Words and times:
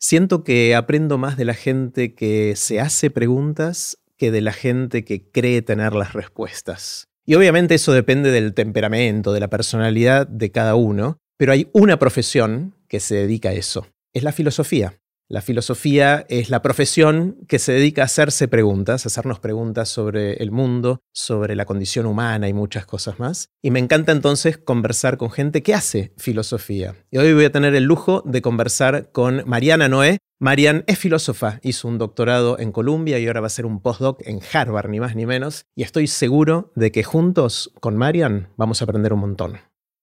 Siento 0.00 0.44
que 0.44 0.76
aprendo 0.76 1.18
más 1.18 1.36
de 1.36 1.44
la 1.44 1.54
gente 1.54 2.14
que 2.14 2.54
se 2.54 2.80
hace 2.80 3.10
preguntas 3.10 3.98
que 4.16 4.30
de 4.30 4.40
la 4.40 4.52
gente 4.52 5.04
que 5.04 5.28
cree 5.30 5.60
tener 5.60 5.92
las 5.92 6.12
respuestas. 6.12 7.08
Y 7.26 7.34
obviamente 7.34 7.74
eso 7.74 7.92
depende 7.92 8.30
del 8.30 8.54
temperamento, 8.54 9.32
de 9.32 9.40
la 9.40 9.48
personalidad 9.48 10.26
de 10.26 10.50
cada 10.50 10.76
uno, 10.76 11.18
pero 11.36 11.52
hay 11.52 11.68
una 11.72 11.98
profesión 11.98 12.74
que 12.88 13.00
se 13.00 13.16
dedica 13.16 13.50
a 13.50 13.54
eso. 13.54 13.88
Es 14.14 14.22
la 14.22 14.32
filosofía. 14.32 14.94
La 15.30 15.42
filosofía 15.42 16.24
es 16.30 16.48
la 16.48 16.62
profesión 16.62 17.36
que 17.48 17.58
se 17.58 17.72
dedica 17.72 18.00
a 18.00 18.06
hacerse 18.06 18.48
preguntas, 18.48 19.04
a 19.04 19.08
hacernos 19.08 19.40
preguntas 19.40 19.90
sobre 19.90 20.42
el 20.42 20.50
mundo, 20.50 21.02
sobre 21.12 21.54
la 21.54 21.66
condición 21.66 22.06
humana 22.06 22.48
y 22.48 22.54
muchas 22.54 22.86
cosas 22.86 23.18
más. 23.18 23.50
Y 23.60 23.70
me 23.70 23.78
encanta 23.78 24.12
entonces 24.12 24.56
conversar 24.56 25.18
con 25.18 25.30
gente 25.30 25.62
que 25.62 25.74
hace 25.74 26.14
filosofía. 26.16 26.94
Y 27.10 27.18
hoy 27.18 27.34
voy 27.34 27.44
a 27.44 27.52
tener 27.52 27.74
el 27.74 27.84
lujo 27.84 28.22
de 28.24 28.40
conversar 28.40 29.12
con 29.12 29.42
Mariana 29.44 29.86
Noé. 29.86 30.16
Marian 30.40 30.84
es 30.86 30.98
filósofa, 30.98 31.60
hizo 31.62 31.88
un 31.88 31.98
doctorado 31.98 32.58
en 32.58 32.72
Columbia 32.72 33.18
y 33.18 33.26
ahora 33.26 33.40
va 33.40 33.46
a 33.46 33.48
hacer 33.48 33.66
un 33.66 33.82
postdoc 33.82 34.26
en 34.26 34.40
Harvard, 34.50 34.88
ni 34.88 34.98
más 34.98 35.14
ni 35.14 35.26
menos. 35.26 35.66
Y 35.76 35.82
estoy 35.82 36.06
seguro 36.06 36.72
de 36.74 36.90
que 36.90 37.02
juntos 37.02 37.70
con 37.80 37.98
Marian 37.98 38.48
vamos 38.56 38.80
a 38.80 38.84
aprender 38.84 39.12
un 39.12 39.20
montón. 39.20 39.58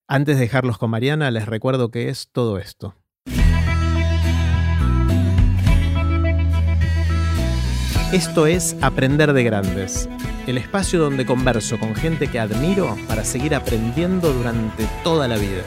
Antes 0.07 0.35
de 0.35 0.44
dejarlos 0.44 0.77
con 0.77 0.91
Mariana, 0.91 1.31
les 1.31 1.48
recuerdo 1.48 1.89
que 1.89 2.09
es 2.09 2.30
todo 2.31 2.59
esto. 2.59 2.94
Esto 8.15 8.47
es 8.47 8.77
Aprender 8.81 9.33
de 9.33 9.43
Grandes, 9.43 10.07
el 10.47 10.57
espacio 10.57 11.01
donde 11.01 11.25
converso 11.25 11.77
con 11.77 11.93
gente 11.95 12.29
que 12.29 12.39
admiro 12.39 12.95
para 13.09 13.25
seguir 13.25 13.53
aprendiendo 13.53 14.31
durante 14.31 14.88
toda 15.03 15.27
la 15.27 15.35
vida. 15.35 15.63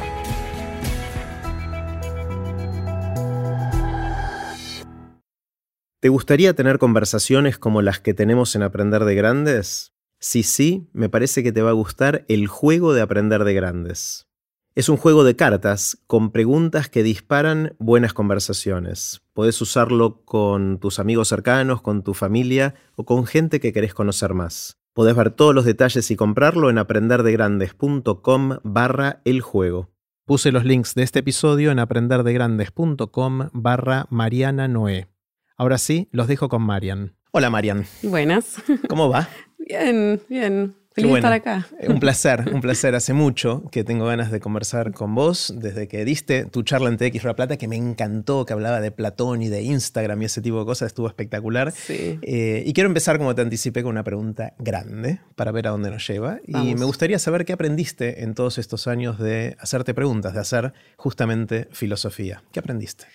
¿Te 6.01 6.09
gustaría 6.09 6.55
tener 6.55 6.79
conversaciones 6.79 7.59
como 7.59 7.83
las 7.83 8.01
que 8.01 8.15
tenemos 8.15 8.57
en 8.57 8.63
Aprender 8.63 9.05
de 9.05 9.15
Grandes? 9.15 9.93
Si 10.19 10.43
sí, 10.43 10.89
me 10.95 11.11
parece 11.11 11.43
que 11.43 11.53
te 11.53 11.61
va 11.61 11.69
a 11.69 11.75
gustar 11.75 12.25
el 12.29 12.47
juego 12.47 12.95
de 12.95 13.03
Aprender 13.03 13.45
de 13.45 13.53
Grandes. 13.53 14.28
Es 14.79 14.89
un 14.89 14.97
juego 14.97 15.25
de 15.25 15.35
cartas 15.35 15.99
con 16.07 16.31
preguntas 16.31 16.89
que 16.89 17.03
disparan 17.03 17.75
buenas 17.81 18.15
conversaciones. 18.15 19.23
Podés 19.33 19.61
usarlo 19.61 20.23
con 20.25 20.79
tus 20.79 21.01
amigos 21.01 21.27
cercanos, 21.27 21.83
con 21.83 22.05
tu 22.05 22.15
familia 22.15 22.77
o 22.95 23.05
con 23.05 23.27
gente 23.27 23.59
que 23.59 23.73
querés 23.73 23.93
conocer 23.93 24.35
más. 24.35 24.79
Podés 24.93 25.17
ver 25.17 25.33
todos 25.33 25.53
los 25.53 25.65
detalles 25.65 26.09
y 26.13 26.15
comprarlo 26.15 26.71
en 26.71 26.79
aprenderdegrandes.com 26.79 28.59
barra 28.63 29.21
el 29.25 29.41
juego. 29.41 29.91
Puse 30.25 30.53
los 30.53 30.65
links 30.65 30.95
de 30.95 31.03
este 31.03 31.19
episodio 31.19 31.73
en 31.73 31.81
aprenderdegrandes.com 31.81 33.49
barra 33.53 34.07
Mariana 34.11 34.69
Noé. 34.69 35.09
Ahora 35.57 35.79
sí, 35.79 36.09
los 36.13 36.29
dejo 36.29 36.49
con 36.49 36.63
Marian. 36.63 37.17
Hola 37.33 37.51
Marian. 37.51 37.85
Buenas. 38.05 38.63
¿Cómo 38.89 39.09
va? 39.09 39.29
Bien, 39.59 40.21
bien. 40.29 40.77
Feliz 41.03 41.17
estar 41.17 41.33
acá. 41.33 41.69
Eh, 41.81 41.89
un 41.89 42.01
placer, 42.01 42.45
un 42.53 42.61
placer. 42.61 42.95
Hace 42.95 43.13
mucho 43.13 43.65
que 43.71 43.85
tengo 43.85 44.07
ganas 44.07 44.31
de 44.31 44.41
conversar 44.41 44.93
con 44.93 45.15
vos, 45.15 45.55
desde 45.57 45.89
que 45.89 46.05
diste 46.05 46.45
tu 46.45 46.63
charla 46.63 46.89
en 46.89 46.97
TX 46.97 47.25
La 47.25 47.35
Plata, 47.35 47.57
que 47.57 47.69
me 47.69 47.77
encantó, 47.77 48.45
que 48.45 48.53
hablaba 48.53 48.81
de 48.81 48.91
Platón 48.91 49.43
y 49.43 49.49
de 49.49 49.63
Instagram 49.63 50.23
y 50.23 50.25
ese 50.27 50.43
tipo 50.43 50.59
de 50.59 50.65
cosas, 50.65 50.89
estuvo 50.89 51.07
espectacular. 51.07 51.73
Sí. 51.73 52.19
Eh, 52.23 52.63
y 52.67 52.73
quiero 52.73 52.89
empezar, 52.89 53.19
como 53.19 53.35
te 53.35 53.43
anticipé, 53.43 53.83
con 53.83 53.91
una 53.91 54.05
pregunta 54.05 54.55
grande 54.59 55.21
para 55.37 55.53
ver 55.53 55.69
a 55.69 55.71
dónde 55.71 55.91
nos 55.91 56.07
lleva. 56.07 56.41
Y 56.47 56.75
me 56.75 56.85
gustaría 56.85 57.19
saber 57.19 57.45
qué 57.45 57.53
aprendiste 57.53 58.23
en 58.23 58.35
todos 58.35 58.59
estos 58.59 58.87
años 58.87 59.19
de 59.19 59.57
hacerte 59.61 59.95
preguntas, 59.95 60.35
de 60.35 60.41
hacer 60.41 60.73
justamente 60.97 61.69
filosofía. 61.73 62.43
¿Qué 62.53 62.61
aprendiste? 62.61 63.07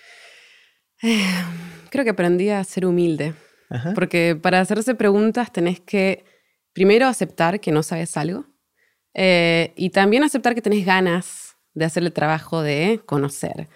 creo 1.90 2.06
que 2.06 2.12
aprendí 2.12 2.50
a 2.50 2.64
ser 2.64 2.86
humilde. 2.86 3.34
Porque 3.96 4.38
para 4.40 4.60
hacerse 4.60 4.96
preguntas 4.96 5.52
tenés 5.52 5.80
que 5.80 6.24
primero 6.74 7.08
aceptar 7.08 7.60
que 7.60 7.72
no 7.72 7.84
sabes 7.84 8.18
algo 8.18 8.46
eh, 9.14 9.74
y 9.76 9.92
también 9.92 10.24
aceptar 10.24 10.56
que 10.56 10.62
tenés 10.62 10.86
ganas 10.86 11.56
de 11.74 11.86
hacer 11.86 12.04
el 12.04 12.14
trabajo 12.14 12.62
de 12.62 13.02
conocer. 13.06 13.70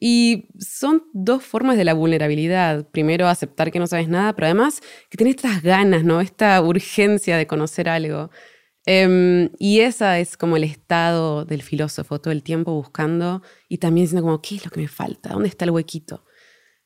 Y 0.00 0.48
son 0.58 1.04
dos 1.12 1.44
formas 1.44 1.76
de 1.76 1.84
la 1.84 1.94
vulnerabilidad. 1.94 2.88
Primero, 2.88 3.28
aceptar 3.28 3.70
que 3.70 3.78
no 3.78 3.86
sabes 3.86 4.08
nada, 4.08 4.34
pero 4.34 4.46
además 4.46 4.80
que 5.10 5.18
tenés 5.18 5.36
estas 5.36 5.62
ganas, 5.62 6.04
¿no? 6.04 6.20
Esta 6.20 6.60
urgencia 6.62 7.36
de 7.36 7.46
conocer 7.46 7.88
algo. 7.88 8.30
Em, 8.86 9.50
y 9.58 9.80
esa 9.80 10.18
es 10.18 10.36
como 10.36 10.56
el 10.56 10.64
estado 10.64 11.44
del 11.44 11.62
filósofo, 11.62 12.20
todo 12.20 12.32
el 12.32 12.42
tiempo 12.42 12.72
buscando 12.72 13.42
y 13.68 13.78
también 13.78 14.04
diciendo 14.06 14.22
como, 14.26 14.40
¿qué 14.40 14.56
es 14.56 14.64
lo 14.64 14.70
que 14.70 14.80
me 14.80 14.88
falta? 14.88 15.30
¿Dónde 15.30 15.48
está 15.48 15.66
el 15.66 15.72
huequito? 15.72 16.24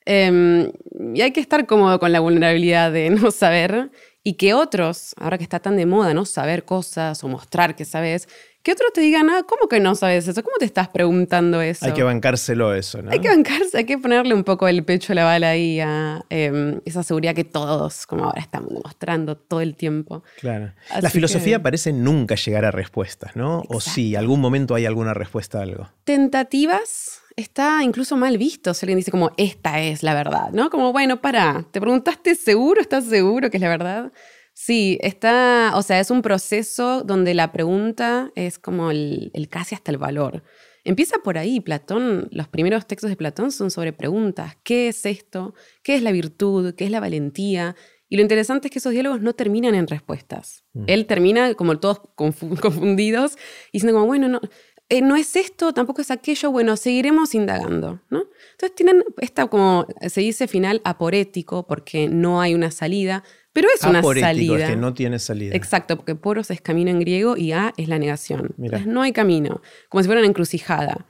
Em, 0.07 0.73
y 1.15 1.23
hay 1.23 1.33
que 1.33 1.41
estar 1.41 1.67
cómodo 1.67 1.99
con 1.99 2.13
la 2.13 2.21
vulnerabilidad 2.21 2.93
de 2.93 3.11
no 3.11 3.31
saber 3.31 3.91
y 4.27 4.35
que 4.35 4.55
otros, 4.55 5.15
ahora 5.19 5.37
que 5.37 5.45
está 5.45 5.61
tan 5.61 5.77
de 5.77 5.85
moda, 5.85 6.15
¿no? 6.15 6.25
Saber 6.25 6.65
cosas 6.65 7.23
o 7.23 7.29
mostrar 7.29 7.77
que 7.77 7.85
sabes, 7.85 8.27
que 8.63 8.73
otros 8.73 8.95
te 8.95 9.03
digan, 9.03 9.29
ah, 9.29 9.43
¿cómo 9.47 9.69
que 9.69 9.79
no 9.79 9.95
sabes 9.95 10.27
eso? 10.27 10.43
¿Cómo 10.43 10.57
te 10.59 10.65
estás 10.65 10.89
preguntando 10.89 11.61
eso? 11.61 11.85
Hay 11.85 11.93
que 11.93 12.03
bancárselo 12.03 12.75
eso, 12.75 13.03
¿no? 13.03 13.11
Hay 13.11 13.19
que 13.19 13.29
bancarse, 13.29 13.77
hay 13.77 13.85
que 13.85 13.99
ponerle 13.99 14.33
un 14.33 14.43
poco 14.43 14.67
el 14.67 14.83
pecho 14.83 15.13
a 15.13 15.17
la 15.17 15.25
bala 15.25 15.51
ahí 15.51 15.79
a 15.79 16.25
em, 16.31 16.81
esa 16.87 17.03
seguridad 17.03 17.35
que 17.35 17.45
todos, 17.45 18.07
como 18.07 18.25
ahora, 18.25 18.41
estamos 18.41 18.73
mostrando 18.73 19.37
todo 19.37 19.61
el 19.61 19.77
tiempo. 19.77 20.25
Claro. 20.41 20.73
la 20.99 21.11
filosofía 21.11 21.63
parece 21.63 21.93
nunca 21.93 22.37
llegar 22.37 22.65
a 22.65 22.71
respuestas, 22.71 23.37
¿no? 23.37 23.63
O 23.69 23.83
sí, 23.83 24.17
algún 24.17 24.41
momento 24.41 24.75
hay 24.75 24.87
alguna 24.87 25.13
respuesta 25.13 25.59
a 25.59 25.63
algo. 25.63 25.91
Tentativas 26.05 27.14
está 27.37 27.83
incluso 27.83 28.17
mal 28.17 28.39
visto 28.39 28.75
si 28.75 28.85
alguien 28.85 28.99
dice 28.99 29.11
como, 29.11 29.33
esta 29.37 29.81
es 29.81 30.03
la 30.03 30.15
verdad, 30.15 30.51
¿no? 30.53 30.71
Como, 30.71 30.93
bueno, 30.93 31.21
para, 31.21 31.67
¿te 31.71 31.81
preguntaste 31.81 32.35
seguro? 32.35 32.81
¿Estás 32.81 33.05
seguro 33.05 33.51
que 33.51 33.57
es 33.57 33.61
la 33.61 33.69
verdad? 33.69 34.13
Sí, 34.53 34.99
está, 35.01 35.73
o 35.75 35.83
sea, 35.83 35.99
es 35.99 36.11
un 36.11 36.23
proceso 36.23 37.03
donde 37.03 37.35
la 37.35 37.51
pregunta 37.51 38.31
es 38.37 38.59
como 38.59 38.93
el, 38.93 39.33
casi 39.51 39.75
hasta 39.75 39.91
el 39.91 39.99
valor. 39.99 40.45
Empieza 40.85 41.19
por 41.19 41.39
ahí, 41.39 41.61
Platón, 41.61 42.29
los 42.31 42.47
primeros 42.47 42.87
textos 42.87 43.11
de 43.11 43.17
Platón 43.17 43.51
son 43.51 43.71
sobre 43.71 43.93
preguntas. 43.93 44.57
¿Qué 44.63 44.89
es 44.89 45.07
esto? 45.07 45.55
¿Qué 45.83 45.97
es 45.97 46.03
la 46.03 46.13
virtud? 46.13 46.75
¿Qué 46.75 46.85
es 46.85 46.91
la 46.91 47.01
valentía? 47.01 47.75
Y 48.09 48.17
lo 48.17 48.23
interesante 48.23 48.69
es 48.69 48.73
que 48.73 48.79
esos 48.79 48.93
diálogos 48.93 49.23
no 49.23 49.33
terminan 49.33 49.75
en 49.75 49.89
respuestas. 49.89 50.63
Mm. 50.73 50.85
Él 50.87 51.07
termina 51.07 51.55
como 51.55 51.81
todos 51.81 52.01
confundidos, 52.15 53.37
diciendo 53.73 53.95
como, 53.99 54.07
bueno, 54.07 54.29
no, 54.29 54.41
eh, 54.89 55.01
no 55.01 55.17
es 55.17 55.35
esto, 55.37 55.73
tampoco 55.73 56.03
es 56.03 56.11
aquello, 56.11 56.51
bueno, 56.51 56.77
seguiremos 56.77 57.35
indagando, 57.35 58.01
¿no? 58.11 58.25
Entonces 58.53 58.75
tienen 58.75 59.03
esta, 59.19 59.47
como 59.47 59.87
se 60.09 60.21
dice, 60.21 60.47
final 60.47 60.83
aporético, 60.85 61.67
porque 61.67 62.09
no 62.09 62.41
hay 62.41 62.55
una 62.55 62.71
salida, 62.71 63.25
pero 63.55 63.69
es 63.75 63.83
una 63.85 64.03
salida. 64.03 64.65
es 64.65 64.71
que 64.71 64.77
no 64.77 64.93
tiene 64.93 65.19
salida. 65.19 65.55
Exacto, 65.55 65.97
porque 65.97 66.15
poros 66.17 66.51
es 66.51 66.61
camino 66.61 66.91
en 66.91 67.01
griego 67.01 67.37
y 67.37 67.53
a 67.53 67.73
es 67.77 67.89
la 67.89 67.99
negación. 67.99 68.55
Entonces 68.59 68.87
no 68.87 69.01
hay 69.01 69.13
camino, 69.13 69.63
como 69.89 70.03
si 70.03 70.09
fuera 70.09 70.21
una 70.21 70.29
encrucijada. 70.29 71.07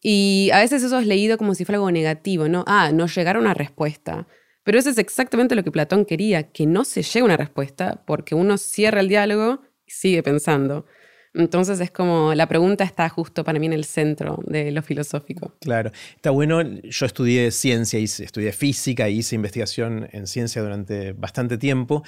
Y 0.00 0.50
a 0.54 0.60
veces 0.60 0.82
eso 0.82 0.98
es 0.98 1.06
leído 1.06 1.36
como 1.36 1.54
si 1.54 1.64
fuera 1.64 1.76
algo 1.76 1.90
negativo, 1.90 2.48
¿no? 2.48 2.64
Ah, 2.66 2.90
no 2.92 3.06
llegar 3.06 3.36
a 3.36 3.40
una 3.40 3.54
respuesta. 3.54 4.26
Pero 4.62 4.78
eso 4.78 4.88
es 4.88 4.98
exactamente 4.98 5.54
lo 5.54 5.64
que 5.64 5.72
Platón 5.72 6.04
quería, 6.04 6.44
que 6.44 6.64
no 6.64 6.84
se 6.84 7.02
llegue 7.02 7.20
a 7.20 7.24
una 7.24 7.36
respuesta, 7.36 8.02
porque 8.06 8.34
uno 8.34 8.56
cierra 8.56 9.00
el 9.00 9.08
diálogo 9.08 9.60
y 9.84 9.90
sigue 9.90 10.22
pensando. 10.22 10.86
Entonces 11.34 11.78
es 11.80 11.90
como 11.90 12.34
la 12.34 12.46
pregunta 12.48 12.82
está 12.82 13.08
justo 13.08 13.44
para 13.44 13.58
mí 13.58 13.66
en 13.66 13.72
el 13.72 13.84
centro 13.84 14.40
de 14.46 14.72
lo 14.72 14.82
filosófico. 14.82 15.54
Claro, 15.60 15.92
está 16.16 16.30
bueno. 16.30 16.60
Yo 16.62 17.06
estudié 17.06 17.50
ciencia, 17.52 17.98
estudié 18.00 18.52
física, 18.52 19.08
hice 19.08 19.36
investigación 19.36 20.08
en 20.12 20.26
ciencia 20.26 20.60
durante 20.60 21.12
bastante 21.12 21.56
tiempo 21.56 22.02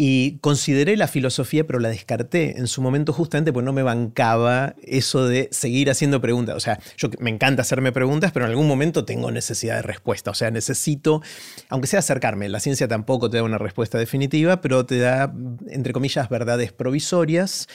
y 0.00 0.38
consideré 0.42 0.96
la 0.96 1.08
filosofía, 1.08 1.66
pero 1.66 1.80
la 1.80 1.88
descarté 1.88 2.56
en 2.56 2.68
su 2.68 2.80
momento 2.80 3.12
justamente 3.12 3.52
porque 3.52 3.64
no 3.64 3.72
me 3.72 3.82
bancaba 3.82 4.76
eso 4.84 5.26
de 5.26 5.48
seguir 5.50 5.90
haciendo 5.90 6.20
preguntas. 6.20 6.54
O 6.54 6.60
sea, 6.60 6.78
yo 6.96 7.08
me 7.18 7.30
encanta 7.30 7.62
hacerme 7.62 7.90
preguntas, 7.90 8.30
pero 8.30 8.44
en 8.44 8.52
algún 8.52 8.68
momento 8.68 9.04
tengo 9.04 9.32
necesidad 9.32 9.74
de 9.74 9.82
respuesta. 9.82 10.30
O 10.30 10.34
sea, 10.34 10.52
necesito, 10.52 11.20
aunque 11.68 11.88
sea 11.88 11.98
acercarme, 11.98 12.48
la 12.48 12.60
ciencia 12.60 12.86
tampoco 12.86 13.28
te 13.28 13.38
da 13.38 13.42
una 13.42 13.58
respuesta 13.58 13.98
definitiva, 13.98 14.60
pero 14.60 14.86
te 14.86 15.00
da, 15.00 15.34
entre 15.66 15.92
comillas, 15.92 16.28
verdades 16.28 16.70
provisorias, 16.70 17.66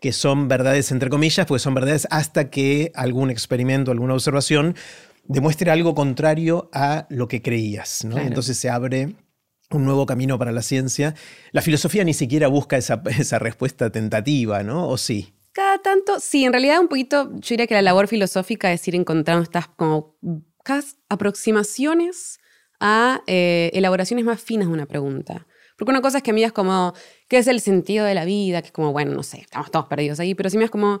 que 0.00 0.12
son 0.12 0.46
verdades 0.46 0.92
entre 0.92 1.10
comillas, 1.10 1.46
porque 1.46 1.58
son 1.58 1.74
verdades 1.74 2.06
hasta 2.12 2.48
que 2.48 2.92
algún 2.94 3.28
experimento, 3.28 3.90
alguna 3.90 4.14
observación 4.14 4.76
demuestre 5.24 5.72
algo 5.72 5.96
contrario 5.96 6.70
a 6.72 7.06
lo 7.08 7.26
que 7.26 7.42
creías. 7.42 8.04
¿no? 8.04 8.18
Entonces 8.18 8.56
se 8.56 8.70
abre 8.70 9.16
un 9.76 9.84
nuevo 9.84 10.06
camino 10.06 10.38
para 10.38 10.52
la 10.52 10.62
ciencia. 10.62 11.14
La 11.52 11.62
filosofía 11.62 12.04
ni 12.04 12.14
siquiera 12.14 12.48
busca 12.48 12.76
esa, 12.76 13.02
esa 13.18 13.38
respuesta 13.38 13.90
tentativa, 13.90 14.62
¿no? 14.62 14.88
¿O 14.88 14.96
sí? 14.96 15.34
Cada 15.52 15.78
tanto, 15.78 16.18
sí, 16.18 16.44
en 16.44 16.52
realidad 16.52 16.80
un 16.80 16.88
poquito, 16.88 17.30
yo 17.34 17.48
diría 17.50 17.66
que 17.66 17.74
la 17.74 17.82
labor 17.82 18.08
filosófica 18.08 18.72
es 18.72 18.86
ir 18.88 18.94
encontrando 18.94 19.42
estas 19.42 19.68
como 19.68 20.16
aproximaciones 21.08 22.38
a 22.80 23.22
eh, 23.26 23.70
elaboraciones 23.74 24.24
más 24.24 24.40
finas 24.40 24.68
de 24.68 24.74
una 24.74 24.86
pregunta. 24.86 25.46
Porque 25.76 25.90
una 25.90 26.00
cosa 26.00 26.18
es 26.18 26.22
que 26.22 26.32
miras 26.32 26.52
como, 26.52 26.94
¿qué 27.28 27.38
es 27.38 27.46
el 27.48 27.60
sentido 27.60 28.06
de 28.06 28.14
la 28.14 28.24
vida? 28.24 28.62
Que 28.62 28.68
es 28.68 28.72
como, 28.72 28.92
bueno, 28.92 29.12
no 29.12 29.22
sé, 29.22 29.40
estamos 29.40 29.70
todos 29.70 29.86
perdidos 29.86 30.20
ahí, 30.20 30.34
pero 30.34 30.48
si 30.48 30.56
miras 30.56 30.70
como, 30.70 31.00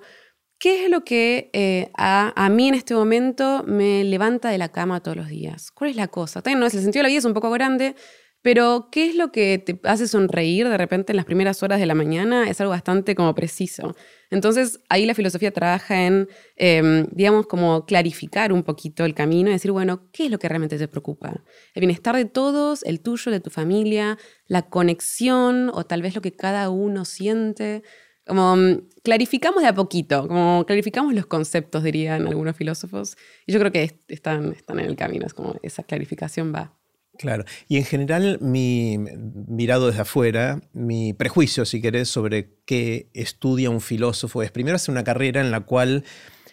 ¿Qué 0.62 0.84
es 0.84 0.90
lo 0.92 1.02
que 1.02 1.50
eh, 1.54 1.90
a, 1.98 2.48
mí 2.48 2.68
en 2.68 2.74
este 2.74 2.94
momento 2.94 3.64
me 3.66 4.04
levanta 4.04 4.48
de 4.48 4.58
la 4.58 4.68
cama 4.68 5.02
todos 5.02 5.16
los 5.16 5.26
días? 5.26 5.72
¿Cuál 5.72 5.90
es 5.90 5.96
la 5.96 6.06
cosa? 6.06 6.40
También 6.40 6.60
no 6.60 6.66
es 6.66 6.74
el 6.74 6.82
sentido 6.82 7.00
de 7.00 7.02
la 7.02 7.08
vida, 7.08 7.18
es 7.18 7.24
un 7.24 7.34
poco 7.34 7.50
grande, 7.50 7.96
pero 8.42 8.88
¿qué 8.90 9.06
es 9.06 9.14
lo 9.14 9.30
que 9.30 9.58
te 9.58 9.80
hace 9.84 10.08
sonreír 10.08 10.68
de 10.68 10.76
repente 10.76 11.12
en 11.12 11.16
las 11.16 11.24
primeras 11.24 11.62
horas 11.62 11.78
de 11.78 11.86
la 11.86 11.94
mañana? 11.94 12.48
Es 12.50 12.60
algo 12.60 12.72
bastante 12.72 13.14
como 13.14 13.34
preciso. 13.34 13.94
Entonces 14.30 14.80
ahí 14.88 15.06
la 15.06 15.14
filosofía 15.14 15.52
trabaja 15.52 16.06
en, 16.06 16.28
em, 16.56 17.06
digamos, 17.12 17.46
como 17.46 17.86
clarificar 17.86 18.52
un 18.52 18.64
poquito 18.64 19.04
el 19.04 19.14
camino 19.14 19.50
y 19.50 19.52
decir, 19.52 19.70
bueno, 19.70 20.10
¿qué 20.12 20.24
es 20.26 20.30
lo 20.30 20.38
que 20.38 20.48
realmente 20.48 20.76
te 20.76 20.88
preocupa? 20.88 21.44
El 21.74 21.80
bienestar 21.80 22.16
de 22.16 22.24
todos, 22.24 22.82
el 22.84 23.00
tuyo, 23.00 23.30
de 23.30 23.40
tu 23.40 23.50
familia, 23.50 24.18
la 24.46 24.62
conexión 24.62 25.70
o 25.72 25.84
tal 25.84 26.02
vez 26.02 26.14
lo 26.14 26.20
que 26.22 26.32
cada 26.32 26.68
uno 26.70 27.04
siente 27.04 27.82
como 28.26 28.56
mm, 28.56 28.88
clarificamos 29.02 29.62
de 29.62 29.68
a 29.68 29.74
poquito, 29.74 30.28
como 30.28 30.64
clarificamos 30.66 31.14
los 31.14 31.26
conceptos, 31.26 31.82
dirían 31.82 32.26
algunos 32.26 32.56
filósofos. 32.56 33.16
Y 33.46 33.52
yo 33.52 33.58
creo 33.58 33.72
que 33.72 33.98
están, 34.08 34.52
están 34.52 34.78
en 34.80 34.86
el 34.86 34.96
camino, 34.96 35.26
es 35.26 35.34
como 35.34 35.56
esa 35.62 35.82
clarificación 35.82 36.52
va. 36.54 36.81
Claro, 37.22 37.44
y 37.68 37.76
en 37.76 37.84
general 37.84 38.38
mi 38.40 38.98
mirado 38.98 39.86
desde 39.86 40.02
afuera, 40.02 40.60
mi 40.72 41.12
prejuicio, 41.12 41.64
si 41.64 41.80
querés, 41.80 42.08
sobre 42.08 42.48
qué 42.64 43.10
estudia 43.14 43.70
un 43.70 43.80
filósofo 43.80 44.42
es 44.42 44.50
primero 44.50 44.74
hacer 44.74 44.90
una 44.90 45.04
carrera 45.04 45.40
en 45.40 45.52
la 45.52 45.60
cual 45.60 46.02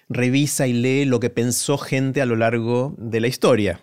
revisa 0.09 0.67
y 0.67 0.73
lee 0.73 1.05
lo 1.05 1.19
que 1.19 1.31
pensó 1.31 1.79
gente 1.79 2.21
a 2.21 2.27
lo 2.27 2.35
largo 2.35 2.93
de 2.99 3.19
la 3.19 3.27
historia 3.27 3.81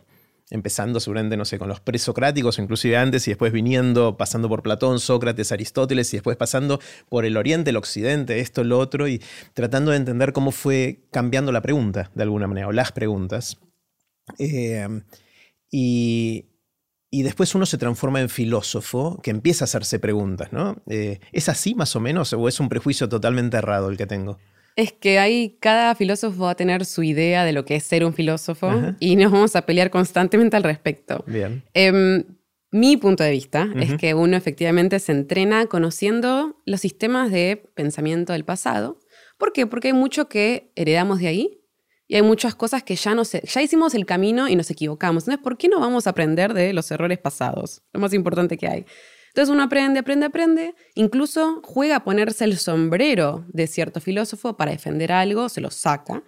empezando 0.48 1.00
seguramente, 1.00 1.36
no 1.36 1.44
sé, 1.44 1.58
con 1.58 1.68
los 1.68 1.80
presocráticos, 1.80 2.60
inclusive 2.60 2.96
antes 2.96 3.26
y 3.26 3.32
después 3.32 3.52
viniendo, 3.52 4.16
pasando 4.16 4.48
por 4.48 4.62
Platón, 4.62 5.00
Sócrates, 5.00 5.50
Aristóteles 5.50 6.14
y 6.14 6.18
después 6.18 6.36
pasando 6.36 6.78
por 7.08 7.24
el 7.24 7.36
Oriente, 7.36 7.70
el 7.70 7.76
Occidente, 7.76 8.38
esto, 8.38 8.62
lo 8.62 8.78
otro, 8.78 9.08
y 9.08 9.20
tratando 9.54 9.90
de 9.90 9.96
entender 9.96 10.32
cómo 10.32 10.52
fue 10.52 11.00
cambiando 11.10 11.50
la 11.50 11.62
pregunta, 11.62 12.12
de 12.14 12.22
alguna 12.22 12.46
manera, 12.46 12.68
o 12.68 12.72
las 12.72 12.92
preguntas. 12.92 13.58
Eh, 14.38 14.86
y, 15.68 16.46
después 17.22 17.54
uno 17.54 17.66
se 17.66 17.78
transforma 17.78 18.20
en 18.20 18.28
filósofo 18.28 19.20
que 19.22 19.30
empieza 19.30 19.64
a 19.64 19.66
hacerse 19.66 19.98
preguntas, 19.98 20.52
¿no? 20.52 20.76
Eh, 20.88 21.20
¿Es 21.32 21.48
así 21.48 21.74
más 21.74 21.94
o 21.96 22.00
menos 22.00 22.32
o 22.32 22.48
es 22.48 22.60
un 22.60 22.68
prejuicio 22.68 23.08
totalmente 23.08 23.56
errado 23.56 23.88
el 23.88 23.96
que 23.96 24.06
tengo? 24.06 24.38
Es 24.76 24.92
que 24.92 25.18
ahí 25.18 25.56
cada 25.60 25.94
filósofo 25.94 26.44
va 26.44 26.50
a 26.50 26.54
tener 26.54 26.84
su 26.84 27.02
idea 27.02 27.44
de 27.44 27.52
lo 27.52 27.64
que 27.64 27.76
es 27.76 27.84
ser 27.84 28.04
un 28.04 28.12
filósofo 28.12 28.70
y 29.00 29.16
nos 29.16 29.32
vamos 29.32 29.56
a 29.56 29.62
pelear 29.62 29.90
constantemente 29.90 30.56
al 30.56 30.64
respecto. 30.64 31.24
Bien. 31.26 31.62
Em, 31.72 32.24
mi 32.72 32.98
punto 32.98 33.24
de 33.24 33.30
vista 33.30 33.68
es 33.76 33.94
que 33.94 34.12
uno 34.12 34.36
efectivamente 34.36 34.98
se 34.98 35.12
entrena 35.12 35.64
conociendo 35.66 36.60
los 36.66 36.80
sistemas 36.82 37.30
de 37.30 37.70
pensamiento 37.74 38.34
del 38.34 38.44
pasado. 38.44 38.98
¿Por 39.38 39.54
qué? 39.54 39.66
Porque 39.66 39.88
hay 39.88 39.94
mucho 39.94 40.28
que 40.28 40.72
heredamos 40.76 41.20
de 41.20 41.28
ahí 41.28 41.60
y 42.08 42.16
hay 42.16 42.22
muchas 42.22 42.54
cosas 42.54 42.82
que 42.82 42.96
ya, 42.96 43.14
no 43.14 43.24
se, 43.24 43.42
ya 43.46 43.62
hicimos 43.62 43.94
el 43.94 44.06
camino 44.06 44.48
y 44.48 44.56
nos 44.56 44.70
equivocamos. 44.70 45.24
Entonces, 45.24 45.42
¿por 45.42 45.56
qué 45.58 45.68
no 45.68 45.80
vamos 45.80 46.06
a 46.06 46.10
aprender 46.10 46.54
de 46.54 46.72
los 46.72 46.90
errores 46.90 47.18
pasados? 47.18 47.82
Lo 47.92 48.00
más 48.00 48.12
importante 48.14 48.56
que 48.56 48.68
hay. 48.68 48.86
Entonces 49.28 49.52
uno 49.52 49.64
aprende, 49.64 50.00
aprende, 50.00 50.26
aprende, 50.26 50.74
incluso 50.94 51.60
juega 51.62 51.96
a 51.96 52.04
ponerse 52.04 52.44
el 52.44 52.56
sombrero 52.56 53.44
de 53.48 53.66
cierto 53.66 54.00
filósofo 54.00 54.56
para 54.56 54.70
defender 54.70 55.12
algo, 55.12 55.50
se 55.50 55.60
lo 55.60 55.70
saca. 55.70 56.22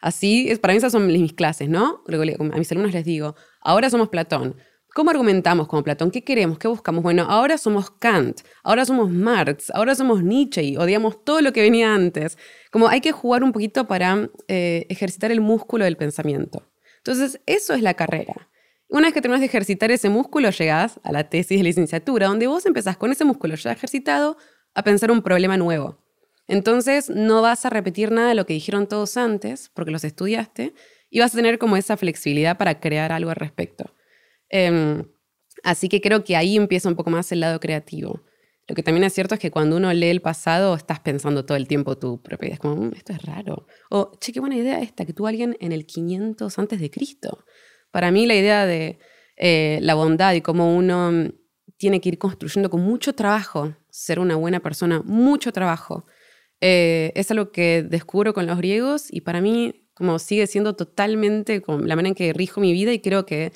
Así, 0.00 0.46
es, 0.48 0.58
para 0.60 0.72
mí 0.72 0.78
esas 0.78 0.92
son 0.92 1.06
mis 1.06 1.34
clases, 1.34 1.68
¿no? 1.68 2.02
A 2.08 2.58
mis 2.58 2.72
alumnos 2.72 2.92
les 2.92 3.04
digo, 3.04 3.34
ahora 3.60 3.90
somos 3.90 4.08
Platón. 4.08 4.56
¿Cómo 4.94 5.10
argumentamos 5.10 5.66
como 5.66 5.82
Platón? 5.82 6.12
¿Qué 6.12 6.22
queremos? 6.22 6.56
¿Qué 6.56 6.68
buscamos? 6.68 7.02
Bueno, 7.02 7.26
ahora 7.28 7.58
somos 7.58 7.90
Kant, 7.90 8.42
ahora 8.62 8.84
somos 8.84 9.10
Marx, 9.10 9.72
ahora 9.74 9.96
somos 9.96 10.22
Nietzsche 10.22 10.62
y 10.62 10.76
odiamos 10.76 11.24
todo 11.24 11.40
lo 11.40 11.52
que 11.52 11.62
venía 11.62 11.92
antes. 11.92 12.38
Como 12.70 12.86
hay 12.86 13.00
que 13.00 13.10
jugar 13.10 13.42
un 13.42 13.50
poquito 13.50 13.88
para 13.88 14.30
eh, 14.46 14.86
ejercitar 14.88 15.32
el 15.32 15.40
músculo 15.40 15.84
del 15.84 15.96
pensamiento. 15.96 16.62
Entonces, 16.98 17.40
eso 17.46 17.74
es 17.74 17.82
la 17.82 17.94
carrera. 17.94 18.48
Una 18.88 19.08
vez 19.08 19.14
que 19.14 19.20
terminas 19.20 19.40
de 19.40 19.46
ejercitar 19.46 19.90
ese 19.90 20.10
músculo, 20.10 20.50
llegas 20.50 21.00
a 21.02 21.10
la 21.10 21.28
tesis 21.28 21.58
de 21.58 21.64
licenciatura, 21.64 22.28
donde 22.28 22.46
vos 22.46 22.64
empezás 22.64 22.96
con 22.96 23.10
ese 23.10 23.24
músculo 23.24 23.56
ya 23.56 23.72
ejercitado 23.72 24.36
a 24.74 24.84
pensar 24.84 25.10
un 25.10 25.22
problema 25.22 25.56
nuevo. 25.56 25.98
Entonces 26.46 27.10
no 27.10 27.42
vas 27.42 27.66
a 27.66 27.70
repetir 27.70 28.12
nada 28.12 28.28
de 28.28 28.36
lo 28.36 28.46
que 28.46 28.54
dijeron 28.54 28.86
todos 28.86 29.16
antes, 29.16 29.72
porque 29.74 29.90
los 29.90 30.04
estudiaste, 30.04 30.72
y 31.10 31.18
vas 31.18 31.34
a 31.34 31.36
tener 31.36 31.58
como 31.58 31.76
esa 31.76 31.96
flexibilidad 31.96 32.56
para 32.58 32.78
crear 32.78 33.10
algo 33.10 33.30
al 33.30 33.36
respecto. 33.36 33.90
Em, 34.48 35.04
así 35.62 35.88
que 35.88 36.00
creo 36.00 36.24
que 36.24 36.36
ahí 36.36 36.56
empieza 36.56 36.88
un 36.88 36.96
poco 36.96 37.10
más 37.10 37.30
el 37.32 37.40
lado 37.40 37.60
creativo. 37.60 38.22
Lo 38.66 38.74
que 38.74 38.82
también 38.82 39.04
es 39.04 39.12
cierto 39.12 39.34
es 39.34 39.40
que 39.40 39.50
cuando 39.50 39.76
uno 39.76 39.92
lee 39.92 40.08
el 40.08 40.22
pasado, 40.22 40.74
estás 40.74 41.00
pensando 41.00 41.44
todo 41.44 41.56
el 41.56 41.68
tiempo 41.68 41.98
tu 41.98 42.22
propia 42.22 42.50
Es 42.54 42.58
como, 42.58 42.76
mm, 42.76 42.92
esto 42.94 43.12
es 43.12 43.22
raro. 43.22 43.66
O, 43.90 44.12
che, 44.20 44.32
qué 44.32 44.40
buena 44.40 44.56
idea 44.56 44.80
esta, 44.80 45.04
que 45.04 45.12
tuvo 45.12 45.26
alguien 45.26 45.56
en 45.60 45.72
el 45.72 45.86
500 45.86 46.58
antes 46.58 46.80
de 46.80 46.90
Cristo. 46.90 47.44
Para 47.90 48.10
mí 48.10 48.26
la 48.26 48.34
idea 48.34 48.66
de 48.66 48.98
eh, 49.36 49.78
la 49.82 49.94
bondad 49.94 50.34
y 50.34 50.40
cómo 50.40 50.74
uno 50.74 51.12
mm, 51.12 51.32
tiene 51.76 52.00
que 52.00 52.08
ir 52.10 52.18
construyendo 52.18 52.70
con 52.70 52.80
mucho 52.80 53.14
trabajo, 53.14 53.76
ser 53.90 54.18
una 54.18 54.36
buena 54.36 54.60
persona, 54.60 55.02
mucho 55.04 55.52
trabajo, 55.52 56.06
eh, 56.60 57.12
es 57.14 57.30
algo 57.30 57.52
que 57.52 57.82
descubro 57.82 58.32
con 58.32 58.46
los 58.46 58.56
griegos 58.56 59.08
y 59.10 59.20
para 59.20 59.40
mí 59.42 59.88
como 59.94 60.18
sigue 60.18 60.46
siendo 60.46 60.74
totalmente 60.74 61.60
como 61.60 61.84
la 61.84 61.94
manera 61.94 62.08
en 62.08 62.14
que 62.14 62.32
rijo 62.32 62.60
mi 62.60 62.72
vida 62.72 62.92
y 62.92 63.00
creo 63.00 63.26
que 63.26 63.52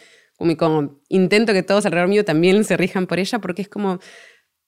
como, 0.56 1.00
intento 1.08 1.52
que 1.52 1.62
todos 1.62 1.84
alrededor 1.84 2.08
mío 2.08 2.24
también 2.24 2.64
se 2.64 2.76
rijan 2.76 3.06
por 3.06 3.18
ella 3.18 3.38
porque 3.40 3.62
es 3.62 3.68
como 3.68 3.98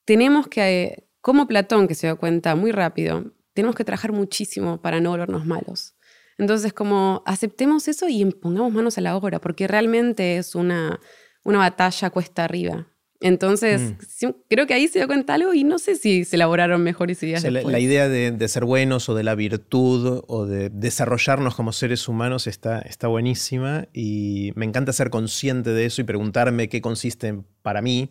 tenemos 0.04 0.48
que, 0.48 1.08
como 1.20 1.46
Platón 1.46 1.86
que 1.86 1.94
se 1.94 2.08
da 2.08 2.16
cuenta 2.16 2.56
muy 2.56 2.72
rápido, 2.72 3.32
tenemos 3.54 3.76
que 3.76 3.84
trabajar 3.84 4.12
muchísimo 4.12 4.80
para 4.82 5.00
no 5.00 5.10
volvernos 5.10 5.46
malos. 5.46 5.94
Entonces, 6.38 6.72
como 6.72 7.22
aceptemos 7.26 7.86
eso 7.86 8.08
y 8.08 8.24
pongamos 8.24 8.72
manos 8.72 8.98
a 8.98 9.02
la 9.02 9.16
obra, 9.16 9.40
porque 9.40 9.68
realmente 9.68 10.38
es 10.38 10.54
una, 10.54 10.98
una 11.44 11.58
batalla 11.58 12.10
cuesta 12.10 12.44
arriba. 12.44 12.88
Entonces, 13.20 13.94
mm. 14.22 14.28
creo 14.48 14.66
que 14.66 14.74
ahí 14.74 14.88
se 14.88 14.98
dio 14.98 15.06
cuenta 15.06 15.34
algo 15.34 15.52
y 15.52 15.62
no 15.62 15.78
sé 15.78 15.96
si 15.96 16.24
se 16.24 16.36
elaboraron 16.36 16.82
mejores 16.82 17.22
ideas. 17.22 17.44
la, 17.44 17.78
idea 17.78 18.08
de, 18.08 18.48
ser 18.48 18.64
buenos 18.64 19.08
o 19.08 19.14
de 19.14 19.22
la 19.22 19.34
virtud 19.34 20.24
o 20.26 20.46
de 20.46 20.70
desarrollarnos 20.70 21.54
como 21.54 21.72
seres 21.72 22.08
humanos 22.08 22.46
está, 22.46 22.80
está 22.80 23.08
buenísima 23.08 23.88
y 23.92 24.52
me 24.54 24.64
encanta 24.64 24.92
ser 24.92 25.10
consciente 25.10 25.70
de 25.70 25.84
eso 25.84 26.00
y 26.00 26.04
preguntarme 26.04 26.68
qué 26.68 26.80
consiste 26.80 27.42
para 27.62 27.82
mí 27.82 28.10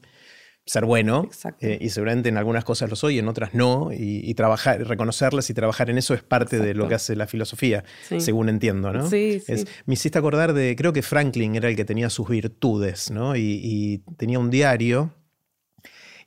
ser 0.69 0.85
bueno 0.85 1.27
eh, 1.61 1.79
y 1.81 1.89
seguramente 1.89 2.29
en 2.29 2.37
algunas 2.37 2.63
cosas 2.63 2.91
lo 2.91 2.95
soy, 2.95 3.17
en 3.17 3.27
otras 3.27 3.55
no, 3.55 3.89
y, 3.91 4.31
trabajar, 4.35 4.87
reconocerlas 4.87 5.49
y 5.49 5.55
trabajar 5.55 5.89
en 5.89 5.97
eso 5.97 6.13
es 6.13 6.21
parte 6.21 6.59
de 6.59 6.75
lo 6.75 6.87
que 6.87 6.93
hace 6.93 7.15
la 7.15 7.25
filosofía, 7.25 7.83
según 8.19 8.49
entiendo, 8.49 8.93
¿no? 8.93 9.09
Sí, 9.09 9.41
me 9.87 9.95
hiciste 9.95 10.19
acordar 10.19 10.53
de, 10.53 10.75
creo 10.75 10.93
que 10.93 11.01
Franklin 11.01 11.55
era 11.55 11.69
el 11.69 11.75
que 11.75 11.85
tenía 11.85 12.11
sus 12.11 12.29
virtudes, 12.29 13.09
¿no? 13.09 13.35
y 13.35 14.03
tenía 14.17 14.37
un 14.37 14.51
diario 14.51 15.11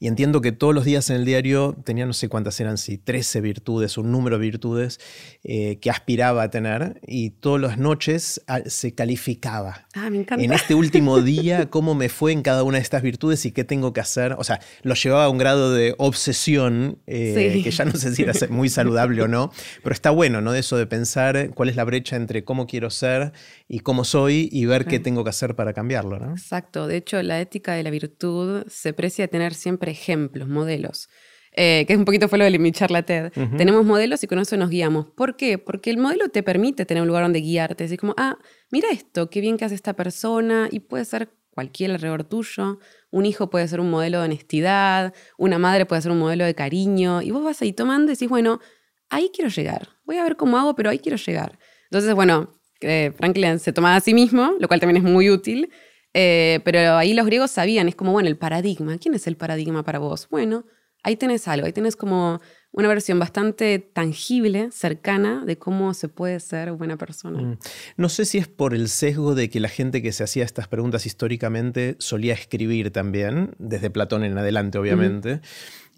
y 0.02 0.08
entiendo 0.08 0.40
que 0.40 0.50
todos 0.50 0.74
los 0.74 0.84
días 0.84 1.10
en 1.10 1.16
el 1.16 1.24
diario 1.24 1.76
tenía 1.84 2.06
no 2.06 2.12
sé 2.12 2.28
cuántas 2.28 2.58
eran, 2.58 2.76
si 2.76 2.98
13 2.98 3.40
virtudes, 3.40 3.96
un 3.96 4.10
número 4.10 4.36
de 4.36 4.42
virtudes 4.42 4.98
eh, 5.44 5.78
que 5.80 5.90
aspiraba 5.90 6.42
a 6.42 6.50
tener. 6.50 7.00
Y 7.06 7.30
todas 7.30 7.62
las 7.62 7.78
noches 7.78 8.42
ah, 8.48 8.62
se 8.66 8.96
calificaba. 8.96 9.86
Ah, 9.94 10.10
me 10.10 10.18
encanta. 10.18 10.44
En 10.44 10.52
este 10.52 10.74
último 10.74 11.20
día, 11.20 11.66
cómo 11.70 11.94
me 11.94 12.08
fue 12.08 12.32
en 12.32 12.42
cada 12.42 12.64
una 12.64 12.78
de 12.78 12.82
estas 12.82 13.02
virtudes 13.02 13.46
y 13.46 13.52
qué 13.52 13.62
tengo 13.62 13.92
que 13.92 14.00
hacer. 14.00 14.34
O 14.38 14.42
sea, 14.42 14.58
lo 14.82 14.94
llevaba 14.94 15.26
a 15.26 15.28
un 15.28 15.38
grado 15.38 15.72
de 15.72 15.94
obsesión, 15.98 16.98
eh, 17.06 17.60
que 17.62 17.70
ya 17.70 17.84
no 17.84 17.92
sé 17.92 18.12
si 18.12 18.24
era 18.24 18.32
muy 18.50 18.68
saludable 18.70 19.22
o 19.22 19.28
no, 19.28 19.52
pero 19.84 19.94
está 19.94 20.10
bueno, 20.10 20.40
¿no? 20.40 20.50
De 20.50 20.58
eso 20.58 20.76
de 20.76 20.86
pensar 20.88 21.50
cuál 21.54 21.68
es 21.68 21.76
la 21.76 21.84
brecha 21.84 22.16
entre 22.16 22.42
cómo 22.42 22.66
quiero 22.66 22.90
ser 22.90 23.32
y 23.72 23.80
cómo 23.80 24.04
soy 24.04 24.50
y 24.52 24.66
ver 24.66 24.84
qué 24.84 25.00
tengo 25.00 25.24
que 25.24 25.30
hacer 25.30 25.56
para 25.56 25.72
cambiarlo, 25.72 26.18
¿no? 26.18 26.32
Exacto. 26.32 26.86
De 26.86 26.98
hecho, 26.98 27.22
la 27.22 27.40
ética 27.40 27.72
de 27.72 27.82
la 27.82 27.88
virtud 27.88 28.64
se 28.68 28.92
precia 28.92 29.28
tener 29.28 29.54
siempre 29.54 29.90
ejemplos, 29.90 30.46
modelos. 30.46 31.08
Eh, 31.52 31.86
que 31.86 31.94
es 31.94 31.98
un 31.98 32.04
poquito 32.04 32.28
fue 32.28 32.36
lo 32.36 32.44
de 32.44 32.58
mi 32.58 32.70
charla 32.70 33.02
TED. 33.02 33.32
Tenemos 33.56 33.86
modelos 33.86 34.22
y 34.22 34.26
con 34.26 34.38
eso 34.38 34.58
nos 34.58 34.68
guiamos. 34.68 35.06
¿Por 35.16 35.36
qué? 35.36 35.56
Porque 35.56 35.88
el 35.88 35.96
modelo 35.96 36.28
te 36.28 36.42
permite 36.42 36.84
tener 36.84 37.00
un 37.00 37.08
lugar 37.08 37.22
donde 37.22 37.40
guiarte. 37.40 37.84
Es 37.84 37.96
como, 37.96 38.14
ah, 38.18 38.36
mira 38.70 38.90
esto, 38.90 39.30
qué 39.30 39.40
bien 39.40 39.56
que 39.56 39.64
hace 39.64 39.74
esta 39.74 39.96
persona 39.96 40.68
y 40.70 40.80
puede 40.80 41.06
ser 41.06 41.30
cualquier 41.48 41.92
alrededor 41.92 42.24
tuyo. 42.24 42.78
Un 43.10 43.24
hijo 43.24 43.48
puede 43.48 43.66
ser 43.68 43.80
un 43.80 43.88
modelo 43.88 44.18
de 44.18 44.26
honestidad, 44.26 45.14
una 45.38 45.58
madre 45.58 45.86
puede 45.86 46.02
ser 46.02 46.12
un 46.12 46.18
modelo 46.18 46.44
de 46.44 46.54
cariño 46.54 47.22
y 47.22 47.30
vos 47.30 47.42
vas 47.42 47.62
ahí 47.62 47.72
tomando 47.72 48.12
y 48.12 48.16
decís, 48.16 48.28
bueno, 48.28 48.60
ahí 49.08 49.30
quiero 49.34 49.48
llegar. 49.48 49.88
Voy 50.04 50.18
a 50.18 50.24
ver 50.24 50.36
cómo 50.36 50.58
hago, 50.58 50.74
pero 50.74 50.90
ahí 50.90 50.98
quiero 50.98 51.16
llegar. 51.16 51.58
Entonces, 51.84 52.14
bueno, 52.14 52.50
eh, 52.82 53.12
Franklin 53.16 53.58
se 53.58 53.72
tomaba 53.72 53.96
a 53.96 54.00
sí 54.00 54.14
mismo, 54.14 54.54
lo 54.58 54.68
cual 54.68 54.80
también 54.80 55.04
es 55.04 55.10
muy 55.10 55.30
útil. 55.30 55.70
Eh, 56.14 56.60
pero 56.64 56.96
ahí 56.96 57.14
los 57.14 57.24
griegos 57.26 57.50
sabían, 57.50 57.88
es 57.88 57.94
como, 57.94 58.12
bueno, 58.12 58.28
el 58.28 58.36
paradigma. 58.36 58.98
¿Quién 58.98 59.14
es 59.14 59.26
el 59.26 59.36
paradigma 59.36 59.82
para 59.82 59.98
vos? 59.98 60.28
Bueno, 60.30 60.64
ahí 61.02 61.16
tenés 61.16 61.48
algo, 61.48 61.66
ahí 61.66 61.72
tenés 61.72 61.96
como 61.96 62.40
una 62.72 62.88
versión 62.88 63.18
bastante 63.18 63.78
tangible, 63.78 64.70
cercana, 64.72 65.44
de 65.44 65.58
cómo 65.58 65.92
se 65.94 66.08
puede 66.08 66.40
ser 66.40 66.72
buena 66.72 66.96
persona. 66.96 67.40
Mm. 67.40 67.58
No 67.96 68.08
sé 68.08 68.24
si 68.24 68.38
es 68.38 68.48
por 68.48 68.74
el 68.74 68.88
sesgo 68.88 69.34
de 69.34 69.50
que 69.50 69.60
la 69.60 69.68
gente 69.68 70.00
que 70.00 70.12
se 70.12 70.24
hacía 70.24 70.44
estas 70.44 70.68
preguntas 70.68 71.04
históricamente 71.04 71.96
solía 71.98 72.32
escribir 72.32 72.90
también, 72.90 73.54
desde 73.58 73.90
Platón 73.90 74.24
en 74.24 74.38
adelante, 74.38 74.78
obviamente, 74.78 75.40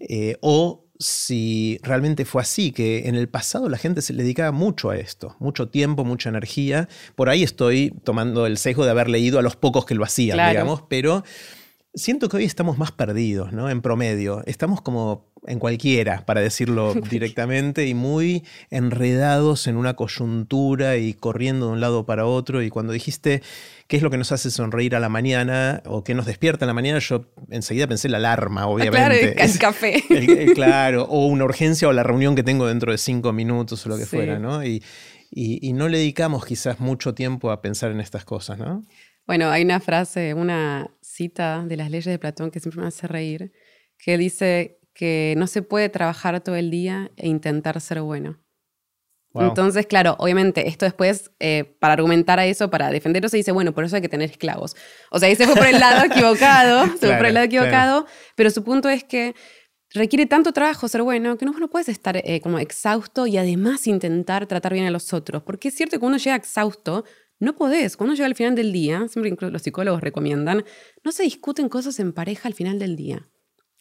eh, 0.01 0.37
o 0.41 0.84
si 0.99 1.79
realmente 1.83 2.25
fue 2.25 2.43
así, 2.43 2.71
que 2.71 3.09
en 3.09 3.15
el 3.15 3.29
pasado 3.29 3.69
la 3.69 3.79
gente 3.79 4.03
se 4.03 4.13
le 4.13 4.23
dedicaba 4.23 4.53
mucho 4.53 4.91
a 4.91 4.97
esto, 4.97 5.37
mucho 5.39 5.69
tiempo, 5.69 6.05
mucha 6.05 6.29
energía. 6.29 6.89
Por 7.15 7.29
ahí 7.29 7.43
estoy 7.43 7.93
tomando 8.05 8.47
el 8.47 8.59
sesgo 8.59 8.85
de 8.85 8.91
haber 8.91 9.09
leído 9.09 9.39
a 9.39 9.43
los 9.43 9.57
pocos 9.57 9.87
que 9.87 9.95
lo 9.95 10.05
hacían, 10.05 10.51
digamos, 10.51 10.83
pero 10.89 11.25
siento 11.95 12.29
que 12.29 12.39
hoy 12.39 12.45
estamos 12.45 12.79
más 12.79 12.93
perdidos, 12.93 13.53
¿no? 13.53 13.71
En 13.71 13.81
promedio. 13.81 14.43
Estamos 14.47 14.83
como 14.83 15.33
en 15.47 15.59
cualquiera, 15.59 16.25
para 16.25 16.41
decirlo 16.41 16.95
directamente, 17.11 17.87
y 17.87 17.95
muy 17.95 18.45
enredados 18.71 19.67
en 19.67 19.77
una 19.77 19.95
coyuntura 19.95 20.97
y 20.97 21.15
corriendo 21.15 21.67
de 21.67 21.73
un 21.73 21.81
lado 21.81 22.05
para 22.07 22.27
otro. 22.27 22.63
Y 22.63 22.71
cuando 22.71 22.93
dijiste 22.93 23.43
qué 23.87 23.97
es 23.97 24.03
lo 24.03 24.11
que 24.11 24.19
nos 24.19 24.33
hace 24.33 24.51
sonreír 24.51 24.97
a 24.97 25.01
la 25.01 25.09
mañana 25.09 25.83
o 25.87 26.03
qué 26.03 26.15
nos 26.15 26.27
despierta 26.27 26.65
a 26.65 26.69
la 26.69 26.75
mañana, 26.75 26.99
yo 26.99 27.27
enseguida 27.51 27.87
pensé 27.87 28.09
la 28.09 28.19
alarma, 28.19 28.63
ah, 28.63 28.69
obviamente. 28.69 29.35
Claro, 29.35 29.53
el, 29.53 29.59
café. 29.59 30.05
claro, 30.55 31.05
o 31.05 31.27
una 31.27 31.45
urgencia 31.45 31.89
o 31.89 31.93
la 31.93 32.03
reunión 32.03 32.35
que 32.35 32.43
tengo 32.43 32.67
dentro 32.67 32.91
de 32.91 32.99
cinco 32.99 33.33
minutos 33.33 33.85
o 33.87 33.89
lo 33.89 33.99
que 33.99 34.07
fuera, 34.07 34.39
¿no? 34.39 34.65
Y, 34.65 34.83
y 35.31 35.73
no 35.73 35.89
le 35.89 35.99
dedicamos 35.99 36.45
quizás 36.45 36.79
mucho 36.79 37.15
tiempo 37.15 37.51
a 37.51 37.61
pensar 37.61 37.91
en 37.91 38.01
estas 38.01 38.25
cosas, 38.25 38.59
¿no? 38.59 38.85
Bueno, 39.27 39.51
hay 39.51 39.63
una 39.63 39.81
frase, 39.81 40.35
una 40.35 40.91
cita 41.01 41.65
de 41.65 41.77
las 41.77 41.91
leyes 41.91 42.07
de 42.07 42.19
Platón 42.19 42.51
que 42.51 42.61
siempre 42.61 42.83
me 42.83 42.89
hace 42.89 43.07
reír, 43.07 43.53
que 43.99 44.19
dice 44.19 44.81
que 44.93 45.35
no 45.37 45.47
se 45.47 45.63
puede 45.63 45.89
trabajar 45.89 46.41
todo 46.43 46.57
el 46.57 46.71
día 46.71 47.11
e 47.17 47.29
intentar 47.29 47.81
ser 47.81 48.01
bueno. 48.03 48.45
Entonces, 49.43 49.87
claro, 49.87 50.15
obviamente, 50.21 50.69
esto 50.69 50.85
después, 50.85 51.33
eh, 51.41 51.65
para 51.81 51.95
argumentar 51.95 52.39
a 52.39 52.47
eso, 52.47 52.71
para 52.71 52.91
defenderlo, 52.91 53.29
se 53.29 53.37
dice, 53.37 53.51
bueno, 53.51 53.75
por 53.75 53.85
eso 53.85 53.97
hay 53.97 54.03
que 54.03 54.09
tener 54.09 54.31
esclavos. 54.31 54.77
O 55.11 55.19
sea, 55.19 55.29
ahí 55.29 55.35
se 55.35 55.45
fue 55.47 55.57
por 55.57 55.67
el 55.67 55.81
lado 55.81 56.05
equivocado, 56.13 56.87
se 56.99 57.09
fue 57.09 57.17
por 57.17 57.27
el 57.27 57.35
lado 57.35 57.47
equivocado, 57.47 58.07
pero 58.37 58.51
su 58.51 58.63
punto 58.63 58.89
es 58.89 59.03
que 59.03 59.35
requiere 59.93 60.27
tanto 60.27 60.53
trabajo 60.53 60.87
ser 60.87 61.03
bueno 61.03 61.37
que 61.37 61.47
no, 61.47 61.53
no 61.53 61.69
puedes 61.69 61.89
estar 61.89 62.17
eh, 62.17 62.41
como 62.41 62.61
exhausto 62.61 63.27
y 63.27 63.37
además 63.37 63.89
intentar 63.89 64.47
tratar 64.47 64.73
bien 64.73 64.87
a 64.87 64.91
los 64.91 65.13
otros. 65.13 65.43
Porque 65.43 65.69
es 65.69 65.75
cierto 65.75 65.99
que 65.99 66.07
uno 66.07 66.17
llega 66.17 66.37
exhausto, 66.37 67.05
no 67.39 67.57
podés. 67.57 67.97
Cuando 67.97 68.15
llega 68.15 68.27
al 68.27 68.35
final 68.35 68.55
del 68.55 68.73
día, 68.73 69.07
siempre 69.09 69.51
los 69.51 69.63
psicólogos 69.63 70.01
recomiendan, 70.01 70.65
no 71.03 71.13
se 71.13 71.25
discuten 71.25 71.69
cosas 71.69 71.99
en 72.01 72.13
pareja 72.13 72.49
al 72.49 72.55
final 72.55 72.79
del 72.79 72.97
día. 72.97 73.29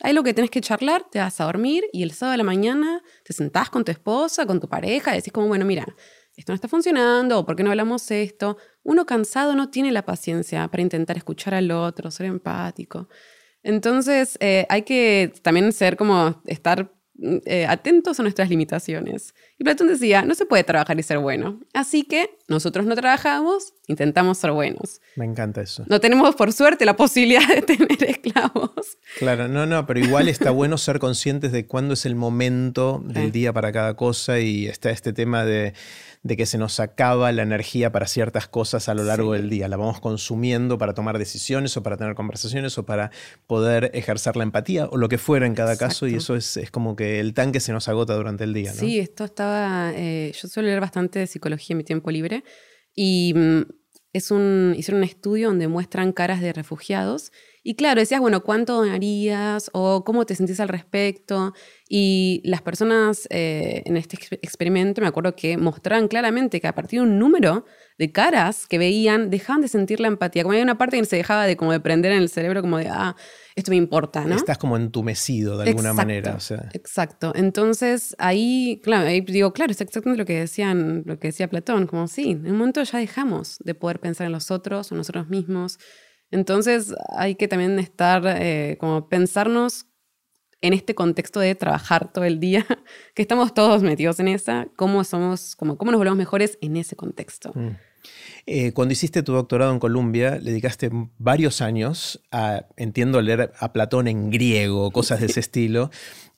Hay 0.02 0.14
lo 0.14 0.24
que 0.24 0.34
tenés 0.34 0.50
que 0.52 0.62
charlar, 0.62 1.06
te 1.10 1.20
vas 1.20 1.40
a 1.40 1.46
dormir 1.46 1.86
y 1.94 2.04
el 2.04 2.12
sábado 2.12 2.34
de 2.34 2.38
la 2.40 2.44
mañana 2.44 3.02
te 3.24 3.34
sentás 3.34 3.70
con 3.70 3.86
tu 3.86 3.92
esposa, 3.92 4.46
con 4.46 4.60
tu 4.60 4.68
pareja, 4.68 5.14
y 5.14 5.18
decís 5.18 5.32
como, 5.32 5.48
bueno, 5.48 5.66
mira, 5.66 5.86
esto 6.36 6.52
no 6.52 6.56
está 6.56 6.68
funcionando, 6.68 7.40
o 7.40 7.46
por 7.46 7.56
qué 7.56 7.64
no 7.64 7.70
hablamos 7.70 8.10
esto. 8.12 8.58
Uno 8.84 9.06
cansado 9.06 9.56
no 9.56 9.70
tiene 9.70 9.92
la 9.92 10.04
paciencia 10.04 10.68
para 10.68 10.82
intentar 10.82 11.16
escuchar 11.16 11.54
al 11.54 11.72
otro, 11.72 12.10
ser 12.12 12.26
empático. 12.26 13.08
Entonces, 13.62 14.38
eh, 14.42 14.66
hay 14.70 14.82
que 14.82 15.32
también 15.42 15.72
ser 15.72 15.96
como, 15.96 16.42
estar 16.48 16.92
eh, 17.22 17.68
atentos 17.68 18.20
a 18.20 18.24
nuestras 18.24 18.50
limitaciones. 18.50 19.36
Y 19.60 19.64
Platón 19.64 19.88
decía, 19.88 20.24
no 20.24 20.34
se 20.34 20.46
puede 20.48 20.64
trabajar 20.64 21.00
y 21.00 21.04
ser 21.04 21.20
bueno. 21.20 21.60
Así 21.74 22.04
que 22.04 22.38
nosotros 22.48 22.88
no 22.88 22.96
trabajamos, 22.96 23.74
intentamos 23.88 24.40
ser 24.40 24.52
buenos. 24.52 25.00
Me 25.16 25.26
encanta 25.26 25.62
eso. 25.62 25.86
No 25.88 26.00
tenemos, 26.00 26.36
por 26.36 26.52
suerte, 26.52 26.86
la 26.86 26.96
posibilidad 26.96 27.48
de 27.48 27.62
tener 27.62 28.04
esclavos. 28.04 28.98
Claro, 29.20 29.48
no, 29.48 29.68
no, 29.68 29.86
pero 29.86 30.00
igual 30.00 30.28
está 30.28 30.50
bueno 30.50 30.78
ser 30.80 30.98
conscientes 30.98 31.52
de 31.52 31.68
cuándo 31.68 31.94
es 31.94 32.06
el 32.08 32.16
momento 32.16 33.04
del 33.06 33.32
día 33.32 33.54
para 33.54 33.72
cada 33.72 33.96
cosa 33.96 34.40
y 34.40 34.66
está 34.66 34.90
este 34.90 35.14
tema 35.14 35.46
de 35.46 35.74
de 36.24 36.38
que 36.38 36.46
se 36.46 36.58
nos 36.58 36.80
acaba 36.80 37.32
la 37.34 37.44
energía 37.44 37.92
para 37.92 38.08
ciertas 38.08 38.48
cosas 38.48 38.88
a 38.88 38.94
lo 38.94 39.04
largo 39.04 39.34
del 39.34 39.50
día. 39.50 39.68
La 39.68 39.76
vamos 39.76 40.00
consumiendo 40.00 40.78
para 40.78 40.94
tomar 40.94 41.18
decisiones 41.18 41.76
o 41.76 41.84
para 41.84 41.98
tener 41.98 42.16
conversaciones 42.16 42.78
o 42.78 42.86
para 42.86 43.12
poder 43.46 43.92
ejercer 43.94 44.38
la 44.38 44.44
empatía 44.44 44.88
o 44.88 44.98
lo 44.98 45.10
que 45.10 45.18
fuera 45.18 45.46
en 45.46 45.54
cada 45.54 45.78
caso 45.78 46.08
y 46.08 46.16
eso 46.16 46.36
es, 46.36 46.58
como 46.72 46.96
que 46.96 47.20
el 47.20 47.34
tanque 47.34 47.60
se 47.60 47.74
nos 47.74 47.90
agota 47.90 48.16
durante 48.16 48.46
el 48.46 48.54
día. 48.54 48.72
Sí, 48.72 49.00
esto 49.00 49.26
estaba, 49.26 49.92
eh, 49.96 50.32
yo 50.34 50.48
suelo 50.48 50.70
leer 50.70 50.80
bastante 50.80 51.20
de 51.20 51.28
psicología 51.28 51.74
en 51.74 51.78
mi 51.78 51.84
tiempo 51.84 52.10
libre 52.10 52.46
y 52.96 53.34
mm, 53.36 53.62
es 54.14 54.32
un, 54.32 54.76
hicieron 54.78 55.00
un 55.00 55.04
estudio 55.04 55.50
donde 55.50 55.68
muestran 55.68 56.14
caras 56.14 56.40
de 56.40 56.54
refugiados 56.54 57.34
y 57.66 57.76
claro, 57.76 58.02
decías, 58.02 58.20
bueno, 58.20 58.44
¿cuánto 58.44 58.76
donarías? 58.76 59.70
¿O 59.74 60.04
cómo 60.04 60.26
te 60.26 60.36
sentís 60.36 60.60
al 60.60 60.68
respecto? 60.68 61.54
Y 61.88 62.42
las 62.44 62.62
personas 62.62 63.26
eh, 63.30 63.84
en 63.86 63.96
este 63.96 64.18
experimento, 64.42 65.00
me 65.00 65.08
acuerdo 65.08 65.34
que 65.34 65.56
mostraban 65.58 66.10
claramente 66.10 66.60
que 66.60 66.68
a 66.68 66.76
partir 66.76 67.00
de 67.00 67.08
un 67.08 67.18
número 67.18 67.66
de 67.98 68.12
caras 68.12 68.68
que 68.68 68.78
veían, 68.78 69.30
dejaban 69.30 69.62
de 69.62 69.70
sentir 69.70 70.02
la 70.02 70.10
empatía. 70.10 70.44
Como 70.44 70.52
había 70.52 70.64
una 70.64 70.78
parte 70.78 70.98
que 70.98 71.06
se 71.06 71.16
dejaba 71.16 71.46
de 71.46 71.56
como 71.56 71.72
de 71.72 71.80
prender 71.80 72.12
en 72.12 72.18
el 72.18 72.28
cerebro, 72.28 72.60
como 72.62 72.80
de, 72.80 72.90
ah, 72.90 73.16
esto 73.56 73.72
me 73.72 73.78
importa, 73.78 74.26
¿no? 74.26 74.36
Estás 74.36 74.58
como 74.58 74.76
entumecido 74.76 75.58
de 75.58 75.70
alguna 75.70 75.94
manera. 75.94 76.38
Exacto. 76.74 77.32
Entonces 77.34 78.14
ahí, 78.18 78.82
claro, 78.84 79.08
ahí 79.08 79.22
digo, 79.22 79.54
claro, 79.54 79.72
es 79.72 79.80
exactamente 79.80 80.20
lo 80.20 80.26
que 80.26 80.40
decían, 80.40 81.04
lo 81.06 81.18
que 81.18 81.30
decía 81.30 81.48
Platón, 81.48 81.88
como 81.88 82.10
sí, 82.10 82.32
en 82.32 82.46
un 82.46 82.58
momento 82.58 82.84
ya 82.84 82.98
dejamos 82.98 83.60
de 83.60 83.74
poder 83.74 84.02
pensar 84.02 84.26
en 84.26 84.34
los 84.34 84.52
otros 84.52 84.92
o 84.92 84.96
nosotros 84.96 85.30
mismos. 85.30 85.80
Entonces 86.32 86.94
hay 87.10 87.36
que 87.36 87.48
también 87.48 87.80
estar, 87.80 88.24
eh, 88.26 88.78
como 88.80 89.08
pensarnos 89.08 89.88
en 90.62 90.74
este 90.74 90.96
contexto 90.96 91.42
de 91.42 91.56
trabajar 91.56 92.12
todo 92.12 92.24
el 92.24 92.40
día, 92.40 92.66
que 93.16 93.22
estamos 93.22 93.54
todos 93.54 93.84
metidos 93.84 94.20
en 94.20 94.30
esa, 94.30 94.68
cómo 94.76 95.04
somos, 95.04 95.56
como, 95.56 95.78
cómo 95.78 95.92
nos 95.92 96.00
volvemos 96.00 96.18
mejores 96.18 96.58
en 96.62 96.78
ese 96.78 96.96
contexto. 96.96 97.52
Mm. 97.54 97.78
Eh, 98.46 98.72
cuando 98.74 98.94
hiciste 98.94 99.24
tu 99.24 99.34
doctorado 99.34 99.72
en 99.72 99.80
Colombia, 99.80 100.38
le 100.42 100.52
dedicaste 100.52 100.90
varios 101.18 101.62
años 101.62 102.22
a, 102.32 102.66
entiendo, 102.76 103.22
leer 103.22 103.54
a 103.60 103.74
Platón 103.74 104.08
en 104.08 104.30
griego, 104.30 104.92
cosas 104.92 105.20
de 105.20 105.28
ese 105.28 105.40
estilo. 105.42 105.92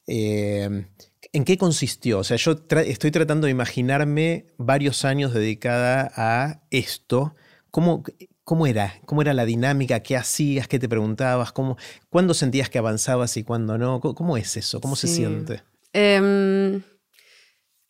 Eh, 0.08 0.86
¿En 1.34 1.44
qué 1.44 1.58
consistió? 1.58 2.20
O 2.20 2.24
sea, 2.24 2.38
yo 2.38 2.56
estoy 2.86 3.12
tratando 3.12 3.46
de 3.46 3.52
imaginarme 3.52 4.48
varios 4.58 5.04
años 5.06 5.34
dedicada 5.34 6.12
a 6.16 6.62
esto. 6.70 7.36
¿Cómo, 7.72 8.04
¿Cómo 8.46 8.68
era? 8.68 8.94
¿Cómo 9.08 9.24
era 9.24 9.34
la 9.34 9.44
dinámica? 9.44 10.02
¿Qué 10.02 10.16
hacías? 10.16 10.68
¿Qué 10.68 10.78
te 10.78 10.88
preguntabas? 10.88 11.52
¿Cómo, 11.52 11.78
¿Cuándo 12.10 12.36
sentías 12.36 12.70
que 12.70 12.78
avanzabas 12.78 13.36
y 13.38 13.44
cuándo 13.44 13.80
no? 13.80 14.00
¿Cómo, 14.00 14.38
es 14.38 14.56
eso? 14.56 14.80
¿Cómo 14.80 14.96
se 14.96 15.08
siente? 15.08 15.64
Em, 15.94 16.84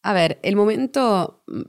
a 0.02 0.14
ver, 0.14 0.40
el 0.44 0.56
momento, 0.56 1.44
mm, 1.48 1.62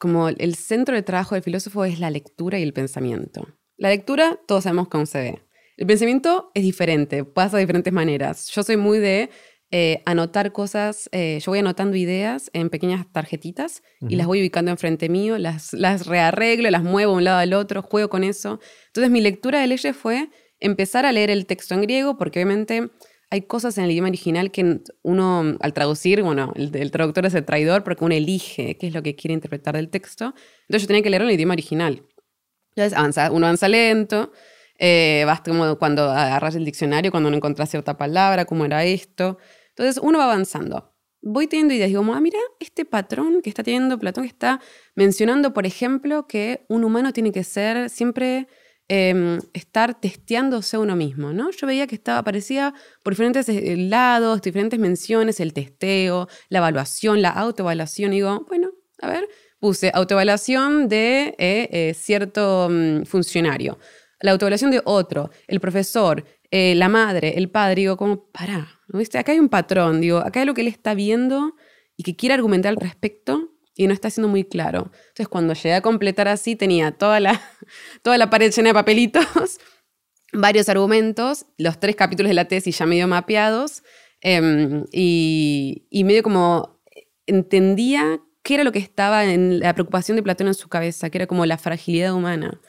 como 0.00 0.28
el 0.28 0.54
centro 0.56 0.96
de 0.96 1.02
trabajo 1.02 1.36
del 1.36 1.44
filósofo 1.44 1.84
es 1.84 2.00
la 2.00 2.10
lectura 2.10 2.58
y 2.58 2.64
el 2.64 2.72
pensamiento. 2.72 3.46
La 3.76 3.90
lectura, 3.90 4.40
todos 4.48 4.64
sabemos 4.64 4.88
cómo 4.88 5.06
se 5.06 5.18
ve. 5.18 5.42
El 5.76 5.86
pensamiento 5.86 6.50
es 6.54 6.64
diferente, 6.64 7.24
pasa 7.24 7.56
de 7.56 7.62
diferentes 7.62 7.92
maneras. 7.92 8.48
Yo 8.48 8.64
soy 8.64 8.76
muy 8.76 8.98
de 8.98 9.30
eh, 9.74 10.02
anotar 10.04 10.52
cosas, 10.52 11.08
eh, 11.12 11.40
yo 11.42 11.50
voy 11.50 11.60
anotando 11.60 11.96
ideas 11.96 12.50
en 12.52 12.68
pequeñas 12.68 13.06
tarjetitas 13.10 13.82
y 14.06 14.16
las 14.16 14.26
voy 14.26 14.40
ubicando 14.40 14.70
enfrente 14.70 15.08
mío, 15.08 15.38
las, 15.38 15.72
las 15.72 16.06
rearreglo, 16.06 16.70
las 16.70 16.82
muevo 16.82 17.12
de 17.12 17.16
un 17.16 17.24
lado 17.24 17.38
al 17.38 17.54
otro, 17.54 17.80
juego 17.80 18.10
con 18.10 18.22
eso. 18.22 18.60
Entonces 18.88 19.10
mi 19.10 19.22
lectura 19.22 19.60
de 19.62 19.68
leyes 19.68 19.96
fue 19.96 20.28
empezar 20.60 21.06
a 21.06 21.12
leer 21.12 21.30
el 21.30 21.46
texto 21.46 21.72
en 21.72 21.80
griego 21.80 22.18
porque 22.18 22.38
obviamente 22.38 22.90
hay 23.30 23.40
cosas 23.40 23.78
en 23.78 23.84
el 23.84 23.92
idioma 23.92 24.08
original 24.08 24.50
que 24.50 24.82
uno 25.00 25.56
al 25.58 25.72
traducir, 25.72 26.22
bueno, 26.22 26.52
el, 26.54 26.90
traductor 26.90 27.24
es 27.24 27.32
el 27.32 27.46
traidor 27.46 27.82
porque 27.82 28.04
uno 28.04 28.14
elige 28.14 28.76
qué 28.76 28.88
es 28.88 28.92
lo 28.92 29.02
que 29.02 29.16
quiere 29.16 29.32
interpretar 29.32 29.74
del 29.74 29.88
texto. 29.88 30.34
Entonces 30.68 30.82
yo 30.82 30.86
tenía 30.86 31.02
que 31.02 31.08
leerlo 31.08 31.28
en 31.28 31.30
el 31.30 31.36
idioma 31.36 31.54
original. 31.54 32.02
Entonces 32.76 32.92
avanza, 32.92 33.30
uno 33.30 33.46
avanza 33.46 33.68
lento, 33.68 34.32
eh, 34.78 35.22
vas 35.24 35.40
como 35.40 35.78
cuando 35.78 36.10
agarras 36.10 36.56
el 36.56 36.66
diccionario, 36.66 37.10
cuando 37.10 37.30
no 37.30 37.36
encontrás 37.38 37.70
cierta 37.70 37.96
palabra, 37.96 38.44
cómo 38.44 38.66
era 38.66 38.84
esto. 38.84 39.38
Entonces 39.76 40.00
uno 40.02 40.18
va 40.18 40.24
avanzando. 40.24 40.92
Voy 41.24 41.46
teniendo 41.46 41.72
ideas, 41.72 41.88
digo, 41.88 42.02
ah, 42.12 42.20
mira, 42.20 42.38
este 42.58 42.84
patrón 42.84 43.42
que 43.42 43.48
está 43.48 43.62
teniendo 43.62 43.96
Platón 43.96 44.24
está 44.24 44.60
mencionando, 44.96 45.52
por 45.52 45.66
ejemplo, 45.66 46.26
que 46.26 46.66
un 46.68 46.82
humano 46.82 47.12
tiene 47.12 47.30
que 47.30 47.44
ser 47.44 47.88
siempre 47.90 48.48
em, 48.88 49.38
estar 49.52 50.00
testeándose 50.00 50.78
uno 50.78 50.96
mismo, 50.96 51.32
¿no? 51.32 51.52
Yo 51.52 51.68
veía 51.68 51.86
que 51.86 51.94
estaba, 51.94 52.18
aparecía 52.18 52.74
por 53.04 53.12
diferentes 53.12 53.48
eh, 53.48 53.76
lados, 53.76 54.42
diferentes 54.42 54.80
menciones, 54.80 55.38
el 55.38 55.52
testeo, 55.52 56.28
la 56.48 56.58
evaluación, 56.58 57.22
la 57.22 57.30
autoevaluación, 57.30 58.10
digo, 58.10 58.44
bueno, 58.48 58.72
a 59.00 59.08
ver, 59.08 59.28
puse 59.60 59.92
autoevaluación 59.94 60.88
de 60.88 61.36
eh, 61.38 61.68
eh, 61.70 61.94
cierto 61.94 62.68
mm, 62.68 63.04
funcionario, 63.04 63.78
la 64.20 64.32
autoevaluación 64.32 64.72
de 64.72 64.82
otro, 64.84 65.30
el 65.46 65.60
profesor, 65.60 66.24
la 66.50 66.88
madre, 66.90 67.38
el 67.38 67.48
padre, 67.48 67.76
digo, 67.76 67.96
como, 67.96 68.28
para, 68.92 68.98
¿Viste? 68.98 69.18
Acá 69.18 69.32
hay 69.32 69.40
un 69.40 69.48
patrón, 69.48 70.00
digo, 70.00 70.18
acá 70.18 70.40
hay 70.40 70.46
lo 70.46 70.54
que 70.54 70.60
él 70.60 70.68
está 70.68 70.94
viendo 70.94 71.54
y 71.96 72.02
que 72.02 72.16
quiere 72.16 72.34
argumentar 72.34 72.70
al 72.70 72.76
respecto 72.76 73.52
y 73.74 73.86
no 73.86 73.94
está 73.94 74.10
siendo 74.10 74.28
muy 74.28 74.44
claro. 74.44 74.90
Entonces, 74.92 75.28
cuando 75.28 75.54
llegué 75.54 75.74
a 75.74 75.80
completar 75.80 76.28
así, 76.28 76.56
tenía 76.56 76.92
toda 76.92 77.20
la, 77.20 77.40
toda 78.02 78.18
la 78.18 78.30
pared 78.30 78.52
llena 78.52 78.70
de 78.70 78.74
papelitos, 78.74 79.58
varios 80.32 80.68
argumentos, 80.68 81.46
los 81.58 81.80
tres 81.80 81.96
capítulos 81.96 82.30
de 82.30 82.34
la 82.34 82.46
tesis 82.46 82.78
ya 82.78 82.86
medio 82.86 83.08
mapeados, 83.08 83.82
em, 84.20 84.84
y, 84.92 85.86
y 85.90 86.04
medio 86.04 86.22
como 86.22 86.80
entendía 87.26 88.20
qué 88.42 88.54
era 88.54 88.64
lo 88.64 88.72
que 88.72 88.78
estaba 88.78 89.24
en 89.24 89.60
la 89.60 89.72
preocupación 89.74 90.16
de 90.16 90.22
Platón 90.22 90.48
en 90.48 90.54
su 90.54 90.68
cabeza, 90.68 91.10
que 91.10 91.18
era 91.18 91.26
como 91.26 91.46
la 91.46 91.58
fragilidad 91.58 92.14
humana. 92.14 92.60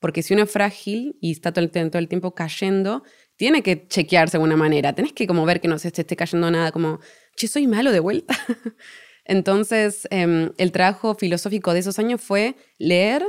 Porque 0.00 0.22
si 0.22 0.34
uno 0.34 0.44
es 0.44 0.50
frágil 0.50 1.16
y 1.20 1.32
está 1.32 1.52
todo 1.52 1.64
el 1.64 2.08
tiempo 2.08 2.34
cayendo, 2.34 3.02
tiene 3.38 3.62
que 3.62 3.86
chequearse 3.86 4.32
de 4.32 4.42
alguna 4.42 4.56
manera. 4.56 4.92
Tenés 4.92 5.14
que 5.14 5.26
como 5.26 5.46
ver 5.46 5.60
que 5.62 5.68
no 5.68 5.78
se 5.78 5.90
te 5.90 6.02
esté 6.02 6.16
cayendo 6.16 6.50
nada, 6.50 6.72
como, 6.72 7.00
che, 7.36 7.48
soy 7.48 7.66
malo 7.66 7.92
de 7.92 8.00
vuelta. 8.00 8.36
Entonces, 9.24 10.08
em, 10.10 10.50
el 10.58 10.72
trabajo 10.72 11.14
filosófico 11.14 11.72
de 11.72 11.78
esos 11.78 11.98
años 11.98 12.20
fue 12.20 12.56
leer, 12.78 13.24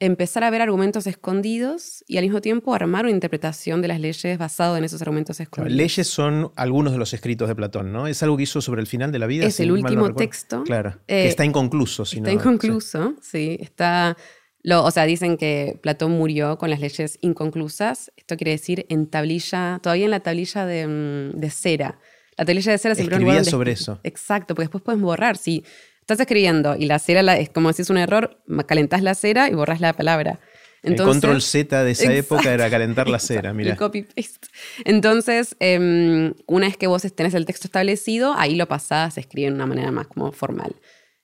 empezar 0.00 0.42
a 0.42 0.50
ver 0.50 0.62
argumentos 0.62 1.06
escondidos 1.06 2.02
y 2.08 2.16
al 2.16 2.24
mismo 2.24 2.40
tiempo 2.40 2.74
armar 2.74 3.04
una 3.04 3.12
interpretación 3.12 3.82
de 3.82 3.88
las 3.88 4.00
leyes 4.00 4.38
basado 4.38 4.76
en 4.76 4.84
esos 4.84 5.02
argumentos 5.02 5.38
escondidos. 5.38 5.76
leyes 5.76 6.08
son 6.08 6.50
algunos 6.56 6.92
de 6.92 6.98
los 6.98 7.12
escritos 7.12 7.46
de 7.46 7.54
Platón, 7.54 7.92
¿no? 7.92 8.06
Es 8.06 8.22
algo 8.22 8.36
que 8.36 8.44
hizo 8.44 8.62
sobre 8.62 8.80
el 8.80 8.86
final 8.86 9.12
de 9.12 9.18
la 9.18 9.26
vida. 9.26 9.46
Es 9.46 9.60
el 9.60 9.70
último 9.70 10.14
texto. 10.14 10.64
Claro. 10.64 10.98
que 11.06 11.24
eh, 11.24 11.28
está 11.28 11.44
inconcluso. 11.44 12.06
Si 12.06 12.16
está 12.16 12.32
inconcluso, 12.32 13.16
sí. 13.20 13.58
Está, 13.60 14.16
lo, 14.62 14.84
o 14.84 14.90
sea, 14.90 15.04
dicen 15.06 15.36
que 15.36 15.78
Platón 15.82 16.12
murió 16.12 16.58
con 16.58 16.70
las 16.70 16.80
leyes 16.80 17.18
inconclusas. 17.20 18.12
Esto 18.16 18.36
quiere 18.36 18.52
decir 18.52 18.86
en 18.88 19.06
tablilla, 19.06 19.80
todavía 19.82 20.04
en 20.04 20.10
la 20.12 20.20
tablilla 20.20 20.66
de, 20.66 20.86
mm, 20.86 21.40
de 21.40 21.50
cera. 21.50 21.98
La 22.36 22.44
tablilla 22.44 22.72
de 22.72 22.78
cera 22.78 22.94
siempre 22.94 23.16
Escribía 23.16 23.44
sobre 23.44 23.72
eso. 23.72 24.00
Exacto, 24.04 24.54
porque 24.54 24.64
después 24.64 24.82
puedes 24.84 25.00
borrar. 25.00 25.36
Si 25.36 25.64
Estás 26.02 26.18
escribiendo 26.18 26.74
y 26.76 26.86
la 26.86 26.98
cera, 26.98 27.38
es 27.38 27.48
como 27.48 27.72
si 27.72 27.82
es 27.82 27.90
un 27.90 27.96
error, 27.96 28.42
calentás 28.66 29.02
la 29.02 29.14
cera 29.14 29.48
y 29.48 29.54
borras 29.54 29.80
la 29.80 29.92
palabra. 29.92 30.40
Entonces, 30.82 31.14
el 31.14 31.20
control 31.20 31.40
Z 31.40 31.84
de 31.84 31.92
esa 31.92 32.12
época 32.12 32.52
era 32.52 32.68
calentar 32.68 33.08
la 33.08 33.18
cera, 33.20 33.54
mira. 33.54 33.76
copy 33.76 34.02
paste. 34.02 34.48
Entonces, 34.84 35.54
em, 35.60 36.34
una 36.46 36.66
vez 36.66 36.76
que 36.76 36.88
vos 36.88 37.02
tenés 37.14 37.34
el 37.34 37.46
texto 37.46 37.68
establecido, 37.68 38.34
ahí 38.36 38.56
lo 38.56 38.66
pasás, 38.66 39.14
se 39.14 39.20
escribe 39.20 39.50
de 39.50 39.54
una 39.54 39.66
manera 39.66 39.92
más 39.92 40.08
como 40.08 40.32
formal. 40.32 40.74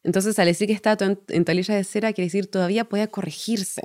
Entonces, 0.02 0.38
al 0.38 0.46
decir 0.46 0.66
que 0.66 0.72
está 0.72 0.96
en, 1.00 1.20
en 1.28 1.44
tablilla 1.44 1.74
de 1.74 1.84
cera, 1.84 2.12
quiere 2.12 2.26
decir 2.26 2.50
todavía 2.50 2.84
puede 2.84 3.08
corregirse. 3.08 3.82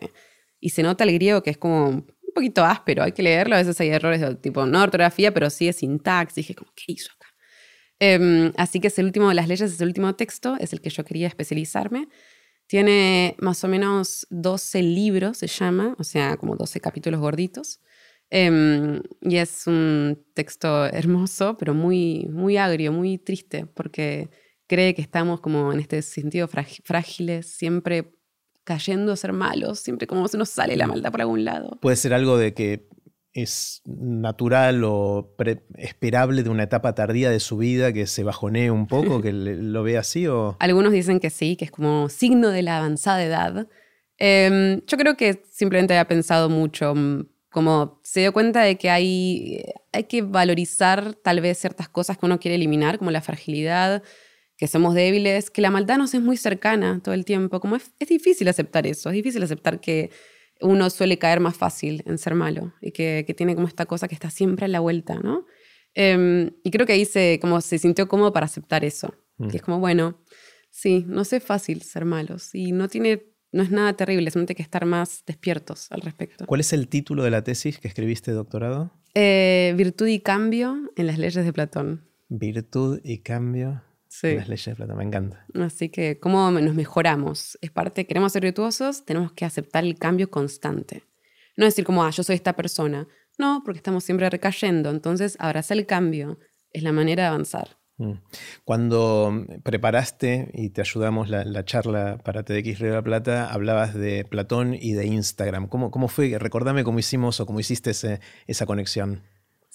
Y 0.59 0.69
se 0.69 0.83
nota 0.83 1.03
el 1.03 1.13
griego 1.13 1.43
que 1.43 1.49
es 1.49 1.57
como 1.57 2.05
un 2.33 2.33
poquito 2.33 2.63
áspero, 2.63 3.03
hay 3.03 3.11
que 3.11 3.23
leerlo. 3.23 3.55
A 3.55 3.59
veces 3.59 3.79
hay 3.79 3.89
errores 3.89 4.21
de 4.21 4.35
tipo, 4.35 4.65
no 4.65 4.81
ortografía, 4.81 5.33
pero 5.33 5.49
sí 5.49 5.67
es 5.67 5.77
sintaxis. 5.77 6.35
Dije, 6.35 6.55
como, 6.55 6.71
¿qué 6.75 6.93
hizo 6.93 7.11
acá? 7.13 7.27
Em, 7.99 8.51
así 8.57 8.79
que 8.79 8.87
es 8.87 8.99
el 8.99 9.05
último 9.05 9.29
de 9.29 9.35
las 9.35 9.47
leyes, 9.47 9.71
es 9.71 9.79
el 9.81 9.87
último 9.87 10.15
texto, 10.15 10.57
es 10.59 10.73
el 10.73 10.81
que 10.81 10.89
yo 10.89 11.05
quería 11.05 11.27
especializarme. 11.27 12.09
Tiene 12.67 13.35
más 13.39 13.63
o 13.63 13.67
menos 13.67 14.27
12 14.29 14.81
libros, 14.81 15.37
se 15.37 15.47
llama, 15.47 15.95
o 15.99 16.03
sea, 16.03 16.37
como 16.37 16.55
12 16.55 16.79
capítulos 16.79 17.19
gorditos. 17.19 17.81
Em, 18.29 19.01
y 19.21 19.37
es 19.37 19.67
un 19.67 20.25
texto 20.33 20.85
hermoso, 20.87 21.55
pero 21.57 21.73
muy, 21.73 22.27
muy 22.31 22.57
agrio, 22.57 22.91
muy 22.91 23.19
triste, 23.19 23.67
porque 23.67 24.29
cree 24.73 24.95
que 24.95 25.01
estamos 25.01 25.39
como 25.39 25.71
en 25.71 25.79
este 25.79 26.01
sentido 26.01 26.47
frágiles, 26.47 27.45
siempre 27.45 28.15
cayendo 28.63 29.11
a 29.11 29.15
ser 29.15 29.33
malos, 29.33 29.79
siempre 29.79 30.07
como 30.07 30.27
se 30.27 30.37
nos 30.37 30.49
sale 30.49 30.75
la 30.75 30.87
maldad 30.87 31.11
por 31.11 31.21
algún 31.21 31.45
lado. 31.45 31.77
Puede 31.81 31.95
ser 31.95 32.13
algo 32.13 32.37
de 32.37 32.53
que 32.53 32.87
es 33.33 33.81
natural 33.85 34.83
o 34.83 35.35
esperable 35.77 36.43
de 36.43 36.49
una 36.49 36.63
etapa 36.63 36.93
tardía 36.93 37.29
de 37.29 37.39
su 37.39 37.57
vida 37.57 37.91
que 37.91 38.05
se 38.07 38.23
bajonee 38.23 38.71
un 38.71 38.87
poco, 38.87 39.21
que 39.21 39.31
lo 39.33 39.83
ve 39.83 39.97
así? 39.97 40.27
O... 40.27 40.55
Algunos 40.59 40.91
dicen 40.91 41.19
que 41.19 41.29
sí, 41.29 41.55
que 41.55 41.65
es 41.65 41.71
como 41.71 42.09
signo 42.09 42.49
de 42.49 42.61
la 42.61 42.77
avanzada 42.77 43.23
edad. 43.23 43.67
Em, 44.17 44.81
yo 44.85 44.97
creo 44.97 45.17
que 45.17 45.43
simplemente 45.51 45.93
había 45.93 46.07
pensado 46.07 46.49
mucho, 46.49 46.93
mm, 46.95 47.27
como 47.49 47.99
se 48.03 48.21
dio 48.21 48.33
cuenta 48.33 48.61
de 48.61 48.77
que 48.77 48.89
hay, 48.89 49.63
hay 49.91 50.03
que 50.05 50.21
valorizar 50.21 51.15
tal 51.15 51.41
vez 51.41 51.57
ciertas 51.57 51.89
cosas 51.89 52.17
que 52.17 52.25
uno 52.25 52.39
quiere 52.39 52.55
eliminar, 52.55 52.99
como 52.99 53.11
la 53.11 53.21
fragilidad, 53.21 54.03
que 54.63 54.67
somos 54.67 54.95
débiles, 54.95 55.49
que 55.49 55.61
la 55.61 55.69
maldad 55.69 55.97
nos 55.97 56.13
es 56.13 56.21
muy 56.21 56.37
cercana 56.37 57.01
todo 57.03 57.13
el 57.13 57.25
tiempo, 57.25 57.59
como 57.59 57.75
es, 57.75 57.91
es 57.99 58.07
difícil 58.07 58.47
aceptar 58.47 58.87
eso, 58.87 59.09
es 59.09 59.13
difícil 59.13 59.43
aceptar 59.43 59.81
que 59.81 60.09
uno 60.61 60.89
suele 60.89 61.17
caer 61.17 61.41
más 61.41 61.57
fácil 61.57 62.01
en 62.05 62.17
ser 62.17 62.33
malo 62.33 62.71
y 62.79 62.91
que, 62.91 63.25
tiene 63.35 63.55
como 63.55 63.67
esta 63.67 63.85
cosa 63.85 64.07
que 64.07 64.15
está 64.15 64.29
siempre 64.29 64.63
a 64.63 64.69
la 64.69 64.79
vuelta, 64.79 65.15
¿no? 65.15 65.45
Em, 65.93 66.51
y 66.63 66.71
creo 66.71 66.87
que 66.87 66.93
ahí 66.93 67.03
se, 67.03 67.39
como 67.41 67.59
se 67.59 67.77
sintió 67.77 68.07
cómodo 68.07 68.31
para 68.31 68.45
aceptar 68.45 68.85
eso. 68.85 69.13
Mm. 69.35 69.49
Que 69.49 69.57
es 69.57 69.63
como, 69.63 69.79
bueno, 69.79 70.17
sí, 70.69 71.03
no 71.09 71.23
es 71.23 71.43
fácil 71.43 71.81
ser 71.81 72.05
malos 72.05 72.55
y 72.55 72.71
no 72.71 72.87
tiene, 72.87 73.33
no 73.51 73.63
es 73.63 73.69
nada 73.69 73.91
terrible, 73.97 74.31
simplemente 74.31 74.53
hay 74.53 74.55
que 74.55 74.63
estar 74.63 74.85
más 74.85 75.25
despiertos 75.27 75.91
al 75.91 75.99
respecto. 75.99 76.45
¿Cuál 76.45 76.61
es 76.61 76.71
el 76.71 76.87
título 76.87 77.23
de 77.23 77.31
la 77.31 77.43
tesis 77.43 77.79
que 77.79 77.89
escribiste 77.89 78.31
doctorado? 78.31 78.93
Eh, 79.13 79.73
Virtud 79.75 80.07
y 80.07 80.21
cambio 80.21 80.89
en 80.95 81.07
las 81.07 81.17
leyes 81.17 81.43
de 81.43 81.51
Platón. 81.51 82.07
Virtud 82.29 83.01
y 83.03 83.17
cambio 83.17 83.83
Sí. 84.13 84.35
Las 84.35 84.47
leyes 84.47 84.65
de 84.65 84.75
plata, 84.75 84.93
me 84.93 85.03
encanta. 85.03 85.43
Así 85.55 85.89
que, 85.89 86.19
¿cómo 86.19 86.51
nos 86.51 86.75
mejoramos? 86.75 87.57
Es 87.61 87.71
parte, 87.71 88.05
queremos 88.05 88.31
ser 88.31 88.43
virtuosos, 88.43 89.05
tenemos 89.05 89.31
que 89.31 89.43
aceptar 89.43 89.83
el 89.83 89.97
cambio 89.97 90.29
constante. 90.29 91.01
No 91.57 91.65
decir 91.65 91.83
como, 91.83 92.03
ah, 92.03 92.11
yo 92.11 92.21
soy 92.21 92.35
esta 92.35 92.53
persona. 92.53 93.07
No, 93.39 93.63
porque 93.65 93.77
estamos 93.77 94.03
siempre 94.03 94.29
recayendo. 94.29 94.91
Entonces, 94.91 95.35
abrazar 95.39 95.79
el 95.79 95.87
cambio 95.87 96.37
es 96.71 96.83
la 96.83 96.91
manera 96.91 97.23
de 97.23 97.29
avanzar. 97.29 97.79
Mm. 97.97 98.13
Cuando 98.63 99.47
preparaste 99.63 100.51
y 100.53 100.69
te 100.69 100.81
ayudamos 100.81 101.27
la, 101.29 101.65
charla 101.65 102.19
para 102.23 102.43
TDX 102.43 102.77
Río 102.79 102.89
de 102.89 102.95
la 102.97 103.01
Plata, 103.01 103.51
hablabas 103.51 103.95
de 103.95 104.25
Platón 104.25 104.75
y 104.75 104.93
de 104.93 105.07
Instagram. 105.07 105.67
¿Cómo, 105.67 105.89
cómo 105.89 106.07
fue? 106.07 106.37
Recordame 106.37 106.83
cómo 106.83 106.99
hicimos 106.99 107.39
o 107.39 107.47
cómo 107.47 107.59
hiciste 107.59 107.89
esa 108.45 108.65
conexión. 108.67 109.23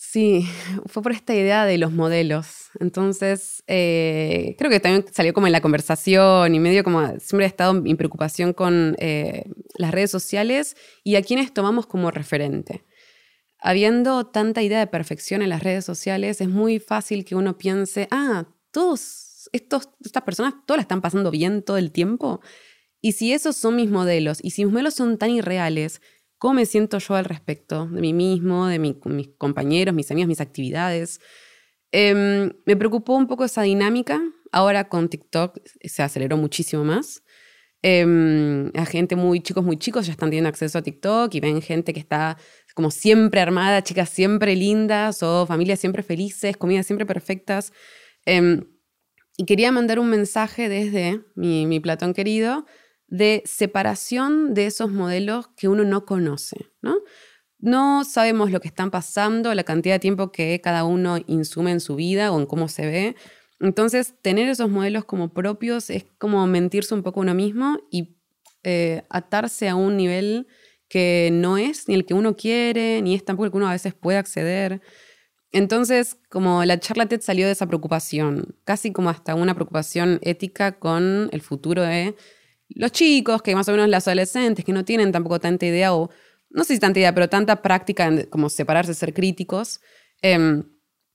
Sí, 0.00 0.46
fue 0.86 1.02
por 1.02 1.10
esta 1.10 1.34
idea 1.34 1.64
de 1.64 1.76
los 1.76 1.90
modelos. 1.90 2.70
Entonces, 2.78 3.64
eh, 3.66 4.54
creo 4.56 4.70
que 4.70 4.78
también 4.78 5.04
salió 5.12 5.34
como 5.34 5.48
en 5.48 5.52
la 5.52 5.60
conversación 5.60 6.54
y 6.54 6.60
medio 6.60 6.84
como 6.84 7.04
siempre 7.18 7.46
he 7.46 7.48
estado 7.48 7.82
en 7.84 7.96
preocupación 7.96 8.52
con 8.52 8.94
eh, 9.00 9.50
las 9.76 9.90
redes 9.90 10.12
sociales 10.12 10.76
y 11.02 11.16
a 11.16 11.22
quienes 11.22 11.52
tomamos 11.52 11.88
como 11.88 12.12
referente. 12.12 12.84
Habiendo 13.58 14.26
tanta 14.26 14.62
idea 14.62 14.78
de 14.78 14.86
perfección 14.86 15.42
en 15.42 15.48
las 15.48 15.64
redes 15.64 15.84
sociales, 15.84 16.40
es 16.40 16.48
muy 16.48 16.78
fácil 16.78 17.24
que 17.24 17.34
uno 17.34 17.58
piense, 17.58 18.06
ah, 18.12 18.46
todos 18.70 19.48
estos, 19.52 19.88
estas 20.04 20.22
personas, 20.22 20.54
todas 20.64 20.78
la 20.78 20.82
están 20.82 21.00
pasando 21.00 21.32
bien 21.32 21.62
todo 21.64 21.76
el 21.76 21.90
tiempo. 21.90 22.40
Y 23.00 23.12
si 23.12 23.32
esos 23.32 23.56
son 23.56 23.74
mis 23.74 23.90
modelos, 23.90 24.38
y 24.42 24.50
si 24.50 24.64
mis 24.64 24.72
modelos 24.72 24.94
son 24.94 25.18
tan 25.18 25.30
irreales, 25.30 26.00
¿Cómo 26.38 26.54
me 26.54 26.66
siento 26.66 26.98
yo 26.98 27.16
al 27.16 27.24
respecto 27.24 27.86
de 27.86 28.00
mí 28.00 28.12
mismo, 28.12 28.68
de 28.68 28.78
mis 28.78 29.28
compañeros, 29.38 29.94
mis 29.94 30.10
amigos, 30.10 30.28
mis 30.28 30.40
actividades? 30.40 31.20
Em, 31.90 32.52
me 32.64 32.76
preocupó 32.76 33.16
un 33.16 33.26
poco 33.26 33.44
esa 33.44 33.62
dinámica. 33.62 34.20
Ahora 34.52 34.88
con 34.88 35.08
TikTok 35.08 35.58
se 35.82 36.02
aceleró 36.02 36.36
muchísimo 36.36 36.84
más. 36.84 37.22
Eh, 37.82 38.70
a 38.74 38.86
gente 38.86 39.16
muy 39.16 39.40
chicos, 39.40 39.64
muy 39.64 39.78
chicos 39.78 40.06
ya 40.06 40.12
están 40.12 40.30
teniendo 40.30 40.48
acceso 40.48 40.78
a 40.78 40.82
TikTok 40.82 41.32
y 41.34 41.40
ven 41.40 41.62
gente 41.62 41.92
que 41.92 42.00
está 42.00 42.36
como 42.74 42.90
siempre 42.90 43.40
armada, 43.40 43.82
chicas 43.82 44.08
siempre 44.08 44.56
lindas 44.56 45.22
o 45.22 45.46
familias 45.46 45.80
siempre 45.80 46.02
felices, 46.02 46.56
comidas 46.56 46.86
siempre 46.86 47.06
perfectas. 47.06 47.72
Em, 48.26 48.64
y 49.36 49.44
quería 49.44 49.72
mandar 49.72 49.98
un 49.98 50.10
mensaje 50.10 50.68
desde 50.68 51.20
mi 51.34 51.80
Platón 51.80 52.14
querido 52.14 52.64
de 53.08 53.42
separación 53.46 54.54
de 54.54 54.66
esos 54.66 54.90
modelos 54.90 55.48
que 55.56 55.68
uno 55.68 55.84
no 55.84 56.04
conoce, 56.04 56.66
¿no? 56.82 56.98
No 57.58 58.04
sabemos 58.04 58.52
lo 58.52 58.60
que 58.60 58.68
están 58.68 58.90
pasando, 58.90 59.52
la 59.54 59.64
cantidad 59.64 59.96
de 59.96 60.00
tiempo 60.00 60.30
que 60.30 60.60
cada 60.60 60.84
uno 60.84 61.18
insume 61.26 61.72
en 61.72 61.80
su 61.80 61.96
vida 61.96 62.30
o 62.30 62.38
en 62.38 62.46
cómo 62.46 62.68
se 62.68 62.86
ve. 62.86 63.16
Entonces, 63.58 64.14
tener 64.22 64.48
esos 64.48 64.70
modelos 64.70 65.04
como 65.04 65.32
propios 65.32 65.90
es 65.90 66.06
como 66.18 66.46
mentirse 66.46 66.94
un 66.94 67.02
poco 67.02 67.20
uno 67.20 67.34
mismo 67.34 67.80
y 67.90 68.16
eh, 68.62 69.02
atarse 69.10 69.68
a 69.68 69.74
un 69.74 69.96
nivel 69.96 70.46
que 70.88 71.30
no 71.32 71.58
es 71.58 71.88
ni 71.88 71.94
el 71.94 72.06
que 72.06 72.14
uno 72.14 72.36
quiere, 72.36 73.02
ni 73.02 73.14
es 73.14 73.24
tampoco 73.24 73.46
el 73.46 73.50
que 73.50 73.56
uno 73.56 73.68
a 73.68 73.72
veces 73.72 73.94
puede 73.94 74.18
acceder. 74.18 74.80
Entonces, 75.50 76.16
como 76.28 76.64
la 76.64 76.78
charla 76.78 77.06
TED 77.06 77.22
salió 77.22 77.46
de 77.46 77.52
esa 77.52 77.66
preocupación, 77.66 78.56
casi 78.64 78.92
como 78.92 79.10
hasta 79.10 79.34
una 79.34 79.54
preocupación 79.54 80.18
ética 80.22 80.78
con 80.78 81.28
el 81.32 81.40
futuro 81.40 81.82
de 81.82 82.14
los 82.68 82.92
chicos, 82.92 83.42
que 83.42 83.54
más 83.54 83.68
o 83.68 83.72
menos 83.72 83.88
los 83.88 84.06
adolescentes, 84.06 84.64
que 84.64 84.72
no 84.72 84.84
tienen 84.84 85.12
tampoco 85.12 85.40
tanta 85.40 85.66
idea, 85.66 85.94
o 85.94 86.10
no 86.50 86.64
sé 86.64 86.74
si 86.74 86.80
tanta 86.80 86.98
idea, 86.98 87.14
pero 87.14 87.28
tanta 87.28 87.62
práctica 87.62 88.06
en 88.06 88.24
como 88.24 88.48
separarse, 88.48 88.94
ser 88.94 89.14
críticos. 89.14 89.80
Em, 90.22 90.64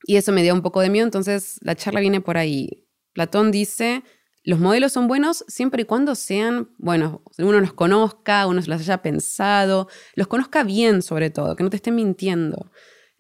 y 0.06 0.18
eso 0.18 0.32
me 0.32 0.44
dio 0.44 0.54
un 0.54 0.62
poco 0.62 0.82
de 0.82 0.90
miedo, 0.90 1.06
entonces 1.06 1.60
la 1.62 1.76
charla 1.76 2.00
viene 2.02 2.22
por 2.22 2.38
ahí. 2.38 2.88
Platón 3.14 3.52
dice, 3.52 4.04
los 4.44 4.60
modelos 4.60 4.92
son 4.92 5.08
buenos 5.08 5.46
siempre 5.48 5.84
y 5.84 5.86
cuando 5.86 6.16
sean, 6.16 6.70
bueno, 6.78 7.24
uno 7.38 7.62
los 7.62 7.74
conozca, 7.74 8.46
uno 8.48 8.62
los 8.66 8.82
haya 8.82 9.02
pensado, 9.02 9.88
los 10.16 10.28
conozca 10.28 10.64
bien 10.64 11.02
sobre 11.02 11.30
todo, 11.30 11.56
que 11.56 11.64
no 11.64 11.70
te 11.70 11.78
estén 11.78 11.96
mintiendo. 11.96 12.72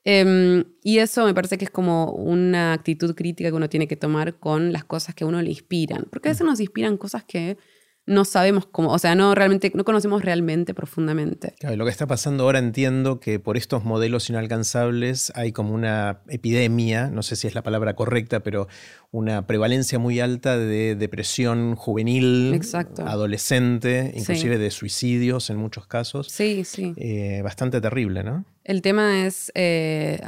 Em, 0.04 0.66
y 0.84 0.98
eso 0.98 1.26
me 1.26 1.34
parece 1.34 1.58
que 1.58 1.66
es 1.66 1.72
como 1.72 2.12
una 2.12 2.74
actitud 2.74 3.16
crítica 3.16 3.50
que 3.50 3.56
uno 3.56 3.70
tiene 3.70 3.88
que 3.88 3.96
tomar 3.96 4.38
con 4.38 4.74
las 4.74 4.84
cosas 4.84 5.16
que 5.16 5.24
a 5.24 5.28
uno 5.28 5.42
le 5.42 5.50
inspiran, 5.50 6.08
porque 6.12 6.28
a 6.28 6.32
veces 6.34 6.46
nos 6.46 6.60
inspiran 6.60 6.98
cosas 6.98 7.24
que 7.24 7.58
no 8.06 8.26
sabemos 8.26 8.66
cómo, 8.66 8.92
o 8.92 9.00
sea, 9.00 9.16
no 9.16 9.34
realmente, 9.34 9.72
no 9.76 9.86
conocemos 9.86 10.24
realmente 10.24 10.74
profundamente. 10.74 11.54
Claro, 11.60 11.78
lo 11.78 11.86
que 11.86 11.92
está 11.92 12.06
pasando 12.06 12.44
ahora 12.44 12.60
entiendo 12.60 13.20
que 13.20 13.40
por 13.40 13.56
estos 13.56 13.86
modelos 13.86 14.30
inalcanzables 14.30 15.32
hay 15.36 15.54
como 15.54 15.74
una 15.74 16.20
epidemia, 16.28 17.08
no 17.08 17.24
sé 17.24 17.38
si 17.38 17.48
es 17.48 17.56
la 17.56 17.64
palabra 17.64 17.96
correcta, 17.96 18.42
pero 18.42 18.68
una 19.12 19.48
prevalencia 19.48 20.00
muy 20.00 20.20
alta 20.20 20.58
de 20.58 20.96
depresión 20.96 21.76
juvenil, 21.76 22.60
adolescente, 23.06 24.12
inclusive 24.16 24.58
de 24.58 24.72
suicidios 24.72 25.50
en 25.50 25.58
muchos 25.58 25.88
casos. 25.88 26.28
Sí, 26.30 26.66
sí. 26.66 26.94
Eh, 26.98 27.42
bastante 27.44 27.80
terrible, 27.80 28.24
¿no? 28.24 28.44
El 28.66 28.82
tema 28.82 29.26
es, 29.26 29.52
eh, 29.56 30.22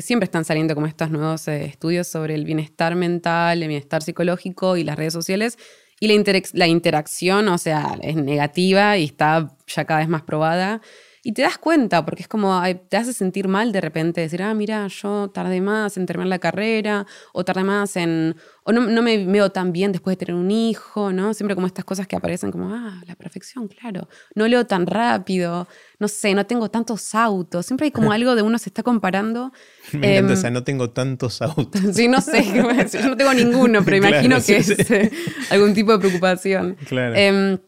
siempre 0.00 0.24
están 0.24 0.44
saliendo 0.44 0.74
como 0.74 0.86
estos 0.86 1.10
nuevos 1.10 1.48
eh, 1.48 1.64
estudios 1.64 2.08
sobre 2.08 2.34
el 2.34 2.44
bienestar 2.44 2.94
mental, 2.94 3.62
el 3.62 3.68
bienestar 3.68 4.02
psicológico 4.02 4.76
y 4.76 4.84
las 4.84 4.96
redes 4.96 5.12
sociales. 5.12 5.58
Y 6.00 6.08
la, 6.08 6.42
la 6.54 6.66
interacción, 6.66 7.48
o 7.48 7.58
sea, 7.58 7.98
es 8.02 8.16
negativa 8.16 8.96
y 8.96 9.04
está 9.04 9.54
ya 9.66 9.84
cada 9.84 10.00
vez 10.00 10.08
más 10.08 10.22
probada. 10.22 10.80
Y 11.22 11.32
te 11.32 11.42
das 11.42 11.58
cuenta, 11.58 12.04
porque 12.04 12.22
es 12.22 12.28
como, 12.28 12.62
te 12.88 12.96
hace 12.96 13.12
sentir 13.12 13.46
mal 13.46 13.72
de 13.72 13.80
repente, 13.82 14.22
decir, 14.22 14.42
ah, 14.42 14.54
mira, 14.54 14.86
yo 14.86 15.28
tardé 15.28 15.60
más 15.60 15.98
en 15.98 16.06
terminar 16.06 16.28
la 16.28 16.38
carrera, 16.38 17.06
o 17.34 17.44
tardé 17.44 17.62
más 17.62 17.94
en, 17.96 18.36
o 18.64 18.72
no, 18.72 18.80
no, 18.82 19.02
me 19.02 19.26
veo 19.26 19.50
tan 19.50 19.70
bien 19.72 19.92
después 19.92 20.16
de 20.16 20.24
tener 20.24 20.40
un 20.40 20.50
hijo, 20.50 21.12
¿no? 21.12 21.34
Siempre 21.34 21.54
como 21.54 21.66
estas 21.66 21.84
cosas 21.84 22.06
que 22.06 22.16
aparecen 22.16 22.50
como, 22.50 22.74
ah, 22.74 23.02
la 23.06 23.16
perfección, 23.16 23.68
claro. 23.68 24.08
No 24.34 24.48
leo 24.48 24.66
tan 24.66 24.86
rápido, 24.86 25.68
no 25.98 26.08
sé, 26.08 26.34
no 26.34 26.46
tengo 26.46 26.70
tantos 26.70 27.14
autos. 27.14 27.66
Siempre 27.66 27.86
hay 27.86 27.90
como 27.90 28.12
algo 28.12 28.34
de 28.34 28.42
uno 28.42 28.58
se 28.58 28.70
está 28.70 28.82
comparando. 28.82 29.52
Me 29.92 30.16
encanta, 30.16 30.32
o 30.32 30.36
em, 30.36 30.40
sea, 30.40 30.50
no 30.50 30.64
tengo 30.64 30.90
tantos 30.90 31.42
autos. 31.42 31.80
sí, 31.92 32.08
no 32.08 32.22
sé, 32.22 32.44
yo 32.44 33.08
no 33.08 33.16
tengo 33.16 33.34
ninguno, 33.34 33.84
pero 33.84 33.98
imagino 33.98 34.36
que 34.42 34.56
es 34.56 34.70
eh, 34.70 35.10
algún 35.50 35.74
tipo 35.74 35.92
de 35.92 35.98
preocupación. 35.98 36.76
Claro. 36.88 37.14
Em, 37.14 37.58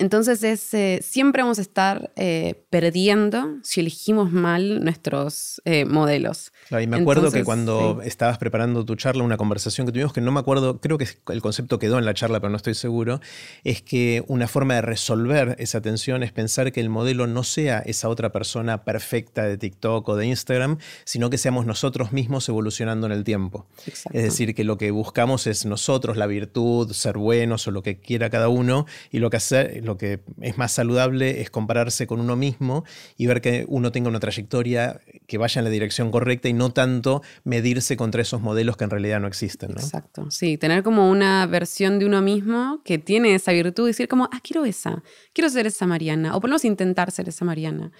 entonces 0.00 0.42
es, 0.42 0.72
eh, 0.72 1.00
siempre 1.02 1.42
vamos 1.42 1.58
a 1.58 1.62
estar 1.62 2.10
eh, 2.16 2.64
perdiendo 2.70 3.58
si 3.62 3.80
elegimos 3.80 4.32
mal 4.32 4.82
nuestros 4.82 5.60
eh, 5.66 5.84
modelos. 5.84 6.52
y 6.70 6.86
me 6.86 6.96
acuerdo 6.96 7.30
que 7.30 7.44
cuando 7.44 8.00
estabas 8.02 8.38
preparando 8.38 8.84
tu 8.86 8.96
charla, 8.96 9.22
una 9.22 9.36
conversación 9.36 9.86
que 9.86 9.92
tuvimos, 9.92 10.14
que 10.14 10.22
no 10.22 10.32
me 10.32 10.40
acuerdo, 10.40 10.80
creo 10.80 10.96
que 10.96 11.06
el 11.28 11.42
concepto 11.42 11.78
quedó 11.78 11.98
en 11.98 12.06
la 12.06 12.14
charla, 12.14 12.40
pero 12.40 12.48
no 12.48 12.56
estoy 12.56 12.74
seguro, 12.74 13.20
es 13.62 13.82
que 13.82 14.24
una 14.26 14.48
forma 14.48 14.74
de 14.74 14.80
resolver 14.80 15.54
esa 15.58 15.82
tensión 15.82 16.22
es 16.22 16.32
pensar 16.32 16.72
que 16.72 16.80
el 16.80 16.88
modelo 16.88 17.26
no 17.26 17.44
sea 17.44 17.80
esa 17.80 18.08
otra 18.08 18.32
persona 18.32 18.84
perfecta 18.84 19.44
de 19.44 19.58
TikTok 19.58 20.08
o 20.08 20.16
de 20.16 20.26
Instagram, 20.26 20.78
sino 21.04 21.28
que 21.28 21.36
seamos 21.36 21.66
nosotros 21.66 22.10
mismos 22.12 22.48
evolucionando 22.48 23.06
en 23.06 23.12
el 23.12 23.22
tiempo. 23.22 23.66
Es 24.14 24.22
decir, 24.22 24.54
que 24.54 24.64
lo 24.64 24.78
que 24.78 24.92
buscamos 24.92 25.46
es 25.46 25.66
nosotros, 25.66 26.16
la 26.16 26.26
virtud, 26.26 26.90
ser 26.92 27.18
buenos 27.18 27.68
o 27.68 27.70
lo 27.70 27.82
que 27.82 28.00
quiera 28.00 28.30
cada 28.30 28.48
uno, 28.48 28.86
y 29.10 29.18
lo 29.18 29.28
que 29.28 29.36
hacer 29.36 29.89
lo 29.90 29.98
que 29.98 30.20
es 30.40 30.56
más 30.56 30.70
saludable 30.70 31.40
es 31.40 31.50
compararse 31.50 32.06
con 32.06 32.20
uno 32.20 32.36
mismo 32.36 32.84
y 33.16 33.26
ver 33.26 33.40
que 33.40 33.64
uno 33.66 33.90
tenga 33.90 34.08
una 34.08 34.20
trayectoria 34.20 35.00
que 35.26 35.36
vaya 35.36 35.58
en 35.58 35.64
la 35.64 35.70
dirección 35.70 36.12
correcta 36.12 36.48
y 36.48 36.52
no 36.52 36.72
tanto 36.72 37.22
medirse 37.42 37.96
contra 37.96 38.22
esos 38.22 38.40
modelos 38.40 38.76
que 38.76 38.84
en 38.84 38.90
realidad 38.90 39.18
no 39.18 39.26
existen. 39.26 39.72
Exacto, 39.72 40.30
sí, 40.30 40.56
tener 40.58 40.84
como 40.84 41.10
una 41.10 41.44
versión 41.46 41.98
de 41.98 42.06
uno 42.06 42.22
mismo 42.22 42.82
que 42.84 42.98
tiene 42.98 43.34
esa 43.34 43.50
virtud 43.50 43.88
decir 43.88 44.06
como, 44.06 44.28
ah, 44.32 44.40
quiero 44.42 44.64
esa, 44.64 45.02
quiero 45.32 45.50
ser 45.50 45.66
esa 45.66 45.86
Mariana, 45.86 46.36
o 46.36 46.40
por 46.40 46.48
lo 46.48 46.52
menos 46.52 46.64
intentar 46.64 47.10
ser 47.10 47.28
esa 47.28 47.44
Mariana. 47.44 47.90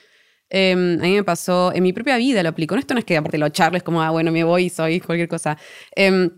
Em, 0.49 1.01
a 1.01 1.03
mí 1.03 1.15
me 1.15 1.25
pasó, 1.25 1.73
en 1.75 1.83
mi 1.83 1.93
propia 1.93 2.17
vida 2.19 2.43
lo 2.43 2.51
aplico. 2.51 2.77
Esto 2.77 2.95
no 2.95 3.01
es 3.01 3.05
que 3.05 3.17
aparte 3.17 3.39
lo 3.39 3.49
charles 3.49 3.83
como, 3.83 4.01
ah, 4.03 4.11
bueno, 4.11 4.31
me 4.31 4.45
voy 4.45 4.65
y 4.67 4.71
soy 4.71 5.01
cualquier 5.01 5.29
cosa. 5.29 5.57
Em, 5.95 6.31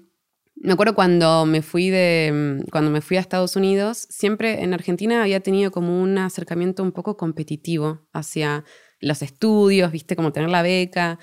me 0.63 0.73
acuerdo 0.73 0.95
cuando 0.95 1.45
me 1.45 1.61
fui 1.61 1.91
de 1.91 2.65
cuando 2.71 2.91
me 2.91 3.01
fui 3.01 3.17
a 3.17 3.21
Estados 3.21 3.57
Unidos, 3.57 4.07
siempre 4.11 4.63
en 4.63 4.75
Argentina 4.75 5.23
había 5.23 5.41
tenido 5.41 5.73
como 5.73 6.01
un 6.01 6.17
acercamiento 6.19 6.85
un 6.85 6.93
poco 6.93 7.17
competitivo 7.17 8.07
hacia 8.13 8.65
los 9.01 9.23
estudios, 9.23 9.91
viste, 9.91 10.15
como 10.15 10.33
tener 10.33 10.49
la 10.51 10.63
beca. 10.63 11.19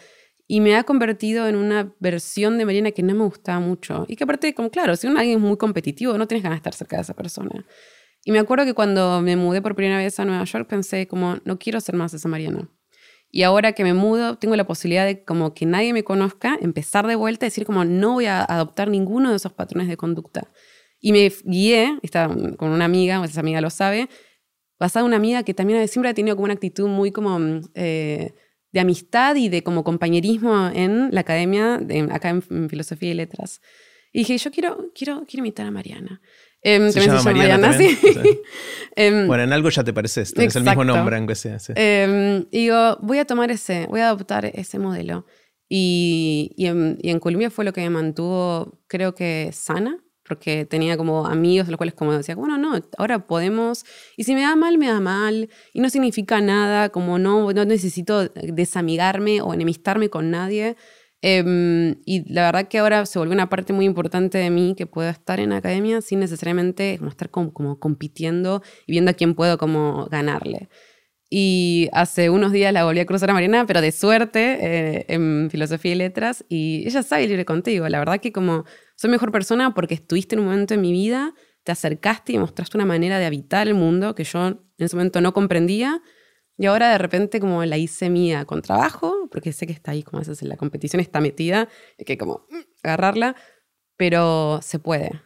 Y 0.45 0.61
me 0.61 0.75
ha 0.75 0.83
convertido 0.83 1.47
en 1.47 1.55
una 1.55 1.93
versión 1.99 2.57
de 2.57 2.65
Mariana 2.65 2.91
que 2.91 3.03
no 3.03 3.13
me 3.13 3.23
gustaba 3.23 3.59
mucho. 3.59 4.05
Y 4.09 4.15
que 4.15 4.23
aparte, 4.25 4.53
como 4.53 4.71
claro, 4.71 4.95
si 4.95 5.07
alguien 5.07 5.37
es 5.37 5.39
muy 5.39 5.57
competitivo, 5.57 6.17
no 6.17 6.27
tienes 6.27 6.43
ganas 6.43 6.57
de 6.57 6.59
estar 6.59 6.73
cerca 6.73 6.97
de 6.97 7.03
esa 7.03 7.13
persona. 7.13 7.65
Y 8.25 8.31
me 8.31 8.39
acuerdo 8.39 8.65
que 8.65 8.73
cuando 8.73 9.21
me 9.21 9.37
mudé 9.37 9.61
por 9.61 9.75
primera 9.75 9.99
vez 9.99 10.19
a 10.19 10.25
Nueva 10.25 10.43
York 10.43 10.67
pensé 10.67 11.07
como, 11.07 11.37
no 11.45 11.59
quiero 11.59 11.79
ser 11.79 11.95
más 11.95 12.13
esa 12.13 12.27
Mariana. 12.27 12.67
Y 13.31 13.43
ahora 13.43 13.73
que 13.73 13.83
me 13.83 13.93
mudo, 13.93 14.37
tengo 14.37 14.55
la 14.55 14.65
posibilidad 14.65 15.05
de 15.05 15.23
como 15.23 15.53
que 15.53 15.65
nadie 15.65 15.93
me 15.93 16.03
conozca, 16.03 16.57
empezar 16.61 17.05
de 17.05 17.15
vuelta 17.15 17.45
y 17.45 17.49
decir 17.49 17.65
como 17.65 17.85
no 17.85 18.13
voy 18.13 18.25
a 18.25 18.43
adoptar 18.43 18.89
ninguno 18.89 19.29
de 19.29 19.35
esos 19.35 19.53
patrones 19.53 19.87
de 19.87 19.97
conducta. 19.97 20.51
Y 20.99 21.11
me 21.11 21.31
guié, 21.43 21.99
estaba 22.01 22.35
con 22.57 22.71
una 22.71 22.85
amiga, 22.85 23.23
esa 23.23 23.39
amiga 23.39 23.61
lo 23.61 23.69
sabe, 23.69 24.09
basada 24.79 25.03
en 25.03 25.07
una 25.07 25.17
amiga 25.17 25.43
que 25.43 25.53
también 25.53 25.87
siempre 25.87 26.09
ha 26.09 26.13
tenido 26.13 26.35
como 26.35 26.45
una 26.45 26.53
actitud 26.53 26.87
muy 26.87 27.11
como 27.11 27.61
eh, 27.75 28.33
de 28.71 28.79
amistad 28.79 29.35
y 29.35 29.49
de 29.49 29.63
como 29.63 29.83
compañerismo 29.83 30.69
en 30.73 31.09
la 31.11 31.21
academia, 31.21 31.79
acá 32.11 32.29
en, 32.29 32.69
Filosofía 32.69 33.11
y 33.11 33.13
Letras. 33.13 33.61
Y 34.11 34.19
dije, 34.19 34.37
yo 34.37 34.51
quiero, 34.51 34.91
quiero, 34.95 35.25
quiero 35.27 35.41
imitar 35.41 35.67
a 35.67 35.71
Mariana. 35.71 36.21
Eh, 36.61 36.91
se, 36.91 37.01
llama 37.01 37.23
Mariana, 37.23 37.73
sí. 37.73 37.97
Em, 38.95 39.27
bueno, 39.27 39.43
en 39.43 39.53
algo 39.53 39.69
ya 39.69 39.83
te 39.83 39.93
pareces, 39.93 40.33
es 40.35 40.55
el 40.55 40.63
mismo 40.63 40.83
nombre, 40.83 41.15
aunque 41.15 41.35
sea. 41.35 41.57
Em, 41.75 42.45
digo, 42.51 42.97
voy 43.01 43.19
a 43.19 43.25
tomar 43.25 43.49
ese, 43.49 43.87
voy 43.87 44.01
a 44.01 44.07
adoptar 44.07 44.45
ese 44.45 44.77
modelo. 44.77 45.25
Y, 45.69 46.51
y, 46.57 46.65
en, 46.65 46.97
y, 47.01 47.11
en, 47.11 47.19
Colombia 47.19 47.49
fue 47.49 47.63
lo 47.63 47.71
que 47.71 47.81
me 47.81 47.91
mantuvo, 47.91 48.81
creo 48.87 49.13
que 49.15 49.51
sana, 49.53 50.03
porque 50.29 50.65
tenía 50.65 50.97
como 50.97 51.25
amigos, 51.27 51.67
los 51.67 51.77
cuales 51.77 51.93
como 51.93 52.13
decía, 52.13 52.35
bueno, 52.35 52.57
no, 52.57 52.79
ahora 52.97 53.25
podemos, 53.25 53.85
y 54.17 54.23
si 54.23 54.35
me 54.35 54.41
da 54.41 54.55
mal, 54.55 54.77
me 54.77 54.87
da 54.87 54.99
mal, 54.99 55.49
y 55.73 55.79
no 55.79 55.89
significa 55.89 56.41
nada, 56.41 56.89
como 56.89 57.19
no, 57.19 57.51
no 57.51 57.65
necesito 57.65 58.27
desamigarme 58.29 59.41
o 59.41 59.53
enemistarme 59.53 60.09
con 60.09 60.29
nadie. 60.29 60.75
Em, 61.21 61.95
y 62.05 62.31
la 62.31 62.45
verdad 62.45 62.69
que 62.69 62.79
ahora 62.79 63.05
se 63.05 63.19
volvió 63.19 63.33
una 63.33 63.49
parte 63.49 63.73
muy 63.73 63.85
importante 63.85 64.37
de 64.37 64.49
mí 64.49 64.73
que 64.77 64.87
pueda 64.87 65.09
estar 65.09 65.39
en 65.41 65.51
academia 65.51 66.01
sin 66.01 66.19
necesariamente 66.21 66.97
como 66.97 67.09
estar 67.09 67.29
como, 67.29 67.79
compitiendo 67.79 68.61
y 68.87 68.93
viendo 68.93 69.11
a 69.11 69.13
quién 69.13 69.35
puedo 69.35 69.57
como 69.57 70.07
ganarle. 70.09 70.69
Y 71.29 71.89
hace 71.93 72.29
unos 72.29 72.51
días 72.51 72.73
la 72.73 72.85
volví 72.85 72.99
a 72.99 73.05
cruzar 73.05 73.29
a 73.29 73.33
Mariana, 73.33 73.65
pero 73.67 73.81
de 73.81 73.91
suerte, 73.91 74.57
eh, 74.61 75.05
en 75.09 75.49
filosofía 75.51 75.91
y 75.91 75.95
letras, 75.95 76.43
y 76.49 76.83
ella 76.87 77.03
sabe 77.03 77.27
libre 77.27 77.45
contigo. 77.45 77.87
La 77.87 77.99
verdad 77.99 78.19
que 78.19 78.31
como 78.31 78.65
soy 78.95 79.11
mejor 79.11 79.31
persona 79.31 79.73
porque 79.75 79.93
estuviste 79.93 80.35
en 80.35 80.39
un 80.39 80.47
momento 80.47 80.73
en 80.73 80.81
mi 80.81 80.91
vida, 80.91 81.35
te 81.63 81.71
acercaste 81.71 82.33
y 82.33 82.39
mostraste 82.39 82.77
una 82.77 82.85
manera 82.85 83.19
de 83.19 83.25
habitar 83.25 83.67
el 83.67 83.75
mundo 83.75 84.15
que 84.15 84.23
yo 84.23 84.47
en 84.47 84.59
ese 84.79 84.95
momento 84.95 85.21
no 85.21 85.33
comprendía, 85.33 86.01
y 86.59 86.65
ahora 86.65 86.91
de 86.91 86.97
repente 86.97 87.39
como 87.39 87.63
la 87.63 87.77
hice 87.77 88.09
mía 88.09 88.43
con 88.43 88.61
trabajo, 88.61 89.29
porque 89.31 89.53
sé 89.53 89.65
que 89.65 89.71
está 89.71 89.91
ahí, 89.91 90.03
como 90.03 90.21
esas, 90.21 90.41
la 90.41 90.57
competición 90.57 90.99
está 90.99 91.21
metida, 91.21 91.69
hay 91.97 92.05
que 92.05 92.17
como 92.17 92.45
mm, 92.49 92.59
agarrarla, 92.83 93.35
pero 93.95 94.59
se 94.61 94.77
puede. 94.77 95.21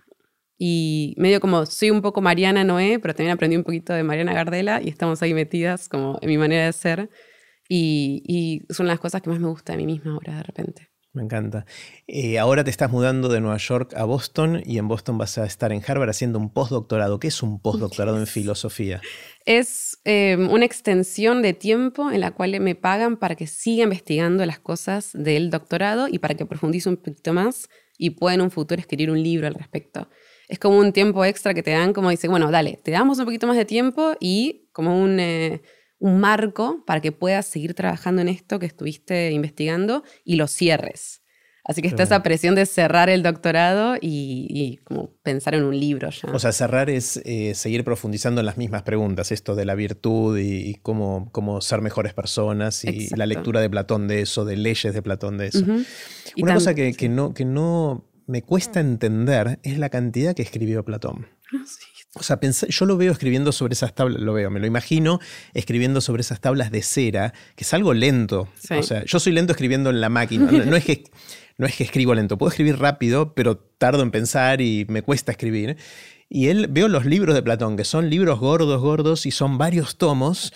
Y 0.59 1.15
medio 1.17 1.41
como 1.41 1.65
soy 1.65 1.89
un 1.89 2.03
poco 2.03 2.21
Mariana 2.21 2.63
Noé, 2.63 2.99
pero 2.99 3.15
también 3.15 3.33
aprendí 3.33 3.57
un 3.57 3.63
poquito 3.63 3.93
de 3.93 4.03
Mariana 4.03 4.33
Gardela 4.33 4.79
y 4.83 4.89
estamos 4.89 5.23
ahí 5.23 5.33
metidas 5.33 5.89
como 5.89 6.19
en 6.21 6.29
mi 6.29 6.37
manera 6.37 6.65
de 6.67 6.73
ser. 6.73 7.09
Y, 7.67 8.21
y 8.27 8.71
son 8.71 8.85
las 8.85 8.99
cosas 8.99 9.23
que 9.23 9.31
más 9.31 9.39
me 9.39 9.47
gusta 9.47 9.73
de 9.73 9.77
mí 9.79 9.87
misma 9.87 10.13
ahora 10.13 10.37
de 10.37 10.43
repente. 10.43 10.92
Me 11.13 11.21
encanta. 11.21 11.67
Eh, 12.07 12.39
ahora 12.39 12.63
te 12.63 12.71
estás 12.71 12.89
mudando 12.89 13.29
de 13.29 13.39
Nueva 13.39 13.57
York 13.57 13.93
a 13.95 14.03
Boston 14.03 14.63
y 14.65 14.79
en 14.79 14.87
Boston 14.87 15.19
vas 15.19 15.37
a 15.37 15.45
estar 15.45 15.71
en 15.71 15.83
Harvard 15.85 16.09
haciendo 16.09 16.39
un 16.39 16.49
postdoctorado. 16.49 17.19
¿Qué 17.19 17.27
es 17.27 17.43
un 17.43 17.59
postdoctorado 17.59 18.17
en 18.17 18.25
filosofía? 18.25 18.99
Es 19.45 19.99
em, 20.05 20.49
una 20.49 20.65
extensión 20.65 21.43
de 21.43 21.53
tiempo 21.53 22.09
en 22.09 22.19
la 22.19 22.31
cual 22.31 22.59
me 22.59 22.73
pagan 22.73 23.17
para 23.17 23.35
que 23.35 23.45
siga 23.45 23.83
investigando 23.83 24.43
las 24.47 24.57
cosas 24.57 25.11
del 25.13 25.51
doctorado 25.51 26.07
y 26.07 26.17
para 26.17 26.33
que 26.33 26.47
profundice 26.47 26.89
un 26.89 26.97
poquito 26.97 27.31
más 27.31 27.69
y 27.99 28.09
pueda 28.11 28.33
en 28.33 28.41
un 28.41 28.49
futuro 28.49 28.81
escribir 28.81 29.11
un 29.11 29.21
libro 29.21 29.45
al 29.45 29.53
respecto. 29.53 30.09
Es 30.47 30.57
como 30.57 30.79
un 30.79 30.93
tiempo 30.93 31.23
extra 31.25 31.53
que 31.53 31.61
te 31.61 31.71
dan, 31.71 31.93
como 31.93 32.09
dice, 32.09 32.27
bueno, 32.27 32.49
dale, 32.49 32.79
te 32.83 32.89
damos 32.89 33.19
un 33.19 33.25
poquito 33.25 33.45
más 33.45 33.55
de 33.55 33.65
tiempo 33.65 34.15
y 34.19 34.67
como 34.73 34.99
un... 34.99 35.19
Eh, 35.19 35.61
un 36.03 36.19
marco 36.19 36.83
para 36.85 36.99
que 36.99 37.13
puedas 37.13 37.45
seguir 37.45 37.75
trabajando 37.75 38.21
en 38.21 38.27
esto 38.27 38.59
que 38.59 38.65
estuviste 38.65 39.31
investigando 39.31 40.03
y 40.25 40.35
lo 40.35 40.47
cierres. 40.47 41.21
Así 41.63 41.81
que 41.81 41.87
está 41.87 42.03
esa 42.03 42.21
presión 42.23 42.55
de 42.55 42.65
cerrar 42.65 43.09
el 43.09 43.23
doctorado 43.23 43.95
y, 44.01 44.81
como 44.83 45.13
pensar 45.23 45.55
en 45.55 45.63
un 45.63 45.79
libro 45.79 46.09
ya. 46.09 46.29
O 46.33 46.39
sea, 46.39 46.51
cerrar 46.51 46.89
es 46.89 47.21
eh, 47.23 47.55
seguir 47.55 47.85
profundizando 47.85 48.41
en 48.41 48.45
las 48.47 48.57
mismas 48.57 48.83
preguntas, 48.83 49.31
esto 49.31 49.55
de 49.55 49.63
la 49.63 49.75
virtud 49.75 50.37
y, 50.37 50.75
cómo, 50.81 51.29
cómo, 51.31 51.61
ser 51.61 51.79
mejores 51.79 52.13
personas 52.13 52.83
y 52.83 53.07
la 53.15 53.25
lectura 53.25 53.61
de 53.61 53.69
Platón 53.69 54.09
de 54.09 54.19
eso, 54.23 54.43
de 54.43 54.57
leyes 54.57 54.93
de 54.93 55.01
Platón 55.01 55.37
de 55.37 55.47
eso. 55.47 55.63
Una 56.37 56.55
cosa 56.55 56.75
que, 56.75 56.93
que, 56.95 57.07
no, 57.07 57.33
que 57.33 57.45
no 57.45 58.09
me 58.27 58.41
cuesta 58.41 58.81
entender 58.81 59.57
es 59.63 59.77
la 59.77 59.87
cantidad 59.87 60.35
que 60.35 60.41
escribió 60.41 60.83
Platón. 60.83 61.27
Ah, 61.53 61.63
sí. 61.65 61.92
O 62.15 62.21
sea, 62.21 62.39
yo 62.41 62.85
lo 62.85 62.95
veo 62.95 63.11
escribiendo 63.11 63.51
sobre 63.51 63.73
esas 63.73 63.95
tablas, 63.95 64.21
lo 64.21 64.33
veo, 64.33 64.51
me 64.51 64.59
lo 64.59 64.67
imagino 64.67 65.19
escribiendo 65.55 65.99
sobre 65.99 66.21
esas 66.21 66.39
tablas 66.39 66.69
de 66.69 66.83
cera, 66.83 67.33
que 67.55 67.63
es 67.63 67.73
algo 67.73 67.93
lento. 67.93 68.49
O 68.69 68.83
sea, 68.83 69.03
yo 69.03 69.19
soy 69.19 69.33
lento 69.33 69.53
escribiendo 69.53 69.89
en 69.89 69.99
la 69.99 70.09
máquina. 70.09 70.51
No, 70.51 70.75
es 70.75 70.85
que, 70.85 71.05
no 71.57 71.65
es 71.65 71.75
que 71.75 71.83
escribo 71.83 72.13
lento, 72.13 72.37
puedo 72.37 72.51
escribir 72.51 72.77
rápido, 72.77 73.33
pero 73.33 73.57
tardo 73.57 74.03
en 74.03 74.11
pensar 74.11 74.61
y 74.61 74.85
me 74.89 75.01
cuesta 75.01 75.31
escribir. 75.31 75.77
Y 76.29 76.47
él, 76.47 76.67
veo 76.69 76.87
los 76.87 77.05
libros 77.05 77.33
de 77.33 77.41
Platón, 77.41 77.77
que 77.77 77.83
son 77.83 78.09
libros 78.09 78.39
gordos, 78.39 78.79
gordos, 78.79 79.25
y 79.25 79.31
son 79.31 79.57
varios 79.57 79.97
tomos. 79.97 80.53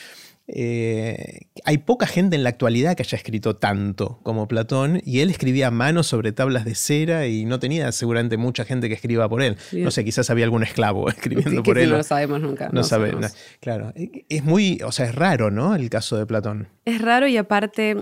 Eh, 0.48 1.48
hay 1.66 1.78
poca 1.80 2.08
gente 2.08 2.38
en 2.38 2.44
la 2.44 2.50
actualidad 2.50 2.96
que 2.96 3.04
haya 3.04 3.18
escrito 3.18 3.58
tanto 3.58 4.20
como 4.24 4.48
Platón 4.48 5.02
y 5.04 5.20
él 5.20 5.30
escribía 5.30 5.68
a 5.68 5.72
mano 5.72 6.04
sobre 6.04 6.32
tablas 6.32 6.64
de 6.64 6.74
cera 6.76 7.28
y 7.28 7.44
no 7.44 7.60
tenía 7.60 7.92
seguramente 7.92 8.38
mucha 8.38 8.64
gente 8.64 8.88
que 8.88 8.96
escriba 8.96 9.28
por 9.28 9.42
él. 9.42 9.58
No 9.74 9.92
sé, 9.92 10.06
quizás 10.06 10.30
había 10.30 10.46
algún 10.46 10.64
esclavo 10.64 11.10
escribiendo 11.10 11.64
por 11.64 11.78
él. 11.78 11.90
No 11.90 11.98
lo 11.98 12.04
sabemos 12.04 12.42
nunca. 12.42 12.70
No, 12.72 12.84
sabemos. 12.84 13.36
Claro. 13.60 13.94
Es 13.96 14.44
muy, 14.44 14.80
o 14.86 14.92
sea, 14.92 15.08
es 15.08 15.16
raro, 15.16 15.52
¿no? 15.52 15.76
El 15.76 15.90
caso 15.90 16.18
de 16.18 16.26
Platón. 16.26 16.70
Es 16.86 17.02
raro 17.02 17.28
y 17.28 17.36
aparte, 17.38 17.98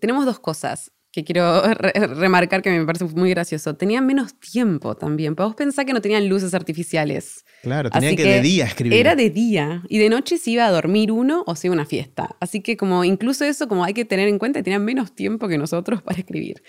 tenemos 0.00 0.24
dos 0.24 0.40
cosas 0.40 0.92
que 1.12 1.24
quiero 1.24 1.62
remarcar 2.14 2.62
que 2.62 2.70
me 2.70 2.84
parece 2.84 3.04
muy 3.04 3.30
gracioso. 3.30 3.74
Tenían 3.74 4.06
menos 4.06 4.38
tiempo 4.38 4.96
también. 4.96 5.34
Podemos 5.34 5.56
pensar 5.56 5.84
que 5.86 5.92
no 5.92 6.00
tenían 6.00 6.28
luces 6.28 6.54
artificiales. 6.54 7.44
Claro, 7.62 7.90
tenían 7.90 8.16
que, 8.16 8.24
de 8.24 8.40
día 8.40 8.66
escribir. 8.66 8.98
Era 8.98 9.16
de 9.16 9.30
día. 9.30 9.82
Y 9.88 9.98
de 9.98 10.08
noche 10.08 10.38
se 10.38 10.52
iba 10.52 10.66
a 10.66 10.70
dormir 10.70 11.10
uno 11.10 11.42
o 11.46 11.56
se 11.56 11.66
iba 11.66 11.74
a 11.74 11.78
una 11.78 11.86
fiesta. 11.86 12.36
Así 12.40 12.60
que 12.60 12.76
como 12.76 13.04
incluso 13.04 13.44
eso, 13.44 13.66
como 13.66 13.84
hay 13.84 13.94
que 13.94 14.04
tener 14.04 14.28
en 14.28 14.38
cuenta, 14.38 14.62
tenían 14.62 14.84
menos 14.84 15.14
tiempo 15.14 15.48
que 15.48 15.58
nosotros 15.58 16.02
para 16.02 16.18
escribir. 16.18 16.62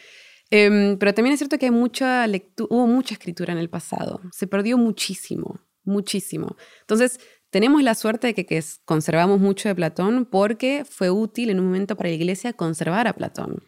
Em, 0.49 0.97
pero 0.97 1.13
también 1.13 1.33
es 1.33 1.39
cierto 1.39 1.57
que 1.57 1.67
hay 1.67 1.71
mucha 1.71 2.25
hubo 2.69 2.87
mucha 2.87 3.13
escritura 3.13 3.53
en 3.53 3.59
el 3.59 3.69
pasado. 3.69 4.21
Se 4.31 4.47
perdió 4.47 4.77
muchísimo, 4.77 5.61
muchísimo. 5.83 6.57
Entonces, 6.81 7.19
tenemos 7.51 7.83
la 7.83 7.95
suerte 7.95 8.27
de 8.27 8.33
que, 8.33 8.45
que 8.45 8.61
conservamos 8.85 9.39
mucho 9.39 9.69
de 9.69 9.75
Platón 9.75 10.25
porque 10.25 10.83
fue 10.89 11.09
útil 11.09 11.51
en 11.51 11.59
un 11.59 11.67
momento 11.67 11.95
para 11.95 12.09
la 12.09 12.15
iglesia 12.15 12.53
conservar 12.53 13.07
a 13.07 13.13
Platón. 13.13 13.63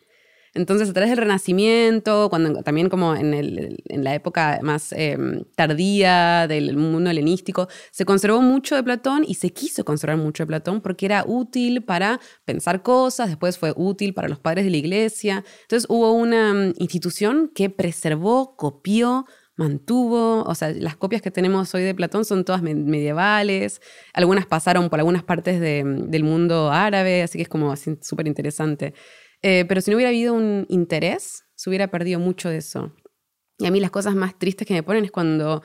Entonces, 0.56 0.90
a 0.90 0.94
través 0.94 1.10
del 1.10 1.18
Renacimiento, 1.20 2.30
cuando, 2.30 2.62
también 2.62 2.90
como 2.90 3.16
en, 3.16 4.04
la 4.04 4.14
época 4.14 4.60
más 4.62 4.92
em, 4.92 5.44
tardía 5.56 6.48
del 6.48 6.78
mundo 6.78 7.10
helenístico, 7.10 7.68
se 7.92 8.06
conservó 8.06 8.42
mucho 8.42 8.76
de 8.76 8.84
Platón 8.84 9.26
y 9.28 9.34
se 9.36 9.52
quiso 9.52 9.84
conservar 9.84 10.18
mucho 10.18 10.44
de 10.44 10.48
Platón 10.48 10.82
porque 10.82 11.08
era 11.08 11.24
útil 11.26 11.84
para 11.84 12.20
pensar 12.46 12.84
cosas, 12.84 13.30
después 13.30 13.58
fue 13.58 13.74
útil 13.76 14.14
para 14.14 14.28
los 14.28 14.40
padres 14.40 14.66
de 14.66 14.72
la 14.72 14.78
iglesia. 14.78 15.44
Entonces, 15.64 15.88
hubo 15.90 16.12
una 16.12 16.54
mm, 16.54 16.74
institución 16.78 17.52
que 17.54 17.72
preservó, 17.72 18.56
copió, 18.56 19.26
mantuvo, 19.56 20.44
o 20.44 20.56
sea, 20.56 20.72
las 20.72 20.96
copias 20.96 21.22
que 21.22 21.32
tenemos 21.32 21.74
hoy 21.76 21.84
de 21.84 21.94
Platón 21.94 22.26
son 22.26 22.44
todas 22.44 22.62
medievales, 22.62 23.82
algunas 24.14 24.46
pasaron 24.46 24.90
por 24.90 25.00
algunas 25.00 25.24
partes 25.24 25.60
de, 25.60 25.84
del 25.84 26.24
mundo 26.24 26.72
árabe, 26.72 27.22
así 27.22 27.38
que 27.38 27.44
es 27.44 27.50
como 27.50 27.74
súper 27.76 28.28
interesante. 28.28 28.94
Eh, 29.44 29.66
pero 29.68 29.82
si 29.82 29.92
no 29.92 29.98
hubiera 29.98 30.10
habido 30.10 30.34
un 30.34 30.66
interés, 30.70 31.44
se 31.56 31.70
hubiera 31.70 31.90
perdido 31.90 32.20
mucho 32.20 32.50
de 32.50 32.58
eso. 32.58 32.96
Y 33.60 33.68
a 33.68 33.72
mí 33.72 33.80
las 33.80 33.92
cosas 33.92 34.16
más 34.16 34.40
tristes 34.40 34.68
que 34.68 34.74
me 34.74 34.84
ponen 34.84 35.06
es 35.06 35.12
cuando 35.12 35.62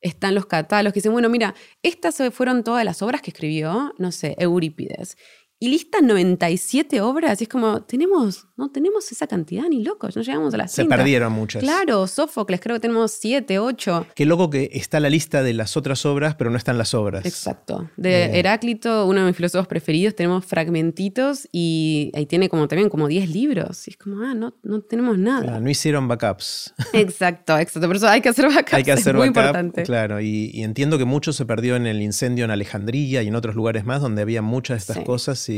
están 0.00 0.34
los 0.34 0.46
catálogos 0.46 0.92
que 0.92 0.98
dicen, 0.98 1.12
bueno, 1.12 1.28
mira, 1.28 1.54
estas 1.82 2.22
fueron 2.32 2.62
todas 2.62 2.84
las 2.84 3.02
obras 3.02 3.22
que 3.22 3.30
escribió, 3.30 3.94
no 3.98 4.12
sé, 4.12 4.36
Eurípides 4.38 5.16
y 5.62 5.68
listan 5.68 6.08
97 6.08 7.00
obras. 7.02 7.40
Y 7.40 7.44
es 7.44 7.48
como, 7.48 7.82
tenemos, 7.82 8.48
no 8.56 8.72
tenemos 8.72 9.12
esa 9.12 9.28
cantidad 9.28 9.62
ni 9.68 9.84
locos, 9.84 10.16
no 10.16 10.22
llegamos 10.22 10.52
a 10.54 10.56
las 10.56 10.72
Se 10.72 10.84
perdieron 10.86 11.32
muchas. 11.32 11.62
Claro, 11.62 12.08
Sófocles, 12.08 12.60
creo 12.60 12.74
que 12.74 12.80
tenemos 12.80 13.12
7, 13.12 13.60
8. 13.60 14.06
Qué 14.12 14.26
loco 14.26 14.50
que 14.50 14.70
está 14.72 14.98
la 14.98 15.08
lista 15.08 15.44
de 15.44 15.54
las 15.54 15.76
otras 15.76 16.04
obras, 16.04 16.34
pero 16.34 16.50
no 16.50 16.56
están 16.56 16.78
las 16.78 16.94
obras. 16.94 17.24
Exacto. 17.24 17.88
De 17.96 18.40
Heráclito, 18.40 19.06
uno 19.06 19.20
de 19.20 19.26
mis 19.28 19.36
filósofos 19.36 19.68
preferidos, 19.68 20.16
tenemos 20.16 20.44
fragmentitos 20.44 21.48
y 21.52 22.10
ahí 22.16 22.26
tiene 22.26 22.48
como 22.48 22.66
también 22.66 22.88
como 22.88 23.06
10 23.06 23.30
libros. 23.30 23.86
Y 23.86 23.92
es 23.92 23.96
como, 23.96 24.20
ah, 24.24 24.34
no, 24.34 24.56
no 24.64 24.80
tenemos 24.80 25.16
nada. 25.16 25.60
no 25.60 25.70
hicieron 25.70 26.08
backups. 26.08 26.74
Exacto, 26.92 27.56
exacto. 27.56 27.86
Por 27.86 27.94
eso 27.94 28.08
hay 28.08 28.20
que 28.20 28.30
hacer 28.30 28.48
backups. 28.48 28.74
Hay 28.74 28.82
que 28.82 28.90
hacer 28.90 29.14
es 29.14 29.18
muy 29.18 29.28
importante. 29.28 29.84
Claro, 29.84 30.20
y, 30.20 30.60
entiendo 30.60 30.98
que 30.98 31.04
mucho 31.04 31.32
se 31.32 31.46
perdió 31.46 31.76
en 31.76 31.86
el 31.86 32.02
incendio 32.02 32.44
en 32.44 32.50
Alejandría 32.50 33.22
y 33.22 33.28
en 33.28 33.36
otros 33.36 33.54
lugares 33.54 33.84
más 33.84 34.00
donde 34.00 34.22
había 34.22 34.42
muchas 34.42 34.84
de 34.84 34.92
estas 34.92 35.04
cosas 35.04 35.48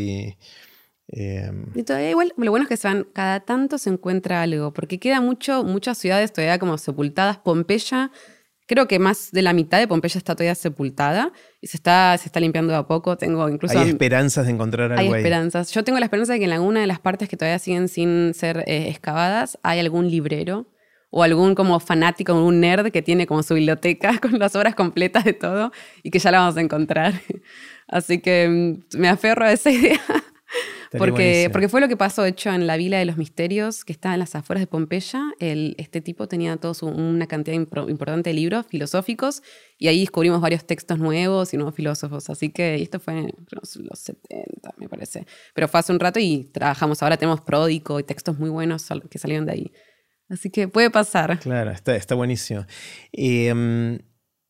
Em, 1.08 1.66
y, 1.74 1.82
todavía 1.82 2.10
igual, 2.10 2.32
lo 2.36 2.50
bueno 2.50 2.64
es 2.64 2.68
que 2.68 2.76
se 2.76 2.88
van, 2.88 3.06
cada 3.12 3.40
tanto 3.40 3.78
se 3.78 3.90
encuentra 3.90 4.42
algo, 4.42 4.72
porque 4.72 4.98
queda 4.98 5.20
mucho, 5.20 5.64
muchas 5.64 5.98
ciudades 5.98 6.32
todavía 6.32 6.58
como 6.58 6.78
sepultadas. 6.78 7.38
Pompeya, 7.38 8.10
creo 8.66 8.88
que 8.88 8.98
más 8.98 9.30
de 9.30 9.42
la 9.42 9.52
mitad 9.52 9.78
de 9.78 9.86
Pompeya 9.86 10.18
está 10.18 10.34
todavía 10.34 10.54
sepultada 10.54 11.32
y 11.60 11.66
se 11.66 11.76
está, 11.76 12.16
se 12.18 12.26
está 12.26 12.40
limpiando 12.40 12.74
a 12.74 12.86
poco. 12.86 13.18
Tengo 13.18 13.48
incluso... 13.48 13.78
Hay 13.78 13.90
esperanzas 13.90 14.46
de 14.46 14.52
encontrar 14.52 14.92
algo 14.92 15.14
Hay 15.14 15.20
esperanzas. 15.20 15.70
Yo 15.72 15.84
tengo 15.84 15.98
la 15.98 16.06
esperanza 16.06 16.32
de 16.32 16.38
que 16.38 16.46
en 16.46 16.52
alguna 16.52 16.80
de 16.80 16.86
las 16.86 17.00
partes 17.00 17.28
que 17.28 17.36
todavía 17.36 17.58
siguen 17.58 17.88
sin 17.88 18.32
ser 18.34 18.64
eh, 18.66 18.88
excavadas 18.88 19.58
hay 19.62 19.80
algún 19.80 20.10
librero 20.10 20.66
o 21.10 21.22
algún 21.22 21.54
como 21.54 21.78
fanático, 21.78 22.32
algún 22.32 22.60
nerd 22.60 22.90
que 22.90 23.02
tiene 23.02 23.26
como 23.26 23.42
su 23.44 23.54
biblioteca 23.54 24.18
con 24.22 24.38
las 24.38 24.56
obras 24.56 24.74
completas 24.74 25.24
de 25.24 25.34
todo 25.34 25.70
y 26.02 26.10
que 26.10 26.18
ya 26.18 26.30
la 26.30 26.40
vamos 26.40 26.56
a 26.56 26.60
encontrar. 26.60 27.14
Así 27.88 28.20
que 28.20 28.48
mm, 28.48 28.98
me 28.98 29.08
aferro 29.08 29.44
a 29.44 29.52
esa 29.52 29.70
idea. 29.72 30.00
Porque, 30.98 31.48
porque 31.50 31.68
fue 31.68 31.80
lo 31.80 31.88
que 31.88 31.96
pasó, 31.96 32.22
de 32.22 32.30
hecho, 32.30 32.50
en 32.50 32.66
la 32.66 32.76
Vila 32.76 32.98
de 32.98 33.04
los 33.04 33.16
Misterios, 33.16 33.84
que 33.84 33.92
está 33.92 34.12
en 34.14 34.20
las 34.20 34.34
afueras 34.36 34.62
de 34.62 34.66
Pompeya. 34.66 35.22
El, 35.40 35.74
este 35.78 36.00
tipo 36.00 36.28
tenía 36.28 36.56
todos 36.56 36.82
una 36.82 37.26
cantidad 37.26 37.56
importante 37.56 38.30
de 38.30 38.34
libros 38.34 38.66
filosóficos 38.66 39.42
y 39.76 39.88
ahí 39.88 40.00
descubrimos 40.00 40.40
varios 40.40 40.64
textos 40.66 40.98
nuevos 40.98 41.52
y 41.52 41.56
nuevos 41.56 41.74
filósofos. 41.74 42.30
Así 42.30 42.50
que 42.50 42.76
esto 42.76 43.00
fue 43.00 43.18
en 43.18 43.32
los 43.50 43.98
70, 43.98 44.74
me 44.76 44.88
parece. 44.88 45.26
Pero 45.54 45.66
fue 45.66 45.80
hace 45.80 45.92
un 45.92 45.98
rato 45.98 46.20
y 46.20 46.44
trabajamos. 46.52 47.02
Ahora 47.02 47.16
tenemos 47.16 47.40
Pródico 47.40 47.98
y 47.98 48.04
textos 48.04 48.38
muy 48.38 48.50
buenos 48.50 48.86
que 49.10 49.18
salieron 49.18 49.46
de 49.46 49.52
ahí. 49.52 49.72
Así 50.28 50.48
que 50.50 50.68
puede 50.68 50.90
pasar. 50.90 51.38
Claro, 51.40 51.70
está, 51.70 51.96
está 51.96 52.14
buenísimo. 52.14 52.64
Eh, 53.12 53.98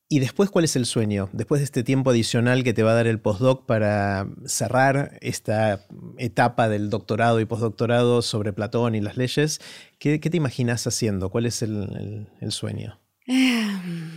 ¿Y 0.08 0.20
después 0.20 0.50
cuál 0.50 0.66
es 0.66 0.76
el 0.76 0.84
sueño? 0.84 1.30
Después 1.32 1.60
de 1.60 1.64
este 1.64 1.82
tiempo 1.82 2.10
adicional 2.10 2.62
que 2.62 2.74
te 2.74 2.82
va 2.82 2.92
a 2.92 2.94
dar 2.94 3.06
el 3.06 3.20
postdoc 3.20 3.64
para 3.64 4.28
cerrar 4.44 5.18
esta 5.22 5.86
etapa 6.18 6.68
del 6.68 6.90
doctorado 6.90 7.40
y 7.40 7.46
postdoctorado 7.46 8.20
sobre 8.20 8.52
Platón 8.52 8.94
y 8.94 9.00
las 9.00 9.16
leyes, 9.16 9.60
¿qué, 9.98 10.18
te 10.18 10.36
imaginas 10.36 10.86
haciendo? 10.86 11.30
¿Cuál 11.30 11.46
es 11.46 11.62
el, 11.62 12.28
sueño? 12.50 13.00
Eh, 13.26 13.66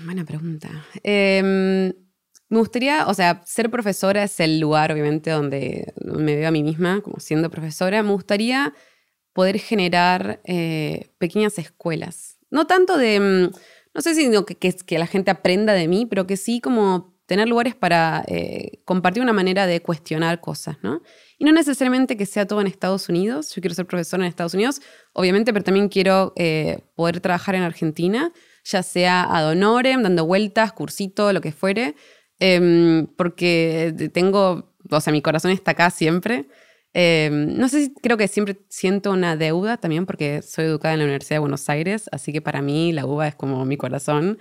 buena 0.04 0.26
pregunta. 0.26 0.70
Em, 1.04 1.94
me 2.50 2.60
gustaría, 2.60 3.08
o 3.08 3.14
sea, 3.14 3.42
ser 3.46 3.72
profesora 3.72 4.24
es 4.24 4.40
el 4.42 4.60
lugar, 4.60 4.92
obviamente, 4.92 5.32
donde 5.32 5.94
me 6.04 6.36
veo 6.36 6.50
a 6.50 6.52
mí 6.52 6.64
misma 6.64 7.02
como 7.02 7.20
siendo 7.20 7.50
profesora. 7.50 8.04
Me 8.04 8.12
gustaría 8.12 8.74
poder 9.32 9.58
generar 9.60 10.42
eh, 10.44 11.12
pequeñas 11.18 11.58
escuelas. 11.60 12.38
No 12.50 12.68
tanto 12.68 12.98
de 12.98 13.20
mm, 13.20 13.58
no 13.98 14.04
sé 14.04 14.14
si 14.14 14.30
que, 14.46 14.56
que, 14.56 14.76
que 14.76 15.00
la 15.00 15.08
gente 15.08 15.32
aprenda 15.32 15.74
de 15.74 15.88
mí, 15.88 16.06
pero 16.06 16.28
que 16.28 16.38
sí 16.38 16.62
como 16.62 17.18
tener 17.26 17.50
lugares 17.50 17.74
para 17.74 18.24
eh, 18.28 18.80
compartir 18.86 19.24
una 19.24 19.34
manera 19.34 19.66
de 19.66 19.82
cuestionar 19.82 20.40
cosas, 20.40 20.78
¿no? 20.84 21.02
Y 21.40 21.46
no 21.46 21.52
necesariamente 21.52 22.16
que 22.16 22.28
sea 22.28 22.46
todo 22.46 22.62
en 22.62 22.68
Estados 22.68 23.10
Unidos, 23.10 23.54
yo 23.56 23.62
quiero 23.62 23.74
ser 23.74 23.88
profesora 23.88 24.24
en 24.24 24.30
Estados 24.30 24.54
Unidos, 24.54 24.82
obviamente, 25.14 25.52
pero 25.52 25.66
también 25.66 25.90
quiero 25.90 26.32
eh, 26.36 26.84
poder 26.96 27.22
trabajar 27.22 27.56
en 27.56 27.64
Argentina, 27.64 28.32
ya 28.64 28.84
sea 28.84 29.24
ad 29.24 29.50
honorem, 29.50 30.04
dando 30.04 30.28
vueltas, 30.28 30.74
cursito, 30.74 31.34
lo 31.34 31.42
que 31.42 31.52
fuere, 31.52 31.96
em, 32.38 33.08
porque 33.18 34.12
tengo, 34.14 34.76
o 34.92 35.02
sea, 35.02 35.12
mi 35.12 35.24
corazón 35.24 35.50
está 35.50 35.72
acá 35.72 35.90
siempre. 35.90 36.48
Em, 36.94 37.58
no 37.58 37.70
sé 37.70 37.86
si 37.86 37.94
creo 37.94 38.18
que 38.18 38.28
siempre 38.28 38.58
siento 38.70 39.12
una 39.12 39.36
deuda 39.36 39.78
también 39.78 40.06
porque 40.06 40.42
soy 40.42 40.66
educada 40.66 40.94
en 40.94 41.00
la 41.00 41.06
Universidad 41.06 41.36
de 41.36 41.40
Buenos 41.40 41.70
Aires, 41.70 42.10
así 42.12 42.34
que 42.34 42.42
para 42.42 42.62
mí 42.62 42.92
la 42.92 43.06
uva 43.06 43.28
es 43.28 43.36
como 43.36 43.64
mi 43.66 43.78
corazón. 43.78 44.40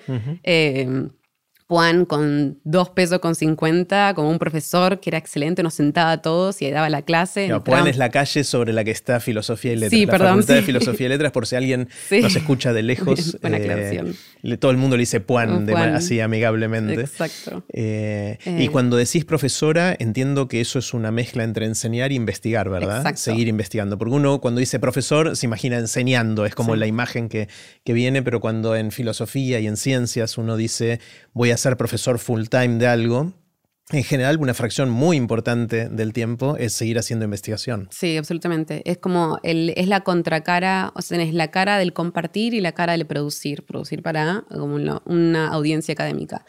Juan 1.68 2.04
con 2.04 2.60
dos 2.62 2.90
pesos 2.90 3.18
con 3.18 3.34
50, 3.34 4.12
como 4.14 4.30
un 4.30 4.38
profesor 4.38 5.00
que 5.00 5.10
era 5.10 5.18
excelente, 5.18 5.64
nos 5.64 5.74
sentaba 5.74 6.12
a 6.12 6.22
todos 6.22 6.62
y 6.62 6.70
daba 6.70 6.88
la 6.88 7.02
clase. 7.02 7.48
No, 7.48 7.60
Juan 7.66 7.88
es 7.88 7.96
la 7.96 8.10
calle 8.10 8.44
sobre 8.44 8.72
la 8.72 8.84
que 8.84 8.92
está 8.92 9.18
Filosofía 9.18 9.72
y 9.72 9.76
Letras. 9.76 9.90
Sí, 9.90 10.06
la 10.06 10.12
perdón. 10.12 10.28
Facultad 10.28 10.54
de 10.54 10.62
Filosofía 10.62 11.06
y 11.06 11.08
Letras, 11.08 11.32
por 11.32 11.46
si 11.48 11.56
alguien 11.56 11.88
nos 12.22 12.36
escucha 12.36 12.72
de 12.72 12.84
lejos. 12.84 13.36
Buena 13.40 13.58
eh, 13.58 14.56
todo 14.60 14.70
el 14.70 14.76
mundo 14.76 14.96
le 14.96 15.00
dice 15.00 15.24
Juan, 15.26 15.68
así 15.92 16.20
amigablemente. 16.20 17.00
Exacto. 17.00 17.64
Eh, 17.72 18.38
y 18.44 18.66
eh. 18.66 18.68
cuando 18.70 18.96
decís 18.96 19.24
profesora, 19.24 19.96
entiendo 19.98 20.46
que 20.46 20.60
eso 20.60 20.78
es 20.78 20.94
una 20.94 21.10
mezcla 21.10 21.42
entre 21.42 21.66
enseñar 21.66 22.12
e 22.12 22.14
investigar, 22.14 22.70
¿verdad? 22.70 22.98
Exacto. 22.98 23.22
Seguir 23.22 23.48
investigando. 23.48 23.98
Porque 23.98 24.14
uno 24.14 24.40
cuando 24.40 24.60
dice 24.60 24.78
profesor 24.78 25.36
se 25.36 25.46
imagina 25.46 25.78
enseñando, 25.78 26.46
es 26.46 26.54
como 26.54 26.76
la 26.76 26.86
imagen 26.86 27.28
que, 27.28 27.48
que 27.82 27.92
viene, 27.92 28.22
pero 28.22 28.38
cuando 28.38 28.76
en 28.76 28.92
filosofía 28.92 29.58
y 29.58 29.66
en 29.66 29.76
ciencias 29.76 30.38
uno 30.38 30.56
dice 30.56 31.00
voy 31.32 31.50
a 31.50 31.55
ser 31.56 31.76
profesor 31.76 32.18
full 32.18 32.44
time 32.48 32.76
de 32.78 32.86
algo, 32.86 33.32
en 33.90 34.02
general, 34.02 34.38
una 34.40 34.52
fracción 34.52 34.90
muy 34.90 35.16
importante 35.16 35.88
del 35.88 36.12
tiempo 36.12 36.56
es 36.56 36.72
seguir 36.72 36.98
haciendo 36.98 37.24
investigación. 37.24 37.88
Sí, 37.92 38.16
absolutamente. 38.16 38.82
Es 38.84 38.98
como 38.98 39.38
el, 39.44 39.72
es 39.76 39.86
la 39.86 40.00
contracara, 40.00 40.90
o 40.96 41.02
sea, 41.02 41.22
es 41.22 41.32
la 41.32 41.52
cara 41.52 41.78
del 41.78 41.92
compartir 41.92 42.52
y 42.54 42.60
la 42.60 42.72
cara 42.72 42.94
del 42.94 43.06
producir, 43.06 43.64
producir 43.64 44.02
para 44.02 44.44
como 44.48 44.74
una, 44.74 45.48
audiencia 45.48 45.92
académica. 45.92 46.44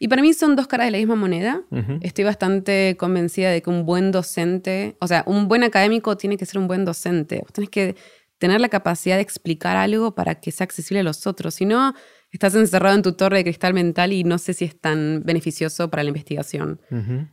Y 0.00 0.08
para 0.08 0.20
mí 0.20 0.34
son 0.34 0.54
dos 0.54 0.66
caras 0.66 0.88
de 0.88 0.90
la 0.90 0.98
misma 0.98 1.16
moneda. 1.16 1.62
Estoy 2.02 2.24
bastante 2.24 2.96
convencida 2.98 3.50
de 3.50 3.62
que 3.62 3.70
un 3.70 3.86
buen 3.86 4.10
docente, 4.10 4.96
o 5.00 5.06
sea, 5.06 5.22
un 5.26 5.48
buen 5.48 5.62
académico 5.62 6.18
tiene 6.18 6.36
que 6.36 6.44
ser 6.44 6.58
un 6.58 6.66
buen 6.66 6.84
docente. 6.84 7.38
Vos 7.40 7.52
tenés 7.52 7.70
que 7.70 7.94
tener 8.36 8.60
la 8.60 8.68
capacidad 8.68 9.16
de 9.16 9.22
explicar 9.22 9.76
algo 9.76 10.14
para 10.14 10.40
que 10.40 10.50
sea 10.50 10.64
accesible 10.64 11.00
a 11.00 11.04
los 11.04 11.26
otros. 11.26 11.54
Si 11.54 11.64
no, 11.64 11.94
estás 12.32 12.54
encerrado 12.54 12.96
en 12.96 13.02
tu 13.02 13.12
torre 13.12 13.38
de 13.38 13.44
cristal 13.44 13.74
mental 13.74 14.12
y 14.12 14.24
no 14.24 14.38
sé 14.38 14.54
si 14.54 14.64
es 14.64 14.78
tan 14.80 15.22
beneficioso 15.24 15.90
para 15.90 16.02
la 16.02 16.08
investigación. 16.08 16.80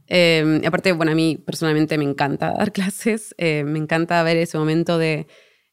Eh, 0.07 0.61
aparte, 0.65 0.91
bueno, 0.91 1.13
a 1.13 1.15
mí 1.15 1.41
personalmente 1.43 1.97
me 1.97 2.03
encanta 2.03 2.53
dar 2.57 2.71
clases, 2.71 3.33
eh, 3.37 3.63
me 3.63 3.79
encanta 3.79 4.21
ver 4.23 4.37
ese 4.37 4.57
momento 4.57 4.97
de, 4.97 5.27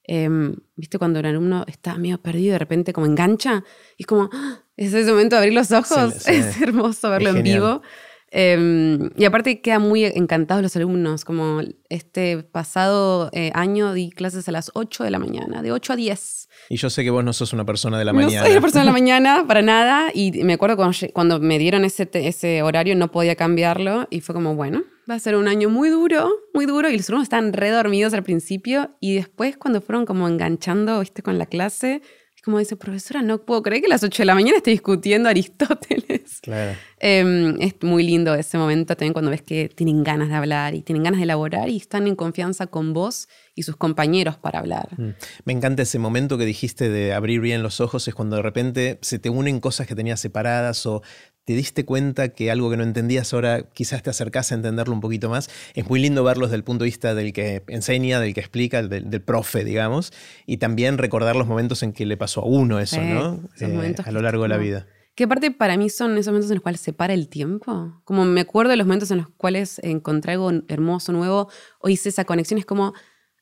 em, 0.04 0.54
viste, 0.76 0.98
cuando 0.98 1.18
el 1.18 1.26
alumno 1.26 1.64
está 1.66 1.98
medio 1.98 2.18
perdido, 2.22 2.52
de 2.52 2.58
repente 2.60 2.92
como 2.92 3.06
engancha, 3.06 3.64
y 3.96 4.04
es 4.04 4.06
como, 4.06 4.30
¡ah! 4.32 4.62
es 4.76 4.94
ese 4.94 5.10
momento 5.10 5.36
de 5.36 5.40
abrir 5.40 5.54
los 5.54 5.72
ojos, 5.72 6.14
es 6.28 6.60
hermoso 6.62 7.10
verlo 7.10 7.30
en 7.30 7.42
vivo. 7.42 7.82
Em, 8.30 9.10
y 9.16 9.24
aparte 9.24 9.60
quedan 9.60 9.82
muy 9.82 10.04
encantados 10.04 10.62
los 10.62 10.74
alumnos, 10.76 11.24
como 11.24 11.60
este 11.88 12.42
pasado 12.42 13.30
eh, 13.32 13.52
año 13.54 13.92
di 13.92 14.10
clases 14.10 14.48
a 14.48 14.52
las 14.52 14.70
8 14.74 15.04
de 15.04 15.10
la 15.10 15.18
mañana, 15.18 15.62
de 15.62 15.72
8 15.72 15.92
a 15.92 15.96
10. 15.96 16.48
Y 16.68 16.76
yo 16.76 16.90
sé 16.90 17.04
que 17.04 17.10
vos 17.10 17.24
no 17.24 17.32
sos 17.32 17.52
una 17.52 17.64
persona 17.64 17.98
de 17.98 18.04
la 18.04 18.12
mañana. 18.12 18.40
No 18.40 18.42
soy 18.42 18.52
una 18.52 18.60
persona 18.60 18.82
de 18.82 18.86
la 18.86 18.92
mañana, 19.00 19.44
para 19.46 19.62
nada. 19.62 20.10
Y 20.12 20.42
me 20.42 20.54
acuerdo 20.54 20.76
cuando, 20.76 20.96
cuando 21.12 21.38
me 21.38 21.58
dieron 21.58 21.84
ese, 21.84 22.08
ese 22.12 22.62
horario, 22.62 22.96
no 22.96 23.10
podía 23.10 23.36
cambiarlo. 23.36 24.08
Y 24.10 24.20
fue 24.20 24.34
como, 24.34 24.56
bueno, 24.56 24.82
va 25.08 25.14
a 25.14 25.18
ser 25.20 25.36
un 25.36 25.46
año 25.46 25.70
muy 25.70 25.88
duro, 25.90 26.30
muy 26.52 26.66
duro. 26.66 26.90
Y 26.90 26.96
los 26.96 27.08
alumnos 27.08 27.26
estaban 27.26 27.52
redormidos 27.52 28.12
al 28.14 28.24
principio. 28.24 28.96
Y 29.00 29.14
después, 29.14 29.56
cuando 29.56 29.80
fueron 29.80 30.04
como 30.04 30.26
enganchando, 30.26 30.98
viste, 30.98 31.22
con 31.22 31.38
la 31.38 31.46
clase, 31.46 32.02
como 32.46 32.60
dice, 32.60 32.76
profesora, 32.76 33.22
no 33.22 33.38
puedo 33.38 33.60
creer 33.60 33.82
que 33.82 33.86
a 33.86 33.90
las 33.90 34.04
8 34.04 34.22
de 34.22 34.24
la 34.24 34.34
mañana 34.36 34.58
esté 34.58 34.70
discutiendo 34.70 35.28
Aristóteles. 35.28 36.06
Claro. 36.42 36.76
Em, 37.00 37.60
es 37.60 37.74
muy 37.82 38.04
lindo 38.04 38.32
ese 38.34 38.56
momento 38.56 38.94
también 38.94 39.12
cuando 39.12 39.32
ves 39.32 39.42
que 39.42 39.68
tienen 39.68 40.04
ganas 40.04 40.28
de 40.28 40.34
hablar 40.36 40.76
y 40.76 40.82
tienen 40.82 41.02
ganas 41.02 41.18
de 41.18 41.24
elaborar 41.24 41.68
y 41.68 41.76
están 41.76 42.06
en 42.06 42.14
confianza 42.14 42.68
con 42.68 42.92
vos 42.92 43.28
y 43.56 43.64
sus 43.64 43.74
compañeros 43.76 44.36
para 44.36 44.60
hablar. 44.60 44.88
Mm. 44.96 45.10
Me 45.44 45.52
encanta 45.52 45.82
ese 45.82 45.98
momento 45.98 46.38
que 46.38 46.44
dijiste 46.44 46.88
de 46.88 47.14
abrir 47.14 47.40
bien 47.40 47.64
los 47.64 47.80
ojos, 47.80 48.06
es 48.06 48.14
cuando 48.14 48.36
de 48.36 48.42
repente 48.42 48.98
se 49.02 49.18
te 49.18 49.28
unen 49.28 49.58
cosas 49.58 49.88
que 49.88 49.96
tenías 49.96 50.20
separadas 50.20 50.86
o 50.86 51.02
te 51.46 51.52
diste 51.52 51.84
cuenta 51.84 52.30
que 52.30 52.50
algo 52.50 52.70
que 52.70 52.76
no 52.76 52.82
entendías 52.82 53.32
ahora 53.32 53.62
quizás 53.72 54.02
te 54.02 54.10
acercase 54.10 54.52
a 54.52 54.56
entenderlo 54.56 54.92
un 54.92 55.00
poquito 55.00 55.30
más. 55.30 55.48
Es 55.74 55.88
muy 55.88 56.00
lindo 56.00 56.24
verlos 56.24 56.48
desde 56.48 56.56
el 56.56 56.64
punto 56.64 56.82
de 56.82 56.86
vista 56.86 57.14
del 57.14 57.32
que 57.32 57.62
enseña, 57.68 58.18
del 58.18 58.34
que 58.34 58.40
explica, 58.40 58.82
del, 58.82 59.22
profe, 59.22 59.64
digamos, 59.64 60.12
y 60.44 60.56
también 60.56 60.98
recordar 60.98 61.36
los 61.36 61.46
momentos 61.46 61.84
en 61.84 61.92
que 61.92 62.04
le 62.04 62.16
pasó 62.16 62.40
a 62.40 62.46
uno 62.46 62.80
eso, 62.80 63.00
¿no? 63.00 63.48
Eh, 63.60 63.94
a 64.04 64.10
lo 64.10 64.22
largo 64.22 64.42
de 64.42 64.48
la 64.48 64.56
vida. 64.56 64.88
Que 65.14 65.24
aparte 65.24 65.52
para 65.52 65.76
mí 65.76 65.88
son 65.88 66.18
esos 66.18 66.32
momentos 66.32 66.50
en 66.50 66.56
los 66.56 66.62
cuales 66.64 66.80
se 66.80 66.92
para 66.92 67.14
el 67.14 67.28
tiempo. 67.28 68.02
Como 68.02 68.24
me 68.24 68.40
acuerdo 68.40 68.70
de 68.70 68.76
los 68.76 68.86
momentos 68.88 69.12
en 69.12 69.18
los 69.18 69.28
cuales 69.28 69.78
encontré 69.84 70.32
algo 70.32 70.50
hermoso, 70.66 71.12
nuevo, 71.12 71.48
o 71.78 71.88
hice 71.88 72.08
esa 72.08 72.24
conexión, 72.24 72.58
es 72.58 72.66
como 72.66 72.92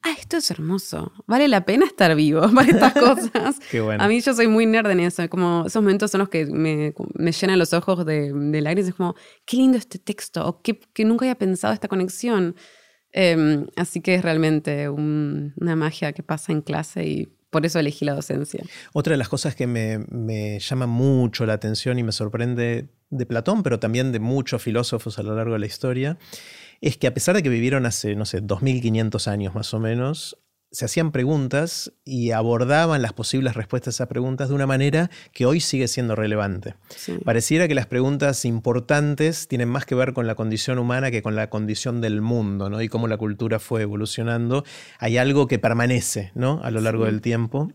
ah, 0.04 0.14
esto 0.18 0.36
es 0.36 0.50
hermoso, 0.50 1.12
vale 1.26 1.48
la 1.48 1.64
pena 1.64 1.86
estar 1.86 2.14
vivo 2.14 2.42
para 2.54 2.70
estas 2.70 2.92
cosas. 2.92 3.58
Qué 3.70 3.80
bueno. 3.80 4.02
A 4.02 4.08
mí 4.08 4.20
yo 4.20 4.34
soy 4.34 4.46
muy 4.46 4.66
nerd 4.66 4.90
en 4.90 5.00
eso, 5.00 5.28
como 5.28 5.64
esos 5.66 5.82
momentos 5.82 6.10
son 6.10 6.20
los 6.20 6.28
que 6.28 6.46
me, 6.46 6.94
me 7.14 7.32
llenan 7.32 7.58
los 7.58 7.72
ojos 7.72 8.04
de, 8.04 8.32
de 8.32 8.60
lágrimas, 8.60 8.88
es 8.88 8.94
como, 8.94 9.14
qué 9.44 9.56
lindo 9.56 9.78
este 9.78 9.98
texto, 9.98 10.46
o 10.46 10.62
que, 10.62 10.78
nunca 11.04 11.24
había 11.24 11.36
pensado 11.36 11.72
esta 11.72 11.88
conexión. 11.88 12.54
Em, 13.16 13.66
así 13.76 14.00
que 14.00 14.16
es 14.16 14.22
realmente 14.22 14.88
una 14.88 15.76
magia 15.76 16.12
que 16.12 16.24
pasa 16.24 16.50
en 16.50 16.62
clase 16.62 17.04
y 17.04 17.28
por 17.50 17.64
eso 17.64 17.78
elegí 17.78 18.04
la 18.04 18.14
docencia. 18.14 18.64
Otra 18.92 19.12
de 19.12 19.18
las 19.18 19.28
cosas 19.28 19.54
que 19.54 19.68
me, 19.68 19.98
me, 20.10 20.58
llama 20.58 20.88
mucho 20.88 21.46
la 21.46 21.52
atención 21.52 21.96
y 22.00 22.02
me 22.02 22.10
sorprende 22.10 22.88
de 23.10 23.26
Platón, 23.26 23.62
pero 23.62 23.78
también 23.78 24.10
de 24.10 24.18
muchos 24.18 24.60
filósofos 24.60 25.20
a 25.20 25.22
lo 25.22 25.36
largo 25.36 25.52
de 25.52 25.60
la 25.60 25.66
historia, 25.66 26.18
es 26.80 26.96
que 26.96 27.06
a 27.06 27.14
pesar 27.14 27.34
de 27.34 27.42
que 27.42 27.48
vivieron 27.48 27.86
hace, 27.86 28.14
no 28.14 28.24
sé, 28.24 28.40
2500 28.40 29.28
años 29.28 29.54
más 29.54 29.72
o 29.74 29.80
menos, 29.80 30.38
se 30.74 30.84
hacían 30.84 31.12
preguntas 31.12 31.92
y 32.04 32.32
abordaban 32.32 33.00
las 33.00 33.12
posibles 33.12 33.54
respuestas 33.54 33.94
a 33.94 33.96
esas 33.96 34.08
preguntas 34.08 34.48
de 34.48 34.56
una 34.56 34.66
manera 34.66 35.08
que 35.32 35.46
hoy 35.46 35.60
sigue 35.60 35.86
siendo 35.86 36.16
relevante. 36.16 36.74
Pareciera 37.24 37.68
que 37.68 37.76
las 37.76 37.86
preguntas 37.86 38.44
importantes 38.44 39.46
tienen 39.46 39.68
más 39.68 39.86
que 39.86 39.94
ver 39.94 40.12
con 40.12 40.26
la 40.26 40.34
condición 40.34 40.80
humana 40.80 41.12
que 41.12 41.22
con 41.22 41.36
la 41.36 41.48
condición 41.48 42.00
del 42.00 42.20
mundo, 42.20 42.70
¿no? 42.70 42.82
Y 42.82 42.88
cómo 42.88 43.06
la 43.06 43.16
cultura 43.16 43.60
fue 43.60 43.82
evolucionando. 43.82 44.64
Hay 44.98 45.16
algo 45.16 45.46
que 45.46 45.60
permanece, 45.60 46.32
¿no? 46.34 46.60
A 46.64 46.72
lo 46.72 46.80
largo 46.80 47.04
del 47.04 47.20
tiempo. 47.20 47.72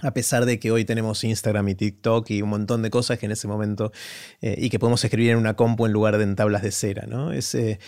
A 0.00 0.14
pesar 0.14 0.46
de 0.46 0.60
que 0.60 0.70
hoy 0.70 0.84
tenemos 0.84 1.24
Instagram 1.24 1.70
y 1.70 1.74
TikTok 1.74 2.30
y 2.30 2.42
un 2.42 2.50
montón 2.50 2.82
de 2.82 2.90
cosas 2.90 3.18
que 3.18 3.26
en 3.26 3.32
ese 3.32 3.48
momento, 3.48 3.90
eh, 4.40 4.54
y 4.56 4.70
que 4.70 4.78
podemos 4.78 5.02
escribir 5.02 5.32
en 5.32 5.38
una 5.38 5.54
compu 5.54 5.86
en 5.86 5.92
lugar 5.92 6.18
de 6.18 6.22
en 6.22 6.36
tablas 6.36 6.62
de 6.62 6.70
cera, 6.70 7.06
¿no? 7.08 7.32
Ese, 7.32 7.72
eh, 7.72 7.78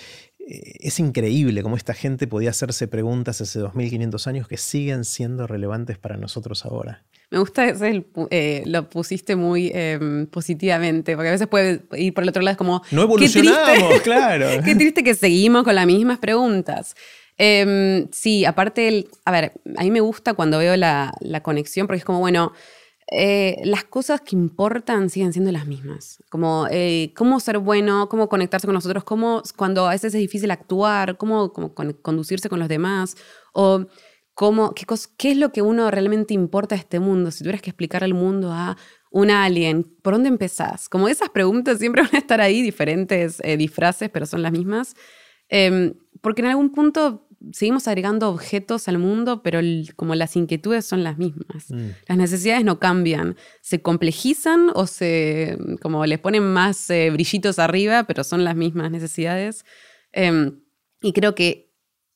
es 0.50 0.98
increíble 0.98 1.62
cómo 1.62 1.76
esta 1.76 1.94
gente 1.94 2.26
podía 2.26 2.50
hacerse 2.50 2.88
preguntas 2.88 3.40
hace 3.40 3.60
2500 3.60 4.26
años 4.26 4.48
que 4.48 4.56
siguen 4.56 5.04
siendo 5.04 5.46
relevantes 5.46 5.98
para 5.98 6.16
nosotros 6.16 6.64
ahora. 6.64 7.04
Me 7.30 7.38
gusta 7.38 7.68
ese, 7.68 8.04
eh, 8.30 8.64
lo 8.66 8.88
pusiste 8.88 9.36
muy 9.36 9.70
em, 9.72 10.26
positivamente, 10.26 11.14
porque 11.14 11.28
a 11.28 11.32
veces 11.32 11.46
puede 11.46 11.82
ir 11.96 12.12
por 12.12 12.24
el 12.24 12.30
otro 12.30 12.42
lado, 12.42 12.52
es 12.52 12.58
como... 12.58 12.82
No 12.90 13.02
evolucionamos, 13.02 14.00
claro. 14.02 14.48
qué 14.64 14.74
triste 14.74 15.04
que 15.04 15.14
seguimos 15.14 15.62
con 15.62 15.76
las 15.76 15.86
mismas 15.86 16.18
preguntas. 16.18 16.96
Em, 17.38 18.08
sí, 18.10 18.44
aparte, 18.44 19.06
a 19.24 19.30
ver, 19.30 19.52
a 19.76 19.84
mí 19.84 19.90
me 19.92 20.00
gusta 20.00 20.34
cuando 20.34 20.58
veo 20.58 20.76
la, 20.76 21.12
la 21.20 21.40
conexión, 21.42 21.86
porque 21.86 21.98
es 21.98 22.04
como, 22.04 22.18
bueno, 22.18 22.52
eh, 23.12 23.60
las 23.64 23.84
cosas 23.84 24.20
que 24.20 24.36
importan 24.36 25.10
siguen 25.10 25.32
siendo 25.32 25.50
las 25.50 25.66
mismas. 25.66 26.22
Como 26.30 26.66
eh, 26.70 27.12
cómo 27.16 27.40
ser 27.40 27.58
bueno, 27.58 28.08
cómo 28.08 28.28
conectarse 28.28 28.66
con 28.66 28.74
nosotros, 28.74 29.02
cómo 29.02 29.42
cuando 29.56 29.86
a 29.86 29.90
veces 29.90 30.14
es 30.14 30.20
difícil 30.20 30.50
actuar, 30.50 31.16
cómo, 31.16 31.52
conducirse 31.52 32.48
con 32.48 32.60
los 32.60 32.68
demás, 32.68 33.16
o 33.52 33.86
cómo, 34.34 34.74
qué, 34.74 34.86
qué 35.16 35.32
es 35.32 35.36
lo 35.36 35.50
que 35.50 35.60
uno 35.62 35.90
realmente 35.90 36.34
importa 36.34 36.76
a 36.76 36.78
este 36.78 37.00
mundo. 37.00 37.32
Si 37.32 37.40
tuvieras 37.40 37.62
que 37.62 37.70
explicar 37.70 38.04
al 38.04 38.14
mundo 38.14 38.52
a 38.52 38.76
un 39.10 39.30
alien, 39.30 39.82
¿por 40.02 40.14
dónde 40.14 40.28
empezás? 40.28 40.88
Como 40.88 41.08
esas 41.08 41.30
preguntas 41.30 41.78
siempre 41.78 42.02
van 42.02 42.14
a 42.14 42.18
estar 42.18 42.40
ahí, 42.40 42.62
diferentes 42.62 43.40
eh, 43.42 43.56
disfraces, 43.56 44.08
pero 44.10 44.24
son 44.24 44.42
las 44.42 44.52
mismas. 44.52 44.94
Em, 45.48 45.94
porque 46.20 46.42
en 46.42 46.48
algún 46.48 46.70
punto 46.70 47.26
seguimos 47.52 47.88
agregando 47.88 48.28
objetos 48.28 48.88
al 48.88 48.98
mundo, 48.98 49.42
pero 49.42 49.60
como 49.96 50.14
las 50.14 50.36
inquietudes 50.36 50.84
son 50.84 51.02
las 51.02 51.18
mismas. 51.18 51.70
Mm. 51.70 51.90
Las 52.06 52.18
necesidades 52.18 52.64
no 52.64 52.78
cambian, 52.78 53.36
se 53.60 53.80
complejizan 53.80 54.70
o 54.74 54.86
se 54.86 55.56
como 55.80 56.04
les 56.06 56.18
ponen 56.18 56.42
más 56.42 56.90
eh, 56.90 57.10
brillitos 57.10 57.58
arriba, 57.58 58.04
pero 58.04 58.24
son 58.24 58.44
las 58.44 58.56
mismas 58.56 58.90
necesidades. 58.90 59.64
Em, 60.12 60.60
y 61.00 61.12
creo 61.12 61.34
que 61.34 61.72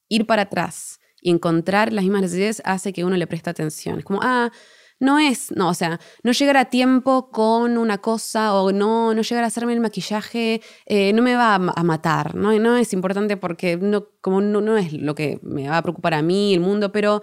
ir 0.09 0.27
para 0.27 0.43
atrás 0.43 1.01
y 1.21 1.31
encontrar 1.31 1.93
las 1.93 2.05
mismas 2.05 2.23
necesidades 2.23 2.63
hace 2.65 2.93
que 2.93 3.05
uno 3.05 3.17
le 3.17 3.27
preste 3.27 3.51
atención. 3.51 3.99
Es 3.99 4.05
como, 4.05 4.21
ah, 4.23 4.53
no 5.01 5.19
es, 5.19 5.51
no, 5.53 5.69
o 5.69 5.75
sea, 5.75 6.01
no 6.23 6.33
llegar 6.33 6.57
a 6.57 6.67
tiempo 6.67 7.31
con 7.31 7.77
una 7.79 7.99
cosa 7.99 8.55
o 8.55 8.73
no, 8.73 9.15
no 9.15 9.23
llegar 9.23 9.45
a 9.45 9.49
hacerme 9.49 9.73
el 9.73 9.81
maquillaje 9.81 10.63
eh, 10.87 11.13
no 11.13 11.23
me 11.23 11.35
va 11.35 11.57
a, 11.57 11.59
matar, 11.59 12.35
¿no? 12.35 12.53
no 12.59 12.77
es 12.77 12.93
importante 12.93 13.37
porque 13.37 13.77
no, 13.77 14.09
como 14.21 14.41
no, 14.41 14.61
no 14.61 14.77
es 14.77 14.93
lo 14.93 15.15
que 15.15 15.41
me 15.43 15.69
va 15.69 15.79
a 15.79 15.83
preocupar 15.83 16.15
a 16.15 16.23
mí, 16.23 16.55
el 16.55 16.61
mundo, 16.61 16.93
pero 16.93 17.23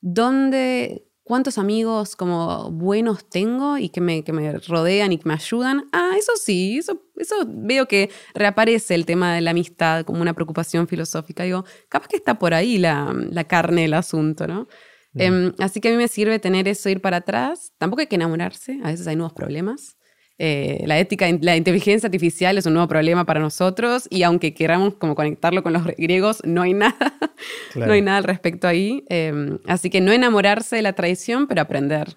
¿dónde, 0.00 1.06
cuántos 1.22 1.58
amigos 1.58 2.16
como 2.16 2.70
buenos 2.70 3.28
tengo 3.28 3.78
y 3.78 3.88
que 3.88 4.00
me, 4.00 4.24
que 4.24 4.32
me 4.32 4.58
rodean 4.58 5.12
y 5.12 5.18
que 5.18 5.28
me 5.28 5.34
ayudan? 5.34 5.88
Ah, 5.92 6.14
eso 6.18 6.32
sí, 6.36 6.78
eso, 6.78 7.02
eso 7.16 7.36
veo 7.46 7.86
que 7.86 8.10
reaparece 8.34 8.94
el 8.94 9.06
tema 9.06 9.34
de 9.34 9.40
la 9.40 9.52
amistad 9.52 10.04
como 10.04 10.20
una 10.20 10.34
preocupación 10.34 10.88
filosófica. 10.88 11.44
Digo, 11.44 11.64
capaz 11.88 12.08
que 12.08 12.16
está 12.16 12.38
por 12.38 12.52
ahí 12.52 12.78
la, 12.78 13.14
la 13.30 13.44
carne 13.44 13.82
del 13.82 13.94
asunto, 13.94 14.46
¿no? 14.46 14.68
Em, 15.14 15.52
así 15.58 15.80
que 15.80 15.88
a 15.88 15.90
mí 15.92 15.96
me 15.98 16.08
sirve 16.08 16.38
tener 16.38 16.68
eso, 16.68 16.88
ir 16.88 17.00
para 17.00 17.18
atrás. 17.18 17.72
Tampoco 17.78 18.00
hay 18.00 18.06
que 18.06 18.16
enamorarse, 18.16 18.80
a 18.82 18.88
veces 18.88 19.06
hay 19.06 19.16
nuevos 19.16 19.32
problemas. 19.34 19.96
Eh, 20.38 20.82
la 20.86 20.98
ética, 20.98 21.26
la 21.40 21.56
inteligencia 21.56 22.06
artificial 22.06 22.58
es 22.58 22.66
un 22.66 22.74
nuevo 22.74 22.88
problema 22.88 23.24
para 23.24 23.40
nosotros 23.40 24.08
y 24.10 24.22
aunque 24.22 24.54
queramos 24.54 24.94
como 24.94 25.14
conectarlo 25.14 25.62
con 25.62 25.72
los 25.72 25.84
griegos, 25.84 26.40
no 26.44 26.62
hay 26.62 26.74
nada, 26.74 26.96
no 27.76 27.92
hay 27.92 28.02
nada 28.02 28.18
al 28.18 28.24
respecto 28.24 28.66
ahí. 28.66 29.04
Em, 29.08 29.58
así 29.66 29.90
que 29.90 30.00
no 30.00 30.12
enamorarse 30.12 30.76
de 30.76 30.82
la 30.82 30.94
tradición, 30.94 31.46
pero 31.46 31.62
aprender 31.62 32.16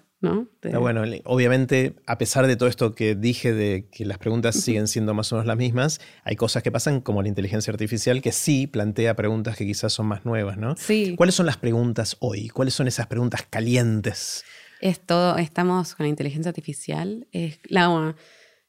bueno, 0.78 1.02
obviamente, 1.24 1.94
a 2.06 2.18
pesar 2.18 2.46
de 2.46 2.56
todo 2.56 2.68
esto 2.68 2.94
que 2.94 3.14
dije 3.14 3.52
de 3.52 3.88
que 3.90 4.04
las 4.04 4.18
preguntas 4.18 4.56
siguen 4.56 4.88
siendo 4.88 5.14
más 5.14 5.32
o 5.32 5.36
menos 5.36 5.46
las 5.46 5.56
mismas, 5.56 6.00
hay 6.24 6.36
cosas 6.36 6.62
que 6.62 6.72
pasan 6.72 7.00
como 7.00 7.22
la 7.22 7.28
inteligencia 7.28 7.70
artificial 7.70 8.22
que 8.22 8.32
sí 8.32 8.66
plantea 8.66 9.14
preguntas 9.14 9.56
que 9.56 9.66
quizás 9.66 9.92
son 9.92 10.06
más 10.06 10.24
nuevas, 10.24 10.56
¿no? 10.56 10.74
Sí. 10.76 11.14
¿Cuáles 11.16 11.34
son 11.34 11.46
las 11.46 11.58
preguntas 11.58 12.16
hoy? 12.20 12.48
¿Cuáles 12.48 12.74
son 12.74 12.88
esas 12.88 13.06
preguntas 13.06 13.46
calientes? 13.48 14.44
Es 14.80 15.00
todo, 15.00 15.36
estamos 15.38 15.94
con 15.94 16.04
la 16.04 16.10
inteligencia 16.10 16.50
artificial. 16.50 17.26
Es, 17.32 17.58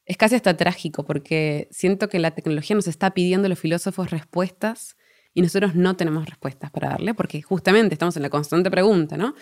es 0.04 0.16
casi 0.16 0.34
hasta 0.34 0.56
trágico 0.56 1.04
porque 1.04 1.68
siento 1.70 2.08
que 2.08 2.18
la 2.18 2.30
tecnología 2.30 2.74
nos 2.74 2.88
está 2.88 3.12
pidiendo 3.12 3.46
a 3.46 3.48
los 3.50 3.58
filósofos 3.58 4.10
respuestas 4.10 4.96
y 5.34 5.42
nosotros 5.42 5.74
no 5.74 5.96
tenemos 5.96 6.26
respuestas 6.26 6.70
para 6.70 6.88
darle 6.88 7.14
porque 7.14 7.42
justamente 7.42 7.94
estamos 7.94 8.16
en 8.16 8.22
la 8.22 8.30
constante 8.30 8.70
pregunta, 8.70 9.16
¿no? 9.16 9.34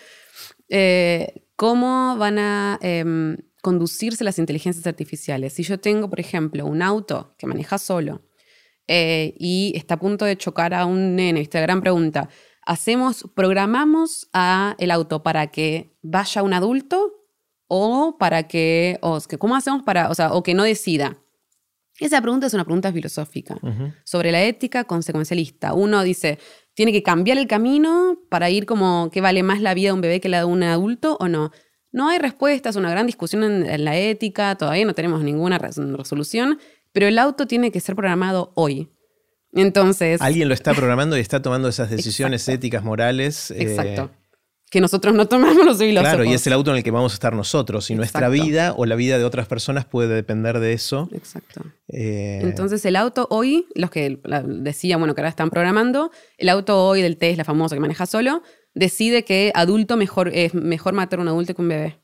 Eh, 0.69 1.45
¿Cómo 1.55 2.17
van 2.17 2.37
a 2.37 2.77
em, 2.81 3.37
conducirse 3.61 4.23
las 4.23 4.37
inteligencias 4.37 4.85
artificiales? 4.85 5.53
Si 5.53 5.63
yo 5.63 5.79
tengo, 5.79 6.09
por 6.09 6.19
ejemplo, 6.19 6.65
un 6.65 6.81
auto 6.81 7.33
que 7.37 7.47
maneja 7.47 7.77
solo 7.77 8.21
eh, 8.87 9.33
y 9.39 9.73
está 9.75 9.95
a 9.95 9.99
punto 9.99 10.25
de 10.25 10.37
chocar 10.37 10.73
a 10.73 10.85
un 10.85 11.15
nene, 11.15 11.41
esta 11.41 11.61
gran 11.61 11.81
pregunta, 11.81 12.29
¿hacemos, 12.67 13.25
programamos 13.33 14.29
a 14.33 14.75
el 14.77 14.91
auto 14.91 15.23
para 15.23 15.47
que 15.47 15.97
vaya 16.03 16.43
un 16.43 16.53
adulto 16.53 17.13
o 17.67 18.17
para 18.19 18.43
que, 18.43 18.99
o 19.01 19.19
que, 19.21 19.37
¿cómo 19.37 19.55
hacemos 19.55 19.83
para, 19.83 20.09
o 20.09 20.15
sea, 20.15 20.33
o 20.33 20.43
que 20.43 20.53
no 20.53 20.63
decida? 20.63 21.17
Esa 21.99 22.21
pregunta 22.21 22.45
es 22.45 22.53
una 22.53 22.63
pregunta 22.63 22.93
filosófica 22.93 23.57
sobre 24.03 24.31
la 24.31 24.43
ética 24.43 24.83
consecuencialista. 24.83 25.73
Uno 25.73 26.03
dice, 26.03 26.37
¿tiene 26.75 26.91
que 26.91 27.01
cambiar 27.01 27.39
el 27.39 27.47
camino 27.47 28.19
para 28.29 28.51
ir 28.51 28.67
como 28.67 29.09
que 29.11 29.19
vale 29.19 29.41
más 29.41 29.61
la 29.61 29.73
vida 29.73 29.89
de 29.89 29.93
un 29.93 30.01
bebé 30.01 30.21
que 30.21 30.29
la 30.29 30.39
de 30.39 30.45
un 30.45 30.61
adulto 30.61 31.17
o 31.19 31.27
no? 31.27 31.51
No 31.91 32.09
hay 32.09 32.19
respuesta, 32.19 32.69
es 32.69 32.75
una 32.75 32.91
gran 32.91 33.07
discusión 33.07 33.43
en, 33.43 33.83
la 33.83 33.97
ética, 33.97 34.55
todavía 34.55 34.85
no 34.85 34.93
tenemos 34.93 35.23
ninguna 35.23 35.57
resolución, 35.57 36.59
pero 36.91 37.07
el 37.07 37.17
auto 37.17 37.47
tiene 37.47 37.71
que 37.71 37.79
ser 37.79 37.95
programado 37.95 38.51
hoy. 38.53 38.89
Entonces... 39.57 40.21
Alguien 40.21 40.47
lo 40.47 40.53
está 40.53 40.73
programando 40.73 41.17
y 41.17 41.19
está 41.19 41.41
tomando 41.41 41.67
esas 41.67 41.89
decisiones 41.95 42.47
éticas, 42.47 42.83
morales. 42.83 43.51
Eh, 43.51 43.63
Exacto 43.63 44.11
que 44.69 44.81
nosotros 44.81 45.15
no 45.15 45.27
tomamos 45.27 45.65
los 45.65 45.77
filósofos. 45.77 46.13
Claro, 46.13 46.23
y 46.25 46.33
es 46.33 46.45
el 46.45 46.53
auto 46.53 46.71
en 46.71 46.77
el 46.77 46.83
que 46.83 46.91
vamos 46.91 47.13
a 47.13 47.15
estar 47.15 47.33
nosotros. 47.33 47.89
Y 47.89 47.95
nuestra 47.95 48.27
vida 48.27 48.73
o 48.75 48.85
la 48.85 48.95
vida 48.95 49.17
de 49.17 49.23
otras 49.23 49.47
personas 49.47 49.85
puede 49.85 50.13
depender 50.13 50.59
de 50.59 50.73
eso. 50.73 51.09
Exacto. 51.13 51.61
Eh, 51.87 52.39
Entonces, 52.41 52.83
el 52.85 52.97
auto 52.97 53.27
hoy, 53.29 53.67
los 53.75 53.89
que 53.89 54.19
decían, 54.45 54.99
bueno, 54.99 55.15
que 55.15 55.21
ahora 55.21 55.29
están 55.29 55.49
programando, 55.49 56.11
el 56.37 56.49
auto 56.49 56.85
hoy 56.85 57.01
del 57.01 57.17
Tesla 57.17 57.45
famoso 57.45 57.75
que 57.75 57.79
maneja 57.79 58.05
solo, 58.05 58.43
decide 58.73 59.23
que 59.23 59.51
adulto 59.55 59.95
mejor, 59.95 60.31
es 60.33 60.53
mejor 60.53 60.93
matar 60.93 61.19
a 61.19 61.21
un 61.21 61.29
adulto 61.29 61.55
que 61.55 61.61
un 61.61 61.69
bebé. 61.69 61.99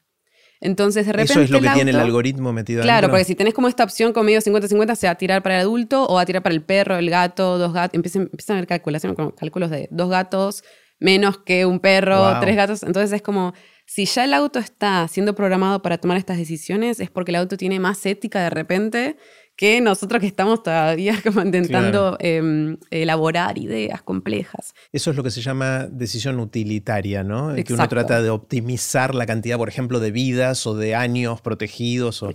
Entonces, 0.64 1.06
de 1.06 1.12
repente. 1.12 1.34
Eso 1.34 1.42
es 1.42 1.50
lo 1.50 1.60
que 1.60 1.70
tiene 1.70 1.92
el 1.92 2.00
algoritmo 2.00 2.54
metido 2.54 2.82
Claro, 2.82 3.10
porque 3.10 3.26
si 3.26 3.36
tenés 3.36 3.54
como 3.54 3.68
esta 3.68 3.84
opción 3.84 4.14
con 4.14 4.26
medio 4.26 4.40
50-50, 4.40 4.96
se 4.96 5.08
va 5.08 5.12
a 5.12 5.16
tirar 5.16 5.44
para 5.44 5.56
el 5.56 5.62
adulto 5.62 6.08
o 6.08 6.16
va 6.16 6.22
a 6.22 6.26
tirar 6.26 6.42
para 6.42 6.56
el 6.56 6.62
perro, 6.62 6.98
el 6.98 7.10
gato, 7.10 7.58
dos 7.58 7.74
gatos. 7.74 7.96
Empiezan, 7.96 8.24
empiezan 8.24 8.56
a 8.56 8.60
ver 8.62 8.68
calculación, 8.68 9.14
cálculos 9.14 9.70
de 9.70 9.90
dos 9.92 10.10
gatos 10.10 10.64
menos 11.00 11.38
que 11.38 11.66
un 11.66 11.80
perro, 11.80 12.40
tres 12.40 12.56
gatos. 12.56 12.84
Entonces 12.84 13.12
es 13.12 13.22
como, 13.22 13.54
si 13.86 14.06
ya 14.06 14.24
el 14.24 14.34
auto 14.34 14.58
está 14.60 15.06
siendo 15.10 15.36
programado 15.36 15.82
para 15.82 15.98
tomar 15.98 16.18
estas 16.18 16.38
decisiones, 16.38 17.02
es 17.02 17.10
porque 17.10 17.32
el 17.32 17.36
auto 17.36 17.58
tiene 17.58 17.80
más 17.80 18.06
ética 18.06 18.42
de 18.42 18.50
repente 18.50 19.18
que 19.56 19.82
nosotros 19.82 20.20
que 20.20 20.28
estamos 20.28 20.64
todavía 20.64 21.16
como 21.24 21.42
intentando 21.42 22.18
em, 22.20 22.78
elaborar 22.90 23.58
ideas 23.58 24.02
complejas. 24.02 24.74
Eso 24.92 25.12
es 25.12 25.18
lo 25.18 25.24
que 25.24 25.32
se 25.32 25.42
llama 25.42 25.88
decisión 25.88 26.40
utilitaria, 26.40 27.24
¿no? 27.24 27.54
Que 27.56 27.74
uno 27.74 27.88
trata 27.88 28.22
de 28.22 28.30
optimizar 28.30 29.14
la 29.14 29.26
cantidad, 29.26 29.58
por 29.58 29.70
ejemplo, 29.70 30.00
de 30.00 30.12
vidas 30.12 30.66
o 30.66 30.76
de 30.76 30.96
años 30.96 31.42
protegidos 31.42 32.24
o, 32.24 32.34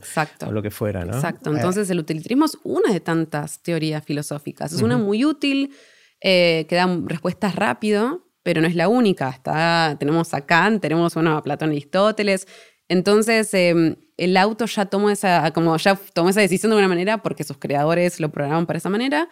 lo 0.50 0.62
que 0.62 0.70
fuera, 0.70 1.04
¿no? 1.04 1.14
Exacto. 1.14 1.54
Entonces 1.54 1.90
el 1.90 1.98
utilitarismo 1.98 2.44
es 2.44 2.56
una 2.62 2.92
de 2.92 3.00
tantas 3.00 3.62
teorías 3.62 4.04
filosóficas. 4.04 4.72
Es 4.72 4.82
una 4.82 4.96
muy 4.96 5.24
útil, 5.24 5.72
eh, 6.20 6.66
que 6.68 6.76
da 6.76 7.00
respuestas 7.06 7.54
rápido, 7.54 8.28
pero 8.42 8.60
no 8.60 8.68
es 8.68 8.74
la 8.74 8.88
única. 8.88 9.28
Está, 9.28 9.96
tenemos 9.98 10.34
a 10.34 10.46
Kant, 10.46 10.80
tenemos 10.80 11.16
a 11.16 11.42
Platón 11.42 11.70
y 11.70 11.76
Aristóteles. 11.76 12.46
Entonces, 12.88 13.52
em, 13.54 13.96
el 14.18 14.36
auto 14.36 14.66
ya 14.66 14.86
tomó 14.86 15.08
esa, 15.08 15.50
como 15.52 15.76
ya 15.78 15.98
tomó 16.12 16.28
esa 16.28 16.40
decisión 16.40 16.70
de 16.70 16.74
alguna 16.74 16.88
manera 16.88 17.22
porque 17.22 17.44
sus 17.44 17.56
creadores 17.56 18.20
lo 18.20 18.30
programaron 18.30 18.66
para 18.66 18.78
esa 18.78 18.90
manera. 18.90 19.28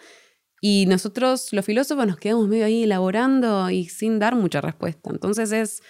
Y 0.59 0.85
nosotros, 0.87 1.53
los 1.53 1.65
filósofos, 1.65 2.07
nos 2.07 2.17
quedamos 2.17 2.47
medio 2.47 2.65
ahí 2.65 2.83
elaborando 2.83 3.69
y 3.69 3.89
sin 3.89 4.17
dar 4.17 4.35
mucha 4.35 4.59
respuesta. 4.61 5.11
Entonces 5.11 5.51
es 5.51 5.83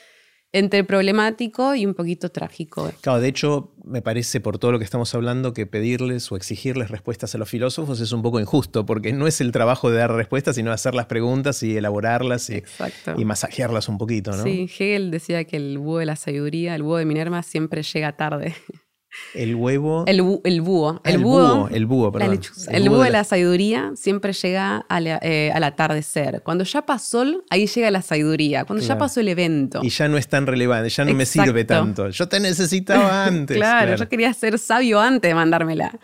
entre 0.53 0.83
problemático 0.83 1.75
y 1.75 1.85
un 1.85 1.93
poquito 1.93 2.29
trágico. 2.29 2.91
Claro, 3.01 3.19
de 3.19 3.27
hecho, 3.27 3.75
me 3.83 4.01
parece 4.01 4.39
por 4.39 4.57
todo 4.57 4.71
lo 4.71 4.79
que 4.79 4.85
estamos 4.85 5.13
hablando 5.13 5.53
que 5.53 5.65
pedirles 5.65 6.31
o 6.31 6.35
exigirles 6.35 6.89
respuestas 6.89 7.35
a 7.35 7.37
los 7.37 7.49
filósofos 7.49 7.99
es 7.99 8.11
un 8.11 8.21
poco 8.21 8.39
injusto, 8.39 8.85
porque 8.85 9.13
no 9.13 9.27
es 9.27 9.41
el 9.41 9.51
trabajo 9.51 9.91
de 9.91 9.97
dar 9.97 10.11
respuestas, 10.11 10.55
sino 10.55 10.71
hacer 10.71 10.95
las 10.95 11.05
preguntas 11.05 11.61
y 11.63 11.77
elaborarlas 11.77 12.49
y, 12.49 12.63
y 13.17 13.25
masajearlas 13.25 13.89
un 13.89 13.97
poquito, 13.97 14.31
¿no? 14.31 14.43
Sí, 14.43 14.63
Hegel 14.63 15.11
decía 15.11 15.43
que 15.43 15.57
el 15.57 15.77
búho 15.77 15.99
de 15.99 16.05
la 16.05 16.15
sabiduría, 16.15 16.75
el 16.75 16.83
búho 16.83 16.97
de 16.97 17.05
Minerva, 17.05 17.43
siempre 17.43 17.83
llega 17.83 18.15
tarde. 18.15 18.55
El 19.33 19.55
huevo. 19.55 20.03
El, 20.07 20.21
búho. 20.21 20.41
El 20.43 20.61
búho, 20.61 21.01
el 21.03 21.17
búho, 21.19 21.69
el 21.69 21.85
búho 21.85 22.11
perdón. 22.11 22.39
El, 22.69 22.89
búho 22.89 23.03
de 23.03 23.11
la... 23.11 23.23
sabiduría 23.23 23.91
siempre 23.95 24.33
llega 24.33 24.85
eh, 25.21 25.51
al, 25.53 25.63
atardecer. 25.63 26.41
Cuando 26.43 26.63
ya 26.63 26.83
pasó, 26.83 27.23
ahí 27.49 27.67
llega 27.67 27.91
la 27.91 28.01
sabiduría. 28.01 28.65
Cuando 28.65 28.83
ya 28.83 28.97
pasó 28.97 29.19
el 29.19 29.27
evento. 29.27 29.81
Y 29.83 29.89
ya 29.89 30.07
no 30.07 30.17
es 30.17 30.27
tan 30.27 30.47
relevante, 30.47 30.89
ya 30.89 31.05
no 31.05 31.13
me 31.13 31.25
sirve 31.25 31.65
tanto. 31.65 32.09
Yo 32.09 32.27
te 32.27 32.39
necesitaba 32.39 33.25
antes. 33.25 33.57
claro, 33.57 33.95
yo 33.95 34.09
quería 34.09 34.33
ser 34.33 34.57
sabio 34.57 34.99
antes 34.99 35.29
de 35.29 35.35
mandármela. 35.35 35.99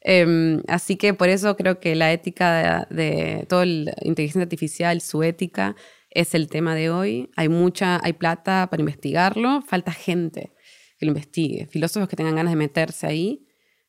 Em, 0.00 0.62
así 0.68 0.96
que 0.96 1.12
por 1.12 1.28
eso 1.28 1.56
creo 1.56 1.80
que 1.80 1.94
la 1.94 2.12
ética 2.12 2.86
de, 2.88 2.96
de 2.96 3.46
toda 3.46 3.66
la 3.66 3.92
inteligencia 4.02 4.42
artificial, 4.42 5.00
su 5.00 5.22
ética, 5.22 5.76
es 6.10 6.34
el 6.34 6.48
tema 6.48 6.74
de 6.74 6.88
hoy. 6.88 7.28
Hay 7.36 7.48
mucha, 7.48 8.00
hay 8.02 8.14
plata 8.14 8.68
para 8.70 8.80
investigarlo, 8.80 9.62
falta 9.62 9.92
gente 9.92 10.52
que 10.98 11.06
lo 11.06 11.10
investigue, 11.10 11.66
filósofos 11.66 12.08
que 12.08 12.16
tengan 12.16 12.34
ganas 12.36 12.52
de 12.52 12.56
meterse 12.56 13.06
ahí, 13.06 13.46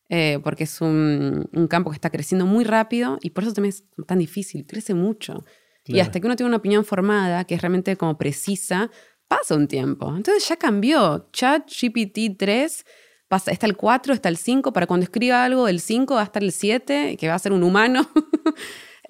eh, 0.10 0.40
porque 0.44 0.64
es 0.64 0.82
un, 0.82 1.50
campo 1.70 1.90
que 1.92 1.96
está 1.96 2.10
creciendo 2.10 2.46
muy 2.46 2.64
rápido 2.64 3.20
y 3.22 3.32
por 3.32 3.44
eso 3.44 3.54
también 3.54 3.74
es 3.74 3.84
tan 4.06 4.20
difícil, 4.20 4.66
crece 4.66 4.94
mucho. 4.94 5.46
Y 5.86 6.02
hasta 6.02 6.20
que 6.20 6.28
uno 6.28 6.36
tiene 6.36 6.50
una 6.50 6.58
opinión 6.58 6.86
formada, 6.86 7.46
que 7.46 7.56
es 7.56 7.62
realmente 7.62 7.96
como 7.96 8.16
precisa, 8.16 8.92
pasa 9.28 9.56
un 9.56 9.68
tiempo. 9.68 10.16
Entonces 10.16 10.48
ya 10.48 10.56
cambió. 10.56 11.28
Chat 11.34 11.68
GPT 11.68 12.38
3 12.38 12.86
pasa, 13.28 13.52
está 13.52 13.66
el 13.66 13.76
4, 13.76 14.14
está 14.14 14.30
el 14.30 14.38
5, 14.38 14.72
para 14.72 14.86
cuando 14.86 15.06
escriba 15.06 15.44
algo, 15.44 15.68
el 15.68 15.80
5 15.80 16.14
va 16.14 16.22
a 16.22 16.26
estar 16.26 16.44
el 16.44 16.52
7, 16.52 17.18
que 17.18 17.28
va 17.28 17.34
a 17.34 17.40
ser 17.40 17.54
un 17.54 17.64
humano. 17.64 18.08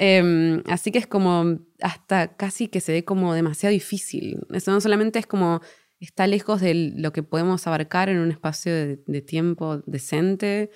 Em, 0.02 0.64
así 0.68 0.94
que 0.94 0.98
es 1.00 1.08
como 1.08 1.60
hasta 1.82 2.38
casi 2.38 2.70
que 2.70 2.80
se 2.80 2.94
ve 2.94 3.04
como 3.04 3.34
demasiado 3.34 3.74
difícil. 3.74 4.40
Eso 4.54 4.72
no 4.72 4.80
solamente 4.80 5.20
es 5.20 5.28
como 5.28 5.60
está 6.06 6.28
lejos 6.28 6.62
de 6.62 6.94
lo 6.96 7.12
que 7.12 7.24
podemos 7.24 7.68
abarcar 7.68 8.10
en 8.10 8.20
un 8.20 8.32
espacio 8.32 8.74
de, 8.74 9.22
tiempo 9.22 9.82
decente. 9.86 10.72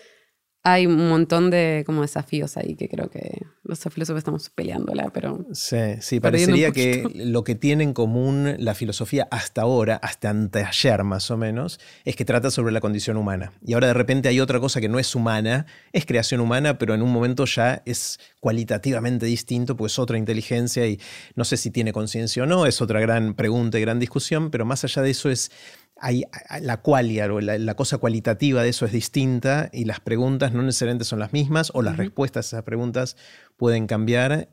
Hay 0.64 0.86
un 0.86 1.10
montón 1.10 1.50
de 1.50 1.84
como 1.86 2.02
desafíos 2.02 2.56
ahí 2.56 2.76
que 2.76 2.88
creo 2.88 3.10
que 3.10 3.46
los 3.64 3.80
filósofos 3.80 4.20
estamos 4.20 4.50
peleándola, 4.50 5.10
pero... 5.14 5.46
Sí, 5.54 5.78
sí, 6.00 6.20
parecería 6.20 6.72
que 6.72 7.04
lo 7.16 7.44
que 7.44 7.56
tiene 7.56 7.84
en 7.84 7.94
común 7.94 8.56
la 8.60 8.74
filosofía 8.74 9.28
hasta 9.32 9.62
ahora, 9.62 9.98
hasta 9.98 10.30
anteayer 10.30 11.04
más 11.04 11.32
o 11.32 11.38
menos, 11.38 11.80
es 12.06 12.16
que 12.16 12.26
trata 12.26 12.52
sobre 12.52 12.72
la 12.72 12.82
condición 12.82 13.18
humana. 13.18 13.52
Y 13.66 13.74
ahora 13.74 13.88
de 13.88 13.94
repente 13.94 14.30
hay 14.30 14.40
otra 14.40 14.60
cosa 14.60 14.80
que 14.82 14.90
no 14.90 15.00
es 15.00 15.16
humana, 15.16 15.66
es 15.92 16.06
creación 16.06 16.42
humana, 16.42 16.78
pero 16.78 16.94
en 16.94 17.02
un 17.02 17.12
momento 17.12 17.46
ya 17.46 17.82
es 17.86 18.20
cualitativamente 18.40 19.26
distinto, 19.26 19.76
pues 19.76 20.00
otra 20.00 20.18
inteligencia 20.18 20.86
y 20.88 21.00
no 21.36 21.46
sé 21.46 21.58
si 21.58 21.72
tiene 21.72 21.94
conciencia 21.94 22.44
o 22.44 22.46
no, 22.46 22.66
es 22.66 22.82
otra 22.82 23.00
gran 23.00 23.34
pregunta 23.34 23.78
y 23.80 23.82
gran 23.82 24.00
discusión, 24.00 24.52
pero 24.52 24.66
más 24.66 24.84
allá 24.84 25.02
de 25.02 25.12
eso 25.12 25.30
es 25.30 25.52
la 26.62 26.82
qualia 26.82 27.32
o 27.34 27.40
la, 27.40 27.76
cosa 27.76 27.98
cualitativa 27.98 28.64
de 28.64 28.70
eso 28.70 28.86
es 28.86 28.92
distinta 28.92 29.70
y 29.72 29.86
las 29.86 30.00
preguntas 30.00 30.54
no 30.54 30.62
necesariamente 30.62 31.06
son 31.06 31.20
las 31.20 31.34
mismas 31.34 31.72
o 31.74 31.82
las 31.82 31.98
respuestas 31.98 32.46
a 32.46 32.58
esas 32.58 32.64
preguntas 32.64 33.16
pueden 33.58 33.88
cambiar. 33.88 34.50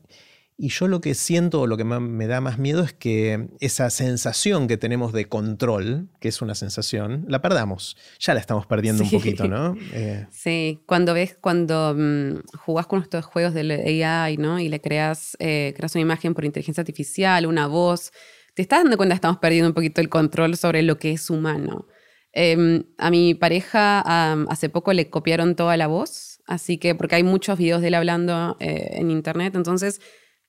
Y 0.57 0.69
yo 0.69 0.87
lo 0.87 1.01
que 1.01 1.15
siento 1.15 1.61
o 1.61 1.65
lo 1.65 1.75
que 1.75 1.83
me 1.83 2.27
da 2.27 2.39
más 2.39 2.59
miedo 2.59 2.83
es 2.83 2.93
que 2.93 3.47
esa 3.59 3.89
sensación 3.89 4.67
que 4.67 4.77
tenemos 4.77 5.11
de 5.11 5.25
control, 5.25 6.09
que 6.19 6.27
es 6.27 6.39
una 6.43 6.53
sensación, 6.53 7.25
la 7.27 7.41
perdamos. 7.41 7.97
Ya 8.19 8.35
la 8.35 8.41
estamos 8.41 8.67
perdiendo 8.67 9.03
un 9.03 9.09
poquito, 9.09 9.47
¿no? 9.47 9.75
Eh, 9.93 10.27
sí, 10.29 10.83
cuando 10.85 11.15
ves, 11.15 11.35
cuando 11.41 11.95
mm, 11.97 12.57
jugás 12.59 12.85
con 12.85 13.01
estos 13.01 13.25
juegos 13.25 13.55
de 13.55 14.05
AI, 14.05 14.37
¿no? 14.37 14.59
Y 14.59 14.69
le 14.69 14.79
creas, 14.81 15.35
eh, 15.39 15.73
creas 15.75 15.95
una 15.95 16.03
imagen 16.03 16.35
por 16.35 16.45
inteligencia 16.45 16.81
artificial, 16.81 17.47
una 17.47 17.65
voz, 17.65 18.11
te 18.53 18.61
estás 18.61 18.83
dando 18.83 18.97
cuenta 18.97 19.15
estamos 19.15 19.37
perdiendo 19.37 19.69
un 19.69 19.73
poquito 19.73 20.01
el 20.01 20.09
control 20.09 20.57
sobre 20.57 20.81
lo 20.81 20.97
que 20.97 21.11
es 21.11 21.29
humano. 21.29 21.87
Em, 22.33 22.85
a 22.97 23.11
mi 23.11 23.33
pareja 23.33 23.99
hace 24.43 24.69
poco 24.69 24.93
le 24.93 25.09
copiaron 25.09 25.55
toda 25.55 25.75
la 25.75 25.87
voz, 25.87 26.41
así 26.45 26.77
que 26.77 26.95
porque 26.95 27.15
hay 27.15 27.23
muchos 27.23 27.57
videos 27.57 27.81
de 27.81 27.89
él 27.89 27.93
hablando 27.95 28.55
eh, 28.59 28.91
en 28.93 29.11
internet, 29.11 29.55
entonces 29.55 29.99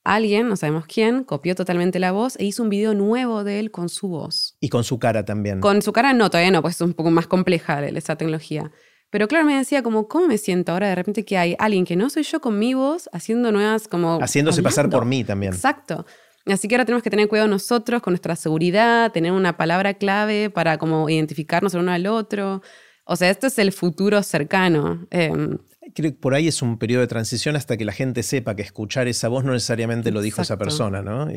alguien, 0.03 0.47
no 0.47 0.55
sabemos 0.55 0.85
quién, 0.85 1.23
copió 1.23 1.55
totalmente 1.55 1.99
la 1.99 2.11
voz 2.11 2.35
e 2.37 2.45
hizo 2.45 2.63
un 2.63 2.69
video 2.69 2.93
nuevo 2.93 3.43
de 3.43 3.59
él 3.59 3.71
con 3.71 3.89
su 3.89 4.07
voz. 4.07 4.57
Y 4.59 4.69
con 4.69 4.83
su 4.83 4.99
cara 4.99 5.25
también. 5.25 5.59
Con 5.59 5.81
su 5.81 5.93
cara 5.93 6.13
no, 6.13 6.29
todavía 6.29 6.51
no, 6.51 6.61
pues 6.61 6.75
es 6.75 6.81
un 6.81 6.93
poco 6.93 7.11
más 7.11 7.27
compleja 7.27 7.85
esa 7.85 8.15
tecnología. 8.15 8.71
Pero 9.09 9.27
claro, 9.27 9.45
me 9.45 9.55
decía 9.55 9.83
como, 9.83 10.07
¿cómo 10.07 10.27
me 10.27 10.37
siento 10.37 10.71
ahora 10.71 10.89
de 10.89 10.95
repente 10.95 11.23
que 11.23 11.37
hay 11.37 11.55
alguien 11.59 11.85
que 11.85 11.95
no 11.95 12.09
soy 12.09 12.23
yo 12.23 12.41
con 12.41 12.57
mi 12.57 12.73
voz 12.73 13.09
haciendo 13.13 13.51
nuevas 13.51 13.87
como... 13.87 14.19
Haciéndose 14.19 14.63
pasar 14.63 14.89
por 14.89 15.05
mí 15.05 15.23
también. 15.23 15.53
Exacto. 15.53 16.05
Así 16.45 16.67
que 16.67 16.75
ahora 16.75 16.85
tenemos 16.85 17.03
que 17.03 17.09
tener 17.09 17.27
cuidado 17.27 17.47
nosotros 17.47 18.01
con 18.01 18.11
nuestra 18.11 18.35
seguridad, 18.35 19.11
tener 19.11 19.31
una 19.31 19.55
palabra 19.55 19.93
clave 19.93 20.49
para 20.49 20.77
como 20.77 21.09
identificarnos 21.09 21.73
el 21.73 21.81
uno 21.81 21.91
al 21.91 22.05
otro. 22.07 22.61
O 23.05 23.15
sea, 23.15 23.29
esto 23.29 23.47
es 23.47 23.57
el 23.59 23.71
futuro 23.71 24.21
cercano. 24.23 25.05
Em, 25.09 25.57
Creo 25.93 26.11
que 26.11 26.17
por 26.17 26.33
ahí 26.33 26.47
es 26.47 26.61
un 26.61 26.77
periodo 26.77 27.01
de 27.01 27.07
transición 27.07 27.55
hasta 27.55 27.75
que 27.77 27.85
la 27.85 27.91
gente 27.91 28.23
sepa 28.23 28.55
que 28.55 28.61
escuchar 28.61 29.07
esa 29.07 29.27
voz 29.27 29.43
no 29.43 29.51
necesariamente 29.51 30.11
lo 30.11 30.21
dijo 30.21 30.41
esa 30.41 30.57
persona, 30.57 31.01
¿no? 31.01 31.27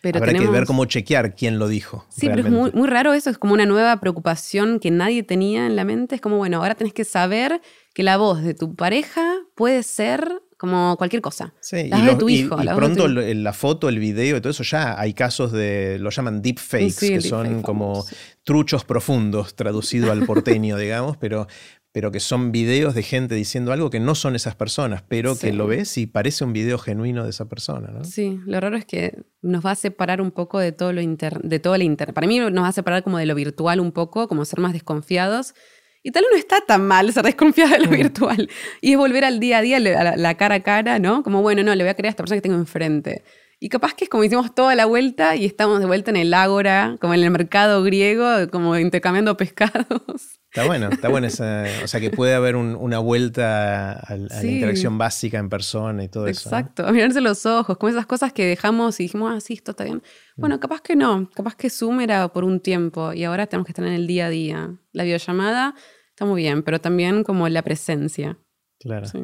pero 0.00 0.18
habrá 0.18 0.32
que 0.32 0.46
ver 0.46 0.64
cómo 0.64 0.86
chequear 0.86 1.34
quién 1.34 1.58
lo 1.58 1.68
dijo. 1.68 2.06
Sí, 2.08 2.28
pero 2.28 2.40
es 2.40 2.50
muy, 2.50 2.70
muy 2.72 2.88
raro 2.88 3.12
eso, 3.12 3.28
es 3.28 3.36
como 3.36 3.52
una 3.52 3.66
nueva 3.66 4.00
preocupación 4.00 4.80
que 4.80 4.90
nadie 4.90 5.22
tenía 5.22 5.66
en 5.66 5.76
la 5.76 5.84
mente. 5.84 6.14
Es 6.14 6.20
como, 6.22 6.38
bueno, 6.38 6.58
ahora 6.58 6.74
tenés 6.74 6.94
que 6.94 7.04
saber 7.04 7.60
que 7.92 8.02
la 8.02 8.16
voz 8.16 8.42
de 8.42 8.54
tu 8.54 8.74
pareja 8.74 9.36
puede 9.54 9.82
ser 9.82 10.40
como 10.60 10.94
cualquier 10.98 11.22
cosa. 11.22 11.54
Sí, 11.60 11.88
y, 11.90 12.02
de 12.02 12.16
tu 12.16 12.28
hijo, 12.28 12.62
y, 12.62 12.66
pronto 12.66 13.08
la 13.08 13.52
foto, 13.54 13.88
el 13.88 13.98
video 13.98 14.36
y 14.36 14.40
todo 14.42 14.50
eso 14.50 14.62
ya 14.62 15.00
hay 15.00 15.14
casos 15.14 15.52
de, 15.52 15.96
lo 15.98 16.10
llaman 16.10 16.42
deepfakes, 16.42 16.96
que 16.98 17.20
son 17.22 17.62
como 17.62 18.04
truchos 18.44 18.84
profundos, 18.84 19.54
traducido 19.54 20.12
al 20.12 20.26
porteño, 20.26 20.76
digamos, 20.76 21.16
pero, 21.16 21.46
pero 21.92 22.10
que 22.10 22.20
son 22.20 22.52
videos 22.52 22.94
de 22.94 23.02
gente 23.02 23.34
diciendo 23.34 23.72
algo 23.72 23.88
que 23.88 24.00
no 24.00 24.14
son 24.14 24.36
esas 24.36 24.54
personas, 24.54 25.02
pero 25.08 25.34
que 25.34 25.54
lo 25.54 25.66
ves 25.66 25.96
y 25.96 26.06
parece 26.06 26.44
un 26.44 26.52
video 26.52 26.76
genuino 26.76 27.24
de 27.24 27.30
esa 27.30 27.48
persona. 27.48 27.88
¿no? 27.90 28.04
Sí, 28.04 28.38
lo 28.44 28.60
raro 28.60 28.76
es 28.76 28.84
que 28.84 29.22
nos 29.40 29.64
va 29.64 29.70
a 29.70 29.76
separar 29.76 30.20
un 30.20 30.30
poco 30.30 30.58
de 30.58 30.72
todo 30.72 30.92
lo 30.92 31.00
inter 31.00 31.40
de 31.40 31.58
todo 31.58 31.74
el 31.74 31.82
internet. 31.84 32.14
Para 32.14 32.26
mí 32.26 32.38
nos 32.38 32.52
va 32.52 32.68
a 32.68 32.72
separar 32.72 33.02
como 33.02 33.16
de 33.16 33.24
lo 33.24 33.34
virtual 33.34 33.80
un 33.80 33.92
poco, 33.92 34.28
como 34.28 34.44
ser 34.44 34.60
más 34.60 34.74
desconfiados. 34.74 35.54
Y 36.02 36.12
tal 36.12 36.22
vez 36.24 36.30
no 36.32 36.38
está 36.38 36.60
tan 36.60 36.86
mal 36.86 37.12
ser 37.12 37.24
desconfiado 37.24 37.72
de 37.72 37.80
lo 37.80 37.88
mm. 37.88 37.94
virtual. 37.94 38.48
Y 38.80 38.92
es 38.92 38.96
volver 38.96 39.24
al 39.24 39.38
día 39.38 39.58
a 39.58 39.62
día, 39.62 39.76
a 39.76 40.16
la, 40.16 40.34
cara 40.36 40.56
a 40.56 40.60
cara, 40.62 40.98
¿no? 40.98 41.22
Como, 41.22 41.42
bueno, 41.42 41.62
no, 41.62 41.74
le 41.74 41.84
voy 41.84 41.90
a 41.90 41.94
creer 41.94 42.06
a 42.06 42.10
esta 42.10 42.22
persona 42.22 42.38
que 42.38 42.42
tengo 42.42 42.56
enfrente. 42.56 43.22
Y 43.62 43.68
capaz 43.68 43.92
que 43.92 44.04
es 44.04 44.10
como 44.10 44.24
hicimos 44.24 44.54
toda 44.54 44.74
la 44.74 44.86
vuelta 44.86 45.36
y 45.36 45.44
estamos 45.44 45.80
de 45.80 45.86
vuelta 45.86 46.10
en 46.10 46.16
el 46.16 46.32
ágora, 46.32 46.96
como 46.98 47.12
en 47.12 47.22
el 47.22 47.30
mercado 47.30 47.82
griego, 47.82 48.26
como 48.50 48.78
intercambiando 48.78 49.36
pescados. 49.36 50.40
Está 50.50 50.66
bueno, 50.66 50.88
está 50.88 51.08
bueno 51.08 51.26
esa, 51.26 51.64
o 51.84 51.86
sea 51.86 52.00
que 52.00 52.10
puede 52.10 52.34
haber 52.34 52.56
una 52.56 52.98
vuelta 52.98 53.92
a, 53.92 54.16
la 54.16 54.44
interacción 54.44 54.98
básica 54.98 55.38
en 55.38 55.48
persona 55.48 56.02
y 56.02 56.08
todo 56.08 56.26
eso. 56.26 56.48
Exacto, 56.48 56.86
a 56.86 56.90
mirarse 56.90 57.20
los 57.20 57.44
ojos, 57.46 57.76
como 57.76 57.90
esas 57.90 58.06
cosas 58.06 58.32
que 58.32 58.46
dejamos 58.46 58.98
y 58.98 59.04
dijimos, 59.04 59.32
ah, 59.32 59.40
sí, 59.40 59.52
esto 59.52 59.72
está 59.72 59.84
bien. 59.84 59.98
Mm. 60.36 60.40
Bueno, 60.40 60.58
capaz 60.58 60.80
que 60.80 60.96
no, 60.96 61.30
capaz 61.34 61.54
que 61.54 61.68
Zoom 61.70 62.00
era 62.00 62.26
por 62.28 62.42
un 62.42 62.58
tiempo 62.60 63.12
y 63.12 63.24
ahora 63.24 63.46
tenemos 63.46 63.66
que 63.66 63.72
estar 63.72 63.86
en 63.86 63.92
el 63.92 64.06
día 64.06 64.26
a 64.26 64.30
día. 64.30 64.74
La 64.92 65.04
videollamada 65.04 65.74
está 66.08 66.24
muy 66.24 66.42
bien, 66.42 66.62
pero 66.62 66.80
también 66.80 67.22
como 67.22 67.48
la 67.48 67.62
presencia. 67.62 68.38
Claro. 68.80 69.06
Sí. 69.06 69.18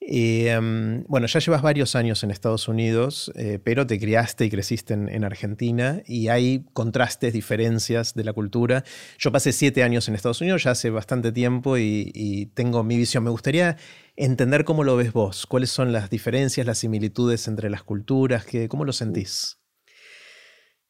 Em, 0.00 1.04
bueno, 1.08 1.26
ya 1.26 1.40
llevas 1.40 1.60
varios 1.60 1.96
años 1.96 2.22
en 2.22 2.30
Estados 2.30 2.68
Unidos, 2.68 3.32
eh, 3.34 3.58
pero 3.62 3.86
te 3.86 3.98
criaste 3.98 4.44
y 4.44 4.50
creciste 4.50 4.94
en, 4.94 5.24
Argentina 5.24 6.02
y 6.06 6.28
hay 6.28 6.64
contrastes, 6.72 7.32
diferencias 7.32 8.14
de 8.14 8.24
la 8.24 8.32
cultura. 8.32 8.84
Yo 9.18 9.32
pasé 9.32 9.52
siete 9.52 9.82
años 9.82 10.08
en 10.08 10.14
Estados 10.14 10.40
Unidos 10.40 10.62
ya 10.62 10.70
hace 10.70 10.90
bastante 10.90 11.32
tiempo 11.32 11.76
y, 11.78 12.50
tengo 12.54 12.82
mi 12.84 12.96
visión. 12.96 13.24
Me 13.24 13.30
gustaría 13.30 13.76
entender 14.16 14.64
cómo 14.64 14.84
lo 14.84 14.96
ves 14.96 15.12
vos, 15.12 15.46
cuáles 15.46 15.70
son 15.70 15.92
las 15.92 16.10
diferencias, 16.10 16.66
las 16.66 16.78
similitudes 16.78 17.48
entre 17.48 17.68
las 17.68 17.82
culturas, 17.82 18.46
¿cómo 18.68 18.84
lo 18.84 18.92
sentís? 18.92 19.58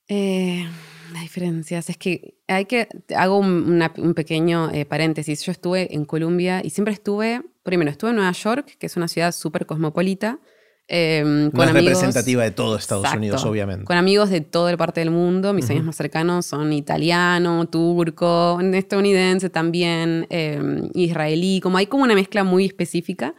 Eh, 0.08 0.66
las 1.12 1.22
diferencias 1.22 1.90
es 1.90 1.96
que 1.96 2.34
hay 2.46 2.64
que 2.66 2.88
hago 3.16 3.38
un, 3.38 4.14
pequeño 4.14 4.70
eh, 4.70 4.84
paréntesis. 4.84 5.42
Yo 5.44 5.52
estuve 5.52 5.94
en 5.94 6.04
Colombia 6.04 6.60
y 6.64 6.70
siempre 6.70 6.94
estuve 6.94 7.42
primero 7.68 7.90
estuve 7.90 8.10
en 8.10 8.16
Nueva 8.16 8.32
York, 8.32 8.76
que 8.78 8.86
es 8.86 8.96
una 8.96 9.08
ciudad 9.08 9.32
súper 9.32 9.66
cosmopolita. 9.66 10.38
Eh, 10.90 11.50
con 11.54 11.68
representativa 11.68 12.42
de 12.42 12.50
todo 12.50 12.76
Estados 12.78 13.12
Unidos, 13.12 13.44
obviamente. 13.44 13.84
Con 13.84 13.98
amigos 13.98 14.30
de 14.30 14.40
toda 14.40 14.70
la 14.70 14.78
parte 14.78 15.00
del 15.00 15.10
mundo. 15.10 15.52
Mis 15.52 15.66
amigos 15.66 15.84
más 15.84 15.96
cercanos 15.96 16.46
son 16.46 16.72
italiano, 16.72 17.68
turco, 17.68 18.58
estadounidense 18.72 19.50
también, 19.50 20.26
em, 20.30 20.88
israelí. 20.94 21.60
Como 21.60 21.76
hay 21.76 21.88
como 21.88 22.04
una 22.04 22.14
mezcla 22.14 22.42
muy 22.42 22.64
específica. 22.64 23.34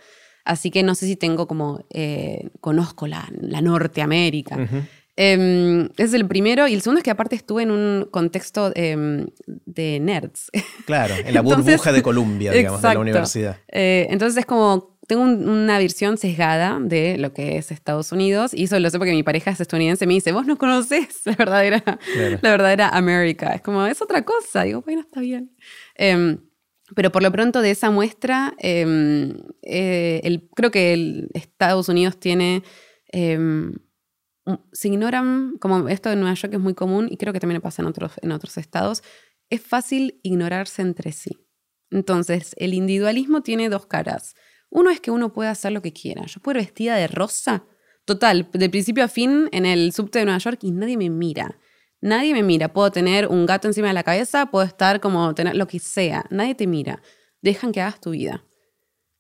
Así 0.46 0.70
que 0.70 0.84
no 0.84 0.94
sé 0.94 1.08
si 1.08 1.16
tengo 1.16 1.48
como. 1.48 1.86
Eh, 1.90 2.50
conozco 2.62 3.08
la, 3.08 3.28
la 3.42 3.62
Norteamérica. 3.62 4.56
Em, 4.56 4.86
ese 5.20 5.92
es 5.98 6.14
el 6.14 6.26
primero. 6.28 6.68
Y 6.68 6.74
el 6.74 6.82
segundo 6.82 7.00
es 7.00 7.04
que 7.04 7.12
aparte 7.12 7.36
estuve 7.36 7.64
en 7.64 7.72
un 7.72 8.08
contexto 8.10 8.72
em, 8.74 9.28
de 9.46 10.00
nerds. 10.00 10.50
Claro, 10.86 11.14
en 11.14 11.34
la 11.34 11.42
burbuja 11.42 11.92
de 11.92 12.02
Columbia, 12.02 12.54
digamos, 12.54 12.82
de 12.82 12.94
la 12.94 13.00
universidad. 13.00 13.58
Eh, 13.68 14.08
entonces 14.12 14.38
es 14.38 14.46
como, 14.46 14.98
tengo 15.08 15.24
una 15.24 15.78
visión 15.78 16.18
sesgada 16.18 16.80
de 16.80 17.18
lo 17.18 17.34
que 17.34 17.58
es 17.58 17.70
Estados 17.72 18.14
Unidos. 18.14 18.54
Y 18.54 18.64
eso 18.64 18.80
lo 18.80 18.90
sé 18.90 18.98
porque 18.98 19.12
mi 19.12 19.24
pareja 19.24 19.52
es 19.52 19.60
estadounidense. 19.60 20.08
Me 20.08 20.14
dice, 20.14 20.32
vos 20.32 20.46
no 20.46 20.58
conoces 20.58 21.22
la 21.26 21.36
verdadera, 21.36 21.84
la 22.42 22.50
verdadera 22.50 22.88
América. 22.88 23.54
Es 23.54 23.62
como, 23.62 23.86
es 23.86 24.02
otra 24.02 24.24
cosa. 24.24 24.64
Digo, 24.64 24.82
bueno, 24.84 25.02
está 25.02 25.20
bien. 25.20 25.54
Em, 25.96 26.38
pero 26.96 27.12
por 27.12 27.24
lo 27.24 27.32
pronto 27.32 27.62
de 27.62 27.72
esa 27.72 27.92
muestra, 27.92 28.56
eh, 28.58 30.22
el, 30.24 30.50
creo 30.56 30.72
que 30.72 30.94
el 30.94 31.30
Estados 31.34 31.90
Unidos 31.90 32.18
tiene 32.22 32.64
se 34.72 34.88
ignoran, 34.88 35.58
como 35.60 35.88
esto 35.90 36.12
en 36.12 36.20
Nueva 36.20 36.36
York 36.36 36.54
es 36.54 36.60
muy 36.60 36.74
común 36.74 37.08
y 37.10 37.18
creo 37.18 37.34
que 37.34 37.40
también 37.40 37.62
pasa 37.62 37.82
en 37.82 37.88
otros, 37.88 38.14
en 38.22 38.32
otros 38.32 38.58
estados, 38.58 39.04
es 39.50 39.62
fácil 39.62 40.20
ignorarse 40.24 40.82
entre 40.82 41.12
sí. 41.12 41.38
Entonces, 41.92 42.56
el 42.58 42.74
individualismo 42.74 43.42
tiene 43.42 43.70
dos 43.70 43.86
caras. 43.86 44.36
Uno 44.70 44.92
es 44.92 45.02
que 45.02 45.12
uno 45.12 45.34
puede 45.34 45.50
hacer 45.50 45.72
lo 45.72 45.82
que 45.82 45.94
quiera. 45.94 46.26
Yo 46.26 46.40
puedo 46.40 46.60
ir 46.60 46.66
vestida 46.66 46.96
de 46.96 47.08
rosa, 47.08 47.66
total, 48.06 48.48
de 48.54 48.70
principio 48.70 49.04
a 49.04 49.08
fin 49.08 49.50
en 49.52 49.66
el 49.66 49.92
subte 49.94 50.20
de 50.20 50.26
Nueva 50.26 50.40
York 50.40 50.60
y 50.62 50.72
nadie 50.72 50.98
me 50.98 51.10
mira. 51.10 51.58
Nadie 52.02 52.34
me 52.34 52.44
mira. 52.44 52.72
Puedo 52.72 52.92
tener 52.92 53.28
un 53.28 53.46
gato 53.46 53.68
encima 53.68 53.88
de 53.88 53.94
la 53.94 54.04
cabeza, 54.04 54.46
puedo 54.48 54.66
estar 54.66 55.00
como 55.00 55.34
tener 55.34 55.56
lo 55.56 55.68
que 55.68 55.80
sea. 55.80 56.26
Nadie 56.30 56.56
te 56.56 56.68
mira. 56.68 57.02
Dejan 57.42 57.72
que 57.72 57.82
hagas 57.82 58.00
tu 58.00 58.12
vida. 58.12 58.44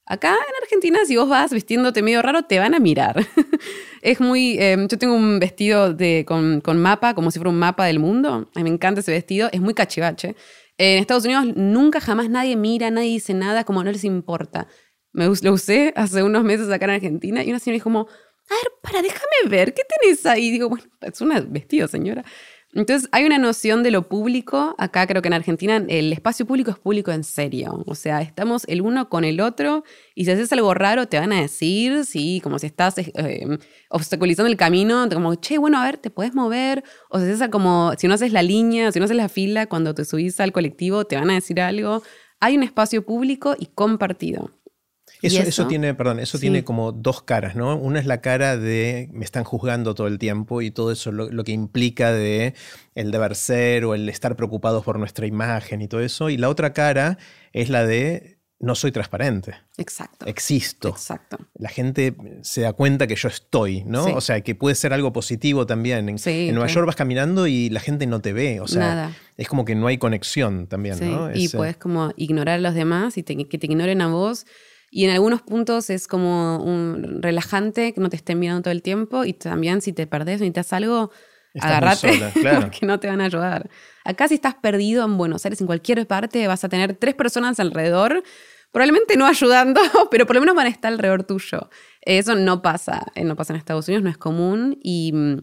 Acá 0.10 0.34
en 0.34 0.64
Argentina, 0.64 0.98
si 1.06 1.18
vos 1.18 1.30
vas 1.30 1.54
vistiéndote 1.54 2.02
medio 2.02 2.24
raro, 2.24 2.42
te 2.42 2.58
van 2.58 2.74
a 2.74 2.80
mirar. 2.80 3.28
es 4.02 4.20
muy. 4.20 4.58
Em, 4.60 4.88
yo 4.88 4.98
tengo 4.98 5.14
un 5.14 5.38
vestido 5.38 5.94
de, 5.94 6.26
con, 6.28 6.64
mapa, 6.82 7.14
como 7.14 7.30
si 7.30 7.38
fuera 7.38 7.52
un 7.52 7.60
mapa 7.60 7.86
del 7.86 8.00
mundo. 8.00 8.50
A 8.56 8.64
me 8.64 8.70
encanta 8.70 9.02
ese 9.02 9.12
vestido. 9.12 9.50
Es 9.52 9.62
muy 9.62 9.76
cachivache. 9.76 10.36
En 10.80 10.98
Estados 10.98 11.26
Unidos 11.26 11.56
nunca 11.56 12.02
jamás 12.02 12.28
nadie 12.28 12.56
mira, 12.56 12.90
nadie 12.90 13.10
dice 13.10 13.36
nada, 13.36 13.66
como 13.66 13.84
no 13.84 13.92
les 13.92 14.04
importa. 14.04 14.68
Me, 15.14 15.28
lo 15.28 15.54
usé 15.54 15.94
hace 15.96 16.24
unos 16.24 16.44
meses 16.44 16.72
acá 16.72 16.86
en 16.86 16.92
Argentina 16.92 17.44
y 17.44 17.52
una 17.52 17.60
señora 17.60 17.76
dijo 17.76 17.84
como, 17.84 18.00
a 18.00 18.54
ver, 18.56 18.72
para, 18.82 19.04
déjame 19.04 19.48
ver, 19.48 19.76
¿qué 19.76 19.84
tenés 19.84 20.26
ahí? 20.26 20.48
Y 20.48 20.52
digo, 20.52 20.70
bueno, 20.70 20.86
es 21.02 21.22
un 21.22 21.32
vestido, 21.52 21.88
señora. 21.88 22.26
Entonces 22.74 23.10
hay 23.12 23.26
una 23.26 23.40
noción 23.40 23.82
de 23.82 23.90
lo 23.90 24.08
público, 24.08 24.76
acá 24.78 25.08
creo 25.08 25.24
que 25.24 25.28
en 25.28 25.34
Argentina 25.34 25.84
el 25.88 26.14
espacio 26.14 26.46
público 26.46 26.70
es 26.70 26.78
público 26.78 27.12
en 27.12 27.24
serio, 27.24 27.84
o 27.88 27.96
sea, 27.96 28.22
estamos 28.22 28.64
el 28.68 28.82
uno 28.82 29.10
con 29.10 29.24
el 29.24 29.42
otro 29.42 29.84
y 30.14 30.26
si 30.26 30.32
haces 30.32 30.54
algo 30.54 30.76
raro 30.76 31.08
te 31.08 31.18
van 31.18 31.34
a 31.34 31.42
decir, 31.42 32.06
sí, 32.06 32.40
como 32.44 32.60
si 32.60 32.68
estás 32.68 33.00
eh, 33.00 33.58
obstaculizando 33.90 34.52
el 34.52 34.58
camino, 34.58 35.10
como, 35.12 35.34
che, 35.36 35.58
bueno, 35.58 35.80
a 35.80 35.86
ver, 35.86 35.98
te 35.98 36.12
puedes 36.12 36.36
mover, 36.36 36.84
o 37.10 37.20
si 37.20 37.26
haces 37.26 37.50
como, 37.50 37.94
si 37.98 38.08
no 38.08 38.14
haces 38.14 38.34
la 38.34 38.44
línea, 38.44 38.92
si 38.92 39.00
no 39.00 39.06
haces 39.06 39.18
la 39.18 39.30
fila, 39.30 39.66
cuando 39.66 39.96
te 39.96 40.06
subís 40.06 40.40
al 40.40 40.52
colectivo 40.52 41.06
te 41.06 41.16
van 41.16 41.32
a 41.32 41.34
decir 41.36 41.60
algo. 41.62 42.04
Hay 42.40 42.56
un 42.56 42.64
espacio 42.64 43.06
público 43.06 43.56
y 43.60 43.66
compartido. 43.66 44.52
Eso, 45.22 45.42
eso, 45.42 45.68
tiene, 45.68 45.94
perdón, 45.94 46.20
eso 46.20 46.40
tiene 46.40 46.64
como 46.64 46.94
dos 46.94 47.22
caras, 47.24 47.56
¿no? 47.56 47.76
Una 47.76 48.00
es 48.00 48.06
la 48.06 48.22
cara 48.22 48.58
de 48.58 49.10
me 49.12 49.26
están 49.26 49.44
juzgando 49.44 49.94
todo 49.94 50.08
el 50.08 50.18
tiempo 50.18 50.62
y 50.62 50.72
todo 50.72 50.92
eso 50.92 51.12
lo, 51.12 51.44
que 51.44 51.52
implica 51.52 52.14
de 52.14 52.54
el 52.96 53.12
deber 53.12 53.36
ser 53.36 53.84
o 53.86 53.96
el 53.96 54.08
estar 54.08 54.36
preocupados 54.38 54.84
por 54.86 54.98
nuestra 54.98 55.28
imagen 55.28 55.82
y 55.82 55.88
todo 55.88 56.02
eso. 56.02 56.30
Y 56.30 56.38
la 56.38 56.48
otra 56.48 56.72
cara 56.72 57.18
es 57.52 57.70
la 57.70 57.86
de 57.86 58.40
no 58.62 58.76
soy 58.76 58.92
transparente. 58.92 59.56
Exacto. 59.78 60.26
Existo. 60.26 60.90
Exacto. 60.90 61.38
La 61.56 61.70
gente 61.70 62.16
se 62.42 62.62
da 62.62 62.74
cuenta 62.74 63.08
que 63.08 63.16
yo 63.16 63.30
estoy, 63.30 63.84
¿no? 63.86 64.06
O 64.06 64.22
sea, 64.22 64.42
que 64.42 64.54
puede 64.54 64.76
ser 64.76 64.92
algo 64.94 65.14
positivo 65.14 65.66
también. 65.66 66.10
En, 66.10 66.18
en 66.24 66.56
Nueva 66.56 66.68
York 66.68 66.86
vas 66.86 66.98
caminando 66.98 67.48
y 67.48 67.70
la 67.70 67.80
gente 67.80 68.06
no 68.06 68.22
te 68.22 68.34
ve. 68.34 68.60
O 68.60 68.68
sea, 68.68 69.14
es 69.38 69.48
como 69.48 69.64
que 69.66 69.76
no 69.76 69.88
hay 69.88 69.98
conexión 69.98 70.68
también, 70.68 70.98
¿no? 71.00 71.34
Y 71.34 71.50
puedes 71.50 71.78
como 71.78 72.12
ignorar 72.16 72.56
a 72.56 72.62
los 72.62 72.74
demás 72.74 73.18
y 73.18 73.24
que 73.24 73.58
te 73.58 73.66
ignoren 73.68 74.02
a 74.02 74.08
vos 74.08 74.46
y 74.92 75.06
en 75.06 75.12
algunos 75.12 75.42
puntos 75.42 75.90
es 75.90 76.08
como 76.08 76.64
un 76.64 77.22
relajante 77.22 77.94
que 77.94 78.02
no 78.02 78.10
te 78.10 78.16
estén 78.16 78.40
mirando 78.40 78.64
todo 78.64 78.72
el 78.72 78.82
tiempo 78.82 79.24
y 79.26 79.34
también 79.34 79.82
si 79.82 79.94
te 79.94 80.08
perdés 80.08 80.38
o 80.38 80.44
necesitas 80.44 80.74
algo, 80.74 81.12
agárrate 81.60 82.32
porque 82.34 82.80
no 82.86 83.00
te 83.00 83.08
van 83.08 83.22
a 83.22 83.26
ayudar. 83.26 83.70
Acá 84.04 84.28
si 84.28 84.36
estás 84.36 84.56
perdido 84.56 85.06
en 85.06 85.18
Buenos 85.18 85.46
Aires, 85.46 85.62
en 85.62 85.68
cualquier 85.68 86.06
parte, 86.08 86.48
vas 86.48 86.64
a 86.64 86.70
tener 86.70 86.96
tres 86.96 87.14
personas 87.16 87.60
alrededor, 87.60 88.24
probablemente 88.72 89.18
no 89.18 89.26
ayudando, 89.28 89.82
pero 90.12 90.26
por 90.26 90.36
lo 90.36 90.42
menos 90.42 90.56
van 90.56 90.68
a 90.68 90.70
estar 90.70 90.92
alrededor 90.92 91.24
tuyo. 91.24 91.70
Eso 92.02 92.36
no 92.36 92.62
pasa, 92.62 93.06
eh, 93.16 93.24
no 93.24 93.36
pasa 93.36 93.54
en 93.54 93.58
Estados 93.58 93.88
Unidos, 93.88 94.04
no 94.04 94.10
es 94.10 94.18
común 94.18 94.80
y 94.82 95.12
mm, 95.14 95.42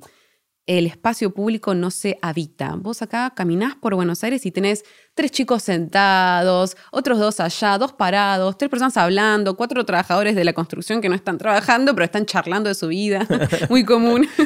el 0.66 0.86
espacio 0.86 1.32
público 1.32 1.74
no 1.74 1.90
se 1.90 2.18
habita. 2.22 2.74
Vos 2.76 3.00
acá 3.00 3.32
caminás 3.34 3.76
por 3.76 3.94
Buenos 3.94 4.24
Aires 4.24 4.44
y 4.46 4.50
tenés 4.50 4.84
tres 5.14 5.30
chicos 5.30 5.62
sentados, 5.62 6.76
otros 6.90 7.20
dos 7.20 7.38
allá, 7.38 7.78
dos 7.78 7.92
parados, 7.92 8.58
tres 8.58 8.68
personas 8.68 8.96
hablando, 8.96 9.56
cuatro 9.56 9.84
trabajadores 9.86 10.34
de 10.34 10.44
la 10.44 10.52
construcción 10.52 11.00
que 11.00 11.08
no 11.08 11.14
están 11.14 11.38
trabajando, 11.38 11.94
pero 11.94 12.04
están 12.04 12.26
charlando 12.26 12.68
de 12.68 12.74
su 12.74 12.88
vida, 12.88 13.26
muy 13.70 13.84
común. 13.84 14.26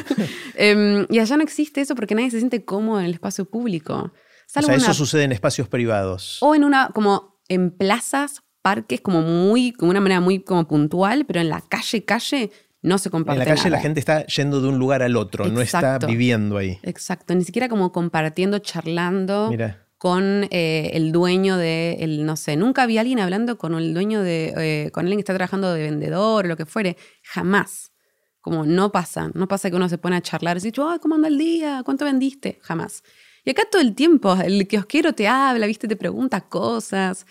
Em, 0.55 1.07
y 1.09 1.17
allá 1.17 1.37
no 1.37 1.43
existe 1.43 1.81
eso 1.81 1.95
porque 1.95 2.13
nadie 2.13 2.29
se 2.29 2.37
siente 2.37 2.63
cómodo 2.63 2.99
en 2.99 3.05
el 3.07 3.13
espacio 3.13 3.45
público. 3.45 3.93
o 3.93 4.61
sea, 4.61 4.75
eso 4.75 4.93
sucede 4.93 5.23
en 5.23 5.31
espacios 5.31 5.67
privados. 5.67 6.37
O 6.41 6.53
en 6.53 6.63
una, 6.63 6.89
como 6.89 7.39
en 7.47 7.71
plazas, 7.71 8.43
parques, 8.61 9.01
como 9.01 9.21
muy, 9.21 9.71
como 9.71 9.91
una 9.91 10.01
manera 10.01 10.21
muy 10.21 10.43
como 10.43 10.67
puntual, 10.67 11.25
pero 11.25 11.39
en 11.39 11.49
la 11.49 11.61
calle, 11.61 12.05
calle, 12.05 12.51
no 12.81 12.97
se 12.97 13.09
comparte. 13.09 13.41
En 13.41 13.49
la 13.49 13.55
calle 13.55 13.69
la 13.69 13.79
gente 13.79 13.99
está 13.99 14.25
yendo 14.25 14.61
de 14.61 14.69
un 14.69 14.79
lugar 14.79 15.03
al 15.03 15.15
otro, 15.15 15.47
no 15.47 15.61
está 15.61 15.99
viviendo 15.99 16.57
ahí. 16.57 16.79
Exacto, 16.83 17.35
ni 17.35 17.43
siquiera 17.43 17.69
como 17.69 17.91
compartiendo, 17.91 18.59
charlando 18.59 19.51
con 19.97 20.47
eh, 20.49 20.89
el 20.93 21.11
dueño 21.11 21.57
de, 21.57 21.97
el, 21.99 22.25
no 22.25 22.35
sé, 22.35 22.55
nunca 22.55 22.87
vi 22.87 22.97
a 22.97 23.01
alguien 23.01 23.19
hablando 23.19 23.59
con 23.59 23.75
el 23.75 23.93
dueño 23.93 24.23
de, 24.23 24.53
eh, 24.57 24.91
con 24.91 25.01
alguien 25.05 25.19
que 25.19 25.21
está 25.21 25.35
trabajando 25.35 25.71
de 25.73 25.83
vendedor 25.83 26.45
o 26.45 26.47
lo 26.47 26.57
que 26.57 26.65
fuere, 26.65 26.97
jamás. 27.21 27.91
Como 28.39 28.65
no 28.65 28.91
pasa, 28.91 29.29
no 29.35 29.47
pasa 29.47 29.69
que 29.69 29.75
uno 29.75 29.87
se 29.87 29.99
pone 29.99 30.15
a 30.15 30.21
charlar 30.21 30.57
y 30.57 30.61
dice, 30.61 30.73
¿cómo 30.99 31.13
anda 31.13 31.27
el 31.27 31.37
día? 31.37 31.83
¿Cuánto 31.85 32.05
vendiste? 32.05 32.57
Jamás. 32.63 33.03
Y 33.45 33.51
acá 33.51 33.63
todo 33.69 33.81
el 33.81 33.93
tiempo, 33.93 34.35
el 34.43 34.67
kiosquero 34.67 35.13
te 35.13 35.27
habla, 35.27 35.67
¿viste? 35.67 35.87
Te 35.87 35.95
pregunta 35.95 36.41
cosas. 36.41 37.27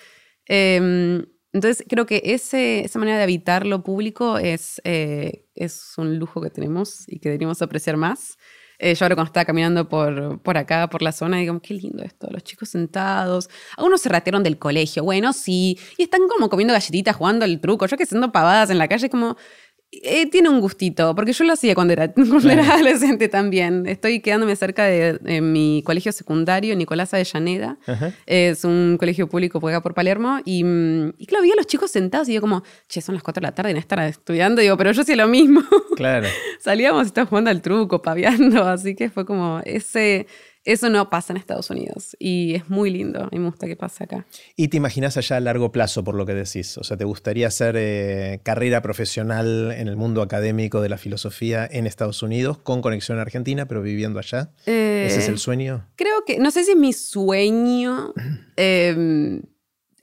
Em, 0.46 1.24
entonces, 1.53 1.84
creo 1.88 2.07
que 2.07 2.22
ese, 2.24 2.84
esa 2.84 2.98
manera 2.98 3.16
de 3.18 3.24
habitar 3.24 3.66
lo 3.66 3.82
público 3.82 4.38
es, 4.38 4.80
eh, 4.84 5.46
es 5.55 5.94
un 5.96 6.18
lujo 6.18 6.40
que 6.40 6.51
tenemos 6.51 7.05
y 7.09 7.18
que 7.18 7.28
deberíamos 7.28 7.61
apreciar 7.61 7.96
más. 7.96 8.38
Eh, 8.78 8.94
yo 8.94 9.05
ahora 9.05 9.14
cuando 9.14 9.28
estaba 9.28 9.44
caminando 9.44 9.88
por, 9.88 10.40
por 10.40 10.57
acá, 10.57 10.88
por 10.88 11.03
la 11.03 11.12
zona, 11.12 11.36
digo, 11.36 11.61
qué 11.61 11.74
lindo 11.74 12.03
esto, 12.03 12.28
los 12.30 12.42
chicos 12.44 12.70
sentados. 12.70 13.51
Algunos 13.76 14.01
se 14.01 14.09
ratearon 14.09 14.42
del 14.42 14.59
colegio, 14.59 15.05
bueno, 15.05 15.34
sí, 15.34 15.78
y 15.98 16.05
están 16.05 16.22
como 16.28 16.48
comiendo 16.48 16.72
galletitas, 16.72 17.14
jugando 17.14 17.44
el 17.44 17.61
truco, 17.61 17.86
yo 17.86 17.96
que 17.98 18.07
siendo 18.07 18.32
pavadas 18.32 18.70
en 18.70 18.78
la 18.78 18.88
calle, 18.88 19.11
como, 19.11 19.36
eh, 19.93 20.30
tiene 20.30 20.49
un 20.49 20.61
gustito, 20.61 21.16
porque 21.16 21.32
yo 21.32 21.43
lo 21.45 21.53
hacía 21.53 21.74
cuando 21.74 21.93
era, 21.93 22.05
adolescente 22.74 23.28
también. 23.28 23.86
Estoy 23.86 24.20
quedándome 24.20 24.55
cerca 24.55 24.84
de, 24.84 25.41
mi 25.41 25.82
colegio 25.84 26.12
secundario, 26.12 26.76
Nicolás 26.76 27.12
Avellaneda. 27.12 27.76
Es 28.24 28.64
un 28.64 28.97
colegio 28.99 29.28
público 29.28 29.59
por 29.59 29.72
acá 29.72 29.82
por 29.82 29.95
Palermo. 29.95 30.38
Y, 30.45 30.64
y, 31.18 31.26
claro, 31.26 31.43
vi 31.43 31.51
a 31.51 31.57
los 31.57 31.66
chicos 31.66 31.91
sentados 31.91 32.28
y 32.28 32.34
yo 32.34 32.41
como, 32.41 32.62
che, 32.88 33.01
son 33.01 33.16
las 33.16 33.24
4 33.24 33.41
de 33.41 33.47
la 33.47 33.55
tarde 33.55 33.72
y 33.72 33.74
no 33.74 33.80
estar 33.80 33.99
estudiando. 34.01 34.61
digo, 34.62 34.76
pero 34.76 34.93
yo 34.93 35.03
hacía 35.03 35.16
lo 35.16 35.26
mismo. 35.26 35.62
Claro. 35.97 36.28
Salíamos 36.61 37.05
y 37.05 37.07
estábamos 37.07 37.30
jugando 37.30 37.51
al 37.51 37.61
truco, 37.61 38.01
paviando. 38.01 38.62
Así 38.62 38.95
que 38.95 39.11
fue 39.11 39.26
como 39.26 39.61
ese 39.64 40.28
eso 40.64 40.90
no 40.90 41.08
pasa 41.08 41.32
en 41.32 41.38
Estados 41.38 41.70
Unidos 41.70 42.16
y 42.18 42.54
es 42.54 42.68
muy 42.68 42.90
lindo 42.90 43.28
y 43.32 43.38
me 43.38 43.46
gusta 43.46 43.66
que 43.66 43.76
pase 43.76 44.04
acá. 44.04 44.26
¿Y 44.56 44.68
te 44.68 44.76
imaginas 44.76 45.16
allá 45.16 45.36
a 45.36 45.40
largo 45.40 45.72
plazo 45.72 46.04
por 46.04 46.14
lo 46.14 46.26
que 46.26 46.34
decís? 46.34 46.76
O 46.76 46.84
sea, 46.84 46.98
¿te 46.98 47.04
gustaría 47.04 47.46
hacer 47.46 47.76
eh, 47.78 48.40
carrera 48.42 48.82
profesional 48.82 49.72
en 49.72 49.88
el 49.88 49.96
mundo 49.96 50.20
académico 50.20 50.82
de 50.82 50.90
la 50.90 50.98
filosofía 50.98 51.66
en 51.70 51.86
Estados 51.86 52.22
Unidos 52.22 52.58
con 52.58 52.82
conexión 52.82 53.18
a 53.18 53.22
Argentina, 53.22 53.66
pero 53.66 53.80
viviendo 53.80 54.18
allá? 54.18 54.52
¿Ese 54.66 55.18
es 55.18 55.28
el 55.28 55.36
eh, 55.36 55.38
sueño? 55.38 55.86
Creo 55.96 56.24
que, 56.26 56.38
no 56.38 56.50
sé 56.50 56.64
si 56.64 56.72
es 56.72 56.76
mi 56.76 56.92
sueño. 56.92 58.12
Em, 58.56 59.42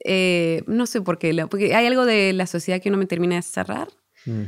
eh, 0.04 0.64
no 0.66 0.86
sé 0.86 1.00
por 1.00 1.18
qué, 1.18 1.46
porque 1.48 1.76
hay 1.76 1.86
algo 1.86 2.04
de 2.04 2.32
la 2.32 2.46
sociedad 2.46 2.80
que 2.80 2.90
no 2.90 2.96
me 2.96 3.06
termina 3.06 3.36
de 3.36 3.42
cerrar. 3.42 3.88
Mm. 4.26 4.42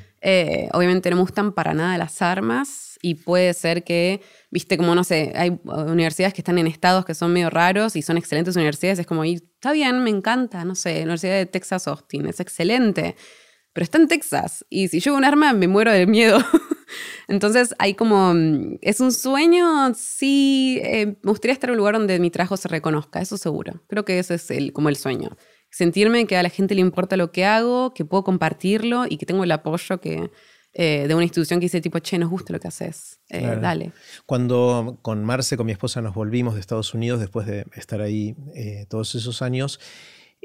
obviamente 0.73 1.11
no 1.11 1.17
me 1.17 1.23
gustan 1.23 1.53
para 1.53 1.75
nada 1.75 1.97
las 1.97 2.21
armas 2.23 2.90
y 3.03 3.15
puede 3.17 3.55
ser 3.55 3.85
que 3.85 4.21
viste, 4.51 4.77
como 4.77 4.95
no 4.95 5.05
sé, 5.05 5.33
hay 5.35 5.59
universidades 5.65 6.35
que 6.35 6.41
están 6.41 6.59
en 6.59 6.67
estados 6.67 7.05
que 7.05 7.15
son 7.15 7.33
medio 7.33 7.51
raros 7.51 7.97
y 7.97 8.03
son 8.03 8.19
excelentes 8.19 8.57
universidades. 8.57 8.99
Es 8.99 9.07
como, 9.07 9.25
y 9.25 9.35
está 9.35 9.73
bien, 9.73 10.03
me 10.03 10.11
encanta, 10.11 10.65
no 10.65 10.75
sé, 10.75 11.03
Universidad 11.03 11.37
de 11.37 11.47
Texas 11.47 11.89
Austin, 11.89 12.27
es 12.27 12.41
excelente, 12.41 13.17
pero 13.73 13.85
está 13.85 13.99
en 13.99 14.09
Texas 14.09 14.65
y 14.69 14.89
si 14.89 15.01
yo 15.01 15.15
un 15.15 15.25
arma 15.25 15.53
me 15.53 15.69
muero 15.69 15.93
de 15.93 16.07
miedo. 16.07 16.39
Entonces 17.29 17.75
hay 17.79 17.95
como, 17.95 18.35
es 18.83 19.01
un 19.01 19.13
sueño, 19.13 19.95
sí, 19.95 20.81
eh, 20.83 21.19
me 21.23 21.31
gustaría 21.31 21.53
estar 21.53 21.71
en 21.71 21.73
un 21.73 21.79
lugar 21.79 21.95
donde 21.95 22.19
mi 22.19 22.31
trabajo 22.31 22.57
se 22.57 22.69
reconozca, 22.69 23.21
eso 23.21 23.37
seguro. 23.37 23.83
Creo 23.87 24.05
que 24.05 24.19
ese 24.19 24.35
es 24.35 24.51
el, 24.51 24.73
como 24.73 24.89
el 24.89 24.97
sueño. 24.97 25.37
Sentirme 25.71 26.27
que 26.27 26.37
a 26.37 26.43
la 26.43 26.49
gente 26.49 26.75
le 26.75 26.81
importa 26.81 27.17
lo 27.17 27.31
que 27.31 27.45
hago, 27.45 27.95
que 27.95 28.05
puedo 28.05 28.25
compartirlo 28.25 29.05
y 29.09 29.19
que 29.19 29.27
tengo 29.27 29.45
el 29.45 29.53
apoyo 29.53 30.01
que, 30.01 30.31
eh, 30.73 31.07
de 31.09 31.15
una 31.15 31.25
institución 31.25 31.59
que 31.59 31.65
dice 31.67 31.81
tipo, 31.81 31.99
che, 31.99 32.19
nos 32.19 32.31
gusta 32.31 32.53
lo 32.53 32.61
que 32.61 32.69
haces, 32.69 33.19
eh, 33.29 33.59
dale. 33.61 33.93
Cuando 34.25 34.99
con 35.03 35.25
Marce, 35.25 35.57
con 35.57 35.67
mi 35.67 35.73
esposa, 35.73 36.01
nos 36.01 36.15
volvimos 36.15 36.55
de 36.55 36.61
Estados 36.61 36.95
Unidos 36.95 37.19
después 37.19 37.47
de 37.47 37.67
estar 37.75 38.01
ahí 38.01 38.37
eh, 38.55 38.87
todos 38.89 39.15
esos 39.17 39.43
años, 39.43 39.81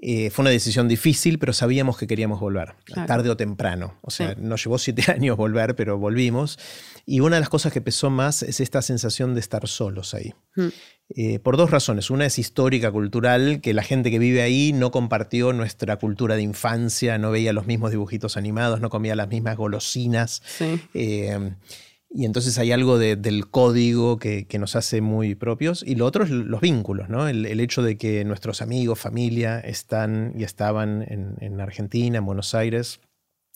fue 0.02 0.43
una 0.43 0.50
decisión 0.50 0.88
difícil, 0.88 1.39
pero 1.39 1.54
sabíamos 1.54 1.98
que 1.98 2.08
queríamos 2.08 2.39
volver, 2.39 2.76
tarde 3.08 3.30
o 3.30 3.38
temprano. 3.38 3.98
O 4.02 4.12
sea, 4.12 4.36
nos 4.36 4.64
llevó 4.64 4.78
siete 4.78 5.04
años 5.12 5.38
volver, 5.38 5.76
pero 5.76 5.98
volvimos. 5.98 6.60
Y 7.06 7.20
una 7.20 7.36
de 7.38 7.41
las 7.41 7.50
cosas 7.50 7.72
que 7.72 7.82
pesó 7.82 8.10
más 8.10 8.43
es 8.43 8.60
esta 8.60 8.82
sensación 8.82 9.34
de 9.36 9.39
estar 9.39 9.68
solos 9.68 10.14
ahí. 10.14 10.34
Hmm. 10.56 10.70
Eh, 11.10 11.38
por 11.38 11.56
dos 11.56 11.70
razones. 11.70 12.10
Una 12.10 12.26
es 12.26 12.39
histórica, 12.39 12.91
cultural, 12.91 13.62
que 13.62 13.76
la 13.76 13.84
gente 13.84 14.10
que 14.10 14.18
vive 14.18 14.41
ahí 14.41 14.74
no 14.74 14.89
compartió 14.89 15.54
nuestra 15.54 15.98
cultura 15.98 16.36
de 16.36 16.41
infancia, 16.41 17.20
no 17.20 17.30
veía 17.30 17.54
los 17.54 17.68
mismos 17.68 17.91
dibujitos 17.91 18.38
animados, 18.38 18.82
no 18.82 18.89
comía 18.89 19.16
las 19.16 19.30
mismas 19.30 19.56
golosinas. 19.56 20.41
Eh, 20.96 21.52
y 22.16 22.26
entonces 22.26 22.57
hay 22.57 22.72
algo 22.72 22.97
del 22.97 23.47
código 23.47 24.18
que, 24.18 24.47
nos 24.57 24.78
hace 24.78 25.01
muy 25.01 25.36
propios. 25.36 25.84
Y 25.86 25.95
lo 25.95 26.05
otro 26.05 26.24
es 26.24 26.30
los 26.30 26.61
vínculos, 26.61 27.09
¿no? 27.09 27.28
El, 27.28 27.59
hecho 27.59 27.84
de 27.84 27.97
que 27.97 28.24
nuestros 28.24 28.61
amigos, 28.61 28.99
familia, 28.99 29.59
están 29.59 30.34
y 30.38 30.43
estaban 30.43 31.03
en, 31.07 31.36
en 31.41 31.59
Argentina, 31.59 32.20
en 32.20 32.26
Buenos 32.26 32.55
Aires 32.55 33.01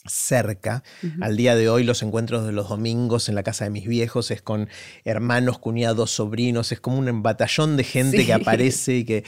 cerca. 0.10 0.84
Al 1.22 1.38
día 1.38 1.56
de 1.56 1.70
hoy 1.70 1.84
los 1.84 2.02
encuentros 2.04 2.46
de 2.46 2.52
los 2.52 2.70
domingos 2.70 3.30
en 3.30 3.36
la 3.36 3.44
casa 3.44 3.66
de 3.66 3.70
mis 3.70 3.88
viejos 3.88 4.32
es 4.32 4.42
con 4.42 4.70
hermanos, 5.06 5.60
cuñados, 5.60 6.12
sobrinos, 6.12 6.72
es 6.72 6.80
como 6.80 6.98
un 6.98 7.24
batallón 7.24 7.78
de 7.78 7.84
gente 7.84 8.26
que 8.26 8.34
aparece 8.34 8.98
y 8.98 9.06
que, 9.06 9.24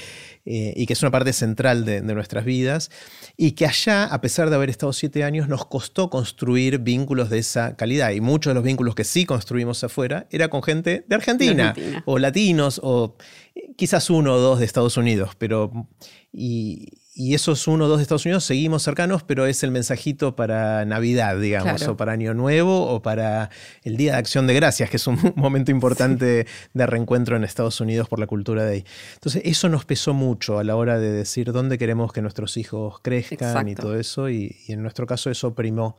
eh, 0.45 0.73
y 0.75 0.85
que, 0.85 0.93
es 0.93 1.01
una 1.01 1.11
parte 1.11 1.33
central 1.33 1.85
de, 1.85 2.01
nuestras 2.01 2.45
vidas. 2.45 2.91
Y 3.37 3.51
que 3.51 3.65
allá, 3.65 4.05
a 4.05 4.21
pesar 4.21 4.49
de 4.49 4.55
haber 4.55 4.69
estado 4.69 4.93
siete 4.93 5.23
años, 5.23 5.47
nos 5.47 5.65
costó 5.65 6.09
construir 6.09 6.79
vínculos 6.79 7.29
de 7.29 7.39
esa 7.39 7.75
calidad. 7.75 8.11
Y 8.11 8.21
muchos 8.21 8.51
de 8.51 8.55
los 8.55 8.63
vínculos 8.63 8.95
que 8.95 9.03
sí 9.03 9.25
construimos 9.25 9.83
afuera 9.83 10.27
era 10.31 10.49
con 10.49 10.63
gente 10.63 11.05
de 11.07 11.15
Argentina, 11.15 11.73
o 12.05 12.19
latinos, 12.19 12.79
o 12.83 13.15
eh, 13.55 13.73
quizás 13.75 14.09
uno 14.09 14.33
o 14.33 14.39
dos 14.39 14.59
de 14.59 14.65
Estados 14.65 14.97
Unidos, 14.97 15.31
pero... 15.37 15.87
Y, 16.33 17.00
y 17.21 17.35
esos 17.35 17.67
uno 17.67 17.85
o 17.85 17.87
dos 17.87 17.99
de 17.99 18.01
Estados 18.01 18.25
Unidos 18.25 18.43
seguimos 18.43 18.81
cercanos, 18.81 19.21
pero 19.21 19.45
es 19.45 19.61
el 19.61 19.69
mensajito 19.69 20.35
para 20.35 20.85
Navidad, 20.85 21.39
digamos, 21.39 21.87
o 21.87 21.95
para 21.95 22.13
Año 22.13 22.33
Nuevo, 22.33 22.87
o 22.87 23.03
para 23.03 23.51
el 23.83 23.95
Día 23.95 24.13
de 24.13 24.17
Acción 24.17 24.47
de 24.47 24.55
Gracias, 24.55 24.89
que 24.89 24.97
es 24.97 25.05
un 25.05 25.19
momento 25.35 25.69
importante 25.69 26.47
de 26.73 26.85
reencuentro 26.87 27.35
en 27.35 27.43
Estados 27.43 27.79
Unidos 27.79 28.09
por 28.09 28.17
la 28.17 28.25
cultura 28.25 28.65
de 28.65 28.71
ahí. 28.71 28.85
Entonces, 29.13 29.43
eso 29.45 29.69
nos 29.69 29.85
pesó 29.85 30.15
mucho 30.15 30.57
a 30.57 30.63
la 30.63 30.75
hora 30.75 30.97
de 30.97 31.11
decir 31.11 31.51
dónde 31.51 31.77
queremos 31.77 32.11
que 32.11 32.23
nuestros 32.23 32.57
hijos 32.57 32.99
crezcan 33.03 33.67
y 33.67 33.75
todo 33.75 33.99
eso, 33.99 34.27
y, 34.27 34.55
en 34.67 34.81
nuestro 34.81 35.05
caso 35.05 35.29
eso 35.29 35.53
primó. 35.53 35.97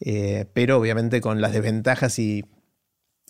Eh, 0.00 0.44
pero 0.52 0.76
obviamente 0.76 1.22
con 1.22 1.40
las 1.40 1.52
desventajas 1.52 2.18
y 2.18 2.44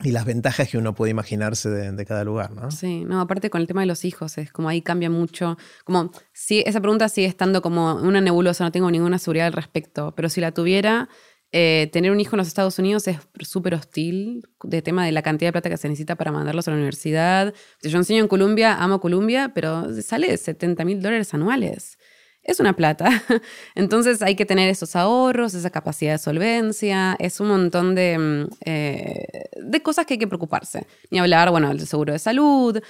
y 0.03 0.13
las 0.13 0.25
ventajas 0.25 0.69
que 0.69 0.79
uno 0.79 0.95
puede 0.95 1.11
imaginarse 1.11 1.69
de, 1.69 2.05
cada 2.05 2.25
lugar, 2.25 2.53
¿no? 2.53 2.71
Sí, 2.71 3.05
no, 3.05 3.21
aparte 3.21 3.51
con 3.51 3.61
el 3.61 3.67
tema 3.67 3.83
de 3.83 3.87
los 3.87 4.05
hijos, 4.05 4.39
es 4.39 4.51
como 4.53 4.69
ahí 4.69 4.83
cambia 4.83 5.11
mucho. 5.11 5.59
Como, 5.85 6.11
esa 6.33 6.81
pregunta 6.81 7.09
sigue 7.09 7.27
estando 7.27 7.63
como 7.63 7.95
una 7.95 8.21
nebulosa, 8.21 8.65
no 8.65 8.73
tengo 8.73 8.91
ninguna 8.91 9.19
seguridad 9.19 9.49
al 9.49 9.53
respecto, 9.53 10.15
pero 10.17 10.29
si 10.29 10.41
la 10.41 10.53
tuviera, 10.53 11.09
eh, 11.53 11.91
tener 11.93 12.13
un 12.13 12.21
hijo 12.21 12.37
en 12.37 12.39
los 12.39 12.49
Estados 12.49 12.79
Unidos 12.79 13.09
es 13.09 13.19
súper 13.41 13.75
hostil, 13.75 14.49
de 14.63 14.83
tema 14.83 15.05
de 15.05 15.13
la 15.13 15.23
cantidad 15.23 15.49
de 15.49 15.53
plata 15.53 15.69
que 15.69 15.77
se 15.77 15.89
necesita 15.89 16.17
para 16.17 16.33
mandarlos 16.33 16.67
a 16.69 16.71
la 16.71 16.77
universidad. 16.77 17.53
Si 17.83 17.91
yo 17.91 17.99
enseño 17.99 18.23
en 18.23 18.29
Colombia, 18.29 18.77
amo 18.83 19.01
Colombia, 19.01 19.53
pero 19.55 19.87
sale 20.03 20.37
70 20.37 20.85
mil 20.85 21.03
dólares 21.03 21.35
anuales 21.35 21.99
es 22.43 22.61
una 22.61 22.75
plata. 22.75 23.09
Entonces 23.75 24.23
hay 24.23 24.35
que 24.35 24.47
tener 24.47 24.69
esos 24.69 24.97
ahorros, 24.97 25.55
esa 25.55 25.71
capacidad 25.71 26.13
de 26.13 26.19
solvencia, 26.19 27.17
es 27.19 27.41
un 27.41 27.49
montón 27.49 27.95
de, 27.95 28.19
mm, 28.19 28.49
eh, 28.65 29.25
de 29.63 29.83
cosas 29.83 30.07
que 30.07 30.15
hay 30.15 30.19
que 30.19 30.27
preocuparse. 30.27 30.87
Ni 31.11 31.19
hablar, 31.19 31.51
bueno, 31.51 31.69
del 31.69 31.87
seguro 31.87 32.13
de 32.13 32.19
salud. 32.19 32.81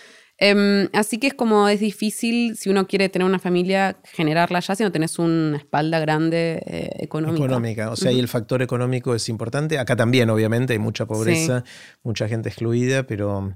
Em, 0.42 0.88
así 0.94 1.18
que 1.18 1.26
es 1.26 1.34
como 1.34 1.68
es 1.68 1.80
difícil 1.80 2.56
si 2.56 2.70
uno 2.70 2.86
quiere 2.86 3.10
tener 3.10 3.28
una 3.28 3.38
familia, 3.38 3.98
generarla 4.04 4.60
ya 4.60 4.74
si 4.74 4.82
no 4.82 4.90
tenés 4.90 5.18
una 5.18 5.58
espalda 5.58 6.00
grande 6.00 6.62
eh, 6.64 6.90
económica. 7.00 7.44
Económica, 7.44 7.90
o 7.90 7.96
sea, 7.96 8.10
y 8.10 8.18
el 8.18 8.26
factor 8.26 8.62
económico 8.62 9.14
es 9.14 9.28
importante. 9.28 9.78
Acá 9.78 9.96
también, 9.96 10.30
obviamente, 10.30 10.72
hay 10.72 10.78
mucha 10.78 11.04
pobreza, 11.04 11.62
mucha 12.02 12.26
gente 12.26 12.48
excluida, 12.48 13.02
pero 13.02 13.54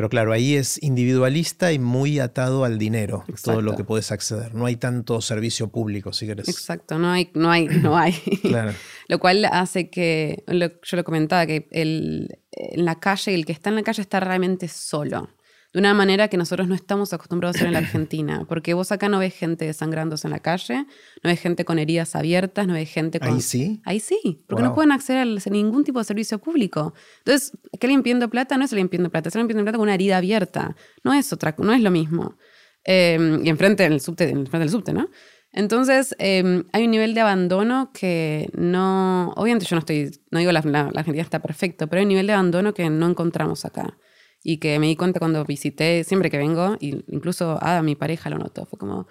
pero 0.00 0.08
claro, 0.08 0.32
ahí 0.32 0.54
es 0.54 0.82
individualista 0.82 1.74
y 1.74 1.78
muy 1.78 2.20
atado 2.20 2.64
al 2.64 2.78
dinero, 2.78 3.22
todo 3.44 3.60
lo 3.60 3.76
que 3.76 3.84
puedes 3.84 4.10
acceder. 4.12 4.54
No 4.54 4.64
hay 4.64 4.76
tanto 4.76 5.20
servicio 5.20 5.68
público, 5.68 6.14
si 6.14 6.26
querés. 6.26 6.48
Exacto, 6.48 6.98
no 6.98 7.10
hay, 7.10 7.30
no 7.34 7.50
hay, 7.50 7.66
no 7.66 7.98
hay. 7.98 8.14
claro. 8.40 8.72
lo 9.08 9.18
cual 9.18 9.44
hace 9.44 9.90
que, 9.90 10.42
yo 10.48 10.96
lo 10.96 11.04
comentaba, 11.04 11.44
que 11.44 11.68
el, 11.70 12.38
en 12.50 12.86
la 12.86 12.98
calle, 12.98 13.34
el 13.34 13.44
que 13.44 13.52
está 13.52 13.68
en 13.68 13.76
la 13.76 13.82
calle 13.82 14.00
está 14.00 14.20
realmente 14.20 14.68
solo 14.68 15.28
de 15.72 15.78
una 15.78 15.94
manera 15.94 16.28
que 16.28 16.36
nosotros 16.36 16.66
no 16.66 16.74
estamos 16.74 17.12
acostumbrados 17.12 17.56
a 17.56 17.58
hacer 17.58 17.66
en 17.68 17.74
la 17.74 17.78
Argentina. 17.78 18.44
Porque 18.48 18.74
vos 18.74 18.90
acá 18.90 19.08
no 19.08 19.20
ves 19.20 19.34
gente 19.34 19.64
desangrándose 19.64 20.26
en 20.26 20.32
la 20.32 20.40
calle, 20.40 20.86
no 21.22 21.30
ves 21.30 21.40
gente 21.40 21.64
con 21.64 21.78
heridas 21.78 22.16
abiertas, 22.16 22.66
no 22.66 22.74
ves 22.74 22.90
gente 22.90 23.20
con... 23.20 23.34
Ahí 23.34 23.40
sí. 23.40 23.80
Ahí 23.84 24.00
sí, 24.00 24.44
porque 24.48 24.64
no 24.64 24.74
pueden 24.74 24.90
acceder 24.90 25.22
a 25.22 25.50
ningún 25.50 25.84
tipo 25.84 26.00
de 26.00 26.04
servicio 26.04 26.38
público. 26.40 26.92
Entonces, 27.18 27.56
¿qué 27.78 27.86
limpiando 27.86 28.28
plata? 28.28 28.56
No 28.56 28.64
es 28.64 28.72
limpiando 28.72 29.10
plata, 29.10 29.28
es 29.28 29.34
limpiando 29.36 29.62
plata 29.62 29.78
con 29.78 29.84
una 29.84 29.94
herida 29.94 30.16
abierta. 30.16 30.74
No 31.04 31.12
es 31.12 31.32
otra, 31.32 31.54
no 31.58 31.72
es 31.72 31.80
lo 31.80 31.90
mismo. 31.90 32.36
Em, 32.82 33.44
y 33.44 33.48
enfrente 33.48 33.84
del 33.84 34.00
subte, 34.00 34.28
enfrente 34.28 34.58
del 34.58 34.70
subte, 34.70 34.92
¿no? 34.92 35.08
Entonces, 35.52 36.16
em, 36.18 36.64
hay 36.72 36.84
un 36.84 36.90
nivel 36.90 37.14
de 37.14 37.20
abandono 37.20 37.90
que 37.92 38.50
no. 38.54 39.32
Obviamente, 39.36 39.66
yo 39.66 39.76
no 39.76 39.80
estoy. 39.80 40.10
No 40.30 40.38
digo 40.38 40.50
la, 40.52 40.62
la, 40.62 40.90
la 40.92 41.00
Argentina 41.00 41.22
está 41.22 41.40
perfecto, 41.40 41.88
pero 41.88 41.98
hay 41.98 42.04
un 42.04 42.08
nivel 42.08 42.26
de 42.26 42.32
abandono 42.32 42.72
que 42.72 42.88
no 42.88 43.08
encontramos 43.08 43.64
acá 43.64 43.96
y 44.42 44.58
que 44.58 44.78
me 44.78 44.86
di 44.86 44.96
cuenta 44.96 45.18
cuando 45.18 45.44
visité, 45.44 46.04
siempre 46.04 46.30
que 46.30 46.38
vengo, 46.38 46.76
y 46.80 47.04
incluso 47.08 47.58
a 47.62 47.82
mi 47.82 47.94
pareja 47.94 48.30
lo 48.30 48.38
notó, 48.38 48.66
fue 48.66 48.78
como, 48.78 49.06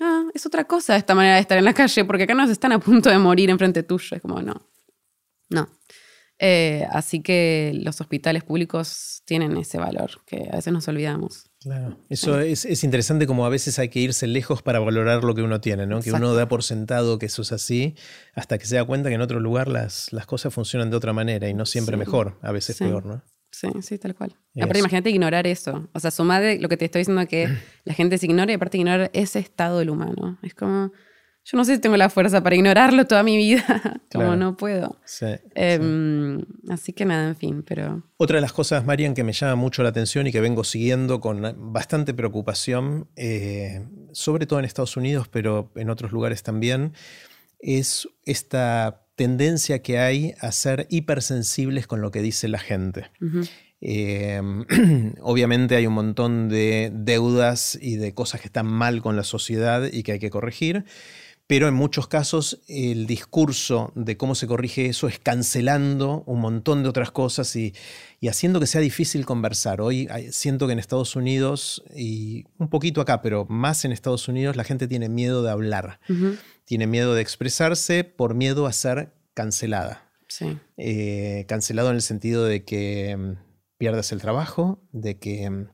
ah, 0.00 0.24
es 0.34 0.46
otra 0.46 0.64
cosa 0.64 0.96
esta 0.96 1.14
manera 1.14 1.36
de 1.36 1.42
estar 1.42 1.58
en 1.58 1.64
la 1.64 1.74
calle, 1.74 2.04
porque 2.04 2.24
acá 2.24 2.34
nos 2.34 2.50
están 2.50 2.72
a 2.72 2.78
punto 2.78 3.10
de 3.10 3.18
morir 3.18 3.50
enfrente 3.50 3.82
tuyo, 3.82 4.16
es 4.16 4.22
como, 4.22 4.40
no, 4.40 4.68
no. 5.50 5.68
Eh, 6.40 6.84
así 6.90 7.22
que 7.22 7.72
los 7.84 8.00
hospitales 8.00 8.42
públicos 8.42 9.22
tienen 9.24 9.56
ese 9.56 9.78
valor, 9.78 10.10
que 10.26 10.48
a 10.50 10.56
veces 10.56 10.72
nos 10.72 10.88
olvidamos. 10.88 11.44
Claro, 11.60 11.96
eso 12.08 12.40
es, 12.40 12.84
interesante 12.84 13.26
como 13.26 13.46
a 13.46 13.48
veces 13.48 13.78
hay 13.78 13.88
que 13.88 14.00
irse 14.00 14.26
lejos 14.26 14.60
para 14.60 14.80
valorar 14.80 15.22
lo 15.24 15.34
que 15.34 15.42
uno 15.42 15.60
tiene, 15.60 15.86
¿no? 15.86 16.02
Que 16.02 16.12
uno 16.12 16.34
da 16.34 16.48
por 16.48 16.62
sentado 16.62 17.18
que 17.18 17.26
eso 17.26 17.42
es 17.42 17.52
así, 17.52 17.94
hasta 18.34 18.58
que 18.58 18.66
se 18.66 18.76
da 18.76 18.84
cuenta 18.84 19.08
que 19.10 19.14
en 19.14 19.20
otro 19.20 19.38
lugar 19.40 19.68
las, 19.68 20.12
las 20.12 20.26
cosas 20.26 20.52
funcionan 20.52 20.90
de 20.90 20.96
otra 20.96 21.12
manera 21.12 21.48
y 21.48 21.54
no 21.54 21.66
siempre 21.66 21.96
mejor, 21.96 22.38
a 22.42 22.50
veces 22.50 22.78
peor, 22.78 23.06
¿no? 23.06 23.22
Sí, 23.54 23.68
sí, 23.82 23.98
tal 23.98 24.14
cual. 24.16 24.36
Aparte, 24.60 24.80
imagínate 24.80 25.10
ignorar 25.10 25.46
eso. 25.46 25.88
O 25.92 26.00
sea, 26.00 26.10
sumade 26.10 26.58
lo 26.58 26.68
que 26.68 26.76
te 26.76 26.86
estoy 26.86 27.00
diciendo 27.00 27.24
que 27.28 27.48
la 27.84 27.94
gente 27.94 28.18
se 28.18 28.26
ignora 28.26 28.50
y 28.50 28.54
aparte 28.56 28.78
ignorar 28.78 29.10
ese 29.14 29.38
estado 29.38 29.78
del 29.78 29.90
humano. 29.90 30.38
Es 30.42 30.54
como, 30.54 30.90
yo 31.44 31.56
no 31.56 31.64
sé 31.64 31.76
si 31.76 31.80
tengo 31.80 31.96
la 31.96 32.10
fuerza 32.10 32.42
para 32.42 32.56
ignorarlo 32.56 33.06
toda 33.06 33.22
mi 33.22 33.36
vida, 33.36 34.00
como 34.12 34.34
no 34.34 34.56
puedo. 34.56 34.98
Em, 35.54 36.40
así 36.68 36.92
que 36.92 37.04
nada, 37.04 37.28
en 37.28 37.36
fin, 37.36 37.62
pero... 37.62 38.02
Otra 38.16 38.38
de 38.38 38.40
las 38.40 38.52
cosas, 38.52 38.84
Marian, 38.84 39.14
que 39.14 39.22
me 39.22 39.32
llama 39.32 39.54
mucho 39.54 39.84
la 39.84 39.90
atención 39.90 40.26
y 40.26 40.32
que 40.32 40.40
vengo 40.40 40.64
siguiendo 40.64 41.20
con 41.20 41.72
bastante 41.72 42.12
preocupación, 42.12 43.08
eh, 43.14 43.86
sobre 44.12 44.46
todo 44.46 44.58
en 44.58 44.64
Estados 44.64 44.96
Unidos, 44.96 45.28
pero 45.28 45.70
en 45.76 45.90
otros 45.90 46.10
lugares 46.10 46.42
también, 46.42 46.92
es 47.60 48.08
esta 48.24 49.03
tendencia 49.16 49.82
que 49.82 49.98
hay 49.98 50.34
a 50.40 50.52
ser 50.52 50.86
hipersensibles 50.90 51.86
con 51.86 52.00
lo 52.00 52.10
que 52.10 52.22
dice 52.22 52.48
la 52.48 52.58
gente. 52.58 53.10
Em, 53.80 54.64
obviamente 55.20 55.76
hay 55.76 55.86
un 55.86 55.94
montón 55.94 56.48
de 56.48 56.90
deudas 56.94 57.78
y 57.80 57.96
de 57.96 58.14
cosas 58.14 58.40
que 58.40 58.48
están 58.48 58.66
mal 58.66 59.02
con 59.02 59.16
la 59.16 59.24
sociedad 59.24 59.84
y 59.92 60.02
que 60.02 60.12
hay 60.12 60.18
que 60.18 60.30
corregir, 60.30 60.84
pero 61.46 61.68
en 61.68 61.74
muchos 61.74 62.08
casos 62.08 62.62
el 62.66 63.06
discurso 63.06 63.92
de 63.94 64.16
cómo 64.16 64.34
se 64.34 64.46
corrige 64.46 64.86
eso 64.86 65.06
es 65.06 65.18
cancelando 65.18 66.24
un 66.26 66.40
montón 66.40 66.82
de 66.82 66.88
otras 66.88 67.10
cosas 67.10 67.54
y, 67.56 67.74
haciendo 68.26 68.58
que 68.58 68.66
sea 68.66 68.80
difícil 68.80 69.26
conversar. 69.26 69.82
Hoy 69.82 70.08
siento 70.30 70.66
que 70.66 70.72
en 70.72 70.78
Estados 70.78 71.14
Unidos, 71.14 71.84
y 71.94 72.46
un 72.56 72.68
poquito 72.68 73.02
acá, 73.02 73.20
pero 73.20 73.44
más 73.50 73.84
en 73.84 73.92
Estados 73.92 74.28
Unidos, 74.28 74.56
la 74.56 74.64
gente 74.64 74.88
tiene 74.88 75.10
miedo 75.10 75.42
de 75.42 75.50
hablar 75.50 76.00
tiene 76.64 76.86
miedo 76.86 77.14
de 77.14 77.22
expresarse 77.22 78.04
por 78.04 78.34
miedo 78.34 78.66
a 78.66 78.72
ser 78.72 79.14
cancelada. 79.34 80.10
Sí. 80.28 80.58
Eh, 80.76 81.44
cancelado 81.48 81.90
en 81.90 81.96
el 81.96 82.02
sentido 82.02 82.44
de 82.44 82.64
que 82.64 83.16
mm, 83.16 83.32
pierdas 83.78 84.12
el 84.12 84.20
trabajo, 84.20 84.82
de 84.92 85.18
que 85.18 85.48
mm, 85.48 85.68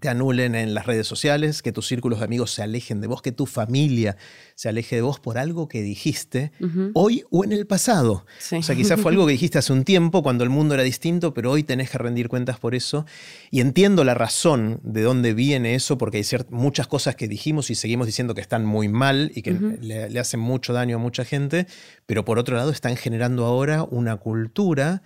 te 0.00 0.08
anulen 0.08 0.54
en 0.54 0.74
las 0.74 0.86
redes 0.86 1.06
sociales, 1.06 1.62
que 1.62 1.70
tus 1.70 1.86
círculos 1.86 2.18
de 2.18 2.24
amigos 2.24 2.50
se 2.52 2.62
alejen 2.62 3.00
de 3.00 3.06
vos, 3.06 3.22
que 3.22 3.30
tu 3.30 3.46
familia 3.46 4.16
se 4.54 4.68
aleje 4.68 4.96
de 4.96 5.02
vos 5.02 5.20
por 5.20 5.38
algo 5.38 5.68
que 5.68 5.82
dijiste 5.82 6.52
hoy 6.94 7.24
o 7.30 7.44
en 7.44 7.52
el 7.52 7.66
pasado. 7.66 8.24
O 8.58 8.62
sea, 8.62 8.74
quizás 8.74 9.00
fue 9.00 9.12
algo 9.12 9.26
que 9.26 9.32
dijiste 9.32 9.58
hace 9.58 9.72
un 9.72 9.84
tiempo 9.84 10.22
cuando 10.22 10.44
el 10.44 10.50
mundo 10.50 10.74
era 10.74 10.82
distinto, 10.82 11.34
pero 11.34 11.50
hoy 11.50 11.62
tenés 11.62 11.90
que 11.90 11.98
rendir 11.98 12.28
cuentas 12.28 12.58
por 12.58 12.74
eso. 12.74 13.06
Y 13.50 13.60
entiendo 13.60 14.02
la 14.02 14.14
razón 14.14 14.80
de 14.82 15.02
dónde 15.02 15.34
viene 15.34 15.74
eso, 15.74 15.98
porque 15.98 16.18
hay 16.18 16.24
muchas 16.50 16.86
cosas 16.86 17.14
que 17.14 17.28
dijimos 17.28 17.70
y 17.70 17.74
seguimos 17.74 18.06
diciendo 18.06 18.34
que 18.34 18.40
están 18.40 18.64
muy 18.64 18.88
mal 18.88 19.30
y 19.34 19.42
que 19.42 19.52
le, 19.52 20.10
le 20.10 20.20
hacen 20.20 20.40
mucho 20.40 20.72
daño 20.72 20.96
a 20.96 20.98
mucha 20.98 21.24
gente, 21.24 21.66
pero 22.06 22.24
por 22.24 22.38
otro 22.38 22.56
lado 22.56 22.70
están 22.70 22.96
generando 22.96 23.44
ahora 23.44 23.84
una 23.84 24.16
cultura 24.16 25.02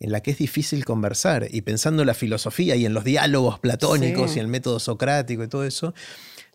en 0.00 0.12
la 0.12 0.20
que 0.20 0.30
es 0.30 0.38
difícil 0.38 0.84
conversar. 0.84 1.48
Y 1.50 1.62
pensando 1.62 2.02
en 2.02 2.06
la 2.06 2.14
filosofía 2.14 2.76
y 2.76 2.86
en 2.86 2.94
los 2.94 3.04
diálogos 3.04 3.58
platónicos 3.58 4.36
y 4.36 4.40
el 4.40 4.48
método 4.48 4.78
socrático 4.78 5.42
y 5.42 5.48
todo 5.48 5.64
eso, 5.64 5.94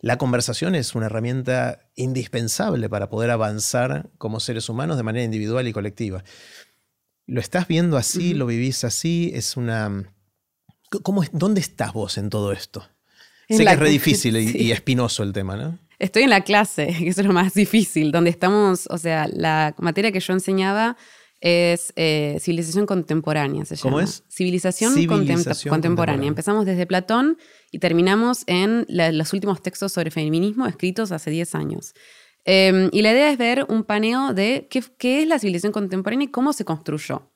la 0.00 0.18
conversación 0.18 0.74
es 0.74 0.94
una 0.94 1.06
herramienta 1.06 1.80
indispensable 1.96 2.88
para 2.88 3.08
poder 3.08 3.30
avanzar 3.30 4.10
como 4.18 4.40
seres 4.40 4.68
humanos 4.68 4.96
de 4.96 5.02
manera 5.02 5.24
individual 5.24 5.66
y 5.68 5.72
colectiva. 5.72 6.24
¿Lo 7.26 7.40
estás 7.40 7.68
viendo 7.68 7.96
así? 7.96 8.34
¿Lo 8.34 8.46
vivís 8.46 8.84
así? 8.84 9.32
Es 9.34 9.56
una... 9.56 10.04
¿Cómo, 11.02 11.24
¿Dónde 11.32 11.60
estás 11.60 11.92
vos 11.92 12.18
en 12.18 12.30
todo 12.30 12.52
esto? 12.52 12.86
sé 13.48 13.64
que 13.64 13.70
es 13.70 13.78
re 13.78 13.90
difícil 13.90 14.36
y, 14.56 14.72
espinoso 14.72 15.22
el 15.22 15.32
tema, 15.32 15.56
¿no? 15.56 15.78
Estoy 15.98 16.24
en 16.24 16.30
la 16.30 16.42
clase, 16.42 16.86
que 16.98 17.08
eso 17.08 17.20
es 17.20 17.26
lo 17.26 17.32
más 17.32 17.54
difícil, 17.54 18.12
donde 18.12 18.30
estamos, 18.30 18.86
o 18.90 18.98
sea, 18.98 19.28
la 19.28 19.74
materia 19.78 20.12
que 20.12 20.20
yo 20.20 20.32
enseñaba 20.32 20.96
es 21.40 21.92
eh, 21.96 22.38
civilización 22.40 22.86
contemporánea, 22.86 23.64
se 23.64 23.76
llama. 23.76 23.82
¿Cómo 23.82 24.00
es? 24.00 24.24
Civilización, 24.28 24.94
contemporánea. 25.68 26.28
Empezamos 26.28 26.64
desde 26.64 26.86
Platón 26.86 27.38
y 27.70 27.78
terminamos 27.78 28.44
en 28.46 28.86
los 28.88 29.32
últimos 29.32 29.62
textos 29.62 29.92
sobre 29.92 30.10
feminismo 30.10 30.66
escritos 30.66 31.12
hace 31.12 31.30
10 31.30 31.54
años. 31.54 31.94
Em, 32.44 32.90
y 32.92 33.02
la 33.02 33.12
idea 33.12 33.30
es 33.30 33.38
ver 33.38 33.66
un 33.68 33.84
paneo 33.84 34.34
de 34.34 34.68
qué, 34.70 35.22
es 35.22 35.28
la 35.28 35.38
civilización 35.38 35.72
contemporánea 35.72 36.26
y 36.26 36.30
cómo 36.30 36.52
se 36.52 36.64
construyó. 36.64 37.30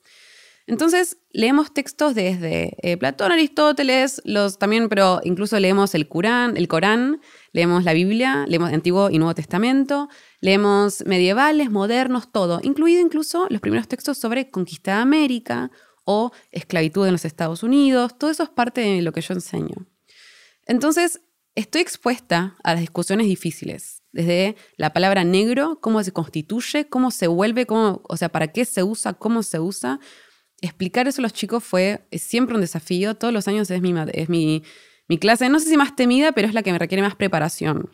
Entonces, 0.66 1.16
leemos 1.30 1.72
textos 1.72 2.14
desde 2.14 2.76
eh, 2.82 2.98
Platón, 2.98 3.32
Aristóteles, 3.32 4.20
los 4.24 4.58
también, 4.58 4.90
pero 4.90 5.20
incluso 5.24 5.58
leemos 5.58 5.94
el 5.94 6.08
Corán, 6.08 6.58
el 6.58 6.68
Corán, 6.68 7.22
leemos 7.52 7.84
la 7.84 7.92
Biblia, 7.92 8.44
leemos 8.48 8.72
Antiguo 8.72 9.10
y 9.10 9.18
Nuevo 9.18 9.34
Testamento, 9.34 10.08
Leemos 10.40 11.04
medievales, 11.04 11.70
modernos, 11.70 12.30
todo, 12.30 12.60
incluido 12.62 13.00
incluso 13.00 13.48
los 13.50 13.60
primeros 13.60 13.88
textos 13.88 14.18
sobre 14.18 14.50
conquista 14.50 14.94
de 14.94 15.02
América 15.02 15.72
o 16.04 16.30
esclavitud 16.52 17.06
en 17.06 17.12
los 17.12 17.24
Estados 17.24 17.64
Unidos. 17.64 18.16
Todo 18.16 18.30
eso 18.30 18.44
es 18.44 18.48
parte 18.48 18.80
de 18.80 19.02
lo 19.02 19.12
que 19.12 19.20
yo 19.20 19.34
enseño. 19.34 19.86
Entonces, 20.66 21.22
estoy 21.56 21.80
expuesta 21.80 22.56
a 22.62 22.72
las 22.72 22.80
discusiones 22.80 23.26
difíciles, 23.26 24.04
desde 24.12 24.54
la 24.76 24.92
palabra 24.92 25.24
negro, 25.24 25.80
cómo 25.80 26.02
se 26.04 26.12
constituye, 26.12 26.88
cómo 26.88 27.10
se 27.10 27.26
vuelve, 27.26 27.66
cómo, 27.66 28.00
o 28.04 28.16
sea, 28.16 28.28
para 28.28 28.48
qué 28.48 28.64
se 28.64 28.84
usa, 28.84 29.14
cómo 29.14 29.42
se 29.42 29.58
usa. 29.58 29.98
Explicar 30.60 31.08
eso 31.08 31.20
a 31.20 31.22
los 31.22 31.32
chicos 31.32 31.64
fue 31.64 32.06
siempre 32.12 32.54
un 32.54 32.60
desafío. 32.60 33.16
Todos 33.16 33.34
los 33.34 33.48
años 33.48 33.70
es 33.70 33.82
mi, 33.82 33.92
es 34.12 34.28
mi, 34.28 34.62
mi 35.08 35.18
clase, 35.18 35.48
no 35.48 35.58
sé 35.58 35.68
si 35.70 35.76
más 35.76 35.96
temida, 35.96 36.32
pero 36.32 36.48
es 36.48 36.54
la 36.54 36.62
que 36.62 36.72
me 36.72 36.78
requiere 36.78 37.02
más 37.02 37.14
preparación. 37.14 37.90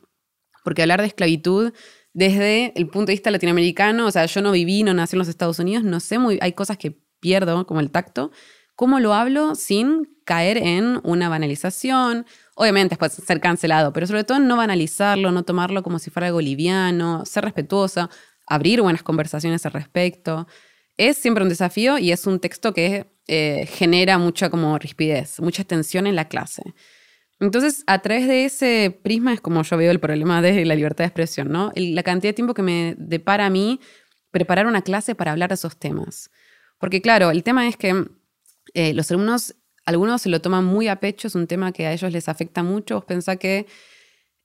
Porque 0.64 0.82
hablar 0.82 1.00
de 1.00 1.06
esclavitud 1.06 1.72
desde 2.12 2.72
el 2.76 2.86
punto 2.88 3.06
de 3.06 3.14
vista 3.14 3.30
latinoamericano, 3.30 4.06
o 4.06 4.10
sea, 4.10 4.26
yo 4.26 4.40
no 4.40 4.52
viví, 4.52 4.82
no 4.82 4.94
nací 4.94 5.16
en 5.16 5.18
los 5.18 5.28
Estados 5.28 5.58
Unidos, 5.58 5.84
no 5.84 6.00
sé 6.00 6.18
muy, 6.18 6.38
hay 6.40 6.52
cosas 6.52 6.78
que 6.78 6.98
pierdo, 7.20 7.66
como 7.66 7.80
el 7.80 7.90
tacto. 7.90 8.30
¿Cómo 8.76 8.98
lo 9.00 9.14
hablo 9.14 9.54
sin 9.54 10.16
caer 10.24 10.58
en 10.58 11.00
una 11.04 11.28
banalización? 11.28 12.26
Obviamente 12.56 12.90
después 12.90 13.12
ser 13.12 13.40
cancelado, 13.40 13.92
pero 13.92 14.06
sobre 14.06 14.24
todo 14.24 14.40
no 14.40 14.56
banalizarlo, 14.56 15.30
no 15.30 15.44
tomarlo 15.44 15.82
como 15.82 15.98
si 15.98 16.10
fuera 16.10 16.26
algo 16.26 16.40
liviano, 16.40 17.24
ser 17.24 17.44
respetuosa, 17.44 18.10
abrir 18.46 18.82
buenas 18.82 19.02
conversaciones 19.02 19.64
al 19.66 19.72
respecto. 19.72 20.46
Es 20.96 21.16
siempre 21.16 21.42
un 21.42 21.48
desafío 21.48 21.98
y 21.98 22.12
es 22.12 22.26
un 22.26 22.40
texto 22.40 22.74
que 22.74 23.06
eh, 23.26 23.66
genera 23.70 24.18
mucha 24.18 24.50
como 24.50 24.78
rispidez, 24.78 25.40
mucha 25.40 25.64
tensión 25.64 26.06
en 26.06 26.16
la 26.16 26.28
clase. 26.28 26.62
Entonces, 27.44 27.84
a 27.86 28.00
través 28.00 28.26
de 28.26 28.44
ese 28.44 28.98
prisma 29.02 29.32
es 29.32 29.40
como 29.40 29.62
yo 29.62 29.76
veo 29.76 29.90
el 29.90 30.00
problema 30.00 30.40
de 30.42 30.64
la 30.64 30.74
libertad 30.74 31.04
de 31.04 31.08
expresión, 31.08 31.50
¿no? 31.50 31.72
La 31.74 32.02
cantidad 32.02 32.30
de 32.30 32.34
tiempo 32.34 32.54
que 32.54 32.62
me 32.62 32.94
depara 32.98 33.46
a 33.46 33.50
mí 33.50 33.80
preparar 34.30 34.66
una 34.66 34.82
clase 34.82 35.14
para 35.14 35.32
hablar 35.32 35.50
de 35.50 35.54
esos 35.54 35.76
temas. 35.76 36.30
Porque 36.78 37.00
claro, 37.00 37.30
el 37.30 37.42
tema 37.42 37.68
es 37.68 37.76
que 37.76 38.06
eh, 38.74 38.94
los 38.94 39.10
alumnos, 39.10 39.54
algunos 39.86 40.22
se 40.22 40.28
lo 40.28 40.40
toman 40.40 40.64
muy 40.64 40.88
a 40.88 40.96
pecho, 40.96 41.28
es 41.28 41.34
un 41.34 41.46
tema 41.46 41.72
que 41.72 41.86
a 41.86 41.92
ellos 41.92 42.10
les 42.12 42.28
afecta 42.28 42.62
mucho. 42.62 42.96
Vos 42.96 43.04
pensás 43.04 43.36
que 43.36 43.66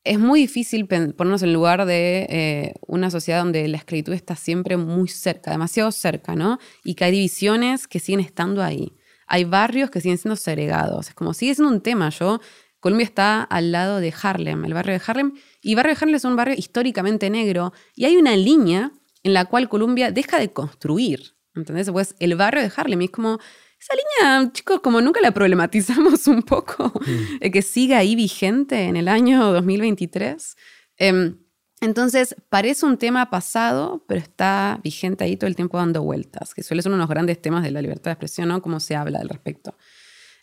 es 0.04 0.20
muy 0.20 0.42
difícil 0.42 0.88
ponernos 0.88 1.42
en 1.44 1.54
lugar 1.54 1.86
de 1.86 2.28
eh, 2.30 2.74
una 2.88 3.10
sociedad 3.12 3.44
donde 3.44 3.68
la 3.68 3.78
escritura 3.78 4.16
está 4.16 4.36
siempre 4.36 4.78
muy 4.78 5.08
cerca, 5.08 5.52
demasiado 5.52 5.92
cerca, 5.92 6.36
¿no? 6.36 6.60
Y 6.84 6.96
que 6.96 7.06
hay 7.06 7.12
divisiones 7.12 7.88
que 7.88 8.00
siguen 8.00 8.20
estando 8.20 8.64
ahí. 8.64 8.94
Hay 9.28 9.44
barrios 9.44 9.90
que 9.90 10.02
siguen 10.02 10.18
siendo 10.18 10.36
segregados. 10.36 11.10
Es 11.10 11.14
como 11.14 11.34
sigue 11.34 11.56
siendo 11.56 11.74
un 11.74 11.82
tema. 11.82 12.10
Yo 12.10 12.40
Colombia 12.80 13.06
está 13.06 13.44
al 13.44 13.72
lado 13.72 14.00
de 14.00 14.14
Harlem, 14.22 14.66
el 14.66 14.74
barrio 14.74 14.94
de 14.94 15.02
Harlem, 15.06 15.34
y 15.62 15.76
barrio 15.76 15.94
de 15.94 16.00
Harlem 16.02 16.16
es 16.16 16.26
un 16.26 16.36
barrio 16.36 16.56
históricamente 16.58 17.30
negro, 17.30 17.74
y 17.96 18.06
hay 18.06 18.18
una 18.18 18.36
línea 18.36 18.92
en 19.24 19.34
la 19.34 19.46
cual 19.46 19.68
Colombia 19.68 20.12
deja 20.12 20.40
de 20.40 20.54
construir, 20.54 21.36
¿entendés? 21.56 21.92
Pues 21.92 22.16
el 22.20 22.36
barrio 22.36 22.62
de 22.62 22.72
Harlem, 22.76 23.02
y 23.02 23.06
es 23.06 23.12
como, 23.12 23.40
esa 23.80 23.94
línea, 23.96 24.52
chicos, 24.52 24.82
como 24.82 25.02
nunca 25.02 25.22
la 25.22 25.32
problematizamos 25.32 26.28
un 26.28 26.44
poco, 26.44 26.92
mm. 26.94 27.50
que 27.52 27.62
siga 27.62 27.98
ahí 27.98 28.16
vigente 28.16 28.84
en 28.84 28.96
el 28.98 29.08
año 29.08 29.52
2023. 29.54 30.56
Em, 30.98 31.38
entonces, 31.82 32.36
parece 32.50 32.86
un 32.86 32.98
tema 32.98 33.30
pasado, 33.30 34.04
pero 34.08 34.20
está 34.20 34.82
vigente 34.84 35.24
ahí 35.24 35.38
todo 35.38 35.48
el 35.48 35.56
tiempo 35.56 35.78
dando 35.78 36.04
vueltas, 36.04 36.54
que 36.54 36.62
suele 36.62 36.82
ser 36.82 36.90
uno 36.90 36.98
de 36.98 37.04
los 37.04 37.10
grandes 37.10 37.42
temas 37.42 37.64
de 37.64 37.72
la 37.72 37.82
libertad 37.82 38.12
de 38.12 38.14
expresión, 38.14 38.50
¿no? 38.50 38.62
Cómo 38.62 38.82
se 38.82 38.96
habla 38.96 39.20
al 39.20 39.30
respecto. 39.30 39.76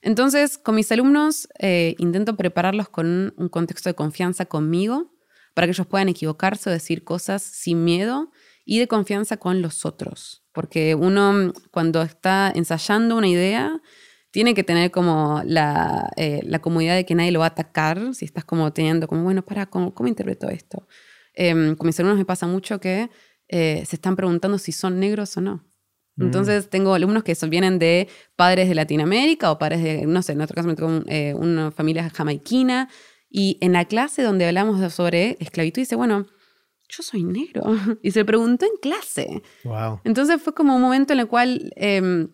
Entonces, 0.07 0.57
con 0.57 0.77
mis 0.77 0.93
alumnos 0.93 1.49
eh, 1.59 1.97
intento 1.99 2.37
prepararlos 2.37 2.89
con 2.89 3.35
un 3.37 3.49
contexto 3.49 3.91
de 3.91 3.95
confianza 3.95 4.47
conmigo 4.47 5.11
para 5.53 5.67
que 5.67 5.73
ellos 5.73 5.89
puedan 5.89 6.09
equivocarse 6.09 6.71
o 6.71 6.73
decir 6.73 7.03
cosas 7.03 7.43
sin 7.43 7.83
miedo 7.83 8.31
y 8.65 8.79
de 8.79 8.87
confianza 8.87 9.37
con 9.37 9.63
los 9.63 9.85
otros. 9.85 10.45
Porque 10.53 10.95
uno 10.95 11.53
cuando 11.73 12.03
está 12.03 12.53
ensayando 12.55 13.17
una 13.17 13.27
idea 13.27 13.83
tiene 14.31 14.55
que 14.55 14.63
tener 14.63 14.93
como 14.93 15.43
la, 15.45 16.09
eh, 16.17 16.39
la 16.45 16.61
comodidad 16.61 16.95
de 16.95 17.05
que 17.05 17.17
nadie 17.17 17.33
lo 17.33 17.41
va 17.41 17.47
a 17.47 17.49
atacar, 17.49 18.15
si 18.15 18.27
estás 18.27 18.45
como 18.45 18.73
teniendo 18.73 19.09
como, 19.09 19.25
bueno, 19.25 19.45
para, 19.45 19.67
¿cómo, 19.67 19.93
cómo 19.93 20.09
interpreto 20.09 20.49
esto? 20.49 20.87
Eh, 21.35 21.75
con 21.77 21.85
mis 21.85 21.99
alumnos 21.99 22.17
me 22.17 22.25
pasa 22.25 22.47
mucho 22.47 22.79
que 22.79 23.11
eh, 23.49 23.83
se 23.85 23.97
están 23.97 24.15
preguntando 24.15 24.57
si 24.59 24.71
son 24.71 25.01
negros 25.01 25.37
o 25.37 25.41
no. 25.41 25.65
Mm. 26.17 26.25
Entonces 26.25 26.69
tengo 26.69 26.95
alumnos 26.95 27.23
que 27.23 27.35
vienen 27.49 27.79
de 27.79 28.09
padres 28.35 28.69
de 28.69 28.75
Latinoamérica 28.75 29.51
o 29.51 29.59
padres 29.59 29.83
de, 29.83 30.07
no 30.07 30.23
sé, 30.23 30.33
en 30.33 30.41
otro 30.41 30.55
caso 30.55 30.69
me 30.69 30.75
tocó 30.75 31.03
eh, 31.07 31.35
una 31.35 31.71
familia 31.71 32.11
jamaiquina. 32.11 32.89
Y 33.31 33.59
en 33.61 33.73
la 33.73 33.85
clase 33.85 34.23
donde 34.23 34.47
hablamos 34.47 34.93
sobre 34.93 35.37
esclavitud, 35.41 35.83
dice, 35.83 35.97
bueno, 35.97 36.27
yo 36.89 37.03
soy 37.03 37.25
negro. 37.25 37.65
Y 38.03 38.11
se 38.13 38.25
preguntó 38.25 38.65
en 38.65 38.77
clase. 38.81 39.43
Wow. 39.65 40.01
Entonces 40.05 40.41
fue 40.41 40.55
como 40.55 40.77
un 40.77 40.83
momento 40.83 41.13
en 41.13 41.21
el 41.21 41.29
cual 41.29 41.73
em, 41.77 42.29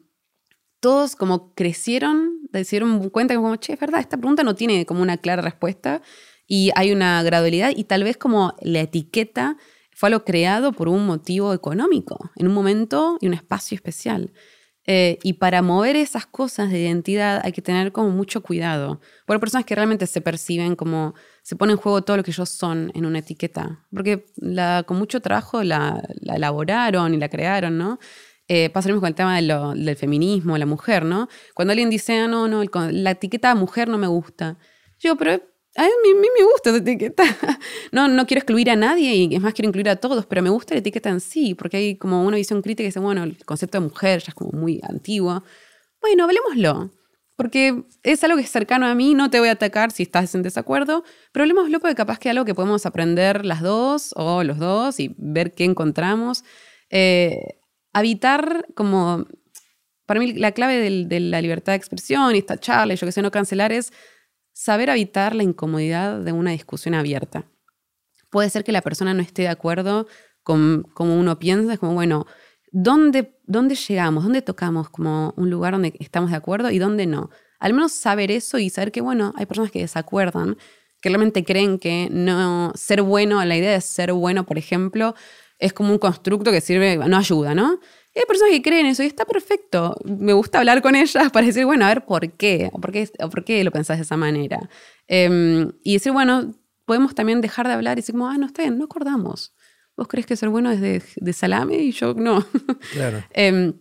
todos 0.81 1.17
como 1.17 1.55
crecieron, 1.55 2.41
se 2.53 2.65
dieron 2.65 3.09
cuenta 3.11 3.35
como, 3.35 3.57
che, 3.57 3.75
es 3.75 3.81
verdad, 3.81 4.01
esta 4.01 4.17
pregunta 4.17 4.43
no 4.43 4.55
tiene 4.55 4.85
como 4.85 5.03
una 5.03 5.17
clara 5.17 5.43
respuesta 5.43 6.03
y 6.47 6.71
hay 6.75 6.93
una 6.93 7.23
gradualidad 7.23 7.73
y 7.75 7.85
tal 7.85 8.05
vez 8.05 8.17
como 8.17 8.55
la 8.61 8.81
etiqueta 8.81 9.57
fue 9.95 10.09
algo 10.09 10.25
creado 10.25 10.73
por 10.73 10.89
un 10.89 11.07
motivo 11.07 11.53
económico, 11.53 12.31
en 12.37 12.49
un 12.49 12.55
momento 12.55 13.19
y 13.21 13.27
un 13.29 13.35
espacio 13.35 13.75
especial. 13.75 14.33
Eh, 14.85 15.19
y 15.23 15.35
para 15.35 15.63
mover 15.63 15.95
esas 15.95 16.27
cosas 16.27 16.71
de 16.71 16.81
identidad 16.81 17.41
hay 17.45 17.53
que 17.53 17.63
tener 17.63 17.93
como 17.93 18.11
mucho 18.11 18.43
cuidado. 18.43 19.01
Por 19.27 19.39
personas 19.39 19.65
que 19.65 19.77
realmente 19.77 20.07
se 20.07 20.21
perciben 20.21 20.75
como, 20.75 21.15
se 21.43 21.55
pone 21.55 21.73
en 21.73 21.79
juego 21.79 22.03
todo 22.03 22.17
lo 22.17 22.25
que 22.25 22.33
ellos 22.33 22.49
son 22.49 22.91
en 22.95 23.07
una 23.07 23.21
etiqueta. 23.21 23.87
Porque 23.93 24.27
la, 24.37 24.83
con 24.85 24.99
mucho 24.99 25.21
trabajo 25.21 25.63
la, 25.63 26.03
elaboraron 26.23 27.15
y 27.15 27.19
la 27.19 27.29
crearon, 27.29 27.79
¿no? 27.79 27.99
Eh, 28.49 28.71
pasa 28.71 28.89
lo 28.89 28.95
mismo 28.95 29.03
con 29.03 29.09
el 29.09 29.15
tema 29.15 29.75
del 29.75 29.97
feminismo, 29.97 30.59
la 30.59 30.67
mujer, 30.67 31.05
¿no? 31.05 31.29
Cuando 31.55 31.73
alguien 31.73 31.89
dice, 31.89 32.19
ah, 32.19 32.27
no, 32.27 32.49
no, 32.49 32.65
la 32.91 33.13
etiqueta 33.13 33.55
mujer 33.55 33.89
no 33.89 33.99
me 33.99 34.09
gusta. 34.09 34.59
Yo, 34.99 35.17
pero 35.17 35.41
a 35.77 35.83
mí, 35.85 36.15
me 36.15 36.45
gusta 36.45 36.71
esa 36.71 36.79
etiqueta. 36.79 37.25
No, 37.93 38.09
no 38.09 38.27
quiero 38.27 38.39
excluir 38.39 38.71
a 38.71 38.77
nadie 38.77 39.15
y 39.15 39.35
es 39.35 39.41
más, 39.41 39.55
quiero 39.55 39.69
incluir 39.69 39.89
a 39.89 39.97
todos, 39.97 40.27
pero 40.27 40.43
me 40.43 40.51
gusta 40.51 40.75
la 40.75 40.81
etiqueta 40.81 41.11
en 41.11 41.21
sí, 41.21 41.55
porque 41.55 41.77
hay 41.77 41.97
como 41.97 42.25
una 42.25 42.37
visión 42.37 42.63
crítica 42.63 42.85
que 42.85 42.89
dice, 42.89 43.01
bueno, 43.01 43.23
el 43.25 43.37
concepto 43.45 43.79
de 43.79 43.85
mujer 43.87 44.21
ya 44.21 44.29
es 44.29 44.35
como 44.35 44.51
muy 44.53 44.81
antiguo. 44.83 45.45
Bueno, 46.01 46.25
hablemoslo, 46.25 46.91
porque 47.37 47.85
es 48.03 48.25
algo 48.25 48.37
que 48.37 48.45
es 48.45 48.51
cercano 48.51 48.87
a 48.87 48.95
mí, 48.95 49.15
no 49.15 49.31
te 49.31 49.41
voy 49.41 49.49
a 49.49 49.53
atacar 49.53 49.91
si 49.91 50.05
estás 50.05 50.35
en 50.35 50.43
desacuerdo, 50.43 51.05
pero 51.33 51.43
hablemoslo 51.43 51.81
porque 51.81 51.95
capaz 51.95 52.19
que 52.19 52.29
es 52.29 52.31
algo 52.31 52.45
que 52.45 52.55
podemos 52.55 52.87
aprender 52.87 53.45
las 53.45 53.61
dos 53.61 54.13
o 54.17 54.43
los 54.43 54.59
dos 54.59 55.01
y 55.01 55.15
ver 55.19 55.53
qué 55.53 55.65
encontramos. 55.65 56.45
Eh, 56.91 57.59
habitar 57.93 58.67
como, 58.75 59.27
para 60.07 60.21
mí 60.21 60.33
la 60.33 60.53
clave 60.53 61.05
de 61.05 61.21
la 61.21 61.41
libertad 61.41 61.73
de 61.73 61.77
expresión 61.77 62.35
y 62.35 62.39
esta 62.39 62.59
charla 62.59 62.95
y 62.95 62.97
yo 62.97 63.07
que 63.07 63.13
sé, 63.13 63.23
no 63.23 63.31
cancelar 63.31 63.73
es 63.73 63.93
saber 64.63 64.91
evitar 64.91 65.35
la 65.35 65.43
incomodidad 65.43 66.21
de 66.21 66.31
una 66.31 66.53
discusión 66.53 66.95
abierta. 66.95 67.45
Puede 68.31 68.49
ser 68.49 68.63
que 68.63 68.71
la 68.71 68.81
persona 68.81 69.13
no 69.13 69.21
esté 69.21 69.43
de 69.43 69.49
acuerdo 69.49 70.07
con 70.45 70.85
cómo 70.95 71.19
uno 71.19 71.37
piensa, 71.41 71.73
es 71.73 71.81
como, 71.81 71.95
bueno, 71.95 72.27
¿dónde, 72.71 73.41
¿dónde 73.45 73.75
llegamos? 73.75 74.23
¿Dónde 74.23 74.41
tocamos 74.41 74.89
como 74.89 75.35
un 75.37 75.51
lugar 75.51 75.73
donde 75.73 75.95
estamos 75.99 76.31
de 76.31 76.37
acuerdo 76.37 76.71
y 76.71 76.79
dónde 76.79 77.07
no? 77.07 77.31
Al 77.59 77.75
menos 77.75 77.91
saber 77.91 78.31
eso 78.31 78.59
y 78.59 78.71
saber 78.71 78.93
que, 78.93 79.01
bueno, 79.01 79.33
hay 79.37 79.47
personas 79.47 79.73
que 79.73 79.81
desacuerdan, 79.81 80.57
que 81.01 81.09
realmente 81.09 81.45
creen 81.45 81.81
que 81.81 82.09
no 82.13 82.71
ser 82.77 83.03
bueno, 83.03 83.45
la 83.45 83.57
idea 83.57 83.73
de 83.73 83.81
ser 83.81 84.13
bueno, 84.13 84.47
por 84.47 84.59
ejemplo, 84.59 85.17
es 85.59 85.73
como 85.73 85.91
un 85.91 85.99
constructo 85.99 86.53
que 86.53 86.61
sirve, 86.61 86.97
no 86.97 87.17
ayuda, 87.17 87.57
¿no? 87.57 87.81
Hay 88.15 88.27
personas 88.27 88.53
que 88.53 88.63
creen 88.63 88.87
eso 88.87 89.03
y 89.03 89.07
está 89.07 89.25
perfecto. 89.25 89.97
Me 90.05 90.33
gusta 90.33 90.59
hablar 90.59 90.83
con 90.83 90.95
ellas 90.95 91.31
para 91.33 91.47
decir, 91.47 91.65
bueno, 91.65 91.85
a 91.85 91.89
ver, 91.89 92.05
¿por 92.05 92.31
qué? 92.33 92.71
¿O 92.73 92.81
por 92.81 92.93
qué, 92.93 93.09
por 93.31 93.45
qué 93.45 93.65
lo 93.65 93.71
pensás 93.71 93.99
de 93.99 94.03
esa 94.03 94.17
manera? 94.17 94.69
Em, 95.09 95.73
y 95.83 95.95
decir, 95.95 96.13
bueno, 96.13 96.53
podemos 96.85 97.15
también 97.15 97.41
dejar 97.41 97.67
de 97.67 97.75
hablar 97.75 97.97
y 97.99 98.03
decir, 98.03 98.15
como, 98.15 98.29
ah, 98.29 98.37
no, 98.37 98.47
está 98.47 98.63
bien, 98.63 98.79
no 98.79 98.85
acordamos. 98.85 99.55
¿Vos 99.97 100.09
crees 100.09 100.27
que 100.27 100.37
ser 100.37 100.49
bueno 100.49 100.71
es 100.71 100.81
de, 100.81 101.33
salame? 101.33 101.77
Y 101.77 101.93
yo 101.93 102.15
no. 102.15 102.45
Claro. 102.93 103.23
Em, 103.33 103.75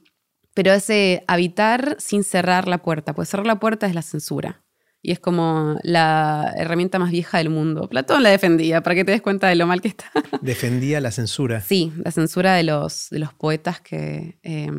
pero 0.53 0.73
ese 0.73 1.23
habitar 1.27 1.95
sin 1.99 2.23
cerrar 2.23 2.67
la 2.67 2.81
puerta, 2.81 3.13
pues 3.13 3.29
cerrar 3.29 3.47
la 3.47 3.59
puerta 3.59 3.87
es 3.87 3.95
la 3.95 4.01
censura 4.01 4.61
y 5.01 5.11
es 5.11 5.19
como 5.19 5.77
la 5.83 6.53
herramienta 6.55 6.99
más 6.99 7.11
vieja 7.11 7.39
del 7.39 7.49
mundo. 7.49 7.89
Platón 7.89 8.23
la 8.23 8.29
defendía, 8.29 8.81
para 8.81 8.95
que 8.95 9.03
te 9.03 9.11
des 9.11 9.21
cuenta 9.21 9.47
de 9.47 9.55
lo 9.55 9.65
mal 9.65 9.81
que 9.81 9.87
está. 9.87 10.05
Defendía 10.41 11.01
la 11.01 11.11
censura. 11.11 11.61
Sí, 11.61 11.91
la 12.03 12.11
censura 12.11 12.53
de 12.53 12.63
los, 12.63 13.09
de 13.09 13.19
los 13.19 13.33
poetas 13.33 13.81
que, 13.81 14.39
eh, 14.43 14.71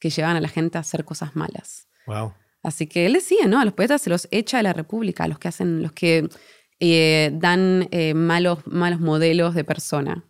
que 0.00 0.10
llevaban 0.10 0.36
a 0.36 0.40
la 0.40 0.48
gente 0.48 0.78
a 0.78 0.80
hacer 0.80 1.04
cosas 1.04 1.36
malas. 1.36 1.88
Wow. 2.06 2.34
Así 2.62 2.86
que 2.86 3.06
él 3.06 3.12
decía, 3.12 3.46
¿no? 3.46 3.60
A 3.60 3.64
los 3.64 3.74
poetas 3.74 4.02
se 4.02 4.10
los 4.10 4.26
echa 4.30 4.56
de 4.56 4.64
la 4.64 4.72
república, 4.72 5.24
a 5.24 5.28
los 5.28 5.38
que 5.38 5.48
hacen, 5.48 5.82
los 5.82 5.92
que 5.92 6.28
eh, 6.80 7.30
dan 7.34 7.88
eh, 7.92 8.14
malos, 8.14 8.66
malos 8.66 9.00
modelos 9.00 9.54
de 9.54 9.64
persona. 9.64 10.24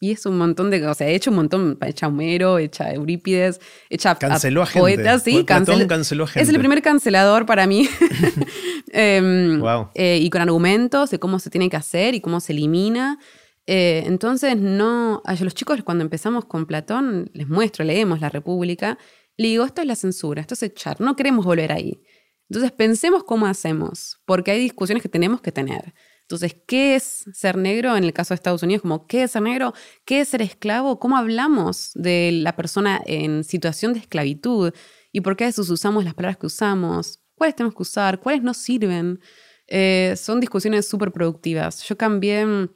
Y 0.00 0.12
es 0.12 0.26
un 0.26 0.38
montón 0.38 0.70
de. 0.70 0.86
O 0.86 0.94
sea, 0.94 1.08
he 1.08 1.14
hecho 1.14 1.30
un 1.30 1.36
montón. 1.36 1.76
Hecha 1.84 2.06
Homero, 2.06 2.58
hecha 2.58 2.92
Eurípides, 2.92 3.60
hecha 3.90 4.14
canceló 4.14 4.62
a, 4.62 4.66
gente. 4.66 4.80
poetas. 4.80 5.22
Sí, 5.24 5.44
canceló 5.44 6.24
a 6.24 6.26
gente. 6.26 6.42
Es 6.42 6.48
el 6.48 6.58
primer 6.58 6.82
cancelador 6.82 7.46
para 7.46 7.66
mí. 7.66 7.88
Em, 8.92 9.62
eh, 9.94 10.18
y 10.20 10.30
con 10.30 10.40
argumentos 10.40 11.10
de 11.10 11.18
cómo 11.18 11.38
se 11.38 11.50
tiene 11.50 11.68
que 11.68 11.76
hacer 11.76 12.14
y 12.14 12.20
cómo 12.20 12.40
se 12.40 12.52
elimina. 12.52 13.18
Eh, 13.66 14.04
entonces, 14.06 14.56
no. 14.56 15.20
A 15.24 15.34
los 15.34 15.54
chicos, 15.54 15.82
cuando 15.82 16.04
empezamos 16.04 16.44
con 16.44 16.66
Platón, 16.66 17.30
les 17.34 17.48
muestro, 17.48 17.84
leemos 17.84 18.20
La 18.20 18.28
República. 18.28 18.98
Le 19.36 19.48
digo, 19.48 19.64
esto 19.64 19.80
es 19.82 19.86
la 19.86 19.96
censura, 19.96 20.40
esto 20.40 20.54
es 20.54 20.62
echar. 20.62 21.00
No 21.00 21.16
queremos 21.16 21.44
volver 21.44 21.72
ahí. 21.72 22.00
Entonces, 22.48 22.72
pensemos 22.72 23.24
cómo 23.24 23.46
hacemos, 23.46 24.20
porque 24.24 24.52
hay 24.52 24.60
discusiones 24.60 25.02
que 25.02 25.08
tenemos 25.08 25.40
que 25.40 25.52
tener. 25.52 25.92
Entonces, 26.28 26.54
¿qué 26.66 26.94
es 26.94 27.24
ser 27.32 27.56
negro 27.56 27.96
en 27.96 28.04
el 28.04 28.12
caso 28.12 28.34
de 28.34 28.36
Estados 28.36 28.62
Unidos? 28.62 28.82
Como, 28.82 29.06
¿qué 29.06 29.22
es 29.22 29.30
ser 29.30 29.40
negro? 29.40 29.72
¿Qué 30.04 30.20
es 30.20 30.28
ser 30.28 30.42
esclavo? 30.42 30.98
¿Cómo 30.98 31.16
hablamos 31.16 31.92
de 31.94 32.32
la 32.32 32.54
persona 32.54 33.00
en 33.06 33.44
situación 33.44 33.94
de 33.94 34.00
esclavitud? 34.00 34.74
¿Y 35.10 35.22
por 35.22 35.36
qué 35.36 35.44
a 35.44 35.46
veces 35.46 35.70
usamos 35.70 36.04
las 36.04 36.12
palabras 36.12 36.36
que 36.36 36.44
usamos? 36.44 37.20
¿Cuáles 37.34 37.56
tenemos 37.56 37.74
que 37.74 37.82
usar? 37.82 38.20
¿Cuáles 38.20 38.42
no 38.42 38.52
sirven? 38.52 39.20
Eh, 39.68 40.16
son 40.18 40.38
discusiones 40.38 40.86
súper 40.86 41.12
productivas. 41.12 41.82
Yo 41.84 41.96
cambié 41.96 42.68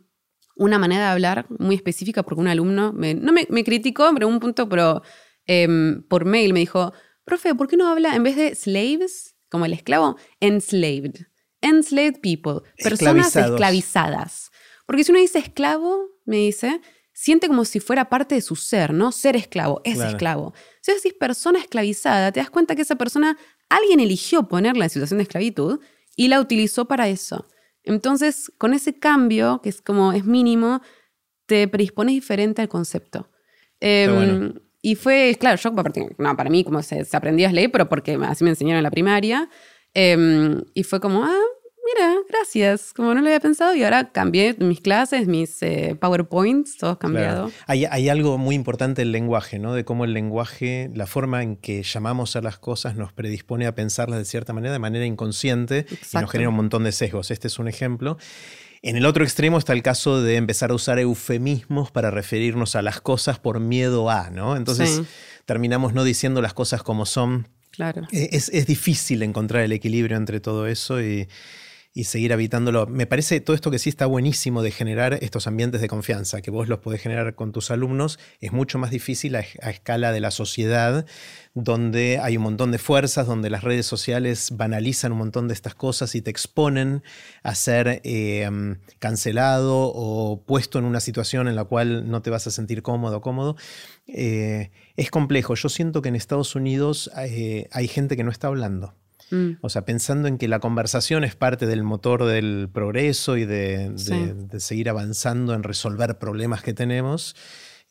una 0.56 0.78
manera 0.78 1.04
de 1.04 1.10
hablar 1.10 1.44
muy 1.50 1.74
específica 1.74 2.22
porque 2.22 2.40
un 2.40 2.48
alumno 2.48 2.94
me, 2.94 3.12
no 3.12 3.34
me, 3.34 3.64
criticó, 3.64 4.10
pero 4.14 4.28
un 4.28 4.40
punto, 4.40 4.66
pero 4.66 5.02
em, 5.44 6.02
por 6.04 6.24
mail 6.24 6.54
me 6.54 6.60
dijo, 6.60 6.94
profe, 7.26 7.54
¿por 7.54 7.68
qué 7.68 7.76
no 7.76 7.86
habla 7.90 8.16
en 8.16 8.22
vez 8.22 8.36
de 8.36 8.54
slaves, 8.54 9.36
como 9.50 9.66
el 9.66 9.74
esclavo, 9.74 10.16
enslaved? 10.40 11.26
Enslaved 11.62 12.20
people, 12.20 12.60
personas 12.82 13.34
esclavizadas. 13.34 14.50
Porque 14.86 15.04
si 15.04 15.12
uno 15.12 15.20
dice 15.20 15.38
esclavo, 15.38 16.08
me 16.24 16.36
dice, 16.36 16.80
siente 17.12 17.48
como 17.48 17.64
si 17.64 17.80
fuera 17.80 18.08
parte 18.08 18.34
de 18.34 18.42
su 18.42 18.56
ser, 18.56 18.92
¿no? 18.92 19.12
Ser 19.12 19.36
esclavo, 19.36 19.80
es 19.84 19.98
esclavo. 20.00 20.54
Si 20.80 20.92
decís 20.92 21.14
persona 21.14 21.58
esclavizada, 21.58 22.32
te 22.32 22.40
das 22.40 22.50
cuenta 22.50 22.74
que 22.74 22.82
esa 22.82 22.96
persona, 22.96 23.38
alguien 23.68 24.00
eligió 24.00 24.48
ponerla 24.48 24.84
en 24.84 24.90
situación 24.90 25.18
de 25.18 25.22
esclavitud 25.22 25.80
y 26.16 26.28
la 26.28 26.40
utilizó 26.40 26.86
para 26.86 27.08
eso. 27.08 27.48
Entonces, 27.84 28.52
con 28.58 28.74
ese 28.74 28.98
cambio, 28.98 29.60
que 29.62 29.68
es 29.68 29.80
como 29.80 30.12
es 30.12 30.24
mínimo, 30.24 30.82
te 31.46 31.66
predispones 31.68 32.14
diferente 32.14 32.62
al 32.62 32.68
concepto. 32.68 33.30
Em, 33.80 34.54
y 34.80 34.94
fue, 34.94 35.36
claro, 35.38 35.56
yo, 35.56 35.70
no, 36.18 36.36
para 36.36 36.50
mí, 36.50 36.64
como 36.64 36.82
se, 36.82 37.04
se 37.04 37.16
aprendía 37.16 37.48
a 37.48 37.52
leer, 37.52 37.70
pero 37.70 37.88
porque 37.88 38.18
así 38.22 38.44
me 38.44 38.50
enseñaron 38.50 38.78
en 38.78 38.84
la 38.84 38.90
primaria. 38.90 39.48
Em, 39.94 40.62
y 40.74 40.84
fue 40.84 41.00
como, 41.00 41.24
ah, 41.24 41.40
mira, 41.94 42.14
gracias, 42.28 42.92
como 42.92 43.14
no 43.14 43.20
lo 43.20 43.26
había 43.26 43.40
pensado 43.40 43.74
y 43.74 43.84
ahora 43.84 44.10
cambié 44.10 44.54
mis 44.58 44.80
clases, 44.80 45.26
mis 45.26 45.62
eh, 45.62 45.96
PowerPoints, 46.00 46.78
todo 46.78 46.98
cambiado. 46.98 47.50
Hay, 47.66 47.84
hay, 47.84 48.08
algo 48.08 48.38
muy 48.38 48.54
importante 48.54 49.02
el 49.02 49.12
lenguaje, 49.12 49.58
¿no? 49.58 49.74
De 49.74 49.84
cómo 49.84 50.04
el 50.04 50.14
lenguaje, 50.14 50.90
la 50.94 51.06
forma 51.06 51.42
en 51.42 51.56
que 51.56 51.82
llamamos 51.82 52.36
a 52.36 52.40
las 52.40 52.58
cosas 52.58 52.96
nos 52.96 53.12
predispone 53.12 53.66
a 53.66 53.74
pensarlas 53.74 54.18
de 54.18 54.24
cierta 54.24 54.52
manera, 54.52 54.72
de 54.72 54.78
manera 54.78 55.04
inconsciente, 55.04 55.86
y 55.90 56.16
nos 56.16 56.30
genera 56.30 56.48
un 56.48 56.56
montón 56.56 56.84
de 56.84 56.92
sesgos. 56.92 57.30
Este 57.30 57.48
es 57.48 57.58
un 57.58 57.68
ejemplo. 57.68 58.16
En 58.84 58.96
el 58.96 59.06
otro 59.06 59.22
extremo 59.22 59.58
está 59.58 59.74
el 59.74 59.82
caso 59.82 60.20
de 60.22 60.36
empezar 60.36 60.72
a 60.72 60.74
usar 60.74 60.98
eufemismos 60.98 61.92
para 61.92 62.10
referirnos 62.10 62.74
a 62.74 62.82
las 62.82 63.00
cosas 63.00 63.38
por 63.38 63.60
miedo 63.60 64.10
a, 64.10 64.30
¿no? 64.30 64.56
Entonces 64.56 65.02
terminamos 65.44 65.94
no 65.94 66.02
diciendo 66.02 66.42
las 66.42 66.52
cosas 66.52 66.82
como 66.82 67.06
son 67.06 67.46
Claro. 67.72 68.06
Eh, 68.12 68.28
es, 68.32 68.66
difícil 68.66 69.22
encontrar 69.22 69.64
el 69.64 69.72
equilibrio 69.72 70.16
entre 70.16 70.40
todo 70.40 70.66
eso 70.66 71.00
y, 71.02 71.28
seguir 72.04 72.32
habitándolo. 72.32 72.86
Me 72.86 73.06
parece 73.06 73.40
todo 73.40 73.54
esto 73.54 73.70
que 73.70 73.78
sí 73.78 73.90
está 73.90 74.06
buenísimo 74.06 74.62
de 74.62 74.70
generar 74.70 75.18
estos 75.20 75.46
ambientes 75.46 75.82
de 75.82 75.88
confianza, 75.88 76.40
que 76.40 76.50
vos 76.50 76.66
los 76.68 76.78
podés 76.78 77.02
generar 77.02 77.34
con 77.34 77.52
tus 77.52 77.70
alumnos, 77.70 78.18
es 78.40 78.50
mucho 78.50 78.78
más 78.78 78.90
difícil 78.90 79.36
a, 79.36 79.40
escala 79.40 80.10
de 80.10 80.20
la 80.20 80.30
sociedad, 80.30 81.04
donde 81.52 82.18
hay 82.18 82.38
un 82.38 82.44
montón 82.44 82.72
de 82.72 82.78
fuerzas, 82.78 83.26
donde 83.26 83.50
las 83.50 83.62
redes 83.62 83.84
sociales 83.84 84.52
banalizan 84.52 85.12
un 85.12 85.18
montón 85.18 85.48
de 85.48 85.54
estas 85.54 85.74
cosas 85.74 86.14
y 86.14 86.22
te 86.22 86.30
exponen 86.30 87.02
a 87.42 87.54
ser 87.54 88.00
eh, 88.04 88.48
cancelado 88.98 89.92
o 89.94 90.42
puesto 90.46 90.78
en 90.78 90.86
una 90.86 91.00
situación 91.00 91.46
en 91.46 91.56
la 91.56 91.64
cual 91.64 92.08
no 92.10 92.22
te 92.22 92.30
vas 92.30 92.46
a 92.46 92.50
sentir 92.50 92.82
cómodo 92.82 93.18
o 93.18 93.20
cómodo. 93.20 93.56
Eh, 94.06 94.70
es 94.96 95.10
complejo. 95.10 95.54
Yo 95.54 95.68
siento 95.68 96.02
que 96.02 96.08
en 96.08 96.16
Estados 96.16 96.54
Unidos 96.54 97.10
eh, 97.16 97.68
hay 97.70 97.88
gente 97.88 98.16
que 98.16 98.24
no 98.24 98.30
está 98.30 98.48
hablando. 98.48 98.94
Mm. 99.30 99.52
O 99.62 99.68
sea, 99.68 99.84
pensando 99.84 100.28
en 100.28 100.38
que 100.38 100.48
la 100.48 100.60
conversación 100.60 101.24
es 101.24 101.34
parte 101.34 101.66
del 101.66 101.82
motor 101.82 102.24
del 102.24 102.68
progreso 102.72 103.36
y 103.36 103.46
de, 103.46 103.92
seguir 104.58 104.90
avanzando 104.90 105.54
en 105.54 105.62
resolver 105.62 106.18
problemas 106.18 106.62
que 106.62 106.74
tenemos. 106.74 107.34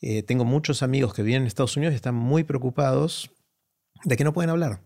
Eh, 0.00 0.22
tengo 0.22 0.44
muchos 0.44 0.82
amigos 0.82 1.14
que 1.14 1.22
viven 1.22 1.42
en 1.42 1.46
Estados 1.48 1.76
Unidos 1.76 1.92
y 1.92 1.96
están 1.96 2.14
muy 2.14 2.44
preocupados 2.44 3.30
de 4.04 4.16
que 4.16 4.24
no 4.24 4.32
pueden 4.32 4.50
hablar. 4.50 4.82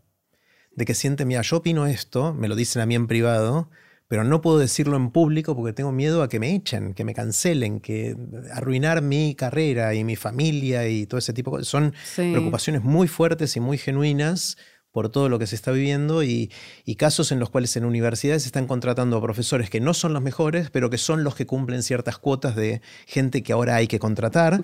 De 0.72 0.84
que 0.84 0.94
sienten, 0.94 1.28
mira, 1.28 1.42
yo 1.42 1.58
opino 1.58 1.86
esto, 1.86 2.34
me 2.34 2.48
lo 2.48 2.54
dicen 2.54 2.82
a 2.82 2.86
mí 2.86 2.94
en 2.94 3.06
privado, 3.06 3.70
pero 4.09 4.24
no 4.24 4.40
puedo 4.40 4.59
decirlo 4.59 4.96
en 4.96 5.11
público 5.11 5.57
porque 5.57 5.72
tengo 5.72 5.92
miedo 5.92 6.22
a 6.22 6.28
que 6.28 6.38
me 6.38 6.54
echen, 6.54 6.94
que 6.94 7.04
me 7.04 7.14
cancelen, 7.14 7.80
que 7.80 8.16
arruinar 8.52 9.02
mi 9.02 9.34
carrera 9.34 9.94
y 9.94 10.04
mi 10.04 10.16
familia 10.16 10.88
y 10.88 11.07
todo 11.07 11.18
ese 11.18 11.32
tipo 11.32 11.50
de 11.50 11.59
cosas. 11.59 11.68
Son 11.68 11.94
preocupaciones 12.14 12.82
muy 12.82 13.09
fuertes 13.09 13.57
y 13.57 13.61
muy 13.61 13.78
genuinas 13.78 14.57
por 14.97 15.11
todo 15.11 15.28
lo 15.28 15.38
que 15.38 15.47
se 15.47 15.57
está 15.57 15.72
viviendo 15.72 16.22
y, 16.22 16.51
casos 16.97 17.30
en 17.30 17.38
los 17.38 17.51
cuales 17.51 17.76
en 17.76 17.84
universidades 17.84 18.44
se 18.44 18.49
están 18.49 18.66
contratando 18.66 19.18
a 19.18 19.20
profesores 19.20 19.68
que 19.68 19.78
no 19.78 19.92
son 19.92 20.14
los 20.14 20.22
mejores, 20.22 20.70
pero 20.70 20.88
que 20.88 20.97
son 20.97 21.22
los 21.22 21.34
que 21.34 21.44
cumplen 21.44 21.82
ciertas 21.82 22.16
cuotas 22.16 22.57
de 22.57 22.80
gente 23.05 23.42
que 23.42 23.53
ahora 23.53 23.76
hay 23.76 23.88
que 23.88 23.99
contratar, 23.99 24.62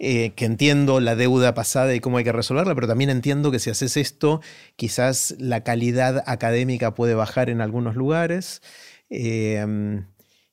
eh, 0.00 0.32
que 0.34 0.44
entiendo 0.46 0.98
la 0.98 1.14
deuda 1.14 1.54
pasada 1.54 1.94
y 1.94 2.00
cómo 2.00 2.18
hay 2.18 2.24
que 2.24 2.32
resolverla, 2.32 2.74
pero 2.74 2.88
también 2.88 3.08
entiendo 3.08 3.52
que 3.52 3.60
si 3.60 3.70
haces 3.70 3.96
esto, 3.96 4.40
quizás 4.74 5.36
la 5.38 5.62
calidad 5.62 6.24
académica 6.26 6.96
puede 6.96 7.14
bajar 7.14 7.48
en 7.48 7.60
algunos 7.60 7.94
lugares. 7.94 8.62
Em, 9.10 10.08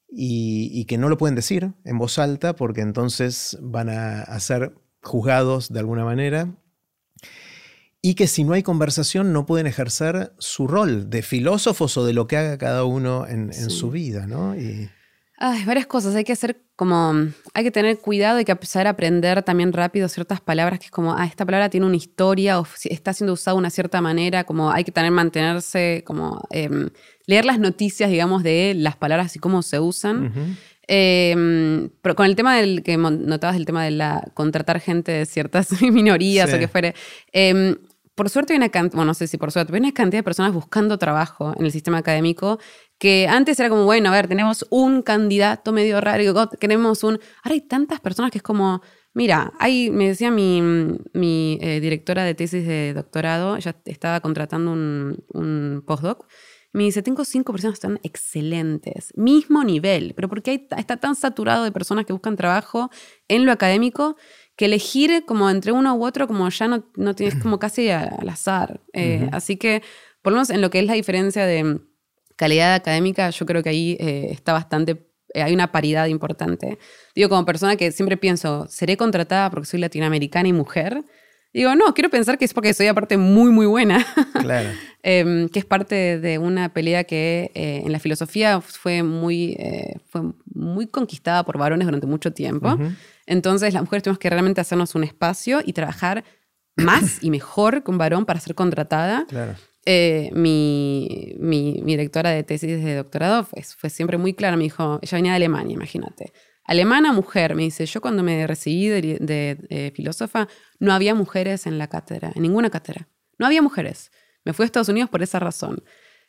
y, 0.08 0.86
que 0.86 1.00
no 1.00 1.10
lo 1.10 1.18
pueden 1.18 1.34
decir 1.34 1.74
en 1.84 1.98
voz 1.98 2.20
alta 2.20 2.56
porque 2.56 2.82
entonces 2.82 3.58
van 3.60 3.90
a 3.90 4.40
ser 4.40 4.76
juzgados 5.02 5.74
de 5.74 5.80
alguna 5.80 6.06
manera 6.06 6.54
y 8.06 8.14
que 8.14 8.28
si 8.28 8.44
no 8.44 8.54
hay 8.54 8.62
conversación 8.62 9.34
no 9.34 9.48
pueden 9.48 9.66
ejercer 9.66 10.32
su 10.38 10.68
rol 10.68 11.10
de 11.10 11.24
filósofos 11.24 11.98
o 11.98 12.06
de 12.06 12.14
lo 12.14 12.28
que 12.28 12.38
haga 12.38 12.56
cada 12.60 12.84
uno 12.84 13.26
en, 13.26 13.52
su 13.72 13.90
vida, 13.90 14.28
¿no? 14.28 14.56
Y... 14.56 14.92
Ay, 15.40 15.66
varias 15.66 15.88
cosas. 15.88 16.14
Hay 16.14 16.24
que 16.24 16.34
hacer 16.34 16.62
como. 16.76 17.16
Hay 17.56 17.64
que 17.64 17.72
tener 17.72 17.98
cuidado, 17.98 18.38
hay 18.38 18.46
que 18.46 18.52
empezar 18.52 18.86
a 18.86 18.92
aprender 18.92 19.42
también 19.42 19.74
rápido 19.74 20.08
ciertas 20.08 20.40
palabras 20.40 20.78
que 20.78 20.86
es 20.86 20.92
como, 20.92 21.16
ah, 21.18 21.26
esta 21.26 21.48
palabra 21.48 21.72
tiene 21.72 21.88
una 21.88 21.96
historia 21.96 22.60
o 22.60 22.68
está 22.84 23.12
siendo 23.12 23.34
usada 23.34 23.56
de 23.56 23.60
una 23.60 23.72
cierta 23.72 24.00
manera. 24.02 24.44
Como 24.44 24.70
hay 24.70 24.84
que 24.84 24.92
tener, 24.92 25.10
mantenerse, 25.10 26.04
como. 26.06 26.48
Em, 26.52 26.92
leer 27.26 27.46
las 27.46 27.58
noticias, 27.58 28.12
digamos, 28.12 28.44
de 28.44 28.76
las 28.78 28.96
palabras 28.96 29.36
y 29.36 29.40
cómo 29.40 29.64
se 29.64 29.80
usan. 29.80 30.58
Em, 30.88 31.90
pero 32.04 32.16
con 32.16 32.28
el 32.28 32.36
tema 32.36 32.56
del 32.56 32.84
que 32.84 32.98
notabas, 32.98 33.56
el 33.56 33.66
tema 33.66 33.84
de 33.84 33.90
la 33.90 34.30
contratar 34.36 34.80
gente 34.80 35.12
de 35.12 35.26
ciertas 35.26 35.70
minorías 35.82 36.54
o 36.54 36.60
que 36.60 36.68
fuere. 36.68 36.94
Em, 37.32 37.76
por 38.16 38.30
suerte 38.30 38.54
hay 38.54 38.58
una 38.58 38.70
cantidad, 38.70 38.96
bueno, 38.96 39.10
no 39.10 39.14
sé 39.14 39.28
si 39.28 39.38
por 39.38 39.52
suerte, 39.52 39.74
hay 39.74 39.80
una 39.80 39.94
cantidad 39.94 40.20
de 40.20 40.24
personas 40.24 40.54
buscando 40.54 40.98
trabajo 40.98 41.54
en 41.58 41.66
el 41.66 41.72
sistema 41.72 41.98
académico 41.98 42.60
que 42.98 43.28
antes 43.28 43.60
era 43.60 43.70
como, 43.70 43.84
bueno, 43.84 44.10
a 44.10 44.14
ver, 44.14 44.28
tenemos 44.28 44.66
un 44.70 45.02
candidato 45.02 45.74
medio 45.74 46.00
raro, 46.00 46.50
queremos 46.60 47.04
un... 47.04 47.20
Ahora 47.44 47.54
hay 47.54 47.62
tantas 47.62 48.00
personas 48.00 48.32
que 48.32 48.38
es 48.38 48.44
como, 48.44 48.82
mira, 49.14 49.52
hay, 49.60 49.92
me 49.92 50.08
decía 50.08 50.32
mi, 50.32 50.62
mi 51.14 51.58
eh, 51.62 51.82
directora 51.82 52.24
de 52.24 52.36
tesis 52.36 52.66
de 52.66 52.94
doctorado, 52.94 53.58
ella 53.58 53.76
estaba 53.86 54.22
contratando 54.22 54.72
un, 54.72 55.24
un 55.34 55.84
postdoc, 55.86 56.26
me 56.76 56.84
dice, 56.84 57.02
tengo 57.02 57.24
cinco 57.24 57.54
personas 57.54 57.80
que 57.80 57.88
están 57.88 58.00
excelentes, 58.04 59.14
mismo 59.16 59.64
nivel, 59.64 60.14
pero 60.14 60.28
porque 60.28 60.52
hay, 60.52 60.68
está 60.78 60.98
tan 60.98 61.16
saturado 61.16 61.64
de 61.64 61.72
personas 61.72 62.06
que 62.06 62.12
buscan 62.12 62.36
trabajo 62.36 62.90
en 63.30 63.46
lo 63.46 63.54
académico 63.54 64.18
que 64.56 64.66
elegir 64.66 65.26
como 65.26 65.50
entre 65.50 65.72
uno 65.72 65.96
u 65.96 66.06
otro 66.06 66.28
como 66.28 66.48
ya 66.50 66.68
no, 66.68 66.86
no 66.96 67.16
tienes 67.16 67.36
como 67.42 67.60
casi 67.60 67.90
al 67.90 68.28
azar. 68.30 68.82
Eh, 68.94 69.30
así 69.32 69.58
que, 69.58 69.82
por 70.22 70.34
lo 70.34 70.38
menos 70.38 70.50
en 70.50 70.62
lo 70.62 70.70
que 70.70 70.80
es 70.80 70.86
la 70.86 70.94
diferencia 70.94 71.46
de 71.46 71.80
calidad 72.36 72.74
académica, 72.74 73.30
yo 73.30 73.46
creo 73.46 73.64
que 73.64 73.70
ahí 73.70 73.98
eh, 74.00 74.28
está 74.32 74.54
bastante, 74.54 75.08
eh, 75.34 75.42
hay 75.42 75.54
una 75.54 75.72
paridad 75.72 76.08
importante. 76.08 76.78
Digo, 77.16 77.30
como 77.30 77.46
persona 77.46 77.76
que 77.76 77.92
siempre 77.92 78.18
pienso, 78.18 78.68
¿seré 78.70 78.98
contratada 78.98 79.50
porque 79.50 79.68
soy 79.68 79.80
latinoamericana 79.80 80.50
y 80.50 80.54
mujer? 80.54 81.04
Digo, 81.54 81.74
no, 81.74 81.94
quiero 81.94 82.10
pensar 82.10 82.38
que 82.38 82.44
es 82.44 82.54
porque 82.54 82.74
soy 82.74 82.88
aparte 82.88 83.16
muy, 83.18 83.52
muy 83.52 83.66
buena. 83.66 84.06
Claro. 84.46 84.70
Em, 85.02 85.50
que 85.50 85.58
es 85.58 85.66
parte 85.66 86.20
de 86.20 86.38
una 86.38 86.70
pelea 86.74 87.04
que 87.04 87.50
en 87.56 87.92
la 87.92 88.00
filosofía 88.00 88.62
fue 88.62 89.02
muy, 89.02 89.58
fue 90.08 90.22
muy 90.54 90.86
conquistada 90.86 91.44
por 91.44 91.58
varones 91.58 91.88
durante 91.88 92.06
mucho 92.06 92.32
tiempo. 92.32 92.78
Entonces 93.26 93.74
las 93.74 93.84
mujeres 93.84 94.04
tuvimos 94.04 94.20
que 94.20 94.30
realmente 94.30 94.62
hacernos 94.62 94.96
un 94.96 95.04
espacio 95.04 95.62
y 95.66 95.74
trabajar 95.74 96.24
más 96.76 97.24
y 97.24 97.30
mejor 97.30 97.84
con 97.84 97.98
varón 97.98 98.26
para 98.26 98.40
ser 98.40 98.56
contratada. 98.56 99.26
Eh, 99.86 100.30
mi, 100.34 101.36
mi, 101.40 101.82
directora 101.86 102.32
de 102.32 102.44
tesis 102.44 102.84
de 102.84 102.96
doctorado 102.96 103.44
fue, 103.44 103.64
fue, 103.64 103.90
siempre 103.90 104.18
muy 104.18 104.34
clara. 104.34 104.58
Me 104.58 104.64
dijo, 104.64 105.00
ella 105.02 105.18
venía 105.18 105.32
de 105.32 105.38
Alemania, 105.38 105.74
imagínate. 105.74 106.34
Alemana, 106.64 107.14
mujer. 107.14 107.56
Me 107.56 107.64
dice, 107.64 107.86
yo 107.86 108.02
cuando 108.02 108.24
me 108.24 108.48
recibí 108.48 108.88
de, 108.88 109.92
filósofa, 109.96 110.48
no 110.80 110.94
había 110.94 111.14
mujeres 111.14 111.68
en 111.68 111.78
la 111.78 111.88
cátedra, 111.88 112.32
en 112.36 112.42
ninguna 112.42 112.70
cátedra. 112.70 113.08
No 113.38 113.46
había 113.46 113.62
mujeres. 113.62 114.12
Me 114.44 114.54
fui 114.54 114.64
a 114.64 114.66
Estados 114.66 114.90
Unidos 114.90 115.10
por 115.10 115.22
esa 115.22 115.40
razón. 115.40 115.84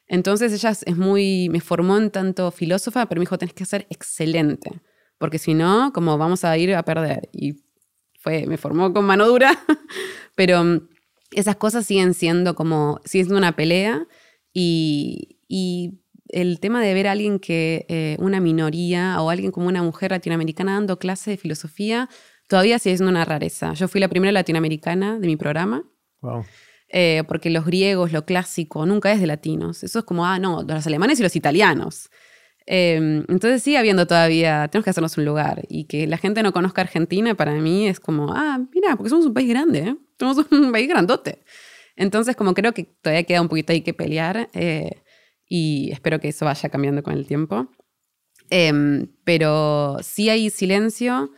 Entonces 0.06 0.52
ella 0.52 0.70
es 0.70 0.96
muy, 0.96 1.48
me 1.48 1.60
formó 1.60 1.96
en 1.96 2.10
tanto 2.10 2.50
filósofa, 2.50 3.06
pero 3.06 3.18
me 3.18 3.22
dijo, 3.22 3.38
tenés 3.38 3.54
que 3.54 3.64
ser 3.64 3.86
excelente 3.90 4.70
porque 5.18 5.38
si 5.38 5.54
no, 5.54 5.92
como 5.92 6.18
vamos 6.18 6.44
a 6.44 6.56
ir 6.58 6.74
a 6.74 6.82
perder. 6.82 7.28
Y 7.32 7.62
fue, 8.20 8.46
me 8.46 8.56
formó 8.56 8.92
con 8.92 9.04
mano 9.04 9.26
dura, 9.26 9.58
pero 10.34 10.64
mm, 10.64 10.88
esas 11.32 11.56
cosas 11.56 11.86
siguen 11.86 12.14
siendo 12.14 12.54
como, 12.54 13.00
siguen 13.04 13.26
siendo 13.26 13.38
una 13.38 13.56
pelea 13.56 14.06
y, 14.52 15.38
y 15.48 16.00
el 16.28 16.60
tema 16.60 16.82
de 16.82 16.94
ver 16.94 17.08
a 17.08 17.12
alguien 17.12 17.38
que, 17.38 17.86
eh, 17.88 18.16
una 18.18 18.40
minoría 18.40 19.20
o 19.20 19.30
alguien 19.30 19.52
como 19.52 19.68
una 19.68 19.82
mujer 19.82 20.10
latinoamericana 20.10 20.74
dando 20.74 20.98
clase 20.98 21.32
de 21.32 21.36
filosofía, 21.36 22.08
todavía 22.48 22.78
sigue 22.78 22.96
siendo 22.96 23.10
una 23.10 23.24
rareza. 23.24 23.72
Yo 23.74 23.88
fui 23.88 24.00
la 24.00 24.08
primera 24.08 24.32
latinoamericana 24.32 25.18
de 25.18 25.26
mi 25.26 25.36
programa. 25.36 25.84
Wow. 26.20 26.44
Eh, 26.88 27.24
porque 27.26 27.50
los 27.50 27.64
griegos, 27.64 28.12
lo 28.12 28.24
clásico, 28.24 28.86
nunca 28.86 29.10
es 29.12 29.20
de 29.20 29.26
latinos. 29.26 29.82
Eso 29.82 30.00
es 30.00 30.04
como, 30.04 30.24
ah, 30.24 30.38
no, 30.38 30.62
los 30.62 30.86
alemanes 30.86 31.18
y 31.20 31.22
los 31.22 31.34
italianos. 31.34 32.10
Em, 32.68 33.24
entonces 33.28 33.62
sigue 33.62 33.78
habiendo 33.78 34.08
todavía, 34.08 34.66
tenemos 34.68 34.84
que 34.84 34.90
hacernos 34.90 35.16
un 35.16 35.24
lugar 35.24 35.62
y 35.68 35.84
que 35.84 36.08
la 36.08 36.18
gente 36.18 36.42
no 36.42 36.52
conozca 36.52 36.82
Argentina 36.82 37.36
para 37.36 37.52
mí 37.54 37.86
es 37.86 38.00
como, 38.00 38.32
ah, 38.34 38.58
mira, 38.74 38.96
porque 38.96 39.08
somos 39.08 39.24
un 39.26 39.34
país 39.34 39.48
grande, 39.48 39.78
¿eh? 39.78 39.96
somos 40.18 40.44
un 40.50 40.72
país 40.72 40.88
grandote. 40.88 41.44
Entonces 41.94 42.34
como 42.34 42.54
creo 42.54 42.74
que 42.74 42.84
todavía 42.84 43.22
queda 43.22 43.40
un 43.40 43.48
poquito 43.48 43.72
ahí 43.72 43.82
que 43.82 43.94
pelear 43.94 44.50
eh, 44.52 45.02
y 45.48 45.90
espero 45.92 46.18
que 46.18 46.28
eso 46.28 46.44
vaya 46.44 46.68
cambiando 46.68 47.04
con 47.04 47.14
el 47.14 47.26
tiempo. 47.26 47.68
Em, 48.50 49.08
pero 49.24 49.98
sí 50.02 50.28
hay 50.28 50.50
silencio 50.50 51.30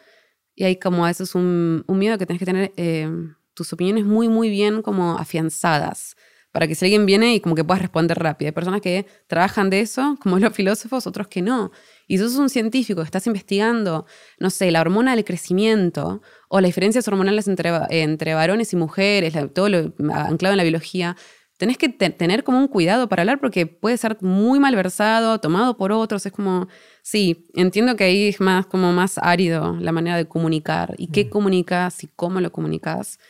y 0.55 0.65
hay 0.65 0.77
como 0.77 1.07
eso 1.07 1.25
es 1.25 1.35
un, 1.35 1.85
un 1.87 1.99
miedo 1.99 2.17
que 2.17 2.27
tienes 2.27 2.39
que 2.39 2.47
tener 2.47 2.73
em, 2.77 3.35
tus 3.53 3.73
opiniones 3.73 4.05
muy, 4.05 4.29
muy 4.29 4.49
bien 4.49 4.81
como 4.83 5.19
afianzadas 5.19 6.17
para 6.59 6.67
que 6.67 6.75
si 6.75 6.87
alguien 6.87 7.07
viene 7.07 7.37
y 7.37 7.41
como 7.41 7.55
que 7.55 7.63
puedas 7.63 7.81
responder 7.81 8.19
rápido. 8.19 8.49
Hay 8.49 8.53
personas 8.53 8.81
que 8.81 9.07
trabajan 9.29 9.71
de 9.71 9.79
eso, 9.79 10.17
como 10.21 10.41
los 10.41 10.53
filósofos, 10.53 11.07
otros 11.07 11.29
que 11.29 11.41
no. 11.41 11.71
Y 12.09 12.19
si 12.19 12.25
sos 12.25 12.35
un 12.35 12.49
científico, 12.49 13.01
estás 13.01 13.29
investigando, 13.29 14.07
no 14.41 14.51
sé, 14.51 14.73
la 14.73 14.81
hormona 14.81 15.15
del 15.15 15.25
crecimiento 15.25 16.21
o 16.49 16.61
las 16.61 16.71
diferencias 16.71 17.07
hormonales 17.07 17.47
entre, 17.47 17.71
entre 17.91 18.35
varones 18.35 18.73
y 18.73 18.77
mujeres, 18.77 19.35
todo 19.55 19.69
lo 19.69 19.95
anclado 20.13 20.55
en 20.55 20.57
la 20.57 20.65
biología, 20.65 21.17
tenés 21.59 21.79
que 21.79 21.91
tener 21.91 22.43
como 22.43 22.59
un 22.59 22.67
cuidado 22.67 23.09
para 23.09 23.23
hablar 23.23 23.39
porque 23.39 23.67
puede 23.67 23.97
ser 23.97 24.17
muy 24.21 24.59
malversado, 24.59 25.39
tomado 25.39 25.77
por 25.77 25.93
otros. 25.93 26.27
Es 26.27 26.33
como, 26.33 26.67
sí, 27.03 27.47
entiendo 27.55 27.95
que 27.95 28.03
ahí 28.03 28.29
es 28.31 28.41
más 28.41 28.67
como 28.67 28.93
más 28.93 29.17
árido 29.19 29.77
la 29.79 29.93
manera 29.93 30.17
de 30.17 30.27
comunicar 30.27 30.97
y 30.99 31.07
qué 31.13 31.27
mm. 31.27 31.29
comunicas 31.29 32.03
y 32.03 32.09
cómo 32.17 32.41
lo 32.41 32.51
comunicas. 32.51 33.21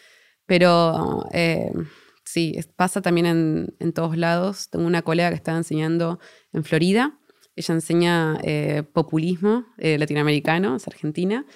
Pero... 0.46 1.26
Eh, 1.34 1.70
Sí, 2.30 2.54
pasa 2.76 3.00
también 3.00 3.72
en, 3.78 3.92
todos 3.94 4.14
lados. 4.18 4.68
Tengo 4.68 4.86
una 4.86 5.00
colega 5.00 5.30
que 5.30 5.36
estaba 5.36 5.56
enseñando 5.56 6.20
en 6.52 6.62
Florida. 6.62 7.18
Ella 7.56 7.74
enseña 7.74 8.38
eh, 8.42 8.82
populismo 8.92 9.64
eh, 9.78 9.96
latinoamericano, 9.96 10.76
es 10.76 10.86
argentina, 10.86 11.46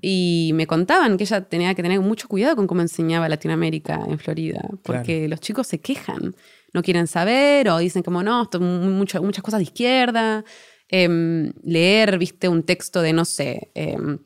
y 0.00 0.52
me 0.54 0.68
contaban 0.68 1.16
que 1.16 1.24
ella 1.24 1.40
tenía 1.48 1.74
que 1.74 1.82
tener 1.82 1.98
mucho 2.00 2.28
cuidado 2.28 2.54
con 2.54 2.68
cómo 2.68 2.80
enseñaba 2.80 3.28
Latinoamérica 3.28 4.04
en 4.06 4.20
Florida, 4.20 4.62
porque 4.84 5.26
los 5.26 5.40
chicos 5.40 5.66
se 5.66 5.80
quejan, 5.80 6.36
no 6.72 6.82
quieren 6.82 7.08
saber 7.08 7.68
o 7.68 7.78
dicen 7.78 8.04
como 8.04 8.22
no, 8.22 8.48
muchas 8.60 9.42
cosas 9.42 9.58
de 9.58 9.64
izquierda, 9.64 10.44
em, 10.88 11.52
leer, 11.64 12.18
viste, 12.18 12.48
un 12.48 12.62
texto 12.62 13.02
de, 13.02 13.12
no 13.12 13.24
sé, 13.24 13.72
em, 13.74 14.18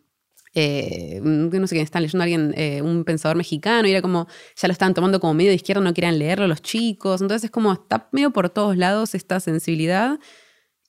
eh, 0.55 1.20
no 1.22 1.66
sé 1.66 1.74
quién 1.74 1.84
están 1.84 2.02
leyendo 2.02 2.22
alguien, 2.22 2.55
eh, 2.57 2.80
un 2.80 3.05
pensador 3.05 3.36
mexicano, 3.36 3.88
y 3.88 3.90
era 3.90 4.02
como, 4.02 4.28
ya 4.57 4.68
lo 4.68 4.72
estaban 4.72 4.94
tomando 4.94 5.20
como 5.20 5.34
medio 5.34 5.50
de 5.50 5.57
izquierda, 5.57 5.82
no 5.82 5.92
quieran 5.92 6.18
leerlo 6.18 6.46
los 6.46 6.62
chicos. 6.62 7.20
Entonces 7.20 7.44
es 7.44 7.50
como, 7.50 7.72
está 7.72 8.09
medio 8.12 8.30
por 8.32 8.50
todos 8.50 8.76
lados 8.76 9.14
esta 9.14 9.40
sensibilidad 9.40 10.18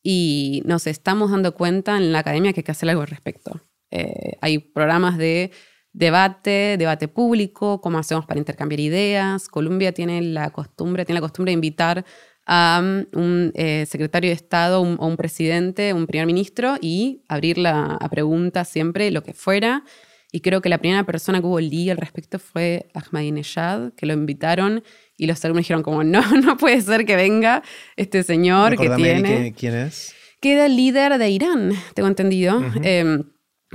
y 0.04 0.62
nos 0.66 0.86
estamos 0.86 1.32
dando 1.32 1.56
cuenta 1.56 1.98
en 1.98 2.12
la 2.12 2.20
academia 2.20 2.54
que 2.54 2.60
hay 2.60 2.64
que 2.64 2.72
hacer 2.72 2.90
algo 2.90 3.02
al 3.02 3.08
respecto. 3.08 3.60
Eh, 3.90 4.38
hay 4.42 4.60
programas 4.60 5.18
de 5.18 5.52
debate, 5.94 6.76
debate 6.78 7.08
público, 7.08 7.82
cómo 7.82 7.98
hacemos 7.98 8.26
para 8.26 8.38
intercambiar 8.38 8.82
ideas. 8.82 9.48
Colombia 9.48 9.94
tiene 9.94 10.22
la 10.22 10.52
costumbre, 10.52 11.06
tiene 11.06 11.22
la 11.22 11.26
costumbre 11.26 11.52
de 11.52 11.56
invitar 11.56 12.06
a 12.46 12.82
un 13.14 13.52
eh, 13.56 13.86
secretario 13.88 14.30
de 14.30 14.36
Estado 14.36 14.82
o 14.82 15.08
un 15.08 15.18
presidente, 15.18 15.94
un 15.94 16.08
primer 16.08 16.28
ministro 16.28 16.76
y 16.80 17.24
abrirla 17.28 17.98
a 18.00 18.10
preguntas 18.10 18.70
siempre, 18.70 19.12
lo 19.12 19.24
que 19.24 19.34
fuera. 19.34 19.84
Y 20.32 20.42
creo 20.42 20.62
que 20.62 20.70
la 20.70 20.80
primera 20.80 21.06
persona 21.06 21.40
que 21.40 21.48
hubo 21.48 21.60
lío 21.60 21.94
al 21.94 21.98
respecto 21.98 22.40
fue 22.40 22.90
Ahmadinejad, 22.94 23.94
que 23.94 24.06
lo 24.06 24.14
invitaron 24.14 24.84
y 25.18 25.28
los 25.28 25.44
alumnos 25.46 25.64
dijeron 25.64 25.82
como, 25.82 26.04
no, 26.04 26.22
no 26.42 26.58
puede 26.58 26.82
ser 26.82 27.06
que 27.06 27.16
venga 27.16 27.64
este 27.96 28.22
señor 28.24 28.78
que 28.78 28.90
tiene... 28.90 29.54
¿Quién 29.58 29.76
es? 29.76 30.14
Queda 30.42 30.66
el 30.68 30.76
líder 30.76 31.18
de 31.18 31.30
Irán, 31.30 31.72
tengo 31.94 32.08
entendido. 32.08 32.62
Em, 32.84 33.24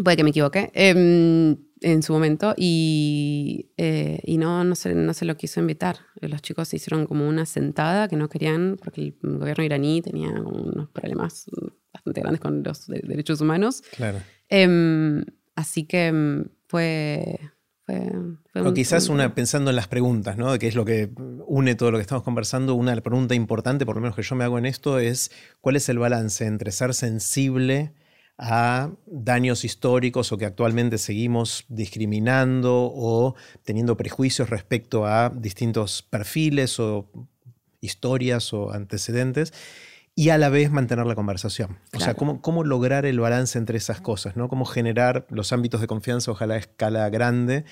puede 0.05 0.17
que 0.17 0.23
me 0.23 0.31
equivoque. 0.31 0.71
Em, 0.75 1.57
en 1.81 2.03
su 2.03 2.13
momento 2.13 2.55
y, 2.57 3.71
eh, 3.77 4.21
y 4.25 4.37
no, 4.39 4.65
no, 4.65 4.75
se, 4.75 4.95
no 4.95 5.15
se 5.15 5.25
lo 5.25 5.37
quiso 5.37 5.61
invitar. 5.61 5.97
Los 6.21 6.43
chicos 6.43 6.73
hicieron 6.75 7.07
como 7.07 7.29
una 7.29 7.47
sentada 7.47 8.09
que 8.09 8.17
no 8.17 8.29
querían 8.29 8.77
porque 8.83 9.15
el 9.23 9.39
gobierno 9.39 9.65
iraní 9.65 10.03
tenía 10.03 10.31
unos 10.31 10.89
problemas 10.91 11.47
bastante 11.93 12.21
grandes 12.21 12.41
con 12.41 12.63
los 12.63 12.87
derechos 12.87 13.41
humanos. 13.41 13.83
Claro. 13.97 14.19
Em, 14.49 15.25
así 15.55 15.85
que 15.85 16.45
fue, 16.67 17.39
o 18.55 18.75
quizás 18.75 19.09
una, 19.09 19.35
pensando 19.35 19.71
en 19.71 19.77
las 19.77 19.89
preguntas, 19.89 20.37
¿no? 20.37 20.59
que 20.59 20.69
es 20.69 20.75
lo 20.75 20.85
que 20.85 21.11
une 21.47 21.75
todo 21.75 21.91
lo 21.91 21.99
que 21.99 22.03
estamos 22.03 22.25
conversando, 22.25 22.75
una 22.75 22.95
pregunta 23.01 23.35
importante, 23.35 23.87
por 23.87 23.97
lo 23.97 24.03
menos 24.03 24.17
que 24.17 24.23
yo 24.23 24.37
me 24.37 24.45
hago 24.45 24.59
en 24.59 24.67
esto, 24.67 24.99
es 24.99 25.31
cuál 25.61 25.77
es 25.77 25.89
el 25.89 25.99
balance 25.99 26.45
entre 26.45 26.73
ser 26.73 26.95
sensible 26.95 27.95
a 28.43 28.91
daños 29.05 29.67
históricos 29.67 30.33
o 30.33 30.39
que 30.39 30.47
actualmente 30.47 30.97
seguimos 30.97 31.67
discriminando 31.69 32.91
o 32.95 33.35
teniendo 33.65 33.99
prejuicios 33.99 34.49
respecto 34.49 35.05
a 35.05 35.29
distintos 35.29 36.03
perfiles 36.03 36.81
o 36.81 37.11
historias 37.83 38.55
o 38.55 38.73
antecedentes 38.73 39.53
y 40.15 40.31
a 40.31 40.39
la 40.39 40.49
vez 40.49 40.71
mantener 40.71 41.05
la 41.07 41.15
conversación. 41.15 41.79
O 41.95 42.01
sea, 42.01 42.15
¿cómo, 42.15 42.41
cómo, 42.41 42.65
lograr 42.65 43.05
el 43.05 43.21
balance 43.21 43.59
entre 43.59 43.77
esas 43.77 44.01
cosas, 44.01 44.37
¿no? 44.37 44.49
Cómo 44.49 44.65
generar 44.65 45.27
los 45.29 45.53
ámbitos 45.53 45.83
de 45.83 45.87
confianza, 45.87 46.31
ojalá 46.31 46.55
a 46.55 46.59
escala 46.59 47.09
grande. 47.11 47.65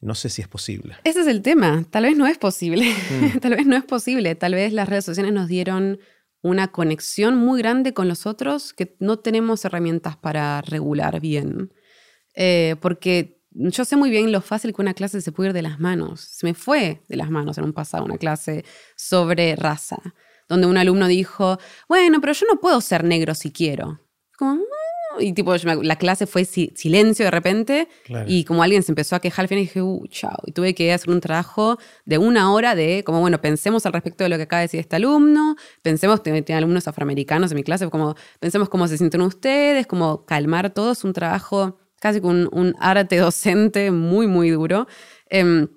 No 0.00 0.16
sé 0.16 0.28
si 0.28 0.42
es 0.42 0.48
posible. 0.48 0.96
Ese 1.04 1.20
es 1.20 1.26
el 1.28 1.42
tema. 1.42 1.84
Tal 1.88 2.04
vez 2.04 2.16
no 2.16 2.26
es 2.26 2.38
posible. 2.38 2.92
Mm. 3.10 3.38
Tal 3.40 3.54
vez 3.54 3.66
no 3.66 3.76
es 3.76 3.84
posible. 3.84 4.34
Tal 4.34 4.54
vez 4.54 4.72
las 4.72 4.88
redes 4.88 5.04
sociales 5.04 5.32
nos 5.32 5.46
dieron 5.46 6.00
una 6.42 6.68
conexión 6.68 7.36
muy 7.36 7.60
grande 7.60 7.92
con 7.92 8.08
los 8.08 8.26
otros 8.26 8.72
que 8.72 8.96
no 8.98 9.18
tenemos 9.18 9.64
herramientas 9.64 10.16
para 10.16 10.62
regular 10.62 11.20
bien. 11.20 11.72
Eh, 12.34 12.76
porque 12.80 13.40
yo 13.50 13.84
sé 13.84 13.96
muy 13.96 14.10
bien 14.10 14.32
lo 14.32 14.40
fácil 14.40 14.74
que 14.74 14.82
una 14.82 14.94
clase 14.94 15.20
se 15.20 15.32
puede 15.32 15.50
ir 15.50 15.54
de 15.54 15.62
las 15.62 15.80
manos. 15.80 16.20
Se 16.20 16.46
me 16.46 16.54
fue 16.54 17.02
de 17.08 17.16
las 17.16 17.30
manos 17.30 17.58
en 17.58 17.64
un 17.64 17.72
pasado 17.72 18.04
una 18.04 18.18
clase 18.18 18.64
sobre 18.96 19.56
raza, 19.56 19.98
donde 20.48 20.66
un 20.66 20.76
alumno 20.76 21.08
dijo, 21.08 21.58
bueno, 21.88 22.20
pero 22.20 22.32
yo 22.32 22.46
no 22.46 22.60
puedo 22.60 22.80
ser 22.80 23.04
negro 23.04 23.34
si 23.34 23.52
quiero. 23.52 24.00
Como, 24.38 24.62
y 25.20 25.32
tipo, 25.32 25.54
la 25.56 25.96
clase 25.96 26.26
fue 26.26 26.44
silencio 26.44 27.24
de 27.24 27.30
repente 27.30 27.88
y 28.26 28.44
como 28.44 28.62
alguien 28.62 28.82
se 28.82 28.92
empezó 28.92 29.16
a 29.16 29.20
quejar 29.20 29.44
al 29.44 29.48
final 29.48 29.64
dije, 29.64 29.82
uh, 29.82 30.06
chao. 30.08 30.38
Y 30.46 30.52
tuve 30.52 30.74
que 30.74 30.92
hacer 30.92 31.10
un 31.10 31.20
trabajo 31.20 31.78
de 32.04 32.18
una 32.18 32.52
hora 32.52 32.74
de, 32.74 33.04
como, 33.04 33.20
bueno, 33.20 33.40
pensemos 33.40 33.86
al 33.86 33.92
respecto 33.92 34.24
de 34.24 34.30
lo 34.30 34.36
que 34.36 34.44
acaba 34.44 34.60
de 34.60 34.64
decir 34.64 34.80
este 34.80 34.96
alumno, 34.96 35.56
pensemos, 35.82 36.22
tenía 36.22 36.56
alumnos 36.56 36.88
afroamericanos 36.88 37.50
en 37.50 37.56
mi 37.56 37.62
clase, 37.62 37.88
como, 37.90 38.14
pensemos 38.38 38.68
cómo 38.68 38.88
se 38.88 38.98
sienten 38.98 39.22
ustedes, 39.22 39.86
como 39.86 40.24
calmar 40.24 40.70
todos, 40.70 41.04
un 41.04 41.12
trabajo 41.12 41.78
casi 42.00 42.20
con 42.20 42.48
un, 42.52 42.74
arte 42.80 43.16
docente 43.16 43.90
muy, 43.90 44.26
muy 44.26 44.50
duro. 44.50 44.86
Em, 45.28 45.68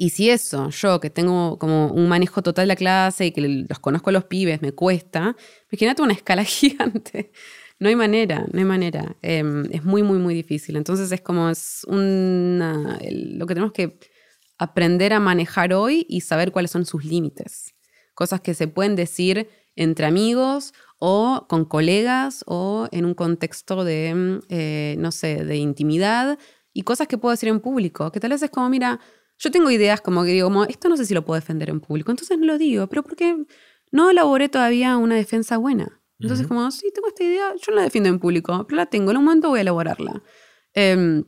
y 0.00 0.10
si 0.10 0.30
eso, 0.30 0.70
yo 0.70 1.00
que 1.00 1.10
tengo 1.10 1.58
como 1.58 1.92
un 1.92 2.08
manejo 2.08 2.40
total 2.40 2.64
de 2.64 2.68
la 2.68 2.76
clase 2.76 3.26
y 3.26 3.32
que 3.32 3.40
los 3.68 3.78
conozco 3.80 4.10
a 4.10 4.12
los 4.12 4.24
pibes, 4.24 4.62
me 4.62 4.72
cuesta, 4.72 5.36
imagínate 5.70 6.02
una 6.02 6.12
escala 6.12 6.44
gigante. 6.44 7.32
No 7.80 7.88
hay 7.88 7.96
manera, 7.96 8.46
no 8.52 8.58
hay 8.58 8.64
manera. 8.64 9.16
Em, 9.22 9.66
es 9.70 9.84
muy, 9.84 10.02
muy, 10.02 10.18
muy 10.18 10.34
difícil. 10.34 10.76
Entonces 10.76 11.12
es 11.12 11.20
como 11.20 11.48
es 11.48 11.84
una, 11.88 12.98
lo 13.10 13.46
que 13.46 13.54
tenemos 13.54 13.72
que 13.72 13.98
aprender 14.58 15.12
a 15.12 15.20
manejar 15.20 15.72
hoy 15.72 16.04
y 16.08 16.22
saber 16.22 16.50
cuáles 16.50 16.72
son 16.72 16.84
sus 16.84 17.04
límites. 17.04 17.74
Cosas 18.14 18.40
que 18.40 18.54
se 18.54 18.66
pueden 18.66 18.96
decir 18.96 19.48
entre 19.76 20.06
amigos 20.06 20.74
o 20.98 21.46
con 21.48 21.64
colegas 21.64 22.44
o 22.48 22.88
en 22.90 23.04
un 23.04 23.14
contexto 23.14 23.84
de, 23.84 24.08
em, 24.08 24.40
eh, 24.48 24.96
no 24.98 25.12
sé, 25.12 25.44
de 25.44 25.56
intimidad 25.56 26.36
y 26.72 26.82
cosas 26.82 27.06
que 27.06 27.18
puedo 27.18 27.30
decir 27.32 27.48
en 27.48 27.60
público, 27.60 28.10
que 28.10 28.18
tal 28.18 28.30
vez 28.30 28.42
es 28.42 28.50
como, 28.50 28.68
mira, 28.68 28.98
yo 29.38 29.50
tengo 29.52 29.70
ideas 29.70 30.00
como 30.00 30.24
que 30.24 30.32
digo, 30.32 30.48
como, 30.48 30.64
esto 30.64 30.88
no 30.88 30.96
sé 30.96 31.04
si 31.06 31.14
lo 31.14 31.24
puedo 31.24 31.40
defender 31.40 31.70
en 31.70 31.80
público, 31.80 32.10
entonces 32.10 32.36
no 32.38 32.46
lo 32.46 32.58
digo, 32.58 32.88
pero 32.88 33.04
porque 33.04 33.36
no 33.92 34.10
elaboré 34.10 34.48
todavía 34.48 34.96
una 34.96 35.14
defensa 35.14 35.56
buena. 35.58 35.97
Entonces, 36.20 36.46
como, 36.46 36.68
sí, 36.70 36.90
tengo 36.92 37.08
esta 37.08 37.22
idea, 37.22 37.54
yo 37.54 37.70
no 37.70 37.76
la 37.76 37.82
defiendo 37.82 38.08
en 38.08 38.18
público, 38.18 38.66
pero 38.66 38.76
la 38.76 38.86
tengo, 38.86 39.10
en 39.12 39.18
un 39.18 39.24
momento 39.24 39.50
voy 39.50 39.58
a 39.58 39.62
elaborarla. 39.62 40.22
Em, 40.74 41.24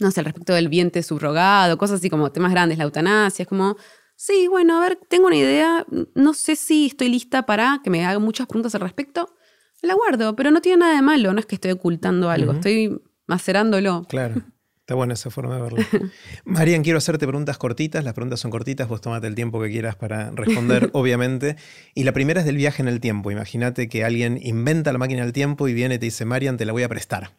no 0.00 0.10
sé, 0.10 0.20
al 0.20 0.26
respecto 0.26 0.52
del 0.52 0.68
vientre 0.68 1.02
subrogado, 1.02 1.78
cosas 1.78 2.00
así 2.00 2.10
como 2.10 2.32
temas 2.32 2.50
grandes, 2.50 2.78
la 2.78 2.84
eutanasia, 2.84 3.44
es 3.44 3.48
como, 3.48 3.76
sí, 4.16 4.48
bueno, 4.48 4.76
a 4.76 4.80
ver, 4.80 4.98
tengo 5.08 5.28
una 5.28 5.36
idea, 5.36 5.86
no 6.14 6.34
sé 6.34 6.56
si 6.56 6.86
estoy 6.86 7.08
lista 7.08 7.46
para 7.46 7.80
que 7.84 7.90
me 7.90 8.04
hagan 8.04 8.22
muchas 8.22 8.46
preguntas 8.48 8.74
al 8.74 8.80
respecto, 8.80 9.36
la 9.82 9.94
guardo, 9.94 10.34
pero 10.34 10.50
no 10.50 10.60
tiene 10.60 10.78
nada 10.78 10.96
de 10.96 11.02
malo, 11.02 11.32
no 11.32 11.38
es 11.38 11.46
que 11.46 11.54
estoy 11.54 11.70
ocultando 11.70 12.30
algo, 12.30 12.52
estoy 12.52 13.00
macerándolo. 13.26 14.04
Claro. 14.08 14.42
Está 14.84 14.96
buena 14.96 15.14
esa 15.14 15.30
forma 15.30 15.56
de 15.56 15.62
verlo. 15.62 15.78
Marian, 16.44 16.82
quiero 16.82 16.98
hacerte 16.98 17.26
preguntas 17.26 17.56
cortitas. 17.56 18.04
Las 18.04 18.12
preguntas 18.12 18.38
son 18.38 18.50
cortitas, 18.50 18.86
vos 18.86 19.00
tomate 19.00 19.26
el 19.26 19.34
tiempo 19.34 19.58
que 19.62 19.70
quieras 19.70 19.96
para 19.96 20.30
responder, 20.32 20.90
obviamente. 20.92 21.56
Y 21.94 22.04
la 22.04 22.12
primera 22.12 22.40
es 22.40 22.46
del 22.46 22.58
viaje 22.58 22.82
en 22.82 22.88
el 22.88 23.00
tiempo. 23.00 23.30
Imagínate 23.30 23.88
que 23.88 24.04
alguien 24.04 24.38
inventa 24.42 24.92
la 24.92 24.98
máquina 24.98 25.22
del 25.22 25.32
tiempo 25.32 25.68
y 25.68 25.72
viene 25.72 25.94
y 25.94 25.98
te 25.98 26.04
dice, 26.04 26.26
Marian, 26.26 26.58
te 26.58 26.66
la 26.66 26.72
voy 26.72 26.82
a 26.82 26.90
prestar. 26.90 27.30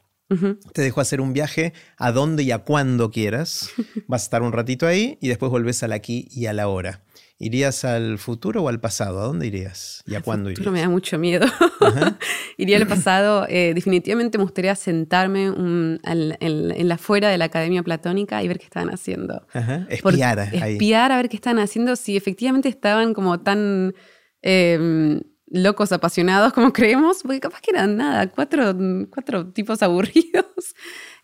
Te 0.74 0.82
dejo 0.82 1.02
hacer 1.02 1.22
un 1.22 1.34
viaje 1.34 1.74
a 1.98 2.12
donde 2.12 2.42
y 2.42 2.50
a 2.50 2.58
cuando 2.58 3.12
quieras. 3.12 3.70
Vas 4.08 4.24
a 4.24 4.26
estar 4.26 4.42
un 4.42 4.52
ratito 4.52 4.88
ahí 4.88 5.20
y 5.22 5.28
después 5.28 5.52
volvés 5.52 5.84
al 5.84 5.92
aquí 5.92 6.28
y 6.32 6.48
a 6.48 6.54
la 6.54 6.68
hora. 6.68 7.04
¿Irías 7.38 7.84
al 7.84 8.18
futuro 8.18 8.64
o 8.64 8.70
al 8.70 8.80
pasado? 8.80 9.20
¿A 9.20 9.26
dónde 9.26 9.48
irías? 9.48 10.02
¿Y 10.08 10.16
a 10.16 10.22
cuándo 10.22 10.50
irías? 10.50 10.72
me 10.72 10.80
da 10.80 10.88
mucho 10.88 11.18
miedo. 11.18 11.46
Iría 12.58 12.78
al 12.78 12.88
pasado. 12.88 13.46
Eh, 13.50 13.74
definitivamente 13.76 14.38
me 14.38 14.46
gustaría 14.46 14.74
sentarme 14.76 15.48
en, 15.48 16.88
la 16.88 16.98
fuera 16.98 17.28
de 17.28 17.38
la 17.38 17.46
Academia 17.46 17.84
Platónica 17.84 18.42
y 18.42 18.48
ver 18.48 18.58
qué 18.58 18.64
estaban 18.64 18.90
haciendo. 18.90 19.46
Espiar 19.90 20.40
ahí. 20.40 20.74
Espiar 20.74 21.12
a 21.12 21.18
ver 21.18 21.28
qué 21.28 21.36
estaban 21.36 21.60
haciendo, 21.60 21.98
si 21.98 22.16
efectivamente 22.16 22.70
estaban 22.70 23.14
como 23.14 23.42
tan 23.42 23.94
em, 24.42 25.20
locos, 25.48 25.92
apasionados 25.92 26.54
como 26.54 26.72
creemos, 26.72 27.22
porque 27.22 27.42
capaz 27.42 27.60
que 27.60 27.72
eran 27.72 27.98
nada, 27.98 28.32
cuatro, 28.32 28.74
cuatro 29.10 29.52
tipos 29.52 29.84
aburridos. 29.84 30.74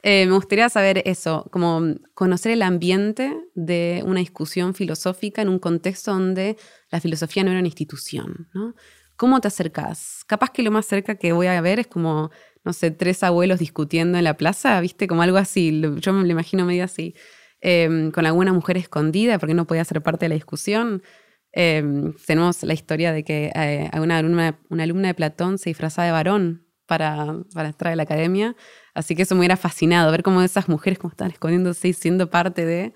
Eh, 0.03 0.25
me 0.25 0.33
gustaría 0.33 0.67
saber 0.69 1.03
eso, 1.05 1.47
como 1.51 1.95
conocer 2.15 2.51
el 2.53 2.63
ambiente 2.63 3.37
de 3.53 4.01
una 4.05 4.19
discusión 4.19 4.73
filosófica 4.73 5.43
en 5.43 5.49
un 5.49 5.59
contexto 5.59 6.11
donde 6.11 6.57
la 6.89 6.99
filosofía 6.99 7.43
no 7.43 7.51
era 7.51 7.59
una 7.59 7.67
institución, 7.67 8.49
¿no? 8.53 8.75
¿Cómo 9.15 9.39
te 9.39 9.47
acercas? 9.47 10.23
Capaz 10.25 10.49
que 10.49 10.63
lo 10.63 10.71
más 10.71 10.87
cerca 10.87 11.15
que 11.15 11.31
voy 11.33 11.45
a 11.45 11.61
ver 11.61 11.79
es 11.79 11.85
como, 11.85 12.31
no 12.63 12.73
sé, 12.73 12.89
tres 12.89 13.21
abuelos 13.21 13.59
discutiendo 13.59 14.17
en 14.17 14.23
la 14.23 14.35
plaza, 14.35 14.81
¿viste? 14.81 15.07
Como 15.07 15.21
algo 15.21 15.37
así, 15.37 15.79
yo 15.97 16.13
me 16.13 16.23
lo 16.23 16.31
imagino 16.31 16.65
medio 16.65 16.83
así, 16.83 17.13
em, 17.59 18.09
con 18.11 18.25
alguna 18.25 18.53
mujer 18.53 18.77
escondida 18.77 19.37
porque 19.37 19.53
no 19.53 19.67
podía 19.67 19.85
ser 19.85 20.01
parte 20.01 20.25
de 20.25 20.29
la 20.29 20.35
discusión. 20.35 21.03
Em, 21.51 22.13
tenemos 22.25 22.63
la 22.63 22.73
historia 22.73 23.13
de 23.13 23.23
que 23.23 23.51
eh, 23.53 23.91
una, 23.99 24.17
alumna, 24.17 24.59
una 24.69 24.83
alumna 24.83 25.09
de 25.09 25.13
Platón 25.13 25.59
se 25.59 25.69
disfrazaba 25.69 26.07
de 26.07 26.11
varón 26.13 26.70
para, 26.91 27.37
para 27.53 27.69
entrar 27.69 27.93
a 27.93 27.95
la 27.95 28.03
academia 28.03 28.53
Así 28.93 29.15
que 29.15 29.21
eso 29.21 29.35
me 29.35 29.39
hubiera 29.39 29.57
fascinado, 29.57 30.11
ver 30.11 30.23
cómo 30.23 30.41
esas 30.41 30.67
mujeres 30.67 30.99
como 30.99 31.11
están 31.11 31.31
escondiéndose 31.31 31.87
y 31.87 31.93
siendo 31.93 32.29
parte 32.29 32.65
de, 32.65 32.93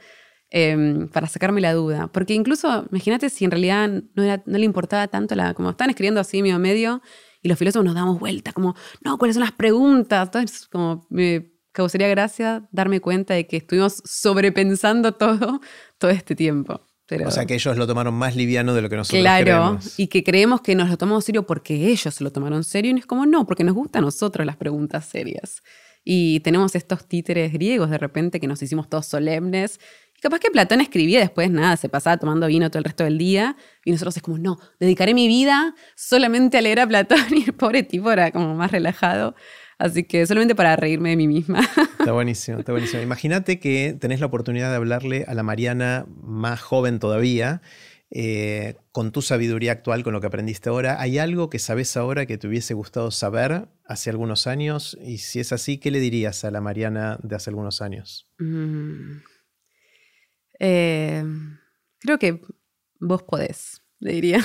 em, 0.50 1.08
para 1.08 1.28
sacarme 1.28 1.62
la 1.62 1.74
duda. 1.74 2.08
Porque 2.08 2.34
incluso, 2.34 2.86
imagínate 2.92 3.30
si 3.30 3.46
en 3.46 3.52
realidad 3.52 3.90
no, 4.14 4.24
era, 4.24 4.44
no 4.46 4.58
le 4.58 4.66
importaba 4.66 5.08
tanto, 5.08 5.36
la, 5.36 5.54
como 5.54 5.70
están 5.72 5.90
escribiendo 5.90 6.20
así 6.20 6.42
medio 6.42 6.60
medio, 6.60 7.02
y 7.42 7.48
los 7.48 7.58
filósofos 7.58 7.86
nos 7.86 7.96
damos 7.96 8.20
vuelta, 8.20 8.52
como, 8.54 8.76
no, 9.04 9.18
¿cuáles 9.18 9.36
son 9.36 9.42
las 9.44 9.54
preguntas? 9.54 10.28
Entonces, 10.28 10.68
como 10.68 11.06
me 11.10 11.54
causaría 11.72 12.08
gracia 12.10 12.68
darme 12.72 13.00
cuenta 13.00 13.34
de 13.34 13.48
que 13.48 13.58
estuvimos 13.58 14.02
sobrepensando 14.06 15.14
todo, 15.14 15.62
todo 15.98 16.12
este 16.12 16.36
tiempo. 16.36 16.82
O 17.26 17.32
sea 17.32 17.46
que 17.46 17.54
ellos 17.54 17.78
lo 17.78 17.86
tomaron 17.86 18.14
más 18.14 18.36
liviano 18.36 18.74
de 18.74 18.82
lo 18.82 18.90
que 18.90 18.96
nosotros 18.96 19.22
claro, 19.22 19.78
y 19.98 20.08
que 20.08 20.24
creemos 20.24 20.62
que 20.62 20.76
nos 20.76 20.90
lo 20.90 20.98
tomamos 20.98 21.24
serio 21.24 21.46
porque 21.46 21.88
ellos 21.88 22.20
lo 22.22 22.32
tomaron 22.32 22.64
serio 22.64 22.92
y 22.96 23.00
es 23.00 23.06
como 23.06 23.26
no, 23.26 23.46
porque 23.46 23.64
nos 23.64 23.76
gustan 23.76 24.04
a 24.04 24.06
nosotros 24.06 24.46
las 24.46 24.58
preguntas 24.58 25.06
serias. 25.06 25.62
Y 26.08 26.40
tenemos 26.42 26.76
estos 26.76 27.08
títeres 27.08 27.52
griegos 27.52 27.90
de 27.90 27.98
repente 27.98 28.40
que 28.40 28.48
nos 28.48 28.62
hicimos 28.62 28.88
todos 28.88 29.08
solemnes. 29.08 29.80
Y 30.16 30.22
capaz 30.22 30.40
que 30.40 30.52
Platón 30.52 30.80
escribía 30.80 31.20
después, 31.20 31.50
nada, 31.50 31.76
se 31.78 31.90
pasaba 31.90 32.18
tomando 32.18 32.46
vino 32.46 32.70
todo 32.70 32.78
el 32.78 32.86
resto 32.86 33.04
del 33.04 33.18
día. 33.18 33.58
Y 33.84 33.92
nosotros 33.92 34.16
es 34.16 34.22
como, 34.22 34.38
no, 34.38 34.60
dedicaré 34.80 35.16
mi 35.16 35.28
vida 35.28 35.74
solamente 35.96 36.60
a 36.60 36.62
leer 36.62 36.80
a 36.80 36.88
Platón. 36.88 37.26
Y 37.32 37.46
el 37.46 37.54
pobre 37.54 37.82
tipo 37.82 38.12
era 38.12 38.32
como 38.32 38.54
más 38.54 38.72
relajado. 38.72 39.36
Así 39.78 40.04
que 40.04 40.26
solamente 40.26 40.56
para 40.56 40.76
reírme 40.76 41.10
de 41.10 41.16
mí 41.18 41.28
misma. 41.28 41.60
Está 42.00 42.12
buenísimo, 42.12 42.60
está 42.60 42.72
buenísimo. 42.72 43.02
Imagínate 43.02 43.60
que 43.60 43.98
tenés 44.00 44.20
la 44.20 44.28
oportunidad 44.28 44.70
de 44.70 44.76
hablarle 44.76 45.26
a 45.28 45.34
la 45.34 45.42
Mariana 45.42 46.06
más 46.22 46.62
joven 46.62 47.00
todavía 47.00 47.62
eh, 48.12 48.76
con 48.92 49.12
tu 49.12 49.22
sabiduría 49.22 49.74
actual, 49.74 50.04
con 50.04 50.14
lo 50.14 50.22
que 50.22 50.28
aprendiste 50.28 50.70
ahora, 50.70 51.02
¿hay 51.02 51.18
algo 51.18 51.50
que 51.50 51.60
sabes 51.60 51.98
ahora 51.98 52.26
que 52.26 52.38
te 52.38 52.48
hubiese 52.48 52.74
gustado 52.74 53.12
saber 53.12 53.68
hace 53.84 54.10
algunos 54.10 54.48
años? 54.48 54.98
Y 55.04 55.18
si 55.18 55.40
es 55.40 55.52
así, 55.52 55.80
¿qué 55.80 55.92
le 55.92 56.00
dirías 56.00 56.46
a 56.46 56.52
la 56.52 56.62
Mariana 56.62 57.18
de 57.24 57.36
hace 57.36 57.50
algunos 57.50 57.82
años? 57.82 58.30
Mm. 58.38 59.18
Eh, 60.60 61.24
creo 62.00 62.20
que 62.20 62.42
vos 63.00 63.24
podés, 63.24 63.82
le 64.00 64.14
diría. 64.14 64.40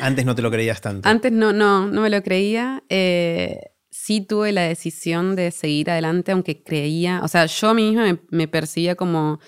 Antes 0.00 0.24
no 0.24 0.34
te 0.34 0.42
lo 0.42 0.50
creías 0.50 0.80
tanto. 0.80 1.08
Antes 1.08 1.32
no, 1.32 1.52
no, 1.52 1.86
no 1.86 2.02
me 2.02 2.10
lo 2.10 2.22
creía. 2.22 2.84
Eh, 2.90 3.73
sí 3.94 4.20
tuve 4.20 4.50
la 4.50 4.62
decisión 4.62 5.36
de 5.36 5.52
seguir 5.52 5.88
adelante, 5.88 6.32
aunque 6.32 6.64
creía, 6.64 7.20
o 7.22 7.28
sea, 7.28 7.46
yo 7.46 7.74
misma 7.74 8.18
me 8.30 8.48
percibía 8.48 8.96
como 8.96 9.38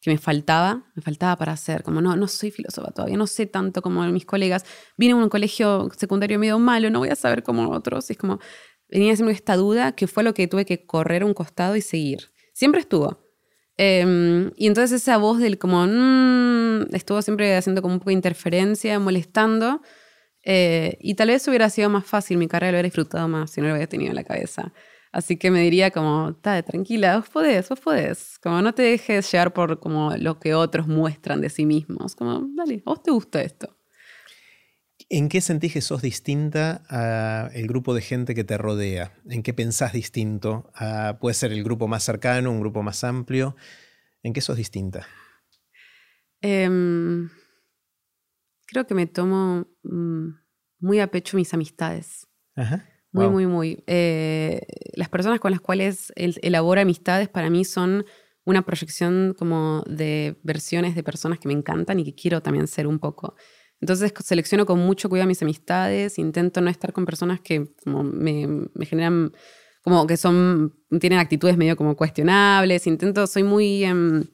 que 0.00 0.10
me 0.10 0.16
faltaba, 0.18 0.84
me 0.94 1.02
faltaba 1.02 1.34
para 1.36 1.52
hacer, 1.52 1.82
como 1.82 2.00
no, 2.00 2.14
no 2.14 2.28
soy 2.28 2.52
filósofa 2.52 2.92
todavía, 2.92 3.16
no 3.16 3.26
sé 3.26 3.46
tanto 3.46 3.82
como 3.82 4.04
mis 4.04 4.24
colegas, 4.24 4.64
vine 4.96 5.14
a 5.14 5.16
un 5.16 5.28
colegio 5.28 5.90
secundario 5.96 6.38
medio 6.38 6.60
malo, 6.60 6.88
no 6.88 7.00
voy 7.00 7.08
a 7.08 7.16
saber 7.16 7.42
como 7.42 7.68
otros, 7.70 8.08
es 8.08 8.16
como, 8.16 8.38
venía 8.88 9.12
haciendo 9.12 9.32
esta 9.32 9.56
duda 9.56 9.90
que 9.96 10.06
fue 10.06 10.22
lo 10.22 10.34
que 10.34 10.46
tuve 10.46 10.64
que 10.64 10.86
correr 10.86 11.24
un 11.24 11.34
costado 11.34 11.74
y 11.74 11.80
seguir. 11.80 12.30
Siempre 12.52 12.80
estuvo. 12.82 13.26
Em, 13.76 14.52
y 14.56 14.68
entonces 14.68 15.02
esa 15.02 15.16
voz 15.16 15.40
del 15.40 15.58
como, 15.58 15.84
mm", 15.84 16.94
estuvo 16.94 17.20
siempre 17.22 17.56
haciendo 17.56 17.82
como 17.82 17.94
un 17.94 17.98
poco 18.00 18.10
de 18.10 18.14
interferencia, 18.14 19.00
molestando, 19.00 19.82
eh, 20.48 20.96
y 21.00 21.14
tal 21.14 21.28
vez 21.28 21.46
hubiera 21.48 21.68
sido 21.68 21.90
más 21.90 22.06
fácil, 22.06 22.38
mi 22.38 22.46
carrera 22.46 22.70
lo 22.70 22.76
hubiera 22.76 22.86
disfrutado 22.86 23.26
más 23.26 23.50
si 23.50 23.60
no 23.60 23.66
lo 23.66 23.74
hubiera 23.74 23.88
tenido 23.88 24.10
en 24.10 24.16
la 24.16 24.22
cabeza. 24.22 24.72
Así 25.10 25.36
que 25.36 25.50
me 25.50 25.60
diría 25.60 25.90
como, 25.90 26.28
está 26.30 26.62
tranquila, 26.62 27.16
vos 27.16 27.28
podés, 27.28 27.68
vos 27.68 27.80
podés. 27.80 28.38
Como 28.38 28.62
no 28.62 28.72
te 28.72 28.82
dejes 28.82 29.30
llevar 29.32 29.52
por 29.52 29.80
como 29.80 30.16
lo 30.16 30.38
que 30.38 30.54
otros 30.54 30.86
muestran 30.86 31.40
de 31.40 31.50
sí 31.50 31.66
mismos. 31.66 32.14
Como, 32.14 32.46
dale, 32.54 32.80
vos 32.84 33.02
te 33.02 33.10
gusta 33.10 33.42
esto. 33.42 33.76
¿En 35.08 35.28
qué 35.28 35.40
sentís 35.40 35.72
que 35.72 35.80
sos 35.80 36.00
distinta 36.00 36.82
al 36.88 37.66
grupo 37.66 37.92
de 37.94 38.02
gente 38.02 38.34
que 38.34 38.44
te 38.44 38.56
rodea? 38.56 39.14
¿En 39.28 39.42
qué 39.42 39.52
pensás 39.52 39.92
distinto? 39.92 40.70
puede 41.20 41.34
ser 41.34 41.52
el 41.52 41.64
grupo 41.64 41.88
más 41.88 42.04
cercano, 42.04 42.52
un 42.52 42.60
grupo 42.60 42.84
más 42.84 43.02
amplio. 43.02 43.56
¿En 44.22 44.32
qué 44.32 44.40
sos 44.40 44.56
distinta? 44.56 45.08
Em, 46.40 47.30
creo 48.66 48.86
que 48.86 48.94
me 48.94 49.06
tomo 49.06 49.66
mm, 49.82 50.28
muy 50.80 51.00
a 51.00 51.10
pecho 51.10 51.36
mis 51.36 51.52
amistades. 51.54 52.26
Ajá. 52.54 52.84
Muy, 53.12 53.28
muy, 53.28 53.46
muy. 53.46 53.84
Eh, 53.86 54.60
las 54.94 55.08
personas 55.08 55.40
con 55.40 55.50
las 55.50 55.60
cuales 55.60 56.12
elaboro 56.16 56.80
amistades 56.80 57.28
para 57.28 57.48
mí 57.48 57.64
son 57.64 58.04
una 58.44 58.62
proyección 58.62 59.34
como 59.38 59.82
de 59.86 60.36
versiones 60.42 60.94
de 60.94 61.02
personas 61.02 61.38
que 61.38 61.48
me 61.48 61.54
encantan 61.54 61.98
y 61.98 62.04
que 62.04 62.14
quiero 62.14 62.42
también 62.42 62.66
ser 62.66 62.86
un 62.86 62.98
poco. 62.98 63.34
Entonces 63.80 64.12
selecciono 64.22 64.66
con 64.66 64.78
mucho 64.78 65.08
cuidado 65.08 65.28
mis 65.28 65.42
amistades, 65.42 66.18
intento 66.18 66.60
no 66.60 66.70
estar 66.70 66.92
con 66.92 67.04
personas 67.04 67.40
que 67.40 67.74
como 67.84 68.02
me, 68.04 68.46
me, 68.74 68.86
generan, 68.86 69.32
como 69.82 70.06
que 70.06 70.16
son, 70.16 70.74
tienen 71.00 71.18
actitudes 71.18 71.56
medio 71.56 71.76
como 71.76 71.96
cuestionables, 71.96 72.86
intento, 72.86 73.26
soy 73.26 73.42
muy, 73.42 73.84
em, 73.84 74.24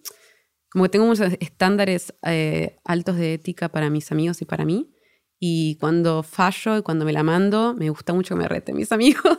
como 0.73 0.85
que 0.85 0.89
tengo 0.89 1.05
unos 1.05 1.20
estándares 1.20 2.15
eh, 2.23 2.78
altos 2.85 3.16
de 3.16 3.35
ética 3.35 3.69
para 3.69 3.90
mis 3.90 4.11
amigos 4.11 4.40
y 4.40 4.47
para 4.47 4.65
mí. 4.65 4.90
Y 5.39 5.77
cuando 5.77 6.23
fallo 6.23 6.78
y 6.78 6.82
cuando 6.82 7.05
me 7.05 7.12
la 7.12 7.23
mando, 7.23 7.74
me 7.74 7.90
gusta 7.90 8.15
mucho 8.15 8.35
que 8.35 8.40
me 8.40 8.49
reten 8.49 8.77
mis 8.77 8.90
amigos. 8.93 9.36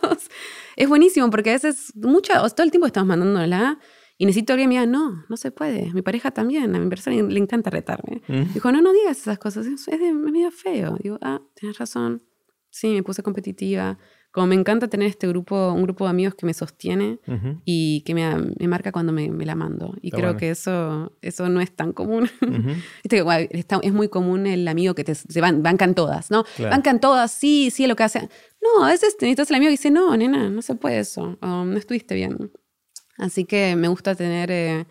es 0.75 0.87
buenísimo 0.87 1.29
porque 1.31 1.49
a 1.49 1.53
veces, 1.53 1.91
mucho, 1.95 2.33
todo 2.33 2.63
el 2.63 2.71
tiempo 2.71 2.85
estamos 2.85 3.07
mandándola 3.07 3.79
y 4.17 4.25
necesito 4.25 4.47
que 4.47 4.53
alguien 4.53 4.69
me 4.69 4.75
diga, 4.75 4.85
no, 4.85 5.25
no 5.27 5.37
se 5.37 5.49
puede. 5.49 5.91
Mi 5.93 6.03
pareja 6.03 6.29
también, 6.29 6.75
a 6.75 6.79
mi 6.79 6.87
persona 6.87 7.15
le 7.15 7.39
encanta 7.39 7.71
retarme. 7.71 8.21
Mm. 8.27 8.53
Dijo, 8.53 8.71
no, 8.71 8.81
no 8.81 8.93
digas 8.93 9.17
esas 9.17 9.39
cosas, 9.39 9.65
es, 9.65 9.85
de, 9.85 10.13
medio 10.13 10.51
feo. 10.51 10.97
Digo, 11.01 11.17
ah, 11.21 11.41
tienes 11.55 11.79
razón. 11.79 12.21
Sí, 12.69 12.89
me 12.89 13.01
puse 13.01 13.23
competitiva 13.23 13.97
como 14.33 14.47
me 14.47 14.55
encanta 14.55 14.87
tener 14.87 15.07
este 15.07 15.27
grupo, 15.27 15.71
un 15.73 15.83
grupo 15.83 16.05
de 16.05 16.09
amigos 16.09 16.33
que 16.33 16.47
me 16.47 16.55
sostiene 16.55 17.19
y 17.65 18.01
que 18.01 18.15
me, 18.15 18.35
me, 18.35 18.67
marca 18.67 18.91
cuando 18.91 19.13
me, 19.13 19.29
me 19.29 19.45
la 19.45 19.53
mando. 19.53 19.93
Y 20.01 20.09
creo 20.09 20.37
que 20.37 20.49
eso, 20.49 21.13
eso 21.21 21.49
no 21.49 21.61
es 21.61 21.71
tan 21.71 21.93
común. 21.93 22.27
es 23.03 23.93
muy 23.93 24.09
común 24.09 24.47
el 24.47 24.67
amigo 24.67 24.95
que 24.95 25.03
te 25.03 25.13
van, 25.39 25.61
bancan 25.61 25.93
todas, 25.93 26.31
¿no? 26.31 26.45
Bancan 26.57 26.99
todas, 26.99 27.31
sí, 27.31 27.69
sí, 27.69 27.85
lo 27.85 27.95
que 27.95 28.05
hacen. 28.05 28.27
No, 28.59 28.83
a 28.83 28.87
veces 28.87 29.15
necesitas 29.21 29.51
el 29.51 29.57
amigo 29.57 29.67
que 29.67 29.73
dice, 29.73 29.91
no, 29.91 30.17
nena, 30.17 30.49
no 30.49 30.63
se 30.63 30.73
puede 30.73 30.97
eso, 30.97 31.37
no 31.39 31.77
estuviste 31.77 32.15
bien. 32.15 32.51
Así 33.19 33.45
que 33.45 33.75
me 33.75 33.87
gusta 33.87 34.15
tener 34.15 34.49
eh, 34.49 34.87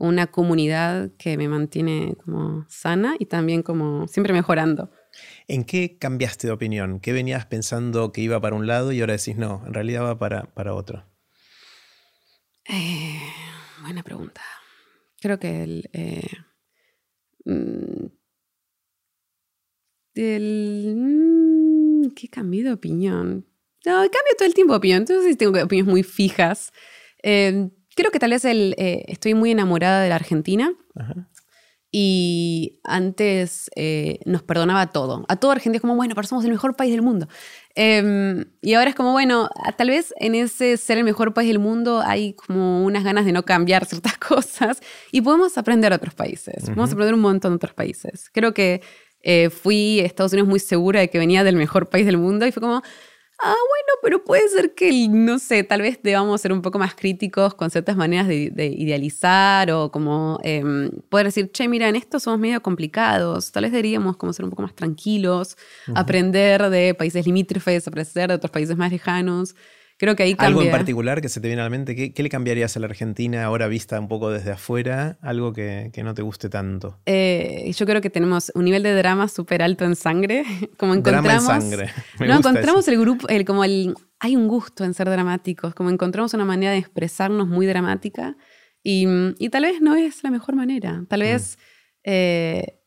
una 0.00 0.26
comunidad 0.26 1.12
que 1.18 1.36
me 1.36 1.46
mantiene 1.46 2.16
como 2.24 2.66
sana 2.68 3.14
y 3.20 3.26
también 3.26 3.62
como 3.62 4.08
siempre 4.08 4.32
mejorando. 4.32 4.90
¿En 5.52 5.64
qué 5.64 5.98
cambiaste 5.98 6.46
de 6.46 6.52
opinión? 6.54 6.98
¿Qué 6.98 7.12
venías 7.12 7.44
pensando 7.44 8.10
que 8.10 8.22
iba 8.22 8.40
para 8.40 8.56
un 8.56 8.66
lado 8.66 8.90
y 8.90 9.02
ahora 9.02 9.18
decís 9.18 9.36
no, 9.36 9.62
en 9.66 9.74
realidad 9.74 10.02
va 10.02 10.18
para, 10.18 10.44
para 10.54 10.72
otro? 10.72 11.04
Eh, 12.70 13.20
buena 13.82 14.02
pregunta. 14.02 14.40
Creo 15.20 15.38
que 15.38 15.62
el... 15.62 15.90
Eh, 15.92 16.26
mm, 17.44 18.06
mm, 20.94 22.10
¿Qué 22.16 22.28
cambié 22.30 22.64
de 22.64 22.72
opinión? 22.72 23.46
No, 23.84 23.92
cambio 23.96 24.34
todo 24.38 24.48
el 24.48 24.54
tiempo 24.54 24.72
de 24.72 24.78
opinión. 24.78 25.00
Entonces 25.00 25.36
tengo 25.36 25.62
opiniones 25.62 25.92
muy 25.92 26.02
fijas. 26.02 26.72
Eh, 27.22 27.68
creo 27.94 28.10
que 28.10 28.18
tal 28.18 28.30
vez 28.30 28.46
el, 28.46 28.74
estoy 28.78 29.34
muy 29.34 29.50
enamorada 29.50 30.02
de 30.02 30.08
la 30.08 30.14
Argentina. 30.14 30.72
Ajá. 30.94 31.28
Y 31.94 32.80
antes 32.84 33.70
eh, 33.76 34.20
nos 34.24 34.42
perdonaba 34.42 34.86
todo. 34.90 35.26
A 35.28 35.36
todo 35.36 35.50
Argentina 35.50 35.76
es 35.76 35.82
como, 35.82 35.94
bueno, 35.94 36.14
pero 36.14 36.26
somos 36.26 36.42
el 36.44 36.50
mejor 36.50 36.74
país 36.74 36.90
del 36.90 37.02
mundo. 37.02 37.28
Em, 37.74 38.46
y 38.62 38.72
ahora 38.72 38.88
es 38.88 38.96
como, 38.96 39.12
bueno, 39.12 39.50
tal 39.76 39.88
vez 39.88 40.14
en 40.16 40.34
ese 40.34 40.78
ser 40.78 40.96
el 40.96 41.04
mejor 41.04 41.34
país 41.34 41.48
del 41.48 41.58
mundo 41.58 42.02
hay 42.02 42.32
como 42.32 42.82
unas 42.82 43.04
ganas 43.04 43.26
de 43.26 43.32
no 43.32 43.44
cambiar 43.44 43.84
ciertas 43.84 44.16
cosas 44.28 44.80
y 45.10 45.20
podemos 45.20 45.58
aprender 45.58 45.92
a 45.92 45.96
otros 45.96 46.14
países. 46.14 46.64
Podemos 46.64 46.92
aprender 46.92 47.14
un 47.14 47.20
montón 47.20 47.52
de 47.52 47.56
otros 47.56 47.74
países. 47.74 48.30
Creo 48.32 48.54
que 48.54 48.80
eh, 49.20 49.50
fui 49.50 50.00
a 50.00 50.06
Estados 50.06 50.32
Unidos 50.32 50.48
muy 50.48 50.60
segura 50.60 51.00
de 51.00 51.10
que 51.10 51.18
venía 51.18 51.44
del 51.44 51.56
mejor 51.56 51.90
país 51.90 52.06
del 52.06 52.16
mundo 52.16 52.46
y 52.46 52.52
fue 52.52 52.62
como, 52.62 52.82
ah, 53.42 53.54
bueno, 53.54 53.92
pero 54.02 54.24
puede 54.24 54.48
ser 54.48 54.74
que, 54.74 55.08
no 55.08 55.38
sé, 55.38 55.64
tal 55.64 55.82
vez 55.82 55.98
debamos 56.02 56.40
ser 56.40 56.52
un 56.52 56.62
poco 56.62 56.78
más 56.78 56.94
críticos 56.94 57.54
con 57.54 57.70
ciertas 57.70 57.96
maneras 57.96 58.28
de, 58.28 58.52
idealizar 58.76 59.70
o 59.70 59.90
como 59.90 60.38
em, 60.42 60.90
poder 61.08 61.26
decir, 61.26 61.50
che, 61.50 61.68
mira, 61.68 61.88
en 61.88 61.96
esto 61.96 62.20
somos 62.20 62.38
medio 62.38 62.62
complicados, 62.62 63.52
tal 63.52 63.64
vez 63.64 63.72
deberíamos 63.72 64.16
como 64.16 64.32
ser 64.32 64.44
un 64.44 64.50
poco 64.50 64.62
más 64.62 64.74
tranquilos, 64.74 65.56
aprender 65.94 66.70
de 66.70 66.94
países 66.94 67.26
limítrofes, 67.26 67.86
aprender 67.88 68.28
de 68.28 68.34
otros 68.34 68.50
países 68.50 68.76
más 68.76 68.90
lejanos. 68.90 69.54
Creo 70.02 70.16
que 70.16 70.24
ahí 70.24 70.34
cambia. 70.34 70.48
¿Algo 70.48 70.62
en 70.62 70.70
particular 70.72 71.20
que 71.20 71.28
se 71.28 71.40
te 71.40 71.46
viene 71.46 71.62
a 71.62 71.64
la 71.64 71.70
mente? 71.70 71.94
¿Qué, 71.94 72.22
le 72.24 72.28
cambiarías 72.28 72.76
a 72.76 72.80
la 72.80 72.86
Argentina 72.86 73.44
ahora 73.44 73.68
vista 73.68 74.00
un 74.00 74.08
poco 74.08 74.32
desde 74.32 74.50
afuera? 74.50 75.16
Algo 75.22 75.52
que, 75.52 75.92
no 76.02 76.12
te 76.12 76.22
guste 76.22 76.48
tanto. 76.48 76.98
Eh, 77.06 77.70
yo 77.72 77.86
creo 77.86 78.00
que 78.00 78.10
tenemos 78.10 78.50
un 78.56 78.64
nivel 78.64 78.82
de 78.82 78.96
drama 78.96 79.28
súper 79.28 79.62
alto 79.62 79.84
en 79.84 79.94
sangre. 79.94 80.42
Como 80.76 80.94
encontramos, 80.94 81.44
drama 81.44 81.54
en 81.54 81.62
sangre. 81.62 81.90
no, 82.18 82.36
encontramos 82.36 82.88
el 82.88 82.98
grupo, 82.98 83.28
el, 83.28 83.44
como 83.44 83.62
el... 83.62 83.94
Hay 84.18 84.34
un 84.34 84.48
gusto 84.48 84.82
en 84.82 84.92
ser 84.92 85.08
dramáticos, 85.08 85.72
como 85.72 85.88
encontramos 85.88 86.34
una 86.34 86.44
manera 86.44 86.72
de 86.72 86.78
expresarnos 86.78 87.46
muy 87.46 87.66
dramática 87.66 88.36
y, 88.82 89.06
tal 89.50 89.62
vez 89.62 89.80
no 89.80 89.94
es 89.94 90.24
la 90.24 90.32
mejor 90.32 90.56
manera. 90.56 91.04
Tal 91.08 91.20
mm. 91.20 91.22
vez... 91.22 91.58
Eh, 92.02 92.80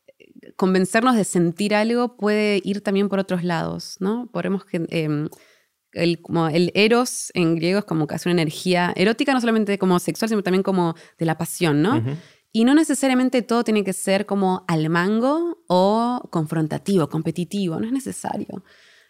convencernos 0.58 1.16
de 1.16 1.24
sentir 1.24 1.74
algo 1.74 2.18
puede 2.18 2.62
ir 2.64 2.82
también 2.82 3.08
por 3.10 3.20
otros 3.20 3.44
lados, 3.44 3.96
¿no? 4.00 4.30
Podemos 4.32 4.64
que, 4.64 4.86
em, 4.90 5.28
el, 5.96 6.22
como 6.22 6.48
el 6.48 6.72
eros 6.76 7.32
en 7.34 7.56
griego 7.56 7.80
es 7.80 7.86
como 7.86 8.08
casi 8.08 8.30
una 8.30 8.42
energía 8.42 8.94
erótica, 8.96 9.34
no 9.34 9.40
solamente 9.40 9.78
como 9.78 10.00
sexual, 10.00 10.30
sino 10.30 10.44
también 10.44 10.64
como 10.64 10.96
de 11.18 11.26
la 11.26 11.38
pasión, 11.38 11.82
¿no? 11.82 12.04
Y 12.52 12.64
no 12.64 12.74
necesariamente 12.74 13.42
todo 13.42 13.64
tiene 13.64 13.84
que 13.84 13.92
ser 13.92 14.26
como 14.26 14.64
al 14.68 14.90
mango 14.90 15.64
o 15.68 16.22
confrontativo, 16.32 17.10
competitivo, 17.10 17.80
no 17.80 17.86
es 17.86 17.92
necesario. 17.92 18.64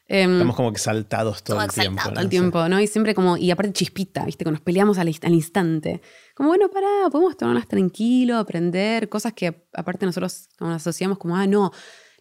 Em, 0.07 0.33
Estamos 0.33 0.55
como 0.55 0.71
que 0.71 0.79
saltados 0.79 1.43
todo, 1.43 1.61
el 1.61 1.69
tiempo. 1.69 2.01
Todo 2.09 2.19
el 2.19 2.29
tiempo, 2.29 2.69
¿no? 2.69 2.79
Y 2.79 2.87
siempre 2.87 3.15
como, 3.15 3.37
y 3.37 3.49
aparte 3.49 3.73
chispita, 3.73 4.23
¿viste? 4.25 4.43
Cuando 4.43 4.59
nos 4.59 4.63
peleamos 4.63 4.97
al, 4.99 5.11
al 5.21 5.33
instante. 5.33 6.01
Como, 6.35 6.49
bueno, 6.49 6.69
pará, 6.69 7.09
podemos 7.11 7.35
tomarnos 7.37 7.67
tranquilo, 7.67 8.37
aprender, 8.37 9.09
cosas 9.09 9.33
que 9.33 9.67
aparte 9.73 10.05
nosotros 10.05 10.49
como 10.59 10.71
asociamos 10.71 11.17
como, 11.17 11.35
ah, 11.35 11.47
no, 11.47 11.71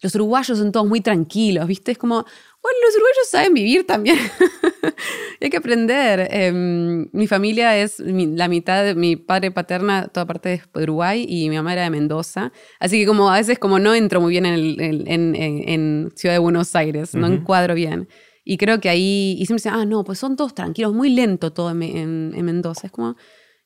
los 0.01 0.15
uruguayos 0.15 0.57
son 0.57 0.71
todos 0.71 0.87
muy 0.87 1.01
tranquilos, 1.01 1.67
¿viste? 1.67 1.91
Es 1.91 1.97
como, 1.97 2.25
bueno, 2.65 2.79
los 2.83 2.95
uruguayos 2.95 3.29
saben 3.29 3.53
vivir 3.53 3.85
también. 3.85 4.17
Hay 5.41 5.51
que 5.51 5.57
aprender. 5.57 6.27
Em, 6.31 7.07
mi 7.11 7.27
familia 7.27 7.77
es 7.77 7.99
la 7.99 8.47
mitad 8.47 8.83
de 8.83 8.95
mi 8.95 9.17
padre 9.17 9.51
paterna, 9.51 10.07
toda 10.07 10.25
parte 10.25 10.49
de 10.49 10.83
Uruguay 10.83 11.27
y 11.29 11.47
mi 11.49 11.57
mamá 11.57 11.73
era 11.73 11.83
de 11.83 11.91
Mendoza. 11.91 12.51
Así 12.79 12.99
que 12.99 13.05
como 13.05 13.29
a 13.29 13.37
veces 13.37 13.59
como 13.59 13.77
no 13.77 13.93
entro 13.93 14.19
muy 14.19 14.31
bien 14.31 14.47
en, 14.47 16.11
Ciudad 16.15 16.33
de 16.33 16.39
Buenos 16.39 16.75
Aires, 16.75 17.13
no 17.13 17.27
encuadro 17.27 17.75
bien. 17.75 18.07
Y 18.43 18.57
creo 18.57 18.79
que 18.79 18.89
ahí, 18.89 19.35
y 19.37 19.45
siempre 19.45 19.57
dicen, 19.57 19.73
ah, 19.75 19.85
no, 19.85 20.03
pues 20.03 20.17
son 20.17 20.35
todos 20.35 20.55
tranquilos, 20.55 20.91
muy 20.91 21.09
lento 21.09 21.53
todo 21.53 21.69
en, 21.69 22.31
Mendoza. 22.31 22.87
Es 22.87 22.91
como, 22.91 23.15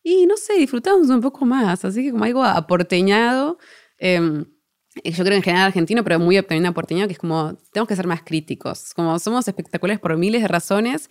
y 0.04 0.26
no 0.26 0.36
sé, 0.36 0.56
disfrutamos 0.56 1.08
un 1.08 1.22
poco 1.22 1.46
más. 1.46 1.86
Así 1.86 2.04
que 2.04 2.12
como 2.12 2.26
algo 2.26 2.44
aporteñado. 2.44 3.60
Em, 3.98 4.46
yo 5.04 5.24
creo 5.24 5.36
en 5.36 5.44
general 5.44 5.68
argentino, 5.68 6.04
pero 6.04 6.20
muy 6.20 6.42
también 6.44 6.74
porteño, 6.74 7.08
que 7.08 7.14
es 7.14 7.20
como, 7.20 7.56
tenemos 7.72 7.88
que 7.88 7.96
ser 7.96 8.08
más 8.08 8.22
críticos. 8.24 8.94
Como 8.94 9.18
somos 9.20 9.48
espectaculares 9.48 10.00
por 10.00 10.16
miles 10.18 10.42
de 10.42 10.48
razones, 10.48 11.10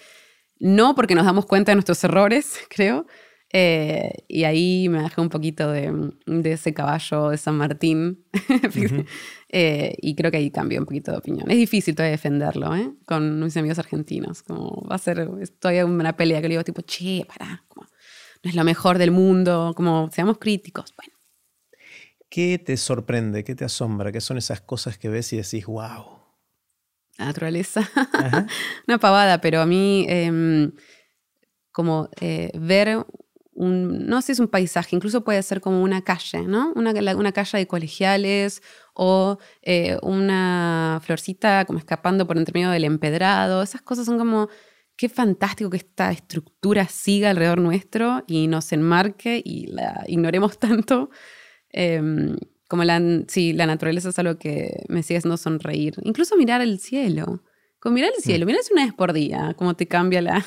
no 0.58 0.94
porque 0.94 1.14
nos 1.14 1.24
damos 1.24 1.46
cuenta 1.46 1.72
de 1.72 1.76
nuestros 1.76 2.02
errores, 2.04 2.58
creo. 2.70 3.06
Eh, 3.50 4.12
y 4.28 4.44
ahí 4.44 4.90
me 4.90 5.02
dejé 5.02 5.22
un 5.22 5.30
poquito 5.30 5.72
de, 5.72 6.12
ese 6.44 6.74
caballo 6.74 7.30
de 7.30 7.38
San 7.38 7.56
Martín. 7.56 8.24
Eh, 9.50 9.96
y 10.02 10.14
creo 10.14 10.30
que 10.30 10.36
ahí 10.36 10.50
cambió 10.50 10.78
un 10.78 10.84
poquito 10.84 11.10
de 11.10 11.16
opinión. 11.16 11.50
Es 11.50 11.56
difícil 11.56 11.94
todavía 11.94 12.10
defenderlo, 12.12 12.76
¿eh? 12.76 12.92
Con 13.06 13.40
mis 13.40 13.56
amigos 13.56 13.78
argentinos. 13.78 14.42
Como 14.42 14.86
va 14.86 14.96
a 14.96 14.98
ser 14.98 15.26
todavía 15.58 15.86
una 15.86 16.18
pelea 16.18 16.42
que 16.42 16.48
le 16.48 16.52
digo, 16.52 16.64
tipo, 16.64 16.82
che, 16.82 17.24
pará, 17.26 17.64
como, 17.66 17.86
no 18.42 18.50
es 18.50 18.54
lo 18.54 18.62
mejor 18.62 18.98
del 18.98 19.10
mundo, 19.10 19.72
como 19.74 20.10
seamos 20.12 20.36
críticos. 20.36 20.92
Bueno. 20.94 21.17
¿Qué 22.30 22.58
te 22.58 22.76
sorprende? 22.76 23.42
¿Qué 23.44 23.54
te 23.54 23.64
asombra? 23.64 24.12
¿Qué 24.12 24.20
son 24.20 24.36
esas 24.36 24.60
cosas 24.60 24.98
que 24.98 25.08
ves 25.08 25.32
y 25.32 25.36
decís, 25.38 25.66
wow? 25.66 26.18
La 27.16 27.26
naturaleza. 27.26 27.88
Una 28.86 28.98
pavada, 28.98 29.40
pero 29.40 29.60
a 29.60 29.66
mí, 29.66 30.04
em, 30.08 30.72
como 31.72 32.10
eh, 32.20 32.50
ver 32.54 33.06
un, 33.54 34.06
no 34.06 34.20
sé 34.20 34.26
si 34.26 34.32
es 34.32 34.38
un 34.40 34.48
paisaje, 34.48 34.94
incluso 34.94 35.24
puede 35.24 35.42
ser 35.42 35.60
como 35.60 35.82
una 35.82 36.02
calle, 36.02 36.42
¿no? 36.42 36.72
Una, 36.76 36.92
una 37.16 37.32
calle 37.32 37.58
de 37.58 37.66
colegiales 37.66 38.62
o 38.94 39.38
eh, 39.62 39.96
una 40.02 41.00
florcita 41.02 41.64
como 41.64 41.78
escapando 41.78 42.26
por 42.26 42.38
entre 42.38 42.52
medio 42.52 42.70
del 42.70 42.84
empedrado. 42.84 43.62
Esas 43.62 43.82
cosas 43.82 44.06
son 44.06 44.18
como, 44.18 44.48
qué 44.96 45.08
fantástico 45.08 45.70
que 45.70 45.78
esta 45.78 46.12
estructura 46.12 46.86
siga 46.86 47.30
alrededor 47.30 47.58
nuestro 47.60 48.22
y 48.28 48.46
nos 48.46 48.70
enmarque 48.72 49.42
y 49.44 49.66
la 49.66 50.04
ignoremos 50.06 50.58
tanto. 50.60 51.10
Em, 51.70 52.36
como 52.68 52.84
la, 52.84 53.00
sí, 53.28 53.52
la 53.52 53.66
naturaleza 53.66 54.10
es 54.10 54.18
algo 54.18 54.38
que 54.38 54.84
me 54.88 55.02
sigue 55.02 55.18
haciendo 55.18 55.36
sonreír. 55.36 55.94
Incluso 56.02 56.36
mirar 56.36 56.60
el 56.60 56.78
cielo. 56.78 57.42
Con 57.80 57.94
mirar 57.94 58.10
el 58.16 58.22
cielo, 58.22 58.44
mm. 58.44 58.48
mirar 58.48 58.60
una 58.72 58.84
vez 58.84 58.94
por 58.94 59.12
día, 59.12 59.54
cómo 59.56 59.74
te 59.74 59.86
cambia 59.86 60.20
la... 60.20 60.44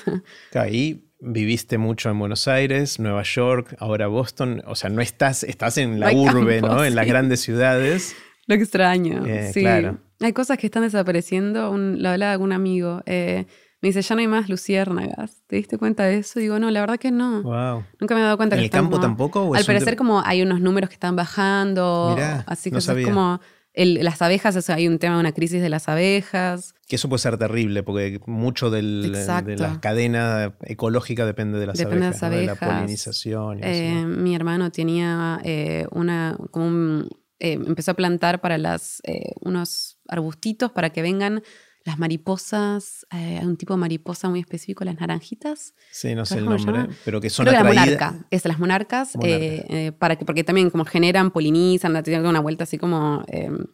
Ahí 0.53 1.07
viviste 1.21 1.77
mucho 1.77 2.09
en 2.09 2.19
Buenos 2.19 2.47
Aires, 2.47 2.99
Nueva 2.99 3.23
York, 3.23 3.75
ahora 3.79 4.07
Boston. 4.07 4.61
O 4.65 4.75
sea, 4.75 4.89
no 4.89 5.01
estás, 5.01 5.43
estás 5.43 5.77
en 5.77 5.99
la 5.99 6.11
urbe, 6.13 6.61
¿no? 6.61 6.83
En 6.83 6.95
las 6.95 7.07
grandes 7.07 7.39
ciudades. 7.41 8.15
Lo 8.47 8.55
extraño. 8.55 9.25
Eh, 9.25 9.51
sí. 9.53 9.61
Claro. 9.61 9.99
Hay 10.19 10.33
cosas 10.33 10.57
que 10.57 10.67
están 10.67 10.83
desapareciendo. 10.83 11.75
lo 11.77 12.09
hablaba 12.09 12.35
con 12.35 12.45
un 12.45 12.53
amigo. 12.53 13.01
Eh, 13.05 13.45
me 13.81 13.89
dice, 13.89 14.01
ya 14.03 14.15
no 14.15 14.21
hay 14.21 14.27
más 14.27 14.47
luciérnagas. 14.47 15.41
¿Te 15.47 15.55
diste 15.55 15.77
cuenta 15.79 16.03
de 16.03 16.19
eso? 16.19 16.39
digo, 16.39 16.59
no, 16.59 16.69
la 16.69 16.81
verdad 16.81 16.99
que 16.99 17.09
no. 17.09 17.41
Wow. 17.41 17.83
Nunca 17.99 18.13
me 18.13 18.21
he 18.21 18.23
dado 18.23 18.37
cuenta 18.37 18.55
¿En 18.55 18.61
que 18.61 18.65
el 18.65 18.71
campo 18.71 18.99
tampoco? 18.99 19.55
al 19.55 19.65
parecer, 19.65 19.95
como 19.95 20.21
hay 20.23 20.43
unos 20.43 20.61
números 20.61 20.89
que 20.89 20.93
están 20.93 21.15
bajando. 21.15 22.13
Mirá, 22.15 22.43
así 22.47 22.69
que 22.69 22.77
es 22.77 22.87
como. 23.03 23.41
las 23.73 24.21
abejas, 24.21 24.69
hay 24.69 24.87
un 24.87 24.99
tema 24.99 25.15
de 25.15 25.21
una 25.21 25.31
crisis 25.31 25.63
de 25.63 25.69
las 25.69 25.89
abejas. 25.89 26.75
Que 26.87 26.97
eso 26.97 27.09
puede 27.09 27.21
ser 27.21 27.39
terrible, 27.39 27.81
porque 27.81 28.21
mucho 28.27 28.69
de 28.69 28.83
la 28.83 29.79
cadena 29.81 30.53
ecológica 30.61 31.25
depende 31.25 31.57
de 31.57 31.65
las 31.65 31.77
depende 31.77 32.05
abejas, 32.05 32.21
de, 32.21 32.45
las 32.45 32.47
abejas. 32.49 32.61
la 32.61 32.75
polinización. 32.75 33.63
Eh, 33.63 34.05
mi 34.05 34.35
hermano 34.35 34.71
tenía 34.71 35.41
eh, 35.43 35.87
una, 35.89 36.37
como 36.51 37.05
eh, 37.39 37.53
empezó 37.53 37.91
a 37.91 37.93
plantar 37.95 38.41
para 38.41 38.59
las, 38.59 39.01
unos 39.39 39.97
arbustitos 40.07 40.71
para 40.71 40.91
que 40.91 41.01
vengan 41.01 41.41
las 41.83 41.97
mariposas, 41.97 43.05
hay 43.09 43.37
eh, 43.37 43.45
un 43.45 43.57
tipo 43.57 43.73
de 43.73 43.79
mariposa 43.79 44.29
muy 44.29 44.39
específico, 44.39 44.83
las 44.83 44.99
naranjitas. 44.99 45.73
Sí, 45.91 46.13
no 46.13 46.25
sé 46.25 46.37
el 46.39 46.45
nombre, 46.45 46.87
pero 47.03 47.19
que 47.19 47.29
son 47.29 47.47
atraídas. 47.47 47.75
La 47.75 47.81
monarca, 47.81 48.27
es 48.29 48.45
las 48.45 48.59
monarcas, 48.59 49.15
eh, 49.23 49.65
eh, 49.69 49.91
para 49.91 50.15
que, 50.15 50.25
porque 50.25 50.43
también 50.43 50.69
como 50.69 50.85
generan, 50.85 51.31
polinizan, 51.31 52.01
tienen 52.03 52.25
una 52.25 52.39
vuelta 52.39 52.65
así 52.65 52.77
como 52.77 53.23
em, 53.27 53.65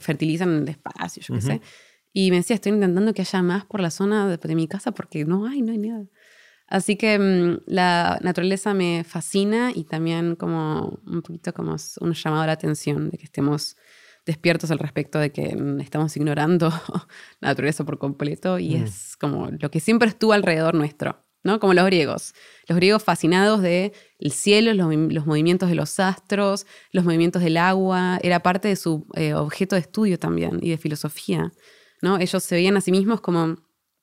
fertilizan 0.00 0.62
el 0.62 0.68
espacio, 0.68 1.22
yo 1.22 1.34
qué 1.34 1.40
sé. 1.40 1.60
Y 2.14 2.30
me 2.30 2.36
decía, 2.36 2.54
estoy 2.54 2.72
intentando 2.72 3.14
que 3.14 3.22
haya 3.22 3.42
más 3.42 3.64
por 3.64 3.80
la 3.80 3.90
zona 3.90 4.28
de, 4.28 4.36
de 4.36 4.54
mi 4.54 4.68
casa 4.68 4.92
porque 4.92 5.24
no 5.24 5.46
hay, 5.46 5.62
no 5.62 5.72
hay 5.72 5.78
nada. 5.78 6.04
Así 6.72 6.96
que 6.96 7.18
mm, 7.18 7.64
la 7.66 8.18
naturaleza 8.22 8.72
me 8.72 9.04
fascina 9.04 9.72
y 9.74 9.84
también 9.84 10.36
como 10.36 11.00
un 11.06 11.20
poquito 11.20 11.52
como 11.52 11.76
un 12.00 12.12
llamado 12.14 12.42
a 12.42 12.46
la 12.46 12.52
atención 12.52 13.10
de 13.10 13.18
que 13.18 13.24
estemos 13.24 13.76
despiertos 14.24 14.70
al 14.70 14.78
respecto 14.78 15.18
de 15.18 15.30
que 15.30 15.56
estamos 15.80 16.16
ignorando 16.16 16.68
la 17.40 17.48
naturaleza 17.48 17.84
por 17.84 17.98
completo 17.98 18.58
y 18.58 18.76
mm. 18.76 18.84
es 18.84 19.16
como 19.16 19.48
lo 19.50 19.70
que 19.70 19.80
siempre 19.80 20.08
estuvo 20.08 20.32
alrededor 20.32 20.74
nuestro, 20.74 21.24
¿no? 21.42 21.58
Como 21.58 21.74
los 21.74 21.84
griegos. 21.86 22.34
Los 22.68 22.76
griegos 22.76 23.02
fascinados 23.02 23.62
de 23.62 23.92
el 24.18 24.32
cielo, 24.32 24.72
los, 24.74 25.26
movimientos 25.26 25.68
de 25.68 25.74
los 25.74 25.98
astros, 25.98 26.66
los 26.92 27.04
movimientos 27.04 27.42
del 27.42 27.56
agua, 27.56 28.18
era 28.22 28.40
parte 28.40 28.68
de 28.68 28.76
su 28.76 29.06
eh, 29.14 29.34
objeto 29.34 29.74
de 29.74 29.80
estudio 29.80 30.18
también 30.18 30.60
y 30.62 30.70
de 30.70 30.78
filosofía, 30.78 31.52
¿no? 32.00 32.18
Ellos 32.18 32.42
se 32.42 32.54
veían 32.54 32.76
a 32.76 32.80
sí 32.80 32.92
mismos 32.92 33.20
como 33.20 33.56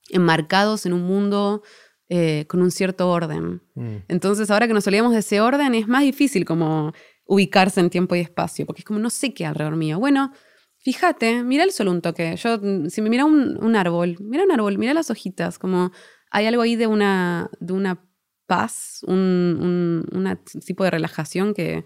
enmarcados 0.10 0.86
en 0.86 0.94
un 0.94 1.04
mundo 1.04 1.62
eh, 2.10 2.46
con 2.48 2.62
un 2.62 2.72
cierto 2.72 3.10
orden. 3.10 3.62
Mm. 3.76 3.98
Entonces, 4.08 4.50
ahora 4.50 4.68
que 4.68 4.74
nos 4.74 4.86
olvidamos 4.88 5.14
de 5.14 5.20
ese 5.20 5.40
orden, 5.42 5.76
es 5.76 5.88
más 5.88 6.02
difícil 6.02 6.44
como 6.44 6.92
ubicarse 7.30 7.80
en 7.80 7.92
tiempo 7.92 8.16
y 8.16 8.22
espacio, 8.22 8.66
porque 8.66 8.82
es 8.82 8.86
como 8.86 9.00
no 9.00 9.12
sé 9.12 9.36
qué 9.36 9.46
alrededor 9.46 9.76
mío. 9.76 10.00
Bueno, 10.00 10.34
fíjate, 10.80 11.44
mira 11.44 11.64
el 11.64 11.72
sol 11.72 11.88
un 11.88 12.02
toque. 12.02 12.36
Yo, 12.36 12.60
si 12.90 13.02
me 13.04 13.10
mira 13.10 13.24
un, 13.24 13.76
árbol, 13.76 14.18
mira 14.20 14.44
un 14.44 14.52
árbol, 14.52 14.80
mira 14.80 14.96
las 14.96 15.12
hojitas, 15.12 15.60
como 15.60 15.92
hay 16.32 16.48
algo 16.48 16.64
ahí 16.64 16.76
de 16.76 16.88
una, 16.88 17.52
de 17.60 17.74
una 17.74 18.04
paz, 18.48 19.02
un, 19.08 20.04
tipo 20.66 20.84
de 20.84 20.90
relajación 20.90 21.54
que 21.54 21.86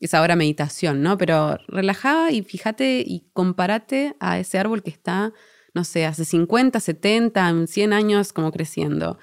es 0.00 0.12
ahora 0.12 0.34
meditación, 0.34 1.02
¿no? 1.02 1.16
Pero 1.16 1.56
relajá 1.68 2.32
y 2.32 2.42
fíjate 2.42 3.04
y 3.06 3.30
compárate 3.32 4.16
a 4.18 4.40
ese 4.40 4.58
árbol 4.58 4.82
que 4.82 4.90
está, 4.90 5.32
no 5.72 5.84
sé, 5.84 6.04
hace 6.04 6.24
50, 6.24 6.80
70, 6.80 7.66
100 7.68 7.92
años 7.92 8.32
como 8.32 8.50
creciendo. 8.50 9.20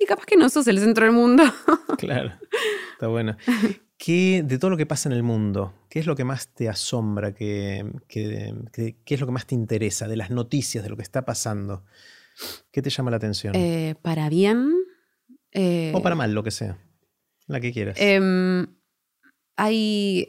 Y 0.00 0.06
capaz 0.06 0.26
que 0.26 0.36
no 0.36 0.48
sos 0.48 0.66
el 0.66 0.80
centro 0.80 1.04
del 1.04 1.14
mundo. 1.14 1.44
claro, 1.96 2.32
está 2.94 3.06
bueno. 3.06 3.36
¿Qué, 3.98 4.42
de 4.44 4.58
todo 4.58 4.70
lo 4.70 4.76
que 4.76 4.86
pasa 4.86 5.08
en 5.08 5.14
el 5.14 5.22
mundo, 5.22 5.72
qué 5.88 5.98
es 5.98 6.06
lo 6.06 6.16
que 6.16 6.24
más 6.24 6.48
te 6.48 6.68
asombra? 6.68 7.34
¿Qué, 7.34 7.84
qué, 8.08 8.54
es 9.06 9.20
lo 9.20 9.26
que 9.26 9.32
más 9.32 9.46
te 9.46 9.54
interesa 9.54 10.06
de 10.06 10.16
las 10.16 10.30
noticias, 10.30 10.84
de 10.84 10.90
lo 10.90 10.96
que 10.96 11.02
está 11.02 11.24
pasando? 11.24 11.84
¿Qué 12.70 12.82
te 12.82 12.90
llama 12.90 13.10
la 13.10 13.16
atención? 13.16 13.54
Eh, 13.56 13.94
para 14.02 14.28
bien. 14.28 14.74
Eh, 15.52 15.92
o 15.94 16.02
para 16.02 16.14
mal, 16.14 16.34
lo 16.34 16.42
que 16.42 16.50
sea. 16.50 16.78
La 17.46 17.60
que 17.60 17.72
quieras. 17.72 17.96
Em, 17.98 18.66
hay 19.56 20.26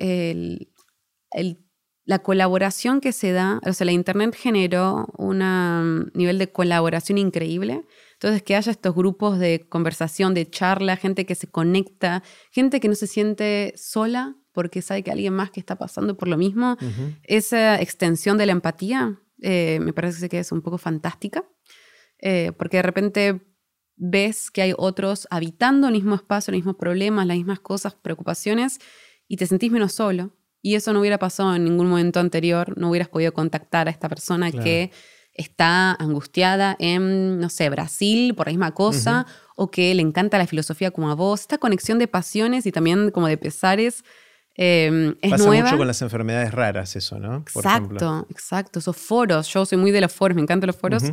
la 2.08 2.20
colaboración 2.20 3.02
que 3.02 3.12
se 3.12 3.34
da, 3.34 3.60
o 3.66 3.74
sea, 3.74 3.84
la 3.84 3.92
Internet 3.92 4.34
generó 4.34 5.08
un 5.18 5.40
mm, 5.40 6.12
nivel 6.14 6.38
de 6.38 6.50
colaboración 6.50 7.18
increíble 7.18 7.84
entonces, 8.18 8.42
que 8.42 8.56
haya 8.56 8.72
estos 8.72 8.96
grupos 8.96 9.38
de 9.38 9.68
conversación, 9.70 10.34
de 10.34 10.50
charla, 10.50 10.98
gente 10.98 11.28
que 11.28 11.36
se 11.36 11.48
conecta, 11.48 12.24
gente 12.50 12.80
que 12.80 12.88
no 12.88 12.96
se 12.96 13.06
siente 13.06 13.74
sola 13.78 14.36
porque 14.54 14.82
sabe 14.82 15.04
que 15.04 15.12
alguien 15.12 15.36
más 15.36 15.52
que 15.52 15.60
está 15.60 15.76
pasando 15.76 16.18
por 16.18 16.28
lo 16.28 16.36
mismo, 16.36 16.78
esa 17.22 17.80
extensión 17.80 18.40
de 18.40 18.48
la 18.48 18.54
empatía 18.54 19.22
eh, 19.40 19.78
me 19.84 19.94
parece 19.94 20.30
que 20.30 20.40
es 20.40 20.52
un 20.52 20.64
poco 20.64 20.80
fantástica, 20.80 21.48
eh, 22.18 22.54
porque 22.58 22.78
de 22.78 22.84
repente 22.84 23.42
ves 23.96 24.50
que 24.50 24.64
hay 24.64 24.74
otros 24.76 25.28
habitando 25.30 25.86
el 25.86 25.94
mismo 25.94 26.16
espacio, 26.16 26.52
los 26.52 26.58
mismos 26.58 26.78
problemas, 26.78 27.28
las 27.28 27.38
mismas 27.38 27.60
cosas, 27.60 27.94
preocupaciones, 27.94 28.80
y 29.28 29.38
te 29.38 29.46
sentís 29.46 29.72
menos 29.72 29.94
solo. 29.94 30.32
Y 30.64 30.74
eso 30.74 30.92
no 30.92 31.02
hubiera 31.02 31.20
pasado 31.20 31.56
en 31.56 31.66
ningún 31.66 31.88
momento 31.88 32.20
anterior, 32.20 32.76
no 32.80 32.90
hubieras 32.90 33.10
podido 33.10 33.32
contactar 33.34 33.88
a 33.88 33.92
esta 33.92 34.10
persona 34.10 34.52
que 34.52 34.90
está 35.38 35.94
angustiada 35.94 36.76
en, 36.80 37.40
no 37.40 37.50
sé, 37.50 37.70
Brasil 37.70 38.34
por 38.36 38.48
la 38.48 38.52
misma 38.52 38.74
cosa, 38.74 39.26
o 39.56 39.72
que 39.72 39.94
le 39.96 40.02
encanta 40.02 40.38
la 40.38 40.48
filosofía 40.48 40.92
como 40.92 41.10
a 41.10 41.16
vos. 41.16 41.42
Esta 41.42 41.58
conexión 41.58 42.00
de 42.00 42.08
pasiones 42.08 42.66
y 42.66 42.72
también 42.72 43.12
como 43.12 43.28
de 43.28 43.38
pesares 43.38 44.04
eh, 44.58 45.16
es 45.22 45.32
Pasa 45.32 45.52
mucho 45.52 45.78
con 45.78 45.86
las 45.86 46.02
enfermedades 46.02 46.52
raras 46.52 46.96
eso, 46.96 47.20
¿no? 47.20 47.38
exacto, 47.38 48.26
exacto. 48.32 48.80
Esos 48.80 48.98
foros, 48.98 49.48
yo 49.54 49.66
soy 49.66 49.78
muy 49.78 49.92
de 49.92 50.02
los 50.02 50.12
foros, 50.12 50.36
me 50.36 50.42
encantan 50.42 50.68
los 50.68 50.76
foros. 50.76 51.04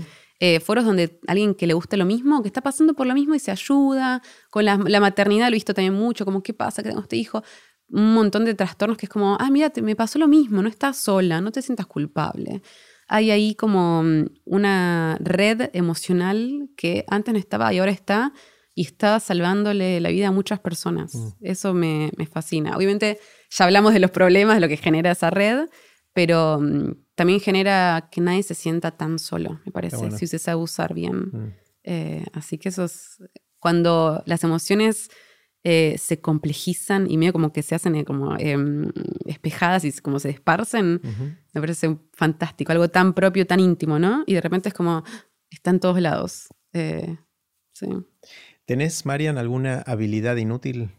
Eh, 0.41 0.59
foros 0.59 0.85
donde 0.85 1.21
alguien 1.29 1.55
que 1.55 1.67
le 1.67 1.75
gusta 1.75 1.97
lo 1.97 2.07
mismo, 2.07 2.43
que 2.43 2.49
está 2.49 2.61
pasando 2.61 2.95
por 2.95 3.07
lo 3.07 3.15
mismo 3.15 3.35
y 3.35 3.39
se 3.39 3.51
ayuda. 3.51 4.23
Con 4.51 4.65
la, 4.65 4.79
maternidad 4.79 5.49
lo 5.49 5.53
he 5.53 5.57
visto 5.57 5.75
también 5.75 5.95
mucho, 5.95 6.25
como 6.25 6.43
qué 6.43 6.55
pasa 6.55 6.83
que 6.83 6.89
tengo 6.89 7.03
este 7.03 7.17
hijo. 7.17 7.45
Un 7.91 8.15
montón 8.15 8.47
de 8.47 8.55
trastornos 8.55 8.97
que 8.97 9.07
es 9.07 9.11
como, 9.11 9.37
ah, 9.39 9.51
mira, 9.51 9.71
me 9.83 9.95
pasó 9.95 10.19
lo 10.19 10.27
mismo, 10.27 10.63
no 10.63 10.69
estás 10.71 10.97
sola, 10.97 11.43
no 11.43 11.53
te 11.53 11.61
sientas 11.61 11.87
culpable 11.87 12.63
hay 13.09 13.31
ahí 13.31 13.55
como 13.55 14.02
mm, 14.02 14.26
una 14.44 15.16
red 15.20 15.70
emocional 15.72 16.68
que 16.76 17.05
antes 17.09 17.32
no 17.32 17.39
estaba 17.39 17.72
y 17.72 17.78
ahora 17.78 17.93
está 17.93 18.32
y 18.74 18.82
está 18.82 19.20
salvándole 19.20 20.01
la 20.01 20.09
vida 20.09 20.28
a 20.28 20.32
muchas 20.32 20.59
personas. 20.59 21.14
Mm. 21.14 21.28
Eso 21.40 21.74
me, 21.74 22.10
fascina. 22.31 22.76
Obviamente 22.76 23.20
ya 23.51 23.66
hablamos 23.66 23.93
de 23.93 24.01
los 24.01 24.10
problemas, 24.10 24.56
de 24.56 24.60
lo 24.60 24.68
que 24.68 24.76
genera 24.76 25.12
esa 25.12 25.31
red, 25.31 25.68
pero 26.12 26.59
mm, 26.60 26.97
también 27.14 27.40
genera 27.40 28.09
que 28.10 28.20
nadie 28.20 28.43
se 28.43 28.55
sienta 28.55 28.90
tan 28.90 29.18
solo, 29.18 29.60
me 29.64 29.72
parece, 29.72 30.10
si 30.12 30.26
se 30.26 30.39
sabe 30.39 30.60
usar 30.60 30.94
bien. 30.94 31.55
Eh, 31.85 32.24
así 32.32 32.59
que 32.59 32.70
eso 32.70 32.85
es 32.85 33.18
cuando 33.60 34.22
las 34.26 34.43
emociones 34.43 35.10
eh, 35.66 35.97
se 35.99 36.20
complejizan 36.20 37.11
y 37.11 37.16
medio 37.16 37.32
como 37.32 37.51
que 37.51 37.62
se 37.62 37.74
hacen 37.74 37.95
eh, 37.97 38.05
como 38.05 38.36
em, 38.39 38.93
espejadas 39.24 39.85
y 39.86 39.93
como 39.93 40.19
se 40.19 40.28
esparcen, 40.28 41.01
me 41.55 41.61
parece 41.61 41.97
fantástico, 42.12 42.70
algo 42.70 42.89
tan 42.89 43.15
propio, 43.15 43.47
tan 43.47 43.61
íntimo, 43.61 43.99
¿no? 43.99 44.24
Y 44.27 44.35
de 44.35 44.43
repente 44.43 44.69
es 44.69 44.74
como, 44.74 45.03
está 45.51 45.70
en 45.70 45.81
todos 45.81 45.99
lados. 46.03 46.49
Eh, 46.74 47.16
sí. 47.73 47.86
¿Tenés, 48.66 49.07
Marian, 49.07 49.39
alguna 49.39 49.81
habilidad 49.86 50.36
inútil? 50.36 50.91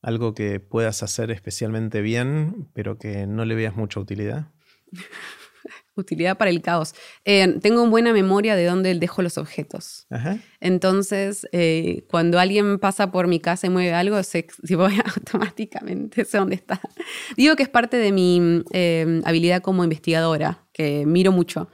Algo 0.00 0.32
que 0.32 0.60
puedas 0.60 1.02
hacer 1.02 1.32
especialmente 1.32 2.00
bien, 2.00 2.68
pero 2.74 2.98
que 2.98 3.26
no 3.26 3.44
le 3.44 3.56
veas 3.56 3.74
mucha 3.74 3.98
utilidad. 3.98 4.52
Utilidad 6.00 6.36
para 6.38 6.50
el 6.50 6.62
caos. 6.62 6.94
Eh, 7.24 7.58
tengo 7.60 7.86
buena 7.88 8.12
memoria 8.12 8.56
de 8.56 8.64
dónde 8.64 8.94
dejo 8.94 9.22
los 9.22 9.38
objetos. 9.38 10.06
Entonces, 10.60 11.46
eh, 11.52 12.04
cuando 12.08 12.38
alguien 12.38 12.78
pasa 12.78 13.10
por 13.10 13.26
mi 13.26 13.40
casa 13.40 13.66
y 13.66 13.70
mueve 13.70 13.92
algo, 13.92 14.22
sé, 14.22 14.46
voy 14.70 14.94
automáticamente 15.04 16.24
sé 16.24 16.38
dónde 16.38 16.56
está. 16.56 16.80
Digo 17.36 17.56
que 17.56 17.62
es 17.62 17.68
parte 17.68 17.96
de 17.96 18.12
mi 18.12 18.62
eh, 18.72 19.20
habilidad 19.24 19.62
como 19.62 19.84
investigadora, 19.84 20.64
que 20.72 21.04
miro 21.06 21.32
mucho. 21.32 21.68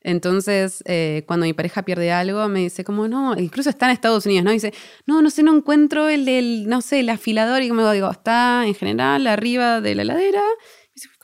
Entonces, 0.00 0.82
cuando 1.26 1.44
mi 1.44 1.52
pareja 1.52 1.82
pierde 1.82 2.12
algo, 2.12 2.48
me 2.48 2.60
dice 2.60 2.84
como, 2.84 3.08
no, 3.08 3.36
incluso 3.36 3.68
está 3.68 3.86
en 3.86 3.92
Estados 3.92 4.24
Unidos, 4.26 4.44
¿no? 4.44 4.52
dice, 4.52 4.72
no, 5.06 5.20
no 5.20 5.28
sé, 5.28 5.42
no 5.42 5.54
encuentro 5.54 6.08
el 6.08 6.24
del, 6.24 6.68
no 6.68 6.80
sé, 6.80 7.00
el 7.00 7.10
afilador. 7.10 7.62
Y 7.62 7.72
me 7.72 7.92
digo, 7.92 8.10
está 8.10 8.64
en 8.64 8.74
general 8.74 9.26
arriba 9.26 9.80
de 9.80 9.96
la 9.96 10.02
heladera 10.02 10.42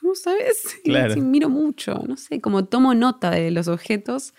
¿cómo 0.05 0.13
sabes? 0.15 0.57
Claro. 0.83 1.15
miro 1.17 1.49
mucho, 1.49 2.03
no 2.07 2.15
sé, 2.15 2.39
como 2.39 2.65
tomo 2.65 2.93
nota 2.93 3.31
de 3.31 3.49
los 3.49 3.67
objetos 3.67 4.35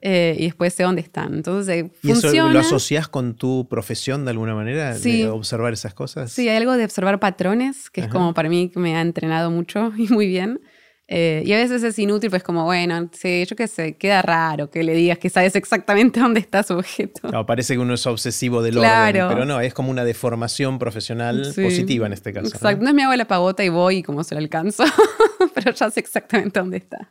eh, 0.00 0.36
y 0.38 0.44
después 0.44 0.72
sé 0.72 0.84
dónde 0.84 1.00
están. 1.00 1.34
Entonces, 1.34 1.68
eh, 1.76 1.90
¿Y 2.02 2.12
eso 2.12 2.30
lo 2.32 2.60
asocias 2.60 3.08
con 3.08 3.34
tu 3.34 3.66
profesión 3.68 4.24
de 4.24 4.30
alguna 4.30 4.54
manera? 4.54 4.94
Sí. 4.94 5.22
De 5.22 5.28
observar 5.28 5.72
esas 5.72 5.94
cosas. 5.94 6.30
Sí, 6.30 6.48
hay 6.48 6.56
algo 6.56 6.76
de 6.76 6.84
observar 6.84 7.18
patrones, 7.18 7.90
que 7.90 8.02
es 8.02 8.08
como 8.08 8.32
para 8.32 8.48
mí 8.48 8.70
que 8.72 8.78
me 8.78 8.96
ha 8.96 9.00
entrenado 9.00 9.50
mucho 9.50 9.92
y 9.98 10.06
muy 10.08 10.28
bien. 10.28 10.60
Eh, 11.10 11.42
y 11.46 11.52
a 11.54 11.56
veces 11.56 11.82
es 11.82 11.98
inútil, 11.98 12.28
pues 12.28 12.42
como, 12.42 12.64
bueno, 12.64 13.08
sí, 13.12 13.46
yo 13.46 13.56
qué 13.56 13.66
sé, 13.66 13.96
queda 13.96 14.20
raro 14.20 14.70
que 14.70 14.82
le 14.82 14.92
digas 14.92 15.18
que 15.18 15.30
sabes 15.30 15.56
exactamente 15.56 16.20
dónde 16.20 16.40
está 16.40 16.62
su 16.62 16.74
objeto. 16.74 17.30
No, 17.32 17.46
parece 17.46 17.74
que 17.74 17.80
uno 17.80 17.94
es 17.94 18.06
obsesivo 18.06 18.62
del 18.62 18.76
orden, 18.76 19.26
pero 19.28 19.46
no, 19.46 19.58
es 19.60 19.72
como 19.72 19.90
una 19.90 20.04
deformación 20.04 20.78
profesional 20.78 21.50
positiva 21.54 22.06
en 22.06 22.12
este 22.12 22.34
caso. 22.34 22.48
Exacto, 22.48 22.82
no, 22.82 22.90
es 22.90 22.94
mi 22.94 23.02
hago 23.02 23.16
la 23.16 23.26
pagota 23.26 23.64
y 23.64 23.70
voy 23.70 23.96
y 23.96 24.02
como 24.02 24.22
se 24.22 24.34
lo 24.34 24.40
alcanzo, 24.40 24.84
pero 25.54 25.72
ya 25.72 25.90
sé 25.90 26.00
exactamente 26.00 26.60
dónde 26.60 26.76
está. 26.76 27.10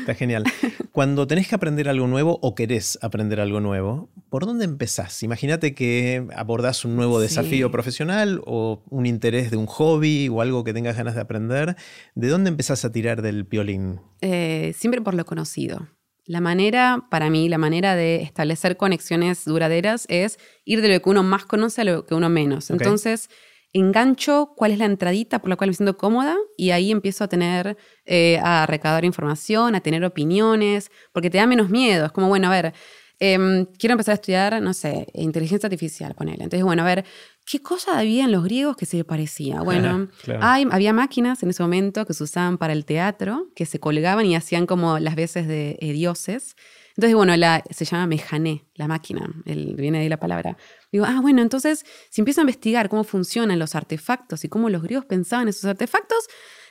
Está 0.00 0.14
genial. 0.14 0.44
Cuando 0.92 1.26
tenés 1.26 1.46
que 1.46 1.54
aprender 1.54 1.90
algo 1.90 2.06
nuevo 2.06 2.38
o 2.40 2.54
querés 2.54 2.98
aprender 3.02 3.40
algo 3.40 3.60
nuevo, 3.60 4.08
¿por 4.34 4.46
dónde 4.46 4.64
empezás? 4.64 5.22
Imagínate 5.22 5.76
que 5.76 6.26
abordás 6.34 6.84
un 6.84 6.96
nuevo 6.96 7.20
desafío 7.20 7.70
profesional 7.70 8.42
o 8.46 8.82
un 8.90 9.06
interés 9.06 9.52
de 9.52 9.56
un 9.56 9.66
hobby 9.66 10.28
o 10.28 10.40
algo 10.40 10.64
que 10.64 10.72
tengas 10.72 10.96
ganas 10.96 11.14
de 11.14 11.20
aprender. 11.20 11.76
¿De 12.16 12.26
dónde 12.26 12.50
empezás 12.50 12.84
a 12.84 12.90
tirar 12.90 13.22
del 13.22 13.36
el 13.36 13.44
violín? 13.44 14.00
Eh, 14.22 14.74
siempre 14.76 15.00
por 15.02 15.14
lo 15.14 15.24
conocido. 15.24 15.86
La 16.24 16.40
manera, 16.40 17.06
para 17.12 17.30
mí, 17.30 17.48
la 17.48 17.58
manera 17.58 17.94
de 17.94 18.22
establecer 18.22 18.76
conexiones 18.76 19.44
duraderas 19.44 20.04
es 20.08 20.40
ir 20.64 20.82
de 20.82 20.88
lo 20.88 21.00
que 21.00 21.10
uno 21.10 21.22
más 21.22 21.44
conoce 21.44 21.82
a 21.82 21.84
lo 21.84 22.04
que 22.04 22.16
uno 22.16 22.28
menos. 22.28 22.70
Entonces, 22.70 23.30
engancho 23.72 24.54
cuál 24.56 24.72
es 24.72 24.78
la 24.78 24.86
entradita 24.86 25.38
por 25.38 25.48
la 25.48 25.54
cual 25.54 25.70
me 25.70 25.74
siento 25.74 25.96
cómoda 25.96 26.36
y 26.56 26.72
ahí 26.72 26.90
empiezo 26.90 27.22
a 27.22 27.28
tener, 27.28 27.76
eh, 28.04 28.40
a 28.42 28.66
recaudar 28.66 29.04
información, 29.04 29.76
a 29.76 29.80
tener 29.80 30.04
opiniones, 30.04 30.90
porque 31.12 31.30
te 31.30 31.38
da 31.38 31.46
menos 31.46 31.70
miedo. 31.70 32.06
Es 32.06 32.10
como, 32.10 32.26
bueno, 32.26 32.48
a 32.48 32.50
ver, 32.50 32.74
em, 33.18 33.66
quiero 33.78 33.92
empezar 33.92 34.12
a 34.12 34.14
estudiar, 34.16 34.62
no 34.62 34.74
sé, 34.74 35.06
inteligencia 35.14 35.66
artificial, 35.66 36.14
ponele. 36.14 36.44
Entonces, 36.44 36.64
bueno, 36.64 36.82
a 36.82 36.86
ver, 36.86 37.04
¿Qué 37.46 37.60
cosa 37.60 37.98
había 37.98 38.24
en 38.24 38.32
los 38.32 38.42
griegos 38.42 38.74
que 38.74 38.86
se 38.86 38.96
le 38.96 39.04
parecía? 39.04 39.60
Bueno, 39.60 40.08
hay, 40.40 40.66
había 40.70 40.94
máquinas 40.94 41.42
en 41.42 41.50
ese 41.50 41.62
momento 41.62 42.06
que 42.06 42.14
se 42.14 42.24
usaban 42.24 42.56
para 42.56 42.72
el 42.72 42.86
teatro, 42.86 43.48
que 43.54 43.66
se 43.66 43.78
colgaban 43.78 44.24
y 44.24 44.34
hacían 44.34 44.64
como 44.64 44.98
las 44.98 45.14
veces 45.14 45.46
de 45.46 45.76
eh, 45.80 45.92
dioses. 45.92 46.56
Entonces, 46.96 47.14
bueno, 47.14 47.36
la, 47.36 47.62
se 47.68 47.84
llama 47.84 48.06
mejané, 48.06 48.64
la 48.76 48.88
máquina, 48.88 49.30
el, 49.44 49.74
viene 49.74 49.98
de 49.98 50.04
ahí 50.04 50.08
la 50.08 50.18
palabra. 50.18 50.56
Digo, 50.90 51.04
ah, 51.06 51.18
bueno, 51.20 51.42
entonces, 51.42 51.84
si 52.08 52.22
empiezo 52.22 52.40
a 52.40 52.44
investigar 52.44 52.88
cómo 52.88 53.04
funcionan 53.04 53.58
los 53.58 53.74
artefactos 53.74 54.44
y 54.44 54.48
cómo 54.48 54.70
los 54.70 54.82
griegos 54.82 55.04
pensaban 55.04 55.42
en 55.42 55.48
esos 55.50 55.66
artefactos, 55.66 56.26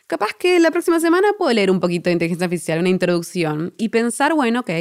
capaz 0.07 0.33
que 0.39 0.59
la 0.59 0.71
próxima 0.71 0.99
semana 0.99 1.27
puedo 1.37 1.53
leer 1.53 1.69
un 1.69 1.79
poquito 1.79 2.09
de 2.09 2.13
inteligencia 2.13 2.45
artificial, 2.45 2.79
una 2.79 2.89
introducción, 2.89 3.75
y 3.77 3.89
pensar, 3.89 4.33
bueno, 4.33 4.61
ok, 4.61 4.71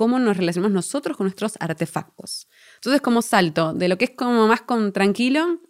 cómo 0.00 0.18
nos 0.18 0.38
relacionamos 0.38 0.72
nosotros 0.72 1.14
con 1.14 1.26
nuestros 1.26 1.58
artefactos. 1.60 2.48
Entonces, 2.76 3.02
como 3.02 3.20
salto 3.20 3.74
de 3.74 3.86
lo 3.86 3.98
que 3.98 4.06
es 4.06 4.12
como 4.12 4.48
más 4.48 4.62
con 4.62 4.94
tranquilo 4.94 5.60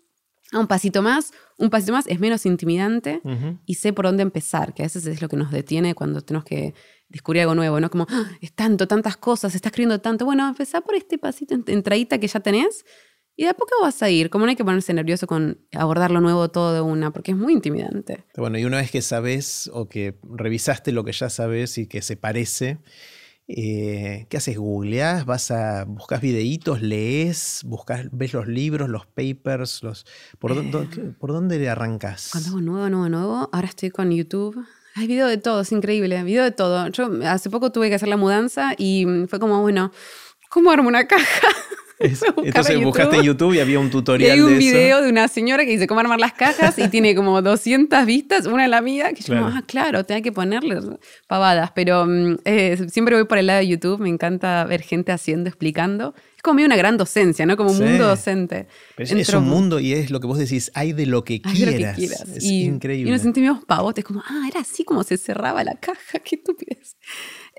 a 0.52 0.60
un 0.60 0.68
pasito 0.68 1.02
más, 1.02 1.32
un 1.58 1.68
pasito 1.68 1.90
más 1.90 2.06
es 2.06 2.20
menos 2.20 2.46
intimidante 2.46 3.20
y 3.66 3.74
sé 3.74 3.92
por 3.92 4.04
dónde 4.04 4.22
empezar, 4.22 4.72
que 4.72 4.82
a 4.82 4.86
veces 4.86 5.04
es 5.06 5.20
lo 5.20 5.28
que 5.28 5.36
nos 5.36 5.50
detiene 5.50 5.96
cuando 5.96 6.20
tenemos 6.20 6.44
que 6.44 6.74
descubrir 7.08 7.42
algo 7.42 7.56
nuevo, 7.56 7.80
¿no? 7.80 7.90
Como, 7.90 8.06
ah, 8.08 8.30
es 8.40 8.52
tanto, 8.52 8.86
tantas 8.86 9.16
cosas, 9.16 9.52
está 9.56 9.70
escribiendo 9.70 10.00
tanto. 10.00 10.24
Bueno, 10.24 10.46
empezá 10.46 10.80
por 10.80 10.94
este 10.94 11.18
pasito, 11.18 11.56
entradita 11.66 12.18
que 12.18 12.28
ya 12.28 12.38
tenés 12.38 12.84
y 13.34 13.42
de 13.42 13.48
a 13.48 13.54
poco 13.54 13.72
vas 13.82 14.00
a 14.00 14.10
ir. 14.10 14.30
Como 14.30 14.44
no 14.44 14.50
hay 14.50 14.56
que 14.56 14.64
ponerse 14.64 14.94
nervioso 14.94 15.26
con 15.26 15.58
abordar 15.72 16.12
lo 16.12 16.20
nuevo 16.20 16.52
todo 16.52 16.72
de 16.72 16.82
una, 16.82 17.10
porque 17.10 17.32
es 17.32 17.36
muy 17.36 17.52
intimidante. 17.52 18.26
Bueno, 18.36 18.58
y 18.58 18.64
una 18.64 18.76
vez 18.76 18.92
que 18.92 19.02
sabes 19.02 19.68
o 19.74 19.88
que 19.88 20.20
revisaste 20.22 20.92
lo 20.92 21.02
que 21.02 21.10
ya 21.10 21.30
sabes 21.30 21.78
y 21.78 21.88
que 21.88 22.00
se 22.00 22.16
parece, 22.16 22.78
eh, 23.56 24.26
¿Qué 24.28 24.36
haces? 24.36 24.56
¿Googleás? 24.56 25.26
¿Vas 25.26 25.50
a 25.50 25.84
buscas 25.84 26.20
videitos? 26.20 26.82
¿Lees? 26.82 27.62
Buscas, 27.64 28.06
¿Ves 28.12 28.32
los 28.32 28.46
libros, 28.46 28.88
los 28.88 29.06
papers? 29.06 29.82
Los, 29.82 30.06
¿por, 30.38 30.52
eh, 30.52 30.70
¿Por 31.18 31.32
dónde 31.32 31.68
arrancas? 31.68 32.28
Cuando 32.30 32.50
hago 32.50 32.60
nuevo, 32.60 32.88
nuevo, 32.88 33.08
nuevo, 33.08 33.48
ahora 33.52 33.66
estoy 33.66 33.90
con 33.90 34.10
YouTube. 34.10 34.64
Hay 34.94 35.06
video 35.06 35.26
de 35.26 35.38
todo, 35.38 35.62
es 35.62 35.72
increíble, 35.72 36.22
video 36.22 36.44
de 36.44 36.50
todo. 36.52 36.88
Yo 36.88 37.10
hace 37.24 37.50
poco 37.50 37.72
tuve 37.72 37.88
que 37.88 37.96
hacer 37.96 38.08
la 38.08 38.16
mudanza 38.16 38.74
y 38.76 39.06
fue 39.28 39.40
como, 39.40 39.60
bueno, 39.62 39.92
¿cómo 40.48 40.70
armo 40.70 40.88
una 40.88 41.06
caja? 41.08 41.48
entonces 42.44 42.82
buscaste 42.82 43.16
en 43.16 43.22
YouTube 43.22 43.54
y 43.54 43.60
había 43.60 43.78
un 43.78 43.90
tutorial. 43.90 44.28
Y 44.28 44.32
hay 44.32 44.40
un 44.40 44.58
video 44.58 45.02
de 45.02 45.10
una 45.10 45.28
señora 45.28 45.64
que 45.64 45.72
dice 45.72 45.86
cómo 45.86 46.00
armar 46.00 46.18
las 46.18 46.32
cajas 46.32 46.78
y 46.78 46.88
tiene 46.88 47.14
como 47.14 47.42
200 47.42 48.06
vistas, 48.06 48.46
una 48.46 48.64
en 48.64 48.70
la 48.70 48.80
mía, 48.80 49.12
que 49.12 49.22
yo, 49.22 49.34
ah, 49.36 49.62
claro, 49.66 50.04
tengo 50.04 50.22
que 50.22 50.32
ponerle 50.32 50.80
pavadas. 51.26 51.72
Pero 51.74 52.06
mm, 52.06 52.38
eh, 52.44 52.86
siempre 52.90 53.14
voy 53.16 53.24
por 53.24 53.38
el 53.38 53.46
lado 53.46 53.60
de 53.60 53.68
YouTube, 53.68 54.00
me 54.00 54.08
encanta 54.08 54.64
ver 54.64 54.80
gente 54.80 55.12
haciendo, 55.12 55.48
explicando. 55.48 56.14
Es 56.36 56.42
como 56.42 56.64
una 56.64 56.76
gran 56.76 56.96
docencia, 56.96 57.44
¿no? 57.44 57.54
Como 57.58 57.70
un 57.70 57.78
mundo 57.78 58.08
docente. 58.08 58.66
es, 58.96 59.28
un 59.34 59.44
mundo 59.44 59.78
y 59.78 59.92
es 59.92 60.10
lo 60.10 60.20
que 60.20 60.26
vos 60.26 60.38
decís, 60.38 60.70
hay 60.74 60.94
de 60.94 61.04
lo 61.04 61.22
que, 61.22 61.42
quieras. 61.42 61.98
Es 61.98 62.44
increíble. 62.44 63.10
Y 63.10 63.12
nos 63.12 63.20
sentimos 63.20 63.62
pavotes, 63.66 64.06
como, 64.06 64.22
ah, 64.26 64.46
era 64.48 64.60
así 64.60 64.84
como 64.84 65.04
se 65.04 65.18
cerraba 65.18 65.62
la 65.64 65.74
caja, 65.74 66.18
qué 66.24 66.36
estupidez. 66.36 66.96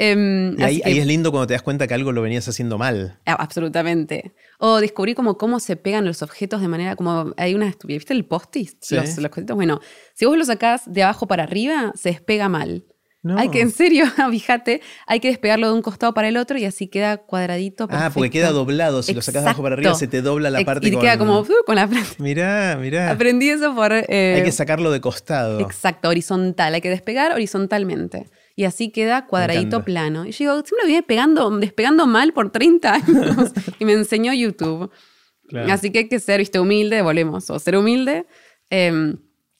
Em, 0.03 0.59
y 0.59 0.63
ahí, 0.63 0.81
es 0.83 1.05
lindo 1.05 1.29
cuando 1.29 1.45
te 1.45 1.53
das 1.53 1.61
cuenta 1.61 1.85
que 1.85 1.93
algo 1.93 2.11
lo 2.11 2.23
venías 2.23 2.47
haciendo 2.47 2.79
mal. 2.79 3.19
Ah, 3.27 3.33
absolutamente. 3.33 4.33
O 4.57 4.79
descubrí 4.79 5.13
como 5.13 5.37
cómo 5.37 5.59
se 5.59 5.75
pegan 5.75 6.05
los 6.05 6.23
objetos 6.23 6.59
de 6.59 6.67
manera 6.67 6.95
como 6.95 7.35
hay 7.37 7.53
una 7.53 7.67
estupidez. 7.67 7.99
¿Viste 7.99 8.13
el 8.15 8.25
post-it? 8.25 8.83
Los, 8.89 9.17
los 9.19 9.31
Bueno, 9.55 9.79
si 10.15 10.25
vos 10.25 10.35
lo 10.35 10.43
sacás 10.43 10.91
de 10.91 11.03
abajo 11.03 11.27
para 11.27 11.43
arriba, 11.43 11.93
se 11.93 12.09
despega 12.09 12.49
mal. 12.49 12.83
Hay 13.37 13.49
que, 13.49 13.61
en 13.61 13.69
serio, 13.69 14.05
fíjate, 14.31 14.81
hay 15.05 15.19
que 15.19 15.27
despegarlo 15.27 15.67
de 15.67 15.73
un 15.75 15.83
costado 15.83 16.15
para 16.15 16.29
el 16.29 16.37
otro 16.37 16.57
y 16.57 16.65
así 16.65 16.87
queda 16.87 17.17
cuadradito. 17.17 17.87
Ah, 17.91 18.09
porque 18.11 18.31
queda 18.31 18.49
doblado. 18.49 19.03
Si 19.03 19.13
lo 19.13 19.21
sacas 19.21 19.43
de 19.43 19.49
abajo 19.49 19.61
para 19.61 19.75
arriba, 19.75 19.93
se 19.93 20.07
te 20.07 20.23
dobla 20.23 20.49
la 20.49 20.65
parte. 20.65 20.87
Y 20.87 20.97
queda 20.97 21.19
como 21.19 21.41
uh, 21.41 21.47
con 21.63 21.75
la 21.75 21.87
frente. 21.87 22.15
Mirá, 22.17 22.75
mirá. 22.81 23.11
Aprendí 23.11 23.49
eso 23.49 23.75
por. 23.75 23.93
Eh, 23.93 24.33
hay 24.37 24.43
que 24.43 24.51
sacarlo 24.51 24.89
de 24.89 24.99
costado. 24.99 25.59
Exacto, 25.59 26.09
horizontal. 26.09 26.73
Hay 26.73 26.81
que 26.81 26.89
despegar 26.89 27.33
horizontalmente 27.33 28.25
y 28.55 28.65
así 28.65 28.91
queda 28.91 29.27
cuadradito 29.27 29.83
plano. 29.83 30.25
Y 30.25 30.31
yo 30.31 30.37
digo, 30.37 30.53
siempre 30.53 30.77
lo 30.81 30.87
viene 30.87 31.03
pegando, 31.03 31.49
despegando 31.57 32.07
mal 32.07 32.33
por 32.33 32.51
30 32.51 32.93
años 32.93 33.51
y 33.79 33.85
me 33.85 33.93
enseñó 33.93 34.33
YouTube. 34.33 34.91
Así 35.69 35.91
que 35.91 35.99
hay 35.99 36.07
que 36.07 36.19
ser, 36.19 36.39
viste, 36.39 36.59
humilde, 36.59 37.01
volvemos, 37.01 37.49
o 37.49 37.59
ser 37.59 37.75
humilde 37.75 38.25
em, 38.69 39.17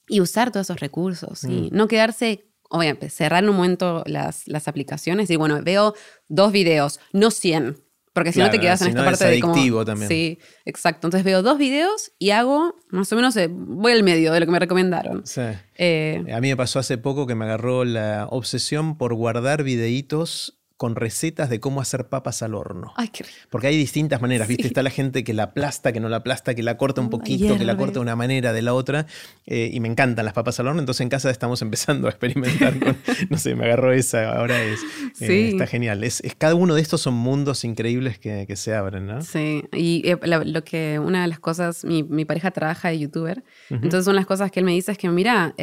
y 0.08 0.20
usar 0.20 0.50
todos 0.50 0.66
esos 0.66 0.80
recursos. 0.80 1.44
Y 1.44 1.48
mm. 1.48 1.68
no 1.72 1.86
quedarse, 1.88 2.46
obviamente, 2.70 3.10
cerrar 3.10 3.44
en 3.44 3.50
un 3.50 3.56
momento 3.56 4.02
las, 4.06 4.48
las 4.48 4.68
aplicaciones 4.68 5.28
y 5.30 5.36
bueno, 5.36 5.60
veo 5.62 5.94
dos 6.28 6.52
videos, 6.52 7.00
no 7.12 7.30
100. 7.30 7.76
Porque 8.12 8.32
si 8.32 8.40
no 8.40 8.50
te 8.50 8.60
quedas 8.60 8.82
en 8.82 8.88
esta 8.88 9.04
parte 9.04 9.24
de 9.24 9.40
como. 9.40 9.84
También. 9.84 10.08
Sí, 10.08 10.38
exacto. 10.64 11.06
Entonces 11.06 11.24
veo 11.24 11.42
dos 11.42 11.56
videos 11.58 12.12
y 12.18 12.30
hago, 12.30 12.76
más 12.90 13.10
o 13.12 13.16
menos, 13.16 13.36
eh, 13.36 13.48
voy 13.50 13.92
al 13.92 14.02
medio 14.02 14.32
de 14.32 14.40
lo 14.40 14.46
que 14.46 14.52
me 14.52 14.58
recomendaron. 14.58 15.26
Sí. 15.26 15.42
Eh, 15.76 16.22
a 16.32 16.40
mí 16.40 16.48
me 16.48 16.56
pasó 16.56 16.78
hace 16.78 16.98
poco 16.98 17.26
que 17.26 17.34
me 17.34 17.46
agarró 17.46 17.84
la 17.84 18.26
obsesión 18.30 18.98
por 18.98 19.14
guardar 19.14 19.62
videitos 19.62 20.61
con 20.82 20.96
recetas 20.96 21.48
de 21.48 21.60
cómo 21.60 21.80
hacer 21.80 22.08
papas 22.08 22.42
al 22.42 22.56
horno. 22.56 22.92
Ay, 22.96 23.06
qué 23.06 23.22
rico. 23.22 23.36
Porque 23.50 23.68
hay 23.68 23.76
distintas 23.76 24.20
maneras, 24.20 24.48
¿viste? 24.48 24.66
Está 24.66 24.82
la 24.82 24.90
gente 24.90 25.22
que 25.22 25.32
la 25.32 25.44
aplasta, 25.44 25.92
que 25.92 26.00
no 26.00 26.08
la 26.08 26.16
aplasta, 26.16 26.56
que 26.56 26.64
la 26.64 26.76
corta 26.76 27.00
un 27.00 27.08
poquito, 27.08 27.56
que 27.56 27.64
la 27.64 27.76
corta 27.76 27.94
de 27.94 28.00
una 28.00 28.16
manera, 28.16 28.52
de 28.52 28.62
la 28.62 28.74
otra. 28.74 29.06
Eh, 29.46 29.70
y 29.72 29.78
me 29.78 29.86
encantan 29.86 30.24
las 30.24 30.34
papas 30.34 30.58
al 30.58 30.66
horno, 30.66 30.80
entonces 30.80 31.02
en 31.02 31.08
casa 31.08 31.30
estamos 31.30 31.62
empezando 31.62 32.08
a 32.08 32.10
experimentar 32.10 32.80
con, 32.80 32.96
no 33.30 33.38
sé, 33.38 33.54
me 33.54 33.66
agarró 33.66 33.92
esa, 33.92 34.36
ahora 34.36 34.60
es, 34.60 34.80
eh, 35.20 35.50
está 35.50 35.68
genial. 35.68 36.02
Es, 36.02 36.20
cada 36.36 36.56
uno 36.56 36.74
de 36.74 36.82
estos 36.82 37.00
son 37.00 37.14
mundos 37.14 37.62
increíbles 37.62 38.18
que, 38.18 38.52
se 38.56 38.74
abren, 38.74 39.06
¿no? 39.06 39.22
Sí, 39.22 39.62
y 39.72 40.02
eh, 40.04 40.18
lo, 40.24 40.64
que 40.64 40.98
una 40.98 41.22
de 41.22 41.28
las 41.28 41.38
cosas, 41.38 41.84
mi, 41.84 42.24
pareja 42.24 42.50
trabaja 42.50 42.88
de 42.88 42.98
youtuber, 42.98 43.44
entonces 43.70 44.04
son 44.04 44.16
las 44.16 44.26
cosas 44.26 44.50
que 44.50 44.58
él 44.58 44.66
me 44.66 44.72
dice 44.72 44.90
es 44.90 44.98
que, 44.98 45.08
mira, 45.08 45.54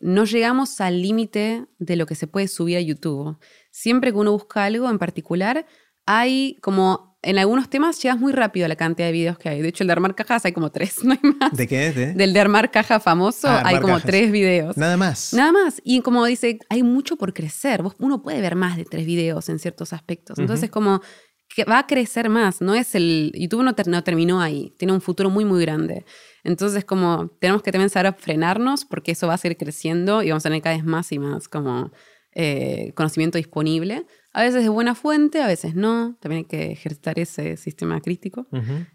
no 0.00 0.24
llegamos 0.24 0.80
al 0.80 1.00
límite 1.00 1.64
de 1.78 1.94
lo 1.94 2.06
que 2.06 2.16
se 2.16 2.26
puede 2.26 2.48
subir 2.48 2.76
a 2.76 2.80
YouTube 2.80 3.38
siempre 3.74 4.12
que 4.12 4.18
uno 4.18 4.30
busca 4.30 4.64
algo 4.64 4.88
en 4.88 4.98
particular, 4.98 5.66
hay 6.06 6.58
como 6.62 7.18
en 7.22 7.38
algunos 7.38 7.68
temas 7.68 8.00
llegas 8.00 8.20
muy 8.20 8.32
rápido 8.32 8.66
a 8.66 8.68
la 8.68 8.76
cantidad 8.76 9.08
de 9.08 9.12
videos 9.12 9.36
que 9.36 9.48
hay. 9.48 9.62
De 9.62 9.68
hecho, 9.68 9.82
el 9.82 9.88
de 9.88 9.92
armar 9.92 10.14
cajas 10.14 10.44
hay 10.44 10.52
como 10.52 10.70
tres, 10.70 10.98
no 11.02 11.12
hay 11.12 11.30
más. 11.40 11.56
¿De 11.56 11.66
qué? 11.66 11.90
Del 11.90 12.32
de 12.32 12.40
armar 12.40 12.70
caja 12.70 13.00
famoso 13.00 13.48
ah, 13.48 13.62
hay 13.64 13.80
como 13.80 13.98
tres 13.98 14.30
videos. 14.30 14.76
Nada 14.76 14.96
más. 14.96 15.32
Nada 15.34 15.50
más. 15.50 15.80
Y 15.84 16.02
como 16.02 16.24
dice, 16.24 16.58
hay 16.68 16.84
mucho 16.84 17.16
por 17.16 17.34
crecer. 17.34 17.82
uno 17.98 18.22
puede 18.22 18.40
ver 18.40 18.54
más 18.54 18.76
de 18.76 18.84
tres 18.84 19.06
videos 19.06 19.48
en 19.48 19.58
ciertos 19.58 19.92
aspectos. 19.92 20.38
Entonces, 20.38 20.70
como 20.70 21.00
que 21.48 21.64
va 21.64 21.80
a 21.80 21.86
crecer 21.86 22.28
más. 22.28 22.60
No 22.60 22.74
es 22.74 22.94
el. 22.94 23.32
YouTube 23.34 23.64
no, 23.64 23.74
no, 23.86 24.04
terminó 24.04 24.40
ahí. 24.40 24.72
Tiene 24.78 24.92
un 24.92 25.00
futuro 25.00 25.30
muy, 25.30 25.44
muy 25.44 25.60
grande. 25.62 26.04
Entonces, 26.44 26.84
como 26.84 27.28
tenemos 27.40 27.62
que 27.62 27.72
también 27.72 27.90
saber 27.90 28.14
frenarnos 28.16 28.84
porque 28.84 29.12
eso 29.12 29.26
va 29.26 29.34
a 29.34 29.38
seguir 29.38 29.56
creciendo 29.56 30.22
y 30.22 30.28
vamos 30.28 30.44
a 30.44 30.50
tener 30.50 30.62
cada 30.62 30.76
vez 30.76 30.84
más 30.84 31.10
y 31.10 31.18
más 31.18 31.48
como 31.48 31.90
eh, 32.34 32.92
conocimiento 32.94 33.38
disponible. 33.38 34.06
A 34.32 34.42
veces 34.42 34.62
de 34.62 34.68
buena 34.68 34.94
fuente, 34.94 35.40
a 35.40 35.46
veces 35.46 35.74
no. 35.74 36.16
También 36.20 36.40
hay 36.40 36.44
que 36.44 36.72
ejercitar 36.72 37.18
ese 37.18 37.56
sistema 37.56 38.00
crítico. 38.00 38.48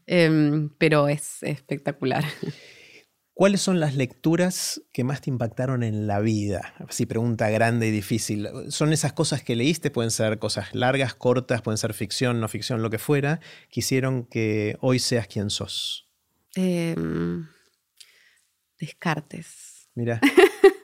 Em, 0.05 0.69
pero 0.77 1.07
es 1.07 1.41
espectacular. 1.43 2.23
¿Cuáles 3.39 3.61
son 3.61 3.79
las 3.79 3.95
lecturas 3.95 4.81
que 4.91 5.05
más 5.05 5.21
te 5.21 5.29
impactaron 5.29 5.81
en 5.81 6.07
la 6.07 6.19
vida? 6.19 6.73
Si 6.89 7.05
pregunta 7.05 7.49
grande 7.49 7.87
y 7.87 7.91
difícil. 7.91 8.49
¿Son 8.67 8.91
esas 8.91 9.13
cosas 9.13 9.41
que 9.41 9.55
leíste? 9.55 9.91
Pueden 9.91 10.11
ser 10.11 10.39
cosas 10.39 10.75
largas, 10.75 11.13
cortas, 11.13 11.61
pueden 11.61 11.77
ser 11.77 11.93
ficción, 11.93 12.41
no 12.41 12.49
ficción, 12.49 12.81
lo 12.81 12.89
que 12.89 12.99
fuera, 12.99 13.39
que 13.71 13.79
hicieron 13.79 14.25
que 14.25 14.75
hoy 14.81 14.99
seas 14.99 15.27
quien 15.27 15.49
sos. 15.49 16.09
Em, 16.53 17.47
descartes. 18.77 19.87
Mira. 19.95 20.19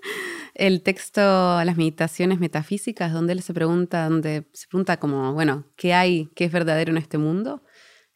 el 0.55 0.81
texto 0.81 1.21
Las 1.21 1.77
meditaciones 1.77 2.39
metafísicas, 2.39 3.13
donde 3.13 3.33
él 3.33 3.41
se 3.41 3.53
pregunta, 3.53 4.09
donde 4.09 4.45
se 4.53 4.67
pregunta 4.67 4.97
como, 4.97 5.33
bueno, 5.33 5.65
¿qué 5.75 5.93
hay, 5.93 6.29
qué 6.35 6.45
es 6.45 6.51
verdadero 6.51 6.91
en 6.91 6.97
este 6.97 7.17
mundo? 7.17 7.61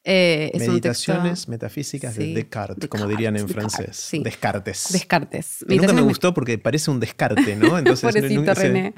Eh, 0.05 0.51
meditaciones 0.57 1.49
metafísicas 1.49 2.15
de 2.15 2.33
Descartes, 2.33 2.89
como 2.89 3.05
dirían 3.05 3.35
en 3.35 3.47
francés. 3.49 4.09
Descartes. 4.23 4.87
Descartes. 4.91 5.65
nunca 5.67 5.93
me 5.93 6.01
gustó 6.01 6.33
porque 6.33 6.57
parece 6.57 6.89
un 6.89 6.99
descarte, 6.99 7.55
¿no? 7.55 7.77
Entonces, 7.77 8.13
René. 8.13 8.95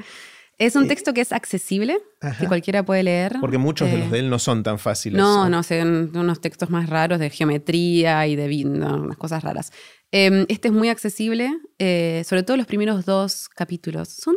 Es 0.57 0.75
un 0.75 0.87
texto 0.87 1.11
que 1.11 1.21
es 1.21 1.31
accesible, 1.31 1.97
que 2.39 2.47
cualquiera 2.47 2.83
puede 2.83 3.01
leer. 3.01 3.37
Porque 3.41 3.57
muchos 3.57 3.89
de 3.89 3.97
los 3.97 4.07
eh, 4.07 4.11
de 4.11 4.19
él 4.19 4.29
no 4.29 4.37
son 4.37 4.61
tan 4.61 4.77
fáciles. 4.77 5.17
No, 5.17 5.49
no, 5.49 5.63
son 5.63 6.15
unos 6.15 6.39
textos 6.39 6.69
más 6.69 6.87
raros 6.87 7.19
de 7.19 7.31
geometría 7.31 8.27
y 8.27 8.35
de 8.35 8.63
unas 8.63 9.17
cosas 9.17 9.43
raras. 9.43 9.71
Em, 10.11 10.45
este 10.49 10.67
es 10.67 10.73
muy 10.73 10.89
accesible, 10.89 11.57
eh, 11.79 12.23
sobre 12.25 12.43
todo 12.43 12.57
los 12.57 12.67
primeros 12.67 13.05
dos 13.05 13.49
capítulos. 13.49 14.09
Son 14.09 14.35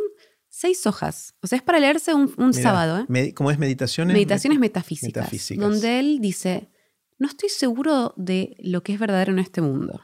seis 0.49 0.85
hojas. 0.87 1.35
O 1.41 1.47
sea, 1.47 1.57
es 1.57 1.63
para 1.63 1.79
leerse 1.79 2.13
un, 2.13 2.53
sábado. 2.53 3.05
¿eh? 3.13 3.33
¿Cómo 3.33 3.51
es 3.51 3.59
meditaciones? 3.59 4.13
Meditaciones 4.13 4.59
metafísicas, 4.59 5.29
Donde 5.57 5.99
él 5.99 6.19
dice, 6.21 6.69
no 7.19 7.27
estoy 7.27 7.49
seguro 7.49 8.13
de 8.15 8.55
lo 8.59 8.83
que 8.83 8.93
es 8.93 8.99
verdadero 8.99 9.33
en 9.33 9.39
este 9.39 9.61
mundo. 9.61 10.01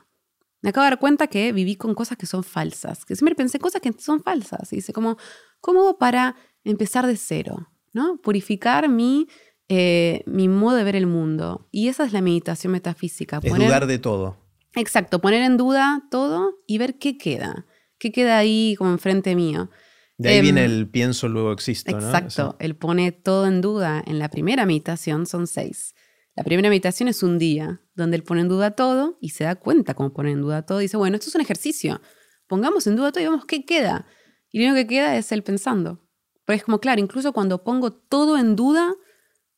Me 0.61 0.69
acabo 0.69 0.83
de 0.83 0.91
dar 0.91 0.99
cuenta 0.99 1.27
que 1.27 1.53
viví 1.53 1.75
con 1.75 1.95
cosas 1.95 2.17
que 2.17 2.25
son 2.25 2.43
falsas, 2.43 3.05
que 3.05 3.15
siempre 3.15 3.33
pensé 3.33 3.57
cosas 3.57 3.81
que 3.81 3.93
son 3.97 4.21
falsas. 4.21 4.71
Y 4.73 4.77
dice, 4.77 4.93
como, 4.93 5.17
¿cómo 5.59 5.97
para 5.97 6.35
empezar 6.63 7.07
de 7.07 7.17
cero? 7.17 7.71
¿no? 7.93 8.17
Purificar 8.17 8.89
mi, 8.89 9.27
eh, 9.69 10.23
mi 10.25 10.47
modo 10.47 10.77
de 10.77 10.83
ver 10.83 10.95
el 10.95 11.07
mundo. 11.07 11.67
Y 11.71 11.87
esa 11.87 12.05
es 12.05 12.13
la 12.13 12.21
meditación 12.21 12.73
metafísica. 12.73 13.39
Es 13.41 13.53
dudar 13.53 13.87
de 13.87 13.99
todo. 13.99 14.37
Exacto, 14.75 15.19
poner 15.19 15.41
en 15.43 15.57
duda 15.57 16.03
todo 16.09 16.59
y 16.67 16.77
ver 16.77 16.97
qué 16.97 17.17
queda, 17.17 17.65
qué 17.97 18.11
queda 18.11 18.37
ahí 18.37 18.75
como 18.77 18.91
enfrente 18.91 19.35
mío. 19.35 19.69
De 20.17 20.29
ahí 20.29 20.41
viene 20.41 20.63
em, 20.65 20.71
el 20.71 20.89
pienso, 20.89 21.27
luego 21.27 21.51
existo, 21.51 21.91
Exacto, 21.91 22.55
él 22.59 22.75
pone 22.75 23.11
todo 23.11 23.47
en 23.47 23.59
duda. 23.61 24.03
En 24.05 24.19
la 24.19 24.29
primera 24.29 24.65
meditación 24.65 25.25
son 25.25 25.47
seis. 25.47 25.95
La 26.35 26.43
primera 26.43 26.69
meditación 26.69 27.09
es 27.09 27.23
un 27.23 27.37
día 27.37 27.81
donde 27.95 28.17
él 28.17 28.23
pone 28.23 28.41
en 28.41 28.47
duda 28.47 28.71
todo 28.71 29.17
y 29.19 29.29
se 29.29 29.43
da 29.43 29.55
cuenta 29.55 29.93
cómo 29.95 30.13
pone 30.13 30.31
en 30.31 30.41
duda 30.41 30.65
todo. 30.65 30.79
Y 30.79 30.85
dice, 30.85 30.97
bueno, 30.97 31.17
esto 31.17 31.29
es 31.29 31.35
un 31.35 31.41
ejercicio. 31.41 32.01
Pongamos 32.47 32.87
en 32.87 32.95
duda 32.95 33.11
todo 33.11 33.21
y 33.21 33.27
vemos 33.27 33.45
qué 33.45 33.65
queda. 33.65 34.05
Y 34.51 34.59
lo 34.59 34.71
único 34.71 34.87
que 34.87 34.95
queda 34.95 35.17
es 35.17 35.31
él 35.31 35.43
pensando. 35.43 36.07
Pero 36.45 36.57
es 36.57 36.63
como, 36.63 36.79
claro, 36.79 37.01
incluso 37.01 37.33
cuando 37.33 37.63
pongo 37.63 37.91
todo 37.91 38.37
en 38.37 38.55
duda, 38.55 38.93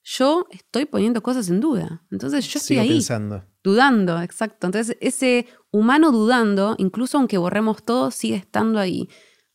yo 0.04 0.48
estoy 0.52 0.86
poniendo 0.86 1.22
cosas 1.22 1.50
en 1.50 1.60
duda. 1.60 2.06
Entonces 2.12 2.48
yo 2.48 2.58
estoy 2.60 2.78
ahí. 2.78 2.90
pensando. 2.90 3.46
Dudando, 3.64 4.22
exacto. 4.22 4.68
Entonces 4.68 4.98
ese 5.00 5.48
humano 5.72 6.12
dudando, 6.12 6.76
incluso 6.78 7.18
aunque 7.18 7.38
borremos 7.38 7.84
todo, 7.84 8.12
sigue 8.12 8.36
estando 8.36 8.80
ahí. 8.80 9.10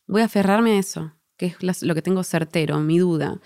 Voy 0.07 0.21
a 0.21 0.25
aferrarme 0.25 0.71
a 0.71 0.79
eso, 0.79 1.13
que 1.37 1.55
es 1.61 1.83
lo 1.83 1.93
que 1.93 2.01
tengo 2.01 2.23
certero, 2.23 2.79
mi 2.79 2.97
duda. 2.97 3.39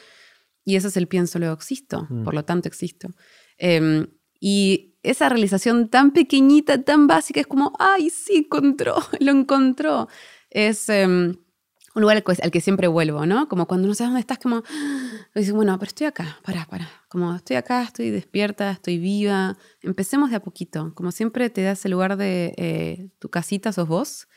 Y 0.63 0.77
eso 0.77 0.87
es 0.87 0.95
el 0.95 1.07
pienso, 1.07 1.39
luego 1.39 1.53
existo, 1.53 2.07
mm. 2.09 2.23
por 2.23 2.33
lo 2.33 2.45
tanto 2.45 2.69
existo. 2.69 3.09
Em, 3.57 4.07
y 4.39 4.95
esa 5.03 5.27
realización 5.27 5.89
tan 5.89 6.11
pequeñita, 6.11 6.81
tan 6.81 7.07
básica, 7.07 7.41
es 7.41 7.47
como, 7.47 7.73
ay, 7.79 8.09
sí, 8.09 8.45
encontró, 8.45 8.95
lo 9.19 9.31
encontró. 9.31 10.07
Es... 10.49 10.87
Em, 10.89 11.35
un 11.95 12.01
lugar 12.01 12.23
al 12.41 12.51
que, 12.51 12.61
siempre 12.61 12.87
vuelvo, 12.87 13.25
¿no? 13.25 13.47
Como 13.47 13.67
cuando 13.67 13.87
no 13.87 13.93
sabes 13.93 14.09
dónde 14.09 14.21
estás, 14.21 14.39
como, 14.39 14.63
dices, 15.35 15.53
bueno, 15.53 15.77
pero 15.77 15.89
estoy 15.89 16.07
acá, 16.07 16.39
para, 16.43 16.65
para. 16.65 16.89
Como 17.07 17.35
estoy 17.35 17.55
acá, 17.55 17.83
estoy 17.83 18.09
despierta, 18.09 18.71
estoy 18.71 18.97
viva. 18.97 19.57
Empecemos 19.81 20.31
de 20.31 20.37
a 20.37 20.39
poquito. 20.41 20.93
Como 20.95 21.11
siempre 21.11 21.49
te 21.49 21.61
das 21.61 21.85
el 21.85 21.91
lugar 21.91 22.17
de 22.17 22.53
eh, 22.57 23.09
tu 23.19 23.29
casita, 23.29 23.71
sos 23.71 23.87
vos. 23.87 24.27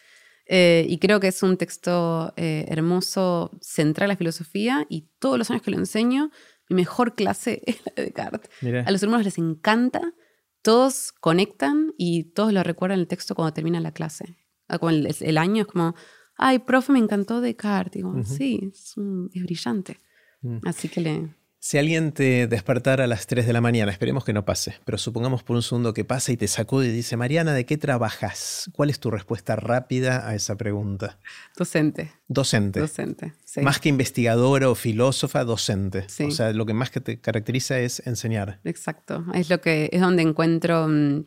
Eh, 0.48 0.86
y 0.88 0.98
creo 0.98 1.18
que 1.18 1.28
es 1.28 1.42
un 1.42 1.56
texto 1.56 2.32
eh, 2.36 2.66
hermoso, 2.68 3.50
central 3.62 4.10
a 4.10 4.12
la 4.14 4.16
filosofía. 4.16 4.86
Y 4.90 5.08
todos 5.18 5.38
los 5.38 5.50
años 5.50 5.62
que 5.62 5.70
lo 5.70 5.78
enseño, 5.78 6.30
mi 6.68 6.76
mejor 6.76 7.14
clase 7.14 7.62
es 7.66 7.78
la 7.86 7.92
de 7.96 8.02
Descartes. 8.04 8.50
A 8.86 8.90
los 8.90 9.02
hermanos 9.02 9.24
les 9.24 9.38
encanta. 9.38 10.12
Todos 10.60 11.12
conectan 11.12 11.94
y 11.96 12.24
todos 12.32 12.52
lo 12.52 12.62
recuerdan 12.62 12.98
el 12.98 13.06
texto 13.06 13.34
cuando 13.34 13.54
termina 13.54 13.80
la 13.80 13.92
clase. 13.92 14.36
Ah, 14.68 14.78
el, 14.90 15.08
el 15.20 15.38
año 15.38 15.62
es 15.62 15.68
como, 15.68 15.94
ay, 16.36 16.58
profe, 16.60 16.92
me 16.92 16.98
encantó 16.98 17.40
Descartes. 17.40 18.02
Digo, 18.02 18.14
sí, 18.24 18.72
es, 18.72 18.94
brillante. 18.96 20.00
Mm. 20.42 20.58
Así 20.64 20.88
que 20.88 21.00
le... 21.00 21.28
Si 21.58 21.78
alguien 21.78 22.12
te 22.12 22.46
despertara 22.46 23.04
a 23.04 23.06
las 23.08 23.26
3 23.26 23.44
de 23.44 23.52
la 23.52 23.60
mañana, 23.60 23.90
esperemos 23.90 24.24
que 24.24 24.32
no 24.32 24.44
pase, 24.44 24.76
pero 24.84 24.98
supongamos 24.98 25.42
por 25.42 25.56
un 25.56 25.62
segundo 25.62 25.94
que 25.94 26.04
pasa 26.04 26.30
y 26.30 26.36
te 26.36 26.46
sacude 26.46 26.86
y 26.86 26.92
dice, 26.92 27.16
Mariana, 27.16 27.54
¿de 27.54 27.66
qué 27.66 27.76
trabajas? 27.76 28.70
¿Cuál 28.72 28.88
es 28.88 29.00
tu 29.00 29.10
respuesta 29.10 29.56
rápida 29.56 30.28
a 30.28 30.36
esa 30.36 30.56
pregunta? 30.56 31.18
Docente. 31.56 32.12
Docente. 32.28 32.78
Docente, 32.78 33.32
Más 33.62 33.80
que 33.80 33.88
investigadora 33.88 34.70
o 34.70 34.76
filósofa, 34.76 35.42
docente. 35.42 36.06
O 36.24 36.30
sea, 36.30 36.52
lo 36.52 36.66
que 36.66 36.74
más 36.74 36.90
que 36.90 37.00
te 37.00 37.20
caracteriza 37.20 37.80
es 37.80 38.06
enseñar. 38.06 38.60
Exacto. 38.62 39.24
Es 39.34 39.50
lo 39.50 39.60
que 39.60 39.88
es 39.90 40.00
donde 40.00 40.22
encuentro, 40.22 40.86
mm, 40.86 41.24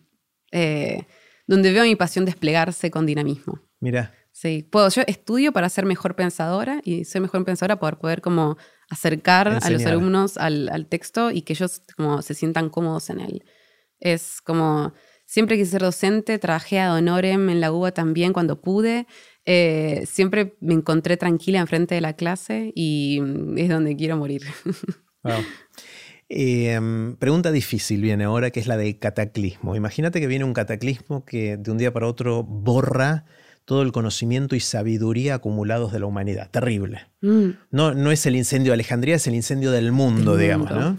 eh, 0.53 1.05
donde 1.47 1.73
veo 1.73 1.83
mi 1.83 1.97
pasión 1.97 2.23
desplegarse 2.23 2.89
con 2.89 3.05
dinamismo. 3.05 3.59
Mira. 3.81 4.13
Sí, 4.41 4.63
puedo, 4.63 4.87
yo 4.87 5.01
estudio 5.05 5.51
para 5.51 5.67
ser 5.67 5.85
mejor 5.85 6.15
pensadora 6.15 6.79
y 6.85 7.03
ser 7.03 7.19
mejor 7.19 7.43
pensadora 7.43 7.77
para 7.77 7.99
poder 7.99 8.21
como 8.21 8.57
acercar 8.89 9.59
a 9.61 9.69
los 9.69 9.85
alumnos 9.85 10.37
al, 10.37 10.87
texto 10.87 11.29
y 11.29 11.41
que 11.41 11.51
ellos 11.51 11.81
como 11.97 12.21
se 12.21 12.33
sientan 12.33 12.69
cómodos 12.69 13.09
en 13.09 13.19
él. 13.19 13.43
Es 13.99 14.39
como, 14.39 14.93
siempre 15.25 15.57
quise 15.57 15.71
ser 15.71 15.81
docente, 15.81 16.39
trabajé 16.39 16.79
a 16.79 16.93
honorem 16.93 17.49
en 17.49 17.59
la 17.59 17.73
UBA 17.73 17.91
también 17.91 18.31
cuando 18.31 18.61
pude. 18.61 19.07
Eh, 19.43 20.05
siempre 20.05 20.55
me 20.61 20.73
encontré 20.73 21.17
tranquila 21.17 21.59
enfrente 21.59 21.95
de 21.95 22.01
la 22.01 22.13
clase 22.13 22.71
y 22.73 23.21
es 23.57 23.67
donde 23.67 23.97
quiero 23.97 24.15
morir. 24.15 24.43
Em, 26.31 27.15
pregunta 27.15 27.51
difícil 27.51 28.01
viene 28.01 28.23
ahora, 28.23 28.51
que 28.51 28.59
es 28.59 28.67
la 28.67 28.77
de 28.77 28.99
cataclismo. 28.99 29.75
Imagínate 29.75 30.21
que 30.21 30.27
viene 30.27 30.45
un 30.45 30.53
cataclismo 30.53 31.25
que 31.25 31.57
de 31.57 31.71
un 31.71 31.79
día 31.79 31.91
para 31.91 32.05
otro 32.05 32.43
borra 32.43 33.25
todo 33.65 33.81
el 33.81 33.91
conocimiento 33.91 34.55
y 34.55 34.59
sabiduría 34.59 35.35
acumulados 35.35 35.91
de 35.91 35.99
la 35.99 36.05
humanidad. 36.05 36.49
Terrible. 36.49 37.07
Mm. 37.21 37.49
No, 37.71 37.93
no 37.93 38.11
es 38.11 38.25
el 38.25 38.35
incendio 38.35 38.71
de 38.71 38.75
Alejandría, 38.75 39.15
es 39.15 39.27
el 39.27 39.35
incendio 39.35 39.71
del 39.71 39.91
mundo, 39.91 40.37
digamos. 40.37 40.71
¿no? 40.71 40.97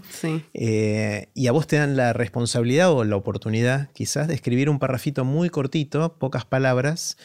Eh, 0.53 1.29
y 1.33 1.47
a 1.47 1.51
vos 1.51 1.67
te 1.67 1.75
dan 1.75 1.97
la 1.97 2.13
responsabilidad 2.13 2.91
o 2.91 3.03
la 3.03 3.15
oportunidad 3.15 3.89
quizás 3.93 4.27
de 4.27 4.33
escribir 4.33 4.69
un 4.69 4.79
parrafito 4.79 5.25
muy 5.25 5.49
cortito, 5.49 6.17
pocas 6.17 6.45
palabras, 6.45 7.17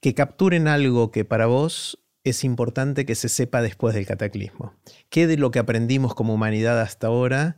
que 0.00 0.14
capturen 0.14 0.68
algo 0.68 1.10
que 1.10 1.24
para 1.24 1.46
vos 1.46 1.98
es 2.24 2.44
importante 2.44 3.06
que 3.06 3.14
se 3.14 3.28
sepa 3.28 3.62
después 3.62 3.94
del 3.94 4.06
cataclismo? 4.06 4.74
¿Qué 5.08 5.26
de 5.26 5.36
lo 5.36 5.50
que 5.50 5.58
aprendimos 5.58 6.14
como 6.14 6.34
humanidad 6.34 6.80
hasta 6.80 7.06
ahora 7.06 7.56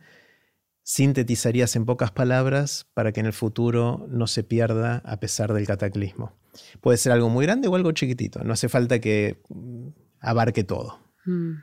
sintetizarías 0.83 1.77
en 1.77 1.87
pocas 1.87 2.11
palabras 2.11 2.87
para 2.95 3.13
que 3.13 3.21
en 3.21 3.27
el 3.27 3.33
futuro 3.33 4.07
no 4.09 4.27
se 4.27 4.43
pierda 4.43 5.03
a 5.05 5.21
pesar 5.21 5.53
del 5.53 5.67
cataclismo? 5.67 6.33
Puede 6.81 6.99
ser 6.99 7.13
algo 7.13 7.29
muy 7.29 7.47
grande 7.47 7.69
o 7.69 7.75
algo 7.75 7.93
chiquitito, 7.93 8.43
no 8.45 8.53
hace 8.53 8.69
falta 8.69 9.01
que 9.01 9.43
mm, 9.49 9.89
abarque 10.21 10.65
todo. 10.65 10.99
Mm. 11.25 11.55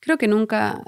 Creo 0.00 0.18
que 0.18 0.28
nunca, 0.28 0.82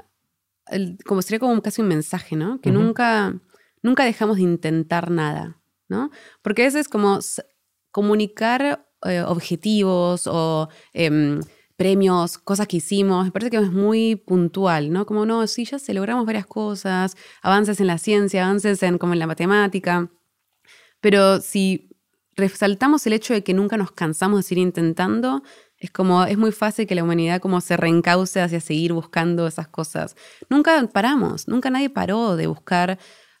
como 1.05 1.21
sería 1.21 1.39
como 1.39 1.61
casi 1.61 1.81
un 1.81 1.87
mensaje, 1.87 2.35
¿no? 2.35 2.61
Que 2.61 2.71
nunca, 2.71 3.39
nunca 3.81 4.05
dejamos 4.05 4.37
de 4.37 4.43
intentar 4.43 5.09
nada, 5.09 5.59
¿no? 5.89 6.11
Porque 6.43 6.61
a 6.61 6.65
veces 6.65 6.87
como 6.87 7.19
comunicar 7.91 8.87
eh, 9.05 9.21
objetivos 9.21 10.27
o 10.27 10.69
em, 10.93 11.39
premios, 11.77 12.37
cosas 12.37 12.67
que 12.67 12.77
hicimos, 12.77 13.25
me 13.25 13.31
parece 13.31 13.51
que 13.51 13.57
es 13.57 13.71
muy 13.71 14.15
puntual, 14.15 14.91
¿no? 14.91 15.05
Como, 15.05 15.25
no, 15.25 15.45
sí, 15.47 15.65
ya 15.65 15.79
se 15.79 15.93
logramos 15.93 16.25
varias 16.25 16.47
cosas, 16.47 17.15
avances 17.41 17.79
en 17.79 17.87
la 17.87 17.97
ciencia, 17.99 18.45
avances 18.45 18.81
en, 18.83 18.97
como 18.97 19.13
en 19.13 19.19
la 19.19 19.27
matemática, 19.27 20.09
pero 21.01 21.39
si 21.39 21.89
resaltamos 22.35 23.05
el 23.07 23.13
hecho 23.13 23.33
de 23.33 23.43
que 23.43 23.53
nunca 23.53 23.77
nos 23.77 23.91
cansamos 23.91 24.39
de 24.39 24.43
seguir 24.43 24.63
intentando, 24.63 25.43
es 25.79 25.91
como, 25.91 26.23
es 26.25 26.37
muy 26.37 26.51
fácil 26.51 26.87
que 26.87 26.95
la 26.95 27.03
humanidad 27.03 27.39
como 27.39 27.61
se 27.61 27.77
reencauce 27.77 28.41
hacia 28.41 28.59
seguir 28.59 28.93
buscando 28.93 29.47
esas 29.47 29.67
cosas. 29.67 30.15
Nunca 30.49 30.87
paramos, 30.91 31.47
nunca 31.47 31.69
nadie 31.69 31.89
paró 31.89 32.35
de 32.35 32.47
buscar 32.47 32.97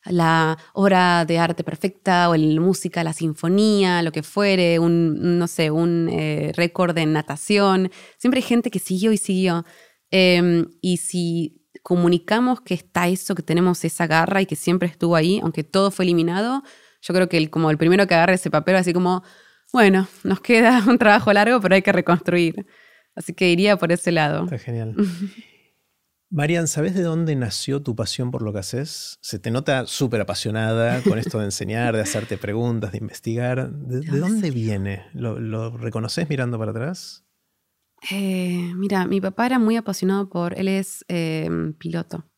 la 0.09 0.57
obra 0.73 1.25
de 1.25 1.39
arte 1.39 1.63
perfecta 1.63 2.29
o 2.29 2.35
la 2.35 2.61
música, 2.61 3.03
la 3.03 3.13
sinfonía, 3.13 4.01
lo 4.01 4.11
que 4.11 4.23
fuere, 4.23 4.79
un, 4.79 5.37
no 5.37 5.47
sé, 5.47 5.71
un 5.71 6.09
eh, 6.11 6.51
récord 6.55 6.95
de 6.95 7.05
natación. 7.05 7.91
Siempre 8.17 8.39
hay 8.39 8.43
gente 8.43 8.69
que 8.71 8.79
siguió 8.79 9.11
y 9.11 9.17
siguió. 9.17 9.65
Em, 10.11 10.67
y 10.81 10.97
si 10.97 11.61
comunicamos 11.83 12.61
que 12.61 12.73
está 12.73 13.07
eso, 13.07 13.35
que 13.35 13.43
tenemos 13.43 13.83
esa 13.85 14.07
garra 14.07 14.41
y 14.41 14.45
que 14.45 14.55
siempre 14.55 14.87
estuvo 14.87 15.15
ahí, 15.15 15.39
aunque 15.41 15.63
todo 15.63 15.91
fue 15.91 16.05
eliminado, 16.05 16.63
yo 17.01 17.13
creo 17.13 17.29
que 17.29 17.37
el, 17.37 17.49
como 17.49 17.71
el 17.71 17.77
primero 17.77 18.07
que 18.07 18.15
agarre 18.15 18.33
ese 18.35 18.49
papel, 18.49 18.75
así 18.75 18.93
como, 18.93 19.23
bueno, 19.73 20.07
nos 20.23 20.41
queda 20.41 20.83
un 20.87 20.97
trabajo 20.97 21.31
largo, 21.33 21.61
pero 21.61 21.75
hay 21.75 21.81
que 21.81 21.91
reconstruir. 21.91 22.65
Así 23.15 23.33
que 23.33 23.49
iría 23.49 23.77
por 23.77 23.91
ese 23.91 24.11
lado. 24.11 24.43
Está 24.43 24.59
genial. 24.59 24.95
Marian, 26.29 26.67
¿sabes 26.67 26.93
de 26.93 27.03
dónde 27.03 27.35
nació 27.37 27.81
tu 27.81 27.95
pasión 27.95 28.31
por 28.31 28.41
lo 28.41 28.51
que 28.51 28.59
haces? 28.59 29.17
Se 29.21 29.39
te 29.39 29.49
nota 29.49 29.85
súper 29.85 30.19
apasionada 30.19 31.01
con 31.01 31.17
esto 31.19 31.39
de 31.39 31.45
enseñar, 31.45 31.95
de 31.95 32.01
hacerte 32.01 32.37
preguntas, 32.37 32.91
de 32.91 32.97
investigar. 32.97 33.71
¿De, 33.71 34.01
dónde 34.19 34.51
viene? 34.51 35.05
¿Lo, 35.13 35.77
reconoces 35.77 36.27
mirando 36.27 36.59
para 36.59 36.71
atrás? 36.71 37.25
Eh, 38.11 38.73
mira, 38.75 39.07
mi 39.07 39.21
papá 39.21 39.45
era 39.45 39.57
muy 39.57 39.77
apasionado 39.77 40.29
por, 40.29 40.59
él 40.59 40.67
es 40.67 41.05
em, 41.07 41.73
piloto 41.73 42.29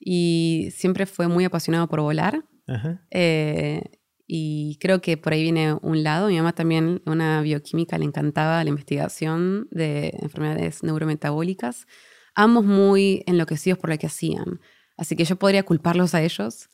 y 0.00 0.70
siempre 0.72 1.04
fue 1.04 1.28
muy 1.28 1.44
apasionado 1.44 1.88
por 1.88 2.00
volar. 2.00 2.44
Eh, 3.10 3.82
y 4.26 4.78
creo 4.80 5.02
que 5.02 5.18
por 5.18 5.34
ahí 5.34 5.42
viene 5.42 5.74
un 5.82 6.02
lado. 6.02 6.28
Mi 6.28 6.38
mamá 6.38 6.54
también, 6.54 7.02
una 7.04 7.42
bioquímica, 7.42 7.98
le 7.98 8.06
encantaba 8.06 8.64
la 8.64 8.70
investigación 8.70 9.68
de 9.70 10.18
enfermedades 10.22 10.82
neurometabólicas 10.82 11.86
ambos 12.34 12.64
muy 12.64 13.22
enloquecidos 13.26 13.78
por 13.78 13.90
lo 13.90 13.98
que 13.98 14.06
hacían. 14.06 14.60
Así 14.96 15.16
que 15.16 15.24
yo 15.24 15.36
podría 15.36 15.62
culparlos 15.62 16.14
a 16.14 16.22
ellos. 16.22 16.70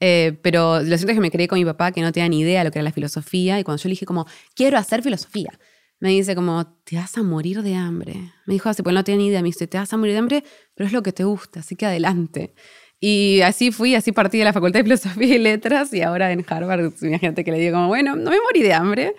Eh, 0.00 0.38
pero 0.42 0.80
lo 0.80 0.84
cierto 0.84 1.08
es 1.08 1.14
que 1.14 1.20
me 1.20 1.30
creí 1.30 1.46
con 1.46 1.58
mi 1.58 1.64
papá 1.64 1.90
que 1.92 2.02
no 2.02 2.12
tenía 2.12 2.28
ni 2.28 2.40
idea 2.40 2.60
de 2.60 2.64
lo 2.66 2.70
que 2.70 2.78
era 2.78 2.84
la 2.84 2.92
filosofía 2.92 3.58
y 3.58 3.64
cuando 3.64 3.82
yo 3.82 3.88
le 3.88 3.92
dije 3.92 4.04
como, 4.04 4.26
quiero 4.54 4.76
hacer 4.76 5.02
filosofía, 5.02 5.58
me 6.00 6.10
dice 6.10 6.34
como, 6.34 6.66
te 6.84 6.96
vas 6.96 7.16
a 7.16 7.22
morir 7.22 7.62
de 7.62 7.74
hambre. 7.74 8.14
Me 8.46 8.54
dijo 8.54 8.68
así, 8.68 8.82
pues 8.82 8.94
no 8.94 9.02
tenía 9.04 9.18
ni 9.18 9.28
idea, 9.28 9.40
me 9.40 9.48
dice, 9.48 9.66
te 9.66 9.78
vas 9.78 9.92
a 9.92 9.96
morir 9.96 10.12
de 10.12 10.18
hambre, 10.18 10.44
pero 10.74 10.86
es 10.86 10.92
lo 10.92 11.02
que 11.02 11.12
te 11.12 11.24
gusta, 11.24 11.60
así 11.60 11.76
que 11.76 11.86
adelante. 11.86 12.54
Y 13.00 13.40
así 13.42 13.72
fui, 13.72 13.94
así 13.94 14.12
partí 14.12 14.38
de 14.38 14.44
la 14.44 14.52
Facultad 14.52 14.80
de 14.80 14.84
Filosofía 14.84 15.34
y 15.34 15.38
Letras 15.38 15.92
y 15.92 16.02
ahora 16.02 16.32
en 16.32 16.44
Harvard, 16.46 16.92
gente 17.20 17.44
que 17.44 17.50
le 17.50 17.58
digo 17.58 17.76
como, 17.76 17.88
bueno, 17.88 18.16
no 18.16 18.30
me 18.30 18.40
morí 18.40 18.62
de 18.62 18.74
hambre. 18.74 19.14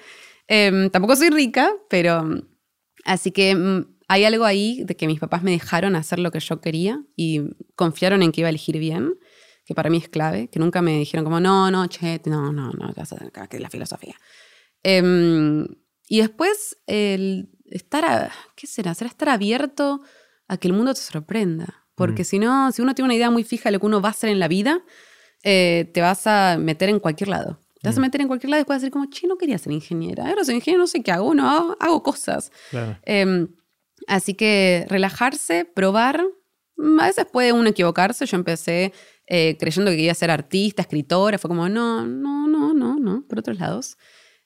Em, 0.47 0.89
tampoco 0.89 1.15
soy 1.15 1.29
rica, 1.29 1.71
pero 1.89 2.23
así 3.05 3.31
que 3.31 3.55
mm, 3.55 3.96
hay 4.07 4.23
algo 4.25 4.45
ahí 4.45 4.83
de 4.83 4.95
que 4.95 5.07
mis 5.07 5.19
papás 5.19 5.43
me 5.43 5.51
dejaron 5.51 5.95
hacer 5.95 6.19
lo 6.19 6.31
que 6.31 6.39
yo 6.39 6.61
quería 6.61 7.01
y 7.15 7.41
confiaron 7.75 8.23
en 8.23 8.31
que 8.31 8.41
iba 8.41 8.47
a 8.47 8.49
elegir 8.49 8.79
bien, 8.79 9.15
que 9.65 9.75
para 9.75 9.89
mí 9.89 9.97
es 9.97 10.07
clave, 10.07 10.47
que 10.49 10.59
nunca 10.59 10.81
me 10.81 10.97
dijeron 10.97 11.25
como, 11.25 11.39
no, 11.39 11.69
no, 11.71 11.87
che, 11.87 12.21
no, 12.25 12.53
no, 12.53 12.71
no, 12.71 12.93
que 12.93 13.57
es 13.57 13.61
la 13.61 13.69
filosofía. 13.69 14.15
Em, 14.83 15.67
y 16.07 16.19
después 16.21 16.77
el 16.87 17.49
estar, 17.65 18.31
¿qué 18.55 18.65
será? 18.67 18.93
Será 18.93 19.09
estar 19.09 19.29
abierto 19.29 20.01
a 20.47 20.57
que 20.57 20.69
el 20.69 20.73
mundo 20.73 20.93
te 20.93 21.01
sorprenda. 21.01 21.85
Porque 21.95 22.21
mm. 22.21 22.25
si 22.25 22.39
no, 22.39 22.71
si 22.71 22.81
uno 22.81 22.95
tiene 22.95 23.07
una 23.07 23.15
idea 23.15 23.29
muy 23.29 23.43
fija 23.43 23.69
de 23.69 23.73
lo 23.73 23.79
que 23.79 23.87
uno 23.87 24.01
va 24.01 24.09
a 24.09 24.11
hacer 24.11 24.29
en 24.29 24.39
la 24.39 24.47
vida, 24.47 24.81
eh, 25.43 25.89
te 25.93 25.99
vas 26.01 26.27
a 26.27 26.57
meter 26.57 26.89
en 26.89 26.99
cualquier 26.99 27.29
lado. 27.29 27.59
Te 27.81 27.89
vas 27.89 27.97
a 27.97 27.99
mm. 27.99 28.03
meter 28.03 28.21
en 28.21 28.27
cualquier 28.27 28.51
lado 28.51 28.59
y 28.59 28.61
después 28.61 28.81
decir 28.81 28.93
como, 28.93 29.07
che, 29.07 29.27
no 29.27 29.37
quería 29.37 29.57
ser 29.57 29.73
ingeniera. 29.73 30.29
Ahora 30.29 30.45
soy 30.45 30.55
ingeniero, 30.55 30.83
no 30.83 30.87
sé 30.87 31.01
qué 31.03 31.11
hago, 31.11 31.33
no, 31.33 31.75
hago, 31.79 32.03
cosas. 32.03 32.51
Claro. 32.69 32.97
Em, 33.03 33.49
Así 34.07 34.33
que 34.33 34.85
relajarse, 34.89 35.65
probar. 35.65 36.23
A 36.99 37.05
veces 37.05 37.25
puede 37.31 37.51
uno 37.51 37.69
equivocarse. 37.69 38.25
Yo 38.25 38.37
empecé 38.37 38.93
eh, 39.27 39.57
creyendo 39.59 39.91
que 39.91 39.97
quería 39.97 40.13
ser 40.13 40.31
artista, 40.31 40.81
escritora. 40.81 41.37
Fue 41.37 41.49
como, 41.49 41.69
no, 41.69 42.07
no, 42.07 42.47
no, 42.47 42.73
no, 42.73 42.97
no, 42.97 43.25
por 43.27 43.39
otros 43.39 43.59
lados. 43.59 43.97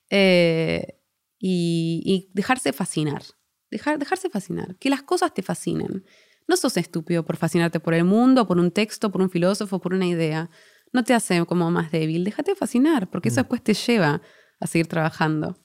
Eh, 0.09 0.97
y, 1.39 2.29
dejarse 2.33 2.73
fascinar. 2.73 3.23
Dejar, 3.69 3.99
dejarse 3.99 4.29
fascinar. 4.29 4.75
Que 4.77 4.89
las 4.89 5.03
cosas 5.03 5.33
te 5.33 5.43
fascinen. 5.43 6.03
No 6.47 6.57
sos 6.57 6.75
estúpido 6.77 7.23
por 7.23 7.37
fascinarte 7.37 7.79
por 7.79 7.93
el 7.93 8.03
mundo, 8.03 8.47
por 8.47 8.59
un 8.59 8.71
texto, 8.71 9.11
por 9.11 9.21
un 9.21 9.29
filósofo, 9.29 9.79
por 9.79 9.93
una 9.93 10.07
idea. 10.07 10.49
No 10.91 11.03
te 11.03 11.13
hace 11.13 11.45
como 11.45 11.69
más 11.71 11.91
débil. 11.91 12.23
Déjate 12.23 12.55
fascinar, 12.55 13.09
porque 13.09 13.29
eso 13.29 13.39
mm. 13.41 13.43
después 13.43 13.63
te 13.63 13.73
lleva 13.73 14.21
a 14.59 14.67
seguir 14.67 14.87
trabajando. 14.87 15.57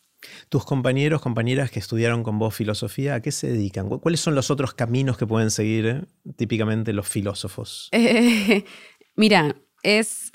Tus 0.48 0.64
compañeros, 0.64 1.20
compañeras 1.20 1.70
que 1.70 1.78
estudiaron 1.78 2.22
con 2.22 2.38
vos 2.38 2.54
filosofía, 2.54 3.14
¿a 3.14 3.20
qué 3.20 3.32
se 3.32 3.48
dedican? 3.48 3.88
¿Cuáles 3.88 4.20
son 4.20 4.34
los 4.34 4.50
otros 4.50 4.74
caminos 4.74 5.18
que 5.18 5.26
pueden 5.26 5.50
seguir 5.50 5.86
eh, 5.86 6.02
típicamente 6.36 6.92
los 6.92 7.08
filósofos? 7.08 7.90
mira, 9.16 9.56
es, 9.82 10.32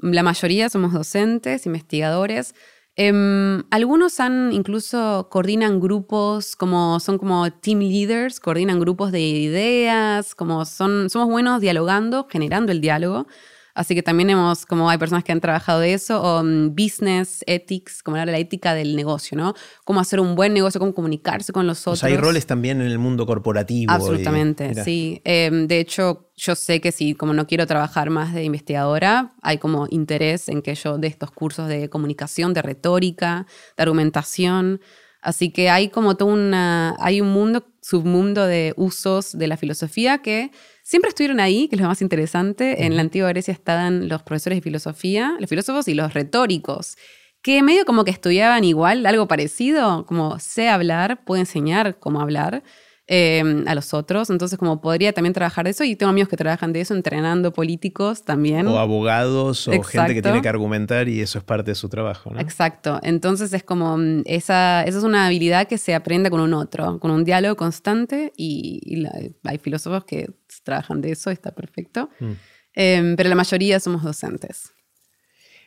la 0.00 0.22
mayoría 0.22 0.68
somos 0.68 0.92
docentes, 0.92 1.66
investigadores. 1.66 2.54
Em, 2.94 3.62
algunos 3.70 4.20
han 4.20 4.52
incluso 4.52 5.28
coordinan 5.30 5.80
grupos, 5.80 6.56
como 6.56 7.00
son 7.00 7.16
como 7.16 7.50
team 7.50 7.78
leaders, 7.78 8.38
coordinan 8.38 8.80
grupos 8.80 9.12
de 9.12 9.20
ideas, 9.20 10.34
como 10.34 10.64
son, 10.66 11.08
somos 11.08 11.28
buenos 11.28 11.60
dialogando, 11.60 12.26
generando 12.30 12.70
el 12.70 12.80
diálogo. 12.80 13.26
Así 13.74 13.94
que 13.94 14.02
también 14.02 14.30
hemos, 14.30 14.66
como 14.66 14.90
hay 14.90 14.98
personas 14.98 15.24
que 15.24 15.32
han 15.32 15.40
trabajado 15.40 15.80
de 15.80 15.94
eso, 15.94 16.22
o 16.22 16.42
mm, 16.42 16.74
business 16.74 17.42
ethics, 17.46 18.02
como 18.02 18.16
la 18.16 18.38
ética 18.38 18.74
del 18.74 18.96
negocio, 18.96 19.36
¿no? 19.36 19.54
Cómo 19.84 20.00
hacer 20.00 20.20
un 20.20 20.34
buen 20.34 20.52
negocio, 20.52 20.78
cómo 20.78 20.94
comunicarse 20.94 21.52
con 21.52 21.66
los 21.66 21.86
otros. 21.86 22.04
hay 22.04 22.16
roles 22.16 22.46
también 22.46 22.80
en 22.80 22.86
el 22.86 22.98
mundo 22.98 23.26
corporativo. 23.26 23.92
Absolutamente, 23.92 24.74
sí. 24.84 25.20
Em, 25.24 25.66
de 25.66 25.80
hecho, 25.80 26.30
yo 26.36 26.54
sé 26.54 26.80
que 26.80 26.92
si 26.92 27.14
como 27.14 27.32
no 27.32 27.46
quiero 27.46 27.66
trabajar 27.66 28.10
más 28.10 28.34
de 28.34 28.44
investigadora, 28.44 29.34
hay 29.42 29.58
como 29.58 29.86
interés 29.90 30.48
en 30.48 30.62
que 30.62 30.74
yo 30.74 30.98
de 30.98 31.08
estos 31.08 31.30
cursos 31.30 31.68
de 31.68 31.88
comunicación, 31.88 32.54
de 32.54 32.62
retórica, 32.62 33.46
de 33.76 33.82
argumentación. 33.82 34.80
Así 35.20 35.52
que 35.52 35.70
hay 35.70 35.88
como 35.88 36.16
todo 36.16 36.30
una, 36.30 36.96
hay 36.98 37.20
un 37.20 37.30
mundo, 37.30 37.64
submundo 37.82 38.46
de 38.46 38.72
usos 38.76 39.36
de 39.36 39.46
la 39.48 39.58
filosofía 39.58 40.18
que 40.18 40.50
Siempre 40.82 41.10
estuvieron 41.10 41.38
ahí, 41.38 41.68
que 41.68 41.76
es 41.76 41.80
lo 41.80 41.88
más 41.88 42.02
interesante. 42.02 42.84
En 42.84 42.96
la 42.96 43.02
antigua 43.02 43.28
Grecia 43.28 43.52
estaban 43.52 44.08
los 44.08 44.22
profesores 44.22 44.58
de 44.58 44.62
filosofía, 44.62 45.36
los 45.38 45.48
filósofos 45.48 45.86
y 45.86 45.94
los 45.94 46.12
retóricos, 46.12 46.96
que 47.40 47.62
medio 47.62 47.84
como 47.84 48.04
que 48.04 48.10
estudiaban 48.10 48.64
igual, 48.64 49.06
algo 49.06 49.28
parecido, 49.28 50.04
como 50.06 50.38
sé 50.40 50.68
hablar, 50.68 51.24
puedo 51.24 51.40
enseñar 51.40 51.98
cómo 51.98 52.20
hablar. 52.20 52.64
Em, 53.14 53.68
a 53.68 53.74
los 53.74 53.92
otros. 53.92 54.30
Entonces, 54.30 54.58
como 54.58 54.80
podría 54.80 55.12
también 55.12 55.34
trabajar 55.34 55.66
de 55.66 55.72
eso, 55.72 55.84
y 55.84 55.96
tengo 55.96 56.08
amigos 56.08 56.30
que 56.30 56.36
trabajan 56.38 56.72
de 56.72 56.80
eso, 56.80 56.94
entrenando 56.94 57.52
políticos 57.52 58.24
también. 58.24 58.66
O 58.66 58.78
abogados, 58.78 59.68
o 59.68 59.82
gente 59.82 60.14
que 60.14 60.22
tiene 60.22 60.40
que 60.40 60.48
argumentar, 60.48 61.10
y 61.10 61.20
eso 61.20 61.36
es 61.36 61.44
parte 61.44 61.72
de 61.72 61.74
su 61.74 61.90
trabajo. 61.90 62.30
¿no? 62.30 62.40
Exacto. 62.40 63.00
Entonces, 63.02 63.52
es 63.52 63.64
como 63.64 63.98
mm, 63.98 64.22
esa, 64.24 64.82
esa 64.84 64.96
es 64.96 65.04
una 65.04 65.26
habilidad 65.26 65.68
que 65.68 65.76
se 65.76 65.94
aprende 65.94 66.30
con 66.30 66.40
un 66.40 66.54
otro, 66.54 66.98
con 67.00 67.10
un 67.10 67.22
diálogo 67.22 67.54
constante, 67.54 68.32
y, 68.34 69.04
hay 69.44 69.58
filósofos 69.58 70.06
que 70.06 70.30
trabajan 70.64 71.02
de 71.02 71.12
eso, 71.12 71.28
está 71.28 71.50
perfecto. 71.50 72.08
Mm. 72.18 72.32
Em, 72.72 73.16
pero 73.16 73.28
la 73.28 73.34
mayoría 73.34 73.78
somos 73.78 74.02
docentes. 74.02 74.72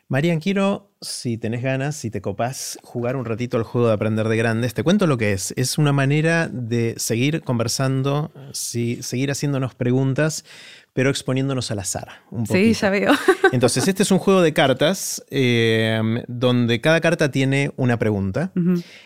Marian, 0.07 0.39
quiero, 0.39 0.91
si 1.01 1.39
tenés 1.39 1.63
ganas, 1.63 1.95
si 1.95 2.11
te 2.11 2.21
copás, 2.21 2.77
jugar 2.83 3.15
un 3.15 3.25
ratito 3.25 3.57
al 3.57 3.63
juego 3.63 3.87
de 3.87 3.93
aprender 3.95 4.27
de 4.27 4.37
grandes. 4.37 4.75
Te 4.75 4.83
cuento 4.83 5.07
lo 5.07 5.17
que 5.17 5.33
es. 5.33 5.51
Es 5.57 5.79
una 5.79 5.93
manera 5.93 6.47
de 6.47 6.93
seguir 6.97 7.41
conversando, 7.41 8.31
seguir 8.53 9.31
haciéndonos 9.31 9.73
preguntas, 9.73 10.45
pero 10.93 11.09
exponiéndonos 11.09 11.71
al 11.71 11.79
azar. 11.79 12.21
Un 12.29 12.45
sí, 12.45 12.73
ya 12.73 12.91
veo. 12.91 13.13
Entonces, 13.51 13.87
este 13.87 14.03
es 14.03 14.11
un 14.11 14.19
juego 14.19 14.43
de 14.43 14.53
cartas 14.53 15.25
em, 15.31 16.21
donde 16.27 16.81
cada 16.81 17.01
carta 17.01 17.31
tiene 17.31 17.71
una 17.75 17.97
pregunta. 17.97 18.51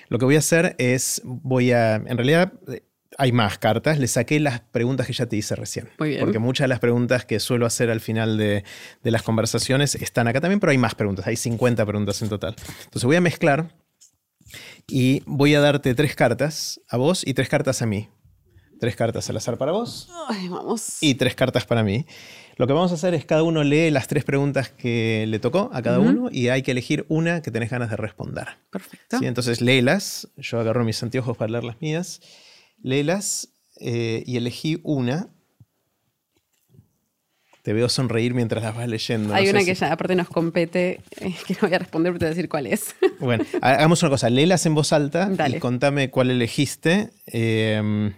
Lo 0.10 0.20
que 0.20 0.26
voy 0.26 0.36
a 0.36 0.40
hacer 0.40 0.76
es, 0.80 1.22
voy 1.24 1.72
a, 1.72 1.96
en 1.96 2.18
realidad 2.18 2.52
hay 3.20 3.34
más 3.34 3.58
cartas, 3.58 4.00
le 4.00 4.08
saqué 4.08 4.40
las 4.40 4.62
preguntas 4.62 5.06
que 5.06 5.14
ya 5.14 5.26
te 5.26 5.36
hice 5.36 5.56
recién. 5.56 5.90
Muy 6.00 6.10
bien. 6.10 6.22
Porque 6.22 6.40
muchas 6.40 6.64
de 6.64 6.70
las 6.70 6.80
preguntas 6.80 7.26
que 7.26 7.40
suelo 7.42 7.66
hacer 7.66 7.90
al 7.90 8.00
final 8.00 8.38
de, 8.38 8.64
de 9.04 9.12
las 9.12 9.24
conversaciones 9.24 9.96
están 9.96 10.28
acá 10.28 10.40
también, 10.40 10.62
pero 10.62 10.72
hay 10.72 10.78
más 10.78 10.96
preguntas, 10.96 11.28
hay 11.28 11.36
50 11.36 11.86
preguntas 11.86 12.22
en 12.22 12.30
total. 12.30 12.56
Entonces 12.86 13.04
voy 13.04 13.18
a 13.18 13.22
mezclar 13.22 13.76
y 14.88 15.22
voy 15.26 15.54
a 15.54 15.60
darte 15.60 15.94
tres 15.96 16.16
cartas 16.16 16.80
a 16.88 16.96
vos 16.96 17.28
y 17.28 17.34
tres 17.34 17.50
cartas 17.50 17.82
a 17.82 17.86
mí. 17.86 18.10
Tres 18.80 18.96
cartas 18.96 19.30
al 19.30 19.36
azar 19.36 19.58
para 19.58 19.74
vos. 19.74 20.10
vamos. 20.50 21.04
Y 21.04 21.16
tres 21.16 21.36
cartas 21.36 21.66
para 21.66 21.84
mí. 21.84 22.06
Lo 22.56 22.66
que 22.66 22.74
vamos 22.74 22.92
a 22.92 22.96
hacer 22.96 23.14
es 23.14 23.26
cada 23.26 23.44
uno 23.44 23.64
lee 23.64 23.92
las 23.92 24.08
tres 24.08 24.24
preguntas 24.24 24.70
que 24.70 25.26
le 25.28 25.40
tocó 25.40 25.70
a 25.74 25.82
cada 25.82 26.00
uno 26.00 26.30
y 26.32 26.48
hay 26.48 26.62
que 26.62 26.72
elegir 26.72 27.06
una 27.10 27.42
que 27.42 27.52
tenés 27.52 27.70
ganas 27.70 27.90
de 27.90 27.98
responder. 27.98 28.48
Perfecto. 28.70 29.20
¿Sí? 29.20 29.26
Entonces 29.26 29.60
léelas. 29.60 30.30
Yo 30.38 30.60
agarro 30.60 30.86
mis 30.86 31.02
anteojos 31.04 31.36
para 31.36 31.52
leer 31.52 31.66
las 31.66 31.82
mías. 31.82 32.22
Léelas 32.82 33.50
eh, 33.80 34.24
y 34.26 34.38
elegí 34.38 34.80
una. 34.84 35.30
Te 37.62 37.74
veo 37.74 37.90
sonreír 37.90 38.34
mientras 38.34 38.64
las 38.64 38.76
vas 38.76 38.88
leyendo. 38.88 39.34
Hay 39.34 39.50
una 39.50 39.64
que 39.64 39.76
ya 39.76 39.92
aparte 39.92 40.16
nos 40.16 40.30
compete, 40.30 41.02
eh, 41.20 41.36
que 41.46 41.54
no 41.56 41.60
voy 41.62 41.74
a 41.74 41.80
responder, 41.80 42.14
pero 42.14 42.20
te 42.20 42.26
voy 42.26 42.32
a 42.32 42.36
decir 42.36 42.50
cuál 42.50 42.68
es. 42.68 42.96
Bueno, 43.20 43.44
hagamos 43.62 44.02
una 44.02 44.10
cosa. 44.10 44.30
Léelas 44.30 44.66
en 44.66 44.76
voz 44.76 44.94
alta 44.94 45.30
y 45.48 45.60
contame 45.60 46.10
cuál 46.10 46.32
elegiste. 46.32 47.12
Eh, 47.28 48.12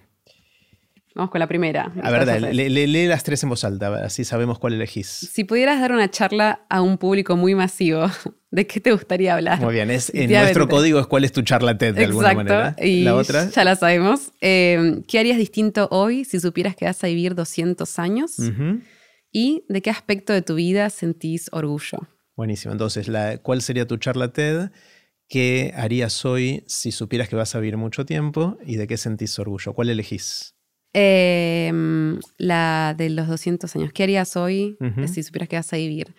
Vamos 1.14 1.30
con 1.30 1.40
la 1.40 1.48
primera. 1.48 1.92
A 2.02 2.10
ver, 2.12 2.42
lee, 2.54 3.08
las 3.08 3.24
tres 3.24 3.44
en 3.44 3.50
voz 3.50 3.64
alta, 3.64 3.94
así 4.06 4.24
sabemos 4.24 4.60
cuál 4.60 4.74
elegís. 4.74 5.08
Si 5.08 5.44
pudieras 5.44 5.82
dar 5.82 5.92
una 5.92 6.10
charla 6.10 6.66
a 6.70 6.82
un 6.82 6.98
público 6.98 7.36
muy 7.36 7.54
masivo, 7.54 8.06
¿de 8.52 8.66
qué 8.66 8.80
te 8.80 8.94
gustaría 8.94 9.36
hablar? 9.36 9.60
Muy 9.60 9.74
bien, 9.74 9.92
es, 9.92 10.12
en 10.14 10.32
nuestro 10.32 10.70
código 10.70 11.00
es 11.00 11.08
cuál 11.08 11.26
es 11.26 11.34
tu 11.34 11.42
charla 11.42 11.78
TED 11.78 11.96
de 11.96 12.06
alguna 12.06 12.34
manera. 12.34 12.76
Y 12.82 13.04
la 13.04 13.16
otra. 13.16 13.50
Ya 13.50 13.64
la 13.64 13.76
sabemos. 13.76 14.32
Eh, 14.40 15.02
¿Qué 15.08 15.20
harías 15.20 15.38
distinto 15.38 15.90
hoy 15.92 16.24
si 16.24 16.40
supieras 16.40 16.76
que 16.76 16.86
vas 16.86 17.04
a 17.04 17.08
vivir 17.08 17.36
200 17.36 18.00
años? 18.00 18.38
¿Y 19.32 19.66
de 19.68 19.82
qué 19.82 19.90
aspecto 19.90 20.32
de 20.34 20.42
tu 20.42 20.56
vida 20.56 20.90
sentís 20.90 21.50
orgullo? 21.52 22.00
Buenísimo. 22.36 22.72
Entonces, 22.72 23.10
¿cuál 23.44 23.62
sería 23.62 23.86
tu 23.86 23.98
charla 23.98 24.32
TED? 24.32 24.70
¿Qué 25.28 25.74
harías 25.76 26.26
hoy 26.26 26.64
si 26.68 26.92
supieras 26.92 27.30
que 27.30 27.36
vas 27.36 27.56
a 27.56 27.60
vivir 27.60 27.78
mucho 27.78 28.06
tiempo? 28.06 28.58
¿Y 28.66 28.76
de 28.76 28.88
qué 28.88 28.98
sentís 28.98 29.38
orgullo? 29.40 29.74
¿Cuál 29.74 29.90
elegís? 29.90 30.56
Em, 30.94 32.20
la 32.38 32.94
de 32.98 33.10
los 33.10 33.28
200 33.28 33.76
años. 33.76 33.94
¿Qué 33.94 34.04
harías 34.04 34.36
hoy 34.36 34.78
si 35.08 35.24
supieras 35.24 35.48
que 35.48 35.56
vas 35.56 35.72
a 35.72 35.78
vivir? 35.78 36.14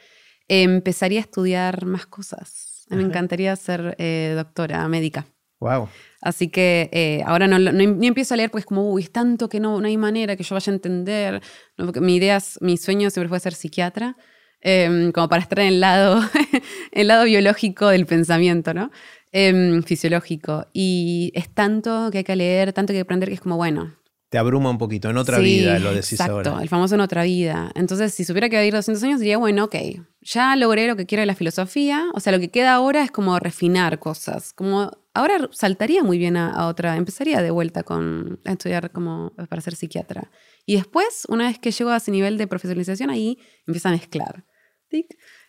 empezaría 0.48 1.20
a 1.20 1.22
estudiar 1.22 1.86
más 1.86 2.06
cosas. 2.06 2.86
Me 2.90 3.02
encantaría 3.02 3.56
ser 3.56 3.94
eh, 3.98 4.34
doctora 4.36 4.86
médica. 4.86 5.24
Wow. 5.60 5.88
Así 6.20 6.48
que 6.48 6.90
eh, 6.92 7.22
ahora 7.24 7.46
no, 7.46 7.58
ni 7.58 8.06
empiezo 8.06 8.34
a 8.34 8.36
leer, 8.36 8.50
pues 8.50 8.66
como, 8.66 8.90
uy, 8.90 9.02
es 9.02 9.10
tanto 9.10 9.48
que 9.48 9.60
no, 9.60 9.80
no 9.80 9.86
hay 9.86 9.96
manera 9.96 10.36
que 10.36 10.42
yo 10.42 10.54
vaya 10.54 10.70
a 10.70 10.74
entender. 10.74 11.40
mi 11.78 12.16
idea, 12.16 12.38
mi 12.60 12.76
sueño 12.76 13.08
siempre 13.08 13.30
fue 13.30 13.40
ser 13.40 13.54
psiquiatra, 13.54 14.16
em, 14.60 15.10
como 15.12 15.28
para 15.28 15.40
estar 15.40 15.60
en 15.60 15.68
el 15.68 15.80
lado, 15.80 16.20
el 16.92 17.06
lado 17.06 17.24
biológico 17.24 17.88
del 17.88 18.04
pensamiento, 18.04 18.74
¿no? 18.74 18.90
Em, 19.30 19.82
fisiológico. 19.84 20.66
Y 20.74 21.32
es 21.34 21.48
tanto 21.48 22.10
que 22.10 22.18
hay 22.18 22.24
que 22.24 22.36
leer, 22.36 22.74
tanto 22.74 22.92
que 22.92 22.98
hay 22.98 23.02
que 23.04 23.06
aprender, 23.06 23.30
que 23.30 23.36
es 23.36 23.40
como, 23.40 23.56
bueno, 23.56 23.96
te 24.32 24.38
abruma 24.38 24.70
un 24.70 24.78
poquito. 24.78 25.10
En 25.10 25.18
otra 25.18 25.40
vida 25.40 25.78
lo 25.78 25.90
decís 25.90 26.14
exacto, 26.14 26.48
ahora. 26.48 26.62
el 26.62 26.68
famoso 26.70 26.94
en 26.94 27.02
otra 27.02 27.22
vida. 27.24 27.70
Entonces, 27.74 28.14
si 28.14 28.24
supiera 28.24 28.48
que 28.48 28.56
va 28.56 28.62
a 28.62 28.64
ir 28.64 28.72
200 28.72 29.04
años, 29.04 29.20
diría, 29.20 29.36
bueno, 29.36 29.64
ok, 29.64 29.76
ya 30.22 30.56
logré 30.56 30.86
lo 30.86 30.96
que 30.96 31.04
quiero 31.04 31.20
de 31.20 31.26
la 31.26 31.34
filosofía. 31.34 32.06
O 32.14 32.20
sea, 32.20 32.32
lo 32.32 32.40
que 32.40 32.50
queda 32.50 32.72
ahora 32.72 33.04
es 33.04 33.10
como 33.10 33.38
refinar 33.38 33.98
cosas. 33.98 34.54
Como 34.54 34.90
ahora 35.12 35.50
saltaría 35.52 36.02
muy 36.02 36.16
bien 36.16 36.38
a, 36.38 36.66
otra, 36.66 36.96
empezaría 36.96 37.42
de 37.42 37.50
vuelta 37.50 37.82
con, 37.82 38.40
a 38.46 38.52
estudiar 38.52 38.90
como 38.90 39.34
para 39.50 39.60
ser 39.60 39.76
psiquiatra. 39.76 40.30
Y 40.64 40.76
después, 40.76 41.26
una 41.28 41.48
vez 41.48 41.58
que 41.58 41.70
llego 41.70 41.90
a 41.90 41.98
ese 41.98 42.10
nivel 42.10 42.38
de 42.38 42.46
profesionalización, 42.46 43.10
ahí 43.10 43.36
empieza 43.66 43.90
a 43.90 43.92
mezclar. 43.92 44.46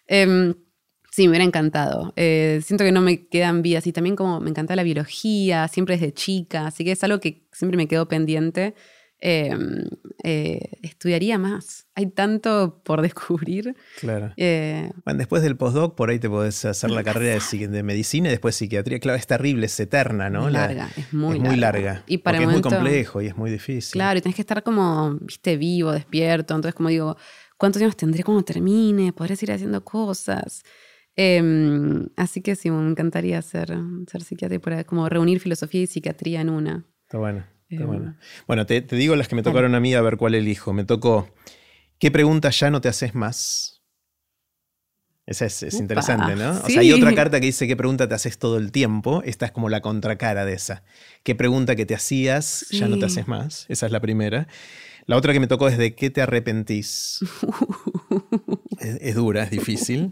Eh, 0.09 0.55
Sí, 1.13 1.25
me 1.25 1.29
hubiera 1.29 1.45
encantado. 1.45 2.11
Eh, 2.15 2.59
siento 2.65 2.83
que 2.83 2.91
no 2.91 2.99
me 2.99 3.27
quedan 3.27 3.61
vías 3.61 3.85
y 3.85 3.93
también 3.93 4.15
como 4.15 4.39
me 4.39 4.49
encanta 4.49 4.75
la 4.75 4.81
biología, 4.81 5.67
siempre 5.67 5.95
desde 5.95 6.11
chica, 6.11 6.65
así 6.65 6.83
que 6.83 6.93
es 6.93 7.03
algo 7.03 7.19
que 7.19 7.43
siempre 7.51 7.77
me 7.77 7.87
quedo 7.87 8.07
pendiente. 8.07 8.73
Em, 9.19 9.85
eh, 10.23 10.79
estudiaría 10.81 11.37
más. 11.37 11.85
Hay 11.93 12.07
tanto 12.07 12.81
por 12.83 13.01
descubrir. 13.03 13.75
Claro. 13.99 14.33
Eh, 14.37 14.89
bueno, 15.05 15.19
después 15.19 15.43
del 15.43 15.55
postdoc, 15.55 15.93
por 15.93 16.09
ahí 16.09 16.17
te 16.17 16.29
podés 16.29 16.65
hacer 16.65 16.89
la 16.89 17.03
carrera 17.03 17.39
de, 17.39 17.83
medicina 17.83 18.29
y 18.29 18.31
después 18.31 18.55
psiquiatría. 18.55 18.99
Claro, 18.99 19.19
es 19.19 19.27
terrible, 19.27 19.67
es 19.67 19.79
eterna, 19.79 20.31
¿no? 20.31 20.47
Es 20.47 20.53
larga, 20.53 20.89
es 20.97 21.13
muy, 21.13 21.37
es 21.37 21.43
muy 21.43 21.57
larga. 21.57 22.03
Y 22.07 22.17
para 22.17 22.39
porque 22.39 22.49
es 22.49 22.53
muy 22.53 22.61
complejo 22.63 23.21
y 23.21 23.27
es 23.27 23.37
muy 23.37 23.51
difícil. 23.51 23.91
Claro, 23.91 24.17
y 24.17 24.21
tenés 24.23 24.35
que 24.35 24.41
estar 24.41 24.63
como, 24.63 25.13
viste, 25.21 25.57
vivo, 25.57 25.91
despierto. 25.91 26.55
Entonces, 26.55 26.73
como 26.73 26.89
digo, 26.89 27.17
¿cuántos 27.55 27.83
años 27.83 27.95
tendré 27.95 28.23
cuando 28.23 28.43
termine? 28.43 29.13
¿Podré 29.13 29.35
seguir 29.35 29.53
haciendo 29.53 29.85
cosas? 29.85 30.63
Em, 31.15 32.07
así 32.15 32.41
que 32.41 32.55
sí, 32.55 32.71
me 32.71 32.89
encantaría 32.89 33.41
ser, 33.41 33.75
ser 34.07 34.23
psiquiatra 34.23 34.55
y 34.55 34.59
por 34.59 34.85
como 34.85 35.07
reunir 35.09 35.39
filosofía 35.39 35.81
y 35.81 35.87
psiquiatría 35.87 36.41
en 36.41 36.49
una. 36.49 36.85
Está 37.05 37.17
bueno. 37.17 37.45
Está 37.69 37.83
em, 37.83 37.87
bueno. 37.87 38.17
bueno, 38.47 38.65
te, 38.65 38.81
digo 38.81 39.15
las 39.15 39.27
que 39.27 39.35
me 39.35 39.43
tocaron 39.43 39.75
a 39.75 39.79
mí 39.79 39.93
a 39.93 40.01
ver 40.01 40.17
cuál 40.17 40.35
elijo. 40.35 40.73
Me 40.73 40.85
tocó, 40.85 41.29
¿qué 41.99 42.11
pregunta 42.11 42.49
ya 42.49 42.71
no 42.71 42.81
te 42.81 42.89
haces 42.89 43.15
más? 43.15 43.83
Esa 45.25 45.45
es, 45.45 45.63
interesante, 45.75 46.35
¿no? 46.35 46.51
O 46.51 46.69
sea, 46.69 46.81
hay 46.81 46.91
otra 46.91 47.15
carta 47.15 47.39
que 47.39 47.45
dice 47.45 47.65
qué 47.65 47.77
pregunta 47.77 48.09
te 48.09 48.15
haces 48.15 48.37
todo 48.37 48.57
el 48.57 48.73
tiempo. 48.73 49.21
Esta 49.23 49.45
es 49.45 49.53
como 49.53 49.69
la 49.69 49.79
contracara 49.79 50.43
de 50.43 50.53
esa. 50.53 50.83
¿Qué 51.23 51.33
pregunta 51.33 51.77
que 51.77 51.85
te 51.85 51.95
hacías 51.95 52.67
ya 52.71 52.89
no 52.89 52.99
te 52.99 53.05
haces 53.05 53.27
más? 53.29 53.65
Esa 53.69 53.85
es 53.85 53.91
la 53.93 54.01
primera. 54.01 54.47
La 55.05 55.15
otra 55.15 55.31
que 55.31 55.39
me 55.39 55.47
tocó 55.47 55.69
es 55.69 55.77
de 55.77 55.95
qué 55.95 56.09
te 56.09 56.21
arrepentís. 56.21 57.19
es, 58.79 59.15
dura, 59.15 59.43
es 59.43 59.51
difícil. 59.51 60.11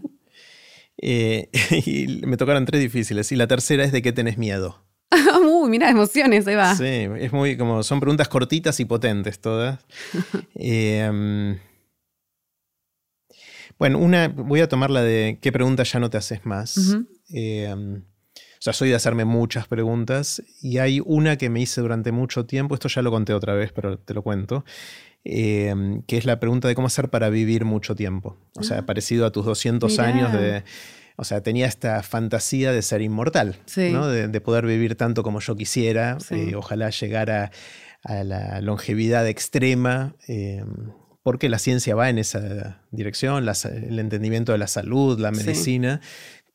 Eh, 1.01 1.49
y 1.85 2.25
me 2.25 2.37
tocaron 2.37 2.65
tres 2.65 2.81
difíciles. 2.81 3.31
Y 3.31 3.35
la 3.35 3.47
tercera 3.47 3.83
es 3.83 3.91
de 3.91 4.01
qué 4.01 4.13
tenés 4.13 4.37
miedo. 4.37 4.85
Uy, 5.43 5.69
mira, 5.69 5.89
emociones, 5.89 6.47
ahí 6.47 6.55
va. 6.55 6.75
Sí, 6.75 7.07
es 7.19 7.33
muy 7.33 7.57
como, 7.57 7.83
son 7.83 7.99
preguntas 7.99 8.29
cortitas 8.29 8.79
y 8.79 8.85
potentes 8.85 9.39
todas. 9.41 9.79
Em, 10.55 11.57
bueno, 13.77 13.97
una, 13.97 14.27
voy 14.27 14.61
a 14.61 14.69
tomar 14.69 14.91
la 14.91 15.01
de 15.01 15.39
qué 15.41 15.51
pregunta 15.51 15.83
ya 15.83 15.99
no 15.99 16.09
te 16.09 16.17
haces 16.17 16.45
más. 16.45 16.95
Em, 17.29 18.03
o 18.61 18.63
sea, 18.63 18.73
soy 18.73 18.89
de 18.89 18.95
hacerme 18.95 19.25
muchas 19.25 19.67
preguntas 19.67 20.43
y 20.61 20.77
hay 20.77 21.01
una 21.03 21.35
que 21.35 21.49
me 21.49 21.61
hice 21.61 21.81
durante 21.81 22.11
mucho 22.11 22.45
tiempo, 22.45 22.75
esto 22.75 22.89
ya 22.89 23.01
lo 23.01 23.09
conté 23.09 23.33
otra 23.33 23.55
vez, 23.55 23.71
pero 23.71 23.97
te 23.97 24.13
lo 24.13 24.21
cuento, 24.21 24.63
Em, 25.23 26.01
que 26.03 26.17
es 26.17 26.25
la 26.25 26.39
pregunta 26.39 26.67
de 26.67 26.73
cómo 26.73 26.87
hacer 26.87 27.09
para 27.09 27.29
vivir 27.29 27.63
mucho 27.63 27.95
tiempo. 27.95 28.37
O 28.55 28.63
sea, 28.63 28.79
ah. 28.79 28.85
parecido 28.85 29.25
a 29.25 29.31
tus 29.31 29.45
200 29.45 29.99
años 29.99 30.33
de... 30.33 30.63
O 31.15 31.23
sea, 31.23 31.41
tenía 31.41 31.67
esta 31.67 32.01
fantasía 32.01 32.71
de 32.71 32.81
ser 32.81 33.03
inmortal, 33.03 33.59
¿no? 33.91 34.07
de, 34.07 34.41
poder 34.41 34.65
vivir 34.65 34.95
tanto 34.95 35.21
como 35.21 35.39
yo 35.39 35.55
quisiera, 35.55 36.17
eh, 36.31 36.55
ojalá 36.55 36.89
llegar 36.89 37.29
a, 37.29 37.51
la 38.03 38.59
longevidad 38.61 39.27
extrema, 39.27 40.15
em, 40.27 40.93
porque 41.21 41.49
la 41.49 41.59
ciencia 41.59 41.93
va 41.93 42.09
en 42.09 42.17
esa 42.17 42.81
dirección, 42.89 43.47
el 43.47 43.99
entendimiento 43.99 44.53
de 44.53 44.57
la 44.57 44.65
salud, 44.65 45.19
la 45.19 45.29
medicina. 45.29 46.01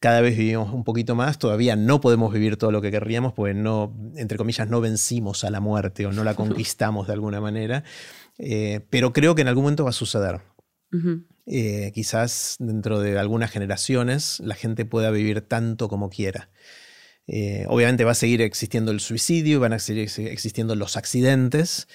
Cada 0.01 0.21
vez 0.21 0.37
vivimos 0.37 0.75
un 0.75 0.83
poquito 0.83 1.15
más, 1.15 1.39
todavía 1.39 1.77
no 1.77 2.01
podemos 2.01 2.33
vivir 2.33 2.57
todo 2.57 2.73
lo 2.73 2.83
que 2.83 2.91
querríamos, 2.91 3.35
porque 3.35 3.55
no, 3.55 3.95
entre 4.17 4.37
comillas, 4.37 4.69
no 4.69 4.81
vencimos 4.81 5.45
a 5.45 5.51
la 5.51 5.61
muerte 5.61 6.07
o 6.07 6.13
no 6.13 6.25
la 6.25 6.35
conquistamos 6.35 7.07
de 7.07 7.13
alguna 7.13 7.41
manera. 7.41 7.85
Eh, 8.39 8.81
pero 8.91 9.13
creo 9.13 9.35
que 9.35 9.43
en 9.43 9.49
algún 9.49 9.65
momento 9.65 9.85
va 9.85 9.91
a 9.91 9.95
suceder. 9.95 10.41
Eh, 11.47 11.93
quizás 11.95 12.57
dentro 12.59 13.01
de 13.01 13.19
algunas 13.19 13.51
generaciones 13.51 14.41
la 14.41 14.55
gente 14.55 14.87
pueda 14.87 15.11
vivir 15.11 15.43
tanto 15.43 15.89
como 15.89 16.09
quiera. 16.09 16.49
Eh, 17.27 17.67
obviamente 17.69 18.05
va 18.05 18.13
a 18.13 18.15
seguir 18.15 18.41
existiendo 18.41 18.93
el 18.93 19.01
suicidio, 19.01 19.61
van 19.61 19.75
a 19.75 19.79
seguir 19.79 20.09
existiendo 20.29 20.75
los 20.75 20.97
accidentes, 20.97 21.89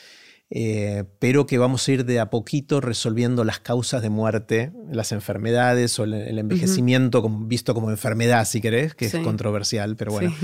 pero 1.20 1.48
que 1.48 1.58
vamos 1.58 1.88
a 1.88 1.92
ir 1.94 2.06
de 2.06 2.20
a 2.20 2.30
poquito 2.30 2.82
resolviendo 2.82 3.46
las 3.46 3.60
causas 3.60 4.02
de 4.02 4.10
muerte, 4.10 4.74
las 4.92 5.14
enfermedades 5.14 5.98
o 5.98 6.04
el, 6.04 6.38
envejecimiento 6.38 7.28
visto 7.48 7.74
como 7.74 7.90
enfermedad, 7.90 8.46
si 8.46 8.60
querés, 8.60 8.94
que 8.94 9.06
es 9.06 9.16
controversial, 9.16 9.96
pero 9.96 10.12
bueno 10.12 10.36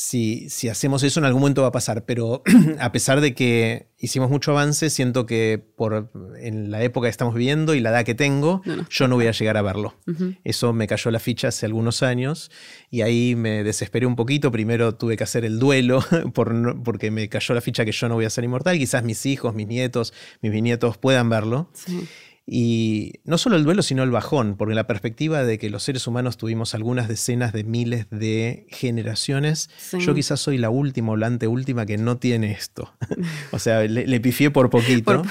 si, 0.00 0.48
si, 0.48 0.68
hacemos 0.68 1.02
eso 1.02 1.18
en 1.18 1.26
algún 1.26 1.40
momento 1.40 1.62
va 1.62 1.68
a 1.68 1.72
pasar, 1.72 2.04
pero 2.04 2.44
a 2.78 2.92
pesar 2.92 3.20
de 3.20 3.34
que 3.34 3.88
hicimos 3.98 4.30
mucho 4.30 4.52
avance, 4.52 4.90
siento 4.90 5.26
que 5.26 5.60
por, 5.76 6.12
en 6.40 6.70
la 6.70 6.84
época 6.84 7.06
que 7.06 7.10
estamos 7.10 7.34
viviendo 7.34 7.74
y 7.74 7.80
la 7.80 7.90
edad 7.90 8.04
que 8.04 8.14
tengo, 8.14 8.62
yo 8.88 9.08
no 9.08 9.16
voy 9.16 9.26
a 9.26 9.32
llegar 9.32 9.56
a 9.56 9.62
verlo. 9.62 9.96
Eso 10.44 10.72
me 10.72 10.86
cayó 10.86 11.10
la 11.10 11.18
ficha 11.18 11.48
hace 11.48 11.66
algunos 11.66 12.04
años 12.04 12.52
y 12.92 13.00
ahí 13.00 13.34
me 13.34 13.64
desesperé 13.64 14.06
un 14.06 14.14
poquito. 14.14 14.52
Primero 14.52 14.94
tuve 14.94 15.16
que 15.16 15.24
hacer 15.24 15.44
el 15.44 15.58
duelo 15.58 15.98
por, 16.32 16.80
porque 16.84 17.10
me 17.10 17.28
cayó 17.28 17.52
la 17.56 17.60
ficha 17.60 17.84
que 17.84 17.90
yo 17.90 18.08
no 18.08 18.14
voy 18.14 18.24
a 18.24 18.30
ser 18.30 18.44
inmortal. 18.44 18.78
Quizás 18.78 19.02
mis 19.02 19.26
hijos, 19.26 19.52
mis 19.52 19.66
nietos, 19.66 20.14
mis 20.42 20.52
bisnietos 20.52 20.96
puedan 20.96 21.28
verlo. 21.28 21.70
Sí. 21.74 22.06
Y 22.50 23.20
no 23.24 23.36
solo 23.36 23.56
el 23.56 23.64
duelo, 23.64 23.82
sino 23.82 24.02
el 24.02 24.10
bajón, 24.10 24.56
porque 24.56 24.74
la 24.74 24.86
perspectiva 24.86 25.44
de 25.44 25.58
que 25.58 25.68
los 25.68 25.82
seres 25.82 26.06
humanos 26.06 26.38
tuvimos 26.38 26.74
algunas 26.74 27.06
decenas 27.06 27.52
de 27.52 27.62
miles 27.62 28.08
de 28.08 28.66
generaciones, 28.70 29.68
yo 29.98 30.14
quizás 30.14 30.40
soy 30.40 30.56
la 30.56 30.70
última 30.70 31.12
o 31.12 31.16
la 31.18 31.26
anteúltima 31.26 31.84
que 31.84 31.98
no 31.98 32.16
tiene 32.16 32.52
esto. 32.52 32.94
o 33.52 33.58
sea, 33.58 33.82
le, 33.82 34.20
pifié 34.20 34.50
por 34.50 34.70
poquito. 34.70 35.22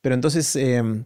Pero 0.00 0.14
entonces 0.14 0.56
em, 0.56 1.04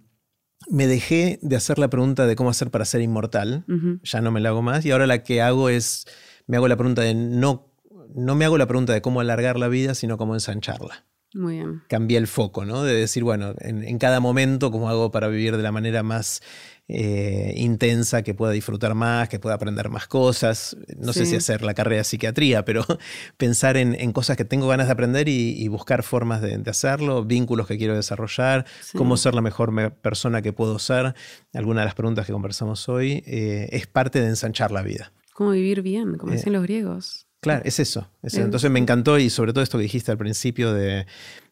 me 0.70 0.86
dejé 0.86 1.40
de 1.42 1.56
hacer 1.56 1.76
la 1.76 1.90
pregunta 1.90 2.28
de 2.28 2.36
cómo 2.36 2.50
hacer 2.50 2.70
para 2.70 2.84
ser 2.84 3.00
inmortal, 3.00 3.64
ya 4.04 4.20
no 4.20 4.30
me 4.30 4.38
la 4.38 4.50
hago 4.50 4.62
más, 4.62 4.86
y 4.86 4.92
ahora 4.92 5.08
la 5.08 5.24
que 5.24 5.42
hago 5.42 5.70
es, 5.70 6.06
me 6.46 6.56
hago 6.56 6.68
la 6.68 6.76
pregunta 6.76 7.02
de 7.02 7.14
no, 7.14 7.68
no 8.14 8.36
me 8.36 8.44
hago 8.44 8.58
la 8.58 8.66
pregunta 8.66 8.92
de 8.92 9.02
cómo 9.02 9.20
alargar 9.20 9.58
la 9.58 9.66
vida, 9.66 9.96
sino 9.96 10.18
cómo 10.18 10.34
ensancharla. 10.34 11.04
Muy 11.34 11.56
bien. 11.56 11.82
Cambié 11.88 12.18
el 12.18 12.26
foco, 12.26 12.64
¿no? 12.64 12.82
De 12.82 12.94
decir, 12.94 13.24
bueno, 13.24 13.54
en, 13.58 13.98
cada 13.98 14.20
momento, 14.20 14.70
¿cómo 14.70 14.88
hago 14.88 15.10
para 15.10 15.28
vivir 15.28 15.56
de 15.56 15.62
la 15.62 15.72
manera 15.72 16.02
más 16.02 16.42
eh, 16.88 17.54
intensa, 17.56 18.22
que 18.22 18.34
pueda 18.34 18.52
disfrutar 18.52 18.94
más, 18.94 19.28
que 19.30 19.38
pueda 19.38 19.54
aprender 19.54 19.88
más 19.88 20.06
cosas? 20.06 20.76
No 20.98 21.12
sé 21.12 21.24
si 21.24 21.36
hacer 21.36 21.62
la 21.62 21.72
carrera 21.72 21.98
de 21.98 22.04
psiquiatría, 22.04 22.64
pero 22.64 22.84
pensar 23.38 23.76
en, 23.78 24.12
cosas 24.12 24.36
que 24.36 24.44
tengo 24.44 24.68
ganas 24.68 24.86
de 24.86 24.92
aprender 24.92 25.28
y, 25.28 25.66
buscar 25.68 26.02
formas 26.02 26.42
de, 26.42 26.62
hacerlo, 26.66 27.24
vínculos 27.24 27.66
que 27.66 27.78
quiero 27.78 27.94
desarrollar, 27.94 28.66
cómo 28.94 29.16
ser 29.16 29.34
la 29.34 29.40
mejor 29.40 29.94
persona 29.94 30.42
que 30.42 30.52
puedo 30.52 30.78
ser. 30.78 31.14
Alguna 31.54 31.80
de 31.80 31.86
las 31.86 31.94
preguntas 31.94 32.26
que 32.26 32.32
conversamos 32.32 32.88
hoy 32.88 33.22
eh, 33.26 33.68
es 33.72 33.86
parte 33.86 34.20
de 34.20 34.28
ensanchar 34.28 34.70
la 34.70 34.82
vida. 34.82 35.12
¿Cómo 35.32 35.52
vivir 35.52 35.80
bien? 35.80 36.18
Como 36.18 36.34
eh, 36.34 36.42
los 36.46 36.62
griegos. 36.62 37.26
Claro, 37.42 37.62
es 37.64 37.80
eso, 37.80 38.08
Entonces 38.22 38.70
me 38.70 38.78
encantó 38.78 39.18
y 39.18 39.28
sobre 39.28 39.52
todo 39.52 39.64
esto 39.64 39.76
que 39.76 39.82
dijiste 39.82 40.12
al 40.12 40.16
principio 40.16 40.72
de, 40.72 41.06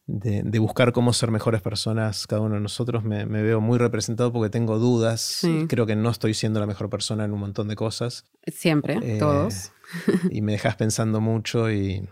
buscar 0.06 0.92
cómo 0.92 1.12
ser 1.12 1.32
mejores 1.32 1.62
personas 1.62 2.28
cada 2.28 2.42
uno 2.42 2.54
de 2.54 2.60
nosotros, 2.60 3.02
me, 3.02 3.24
veo 3.24 3.60
muy 3.60 3.76
representado 3.76 4.32
porque 4.32 4.50
tengo 4.50 4.78
dudas. 4.78 5.44
Creo 5.68 5.86
que 5.86 5.96
no 5.96 6.10
estoy 6.10 6.32
siendo 6.34 6.60
la 6.60 6.66
mejor 6.66 6.90
persona 6.90 7.24
en 7.24 7.32
un 7.32 7.40
montón 7.40 7.66
de 7.66 7.74
cosas. 7.74 8.24
Siempre, 8.46 9.00
eh, 9.02 9.18
todos. 9.18 9.72
y 10.30 10.42
me 10.42 10.52
dejas 10.52 10.76
pensando 10.76 11.20
mucho 11.20 11.68
y 11.72 12.08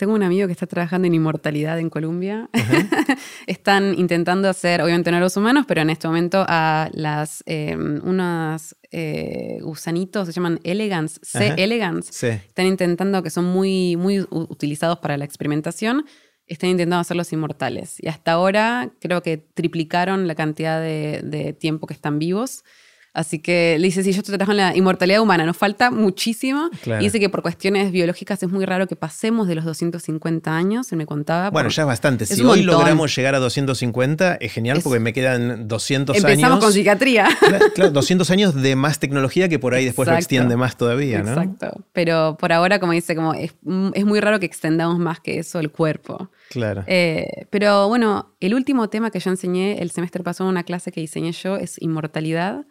tengo 0.00 0.14
un 0.14 0.22
amigo 0.22 0.46
que 0.46 0.52
está 0.52 0.66
trabajando 0.66 1.06
en 1.08 1.14
inmortalidad 1.14 1.78
en 1.78 1.90
Colombia. 1.90 2.48
Están 3.46 3.98
intentando 3.98 4.48
hacer, 4.48 4.80
obviamente 4.80 5.10
no 5.10 5.20
los 5.20 5.36
humanos, 5.36 5.66
pero 5.68 5.82
en 5.82 5.90
este 5.90 6.08
momento 6.08 6.42
a 6.48 6.88
las 6.94 7.42
em, 7.44 8.00
unos 8.02 8.76
eh, 8.90 9.58
gusanitos, 9.62 10.26
se 10.26 10.32
llaman 10.32 10.60
elegans, 10.64 11.20
C 11.22 11.54
elegans. 11.56 12.22
Están 12.22 12.66
intentando, 12.66 13.22
que 13.22 13.30
son 13.30 13.44
muy, 13.44 13.96
muy 13.96 14.26
utilizados 14.30 14.98
para 14.98 15.16
la 15.16 15.24
experimentación, 15.24 16.04
están 16.46 16.70
intentando 16.70 17.00
hacerlos 17.00 17.32
inmortales. 17.32 17.96
Y 18.02 18.08
hasta 18.08 18.32
ahora 18.32 18.92
creo 19.00 19.22
que 19.22 19.36
triplicaron 19.38 20.26
la 20.26 20.34
cantidad 20.34 20.80
de 20.80 21.56
tiempo 21.58 21.86
que 21.86 21.94
están 21.94 22.18
vivos. 22.18 22.64
Así 23.12 23.40
que 23.40 23.76
le 23.80 23.88
dice, 23.88 24.04
sí, 24.04 24.12
yo 24.12 24.22
te 24.22 24.28
trabajo 24.28 24.52
en 24.52 24.58
la 24.58 24.76
inmortalidad 24.76 25.20
humana, 25.20 25.44
nos 25.44 25.56
falta 25.56 25.90
muchísimo. 25.90 26.70
Y 26.86 27.04
dice 27.04 27.18
que 27.18 27.28
por 27.28 27.42
cuestiones 27.42 27.90
biológicas 27.90 28.40
es 28.42 28.48
muy 28.48 28.64
raro 28.64 28.86
que 28.86 28.94
pasemos 28.94 29.48
de 29.48 29.56
los 29.56 29.64
250 29.64 30.56
años, 30.56 30.92
él 30.92 30.98
me 30.98 31.06
contaba. 31.06 31.50
Bueno, 31.50 31.70
ya 31.70 31.82
es 31.82 31.88
bastante. 31.88 32.26
si 32.26 32.40
hoy 32.42 32.62
logramos 32.62 33.14
llegar 33.14 33.34
a 33.34 33.38
250, 33.40 34.36
es 34.36 34.52
genial 34.52 34.80
porque 34.82 35.00
me 35.00 35.12
quedan 35.12 35.66
200 35.66 36.14
años. 36.14 36.30
Empezamos 36.30 36.60
con 36.60 36.72
psiquiatría. 36.72 37.28
Claro, 37.74 37.90
200 37.90 38.30
años 38.30 38.54
de 38.54 38.76
más 38.76 38.98
tecnología 38.98 39.48
que 39.48 39.58
por 39.58 39.74
ahí 39.74 39.84
después 39.84 40.08
lo 40.08 40.14
extiende 40.14 40.56
más 40.56 40.76
todavía, 40.76 41.22
¿no? 41.22 41.30
Exacto. 41.30 41.84
Pero 41.92 42.36
por 42.38 42.52
ahora, 42.52 42.78
como 42.78 42.92
dice, 42.92 43.16
como 43.16 43.34
es, 43.34 43.54
muy 43.62 44.20
raro 44.20 44.38
que 44.38 44.46
extendamos 44.46 44.98
más 44.98 45.20
que 45.20 45.38
eso 45.38 45.58
el 45.58 45.70
cuerpo. 45.70 46.30
Claro. 46.48 46.84
Eh, 46.86 47.46
pero 47.50 47.88
bueno, 47.88 48.34
el 48.40 48.54
último 48.54 48.88
tema 48.88 49.10
que 49.10 49.20
yo 49.20 49.30
enseñé 49.30 49.80
el 49.82 49.90
semestre 49.90 50.22
pasado 50.22 50.48
en 50.48 50.52
una 50.52 50.62
clase 50.62 50.92
que 50.92 51.00
diseñé 51.00 51.32
yo 51.32 51.56
es 51.56 51.80
inmortalidad 51.80 52.64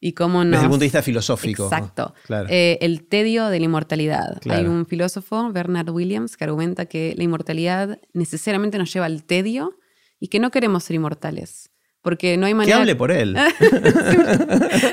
y 0.00 0.12
cómo 0.12 0.42
Desde 0.44 0.56
el 0.56 0.62
punto 0.62 0.78
de 0.78 0.86
vista 0.86 1.02
filosófico. 1.02 1.64
Exacto. 1.64 2.14
Eh, 2.48 2.78
el 2.80 3.06
tedio 3.06 3.48
de 3.48 3.58
la 3.58 3.64
inmortalidad. 3.66 4.40
Hay 4.48 4.64
un 4.64 4.86
filósofo, 4.86 5.52
Bernard 5.52 5.90
Williams, 5.90 6.38
que 6.38 6.44
argumenta 6.44 6.86
que 6.86 7.14
la 7.16 7.24
inmortalidad 7.24 8.00
necesariamente 8.14 8.78
nos 8.78 8.92
lleva 8.92 9.06
al 9.06 9.24
tedio 9.24 9.76
y 10.18 10.28
que 10.28 10.40
no 10.40 10.50
queremos 10.50 10.84
ser 10.84 10.96
inmortales. 10.96 11.70
Porque 12.02 12.38
no 12.38 12.46
hay 12.46 12.54
manera. 12.54 12.76
Que 12.76 12.80
hable 12.80 12.96
por 12.96 13.10
él. 13.10 13.36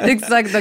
Exacto. 0.07 0.57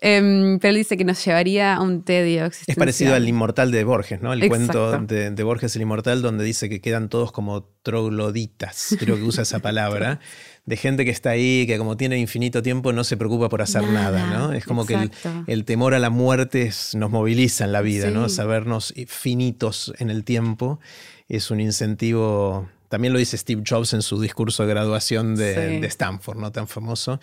Em, 0.00 0.58
pero 0.58 0.70
él 0.70 0.76
dice 0.76 0.96
que 0.96 1.04
nos 1.04 1.24
llevaría 1.24 1.76
a 1.76 1.82
un 1.82 2.02
tedio 2.02 2.46
Es 2.46 2.74
parecido 2.76 3.14
al 3.14 3.28
inmortal 3.28 3.70
de 3.70 3.84
Borges, 3.84 4.20
¿no? 4.20 4.32
El 4.32 4.48
cuento 4.48 4.98
de, 5.02 5.30
de, 5.30 5.42
Borges, 5.44 5.76
el 5.76 5.82
inmortal, 5.82 6.20
donde 6.20 6.42
dice 6.42 6.68
que 6.68 6.80
quedan 6.80 7.08
todos 7.08 7.30
como 7.30 7.62
trogloditas. 7.84 8.96
Creo 8.98 9.14
que 9.14 9.22
usa 9.22 9.44
esa 9.44 9.60
palabra 9.60 10.18
de 10.66 10.76
gente 10.76 11.04
que 11.04 11.12
está 11.12 11.30
ahí, 11.30 11.64
que 11.66 11.78
como 11.78 11.96
tiene 11.96 12.18
infinito 12.18 12.60
tiempo 12.60 12.92
no 12.92 13.04
se 13.04 13.16
preocupa 13.16 13.48
por 13.48 13.62
hacer 13.62 13.84
nada, 13.84 14.26
¿no? 14.26 14.52
Es 14.52 14.64
como 14.64 14.84
que 14.84 15.10
el, 15.46 15.64
temor 15.64 15.94
a 15.94 16.00
la 16.00 16.10
muerte 16.10 16.70
nos 16.94 17.10
moviliza 17.10 17.64
en 17.64 17.72
la 17.72 17.80
vida, 17.80 18.10
¿no? 18.10 18.28
Sabernos 18.28 18.92
finitos 19.06 19.92
en 19.98 20.10
el 20.10 20.24
tiempo 20.24 20.80
es 21.28 21.50
un 21.50 21.60
incentivo, 21.60 22.68
también 22.88 23.12
lo 23.12 23.18
dice 23.18 23.38
Steve 23.38 23.62
Jobs 23.68 23.92
en 23.94 24.02
su 24.02 24.20
discurso 24.20 24.64
de 24.64 24.68
graduación 24.70 25.36
de, 25.36 25.84
Stanford, 25.86 26.38
¿no? 26.38 26.52
Tan 26.52 26.68
famoso. 26.68 27.20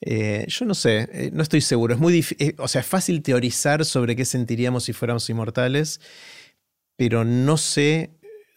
Eh, 0.00 0.44
yo 0.48 0.64
no 0.64 0.74
sé, 0.74 1.08
eh, 1.12 1.30
no 1.32 1.42
estoy 1.42 1.60
seguro. 1.60 1.94
Es 1.94 2.00
muy 2.00 2.24
eh, 2.38 2.54
o 2.58 2.68
sea, 2.68 2.80
es 2.80 2.86
fácil 2.86 3.22
teorizar 3.22 3.84
sobre 3.84 4.16
qué 4.16 4.24
sentiríamos 4.24 4.84
si 4.84 4.92
fuéramos 4.92 5.28
inmortales, 5.30 6.00
pero 6.96 7.24
no 7.24 7.56
sé 7.56 8.10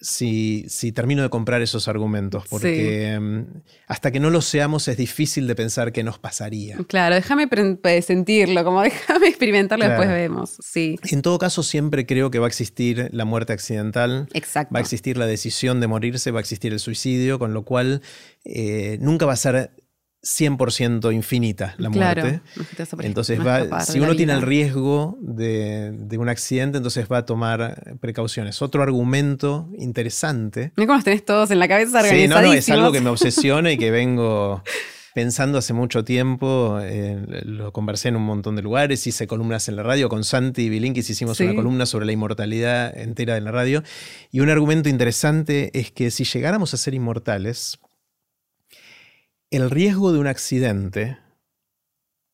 si, 0.05 0.65
si, 0.69 0.91
termino 0.91 1.23
de 1.23 1.29
comprar 1.29 1.63
esos 1.63 1.87
argumentos, 1.87 2.43
porque 2.47 3.17
mm, 3.19 3.41
hasta 3.87 4.11
que 4.11 4.19
no 4.19 4.29
lo 4.29 4.41
seamos 4.41 4.87
es 4.87 4.97
difícil 4.97 5.47
de 5.47 5.55
pensar 5.55 5.91
qué 5.91 6.03
nos 6.03 6.19
pasaría. 6.19 6.77
Claro, 6.87 7.15
déjame 7.15 7.49
sentirlo, 8.03 8.63
como 8.63 8.81
déjame 8.83 9.27
experimentarlo, 9.27 9.85
después 9.87 10.07
vemos. 10.07 10.57
Sí. 10.63 10.99
En 11.09 11.23
todo 11.23 11.39
caso, 11.39 11.63
siempre 11.63 12.05
creo 12.05 12.29
que 12.29 12.37
va 12.37 12.45
a 12.45 12.49
existir 12.49 13.09
la 13.11 13.25
muerte 13.25 13.53
accidental, 13.53 14.27
Exacto. 14.33 14.75
va 14.75 14.79
a 14.79 14.81
existir 14.81 15.17
la 15.17 15.25
decisión 15.25 15.79
de 15.79 15.87
morirse, 15.87 16.29
va 16.29 16.37
a 16.39 16.41
existir 16.41 16.71
el 16.71 16.79
suicidio, 16.79 17.39
con 17.39 17.53
lo 17.53 17.63
cual 17.63 18.03
eh, 18.43 18.99
nunca 19.01 19.25
va 19.25 19.33
a 19.33 19.37
ser 19.37 19.71
100% 20.25 21.13
infinita 21.13 21.75
la 21.77 21.89
muerte. 21.89 22.41
entonces, 22.99 23.39
va, 23.39 23.81
si 23.81 23.99
uno 23.99 24.15
tiene 24.15 24.33
el 24.33 24.41
riesgo 24.41 25.17
de, 25.21 26.17
un 26.17 26.29
accidente, 26.29 26.77
entonces 26.77 27.07
va 27.11 27.19
a 27.19 27.25
tomar 27.25 27.97
precauciones. 27.99 28.61
Otro 28.61 28.81
argumento 28.81 29.69
interesante. 29.77 30.71
Mira 30.75 30.87
cómo 30.87 31.03
tenés 31.03 31.23
todos 31.23 31.51
en 31.51 31.59
la 31.59 31.67
cabeza 31.67 32.03
Sí, 32.03 32.27
no, 32.27 32.41
no, 32.41 32.53
es 32.53 32.69
algo 32.69 32.91
que 32.91 33.01
me 33.01 33.09
obsesiona 33.15 33.71
y 33.71 33.77
que 33.77 33.91
vengo 33.91 34.63
pensando 35.13 35.59
hace 35.59 35.73
mucho 35.73 36.03
tiempo. 36.03 36.79
Eh, 36.81 37.43
lo 37.45 37.71
conversé 37.71 38.09
en 38.09 38.17
un 38.17 38.23
montón 38.23 38.55
de 38.55 38.61
lugares, 38.61 39.05
hice 39.07 39.27
columnas 39.27 39.69
en 39.69 39.75
la 39.75 39.83
radio. 39.83 40.09
Con 40.09 40.23
Santi 40.23 40.63
y 40.63 40.69
Bilinkis 40.69 41.09
hicimos 41.09 41.39
una 41.39 41.55
columna 41.55 41.85
sobre 41.85 42.05
la 42.05 42.11
inmortalidad 42.11 42.95
entera 42.97 43.37
en 43.37 43.45
la 43.45 43.51
radio. 43.51 43.83
Y 44.31 44.39
un 44.39 44.49
argumento 44.49 44.89
interesante 44.89 45.71
es 45.77 45.91
que 45.91 46.11
si 46.11 46.25
llegáramos 46.25 46.73
a 46.73 46.77
ser 46.77 46.95
inmortales, 46.95 47.79
el 49.51 49.69
riesgo 49.69 50.11
de 50.11 50.19
un 50.19 50.27
accidente 50.27 51.17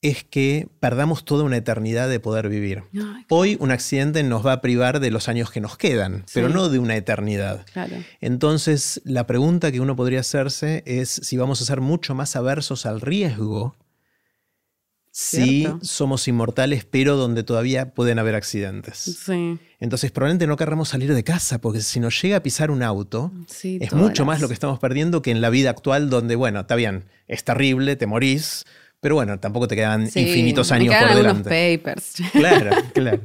es 0.01 0.23
que 0.23 0.67
perdamos 0.79 1.23
toda 1.25 1.43
una 1.43 1.57
eternidad 1.57 2.09
de 2.09 2.19
poder 2.19 2.49
vivir. 2.49 2.83
Hoy 3.29 3.55
un 3.59 3.71
accidente 3.71 4.23
nos 4.23 4.45
va 4.45 4.53
a 4.53 4.61
privar 4.61 4.99
de 4.99 5.11
los 5.11 5.29
años 5.29 5.51
que 5.51 5.61
nos 5.61 5.77
quedan, 5.77 6.25
pero 6.33 6.49
no 6.49 6.69
de 6.69 6.79
una 6.79 6.95
eternidad. 6.95 7.65
Entonces, 8.19 9.01
la 9.05 9.27
pregunta 9.27 9.71
que 9.71 9.79
uno 9.79 9.95
podría 9.95 10.21
hacerse 10.21 10.81
es 10.87 11.09
si 11.09 11.37
vamos 11.37 11.61
a 11.61 11.65
ser 11.65 11.81
mucho 11.81 12.15
más 12.15 12.35
aversos 12.35 12.87
al 12.87 12.99
riesgo 12.99 13.75
si 15.11 15.67
somos 15.81 16.27
inmortales, 16.27 16.85
pero 16.85 17.17
donde 17.17 17.43
todavía 17.43 17.93
pueden 17.93 18.17
haber 18.17 18.35
accidentes. 18.35 19.07
Entonces 19.79 20.11
probablemente 20.11 20.47
no 20.47 20.55
querramos 20.55 20.89
salir 20.89 21.13
de 21.13 21.23
casa, 21.23 21.59
porque 21.59 21.81
si 21.81 21.99
nos 21.99 22.19
llega 22.21 22.37
a 22.37 22.43
pisar 22.43 22.71
un 22.71 22.81
auto, 22.81 23.31
es 23.61 23.93
mucho 23.93 24.25
más 24.25 24.39
lo 24.39 24.47
que 24.47 24.53
estamos 24.53 24.79
perdiendo 24.79 25.21
que 25.21 25.31
en 25.31 25.41
la 25.41 25.49
vida 25.49 25.69
actual, 25.69 26.09
donde, 26.09 26.35
bueno, 26.35 26.61
está 26.61 26.75
bien, 26.75 27.05
es 27.27 27.43
terrible, 27.43 27.97
te 27.97 28.07
morís, 28.07 28.65
Pero 29.01 29.15
bueno, 29.15 29.39
tampoco 29.39 29.67
te 29.67 29.75
quedan 29.75 30.03
infinitos 30.03 30.71
años 30.71 30.93
por 30.95 31.15
delante. 31.15 31.77
papers. 31.79 32.13
Claro, 32.31 32.75
claro. 32.93 33.21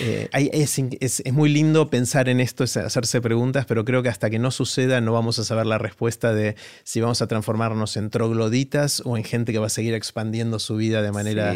Eh, 0.00 0.28
es, 0.32 1.32
muy 1.32 1.48
lindo 1.48 1.88
pensar 1.88 2.28
en 2.28 2.40
esto, 2.40 2.64
hacerse 2.64 3.20
preguntas, 3.20 3.64
pero 3.64 3.84
creo 3.84 4.02
que 4.02 4.08
hasta 4.08 4.28
que 4.28 4.40
no 4.40 4.50
suceda 4.50 5.00
no 5.00 5.12
vamos 5.12 5.38
a 5.38 5.44
saber 5.44 5.66
la 5.66 5.78
respuesta 5.78 6.34
de 6.34 6.56
si 6.82 7.00
vamos 7.00 7.22
a 7.22 7.28
transformarnos 7.28 7.96
en 7.96 8.10
trogloditas 8.10 9.02
o 9.04 9.16
en 9.16 9.22
gente 9.22 9.52
que 9.52 9.60
va 9.60 9.66
a 9.66 9.70
seguir 9.70 9.94
expandiendo 9.94 10.58
su 10.58 10.74
vida 10.74 11.00
de 11.00 11.12
manera 11.12 11.54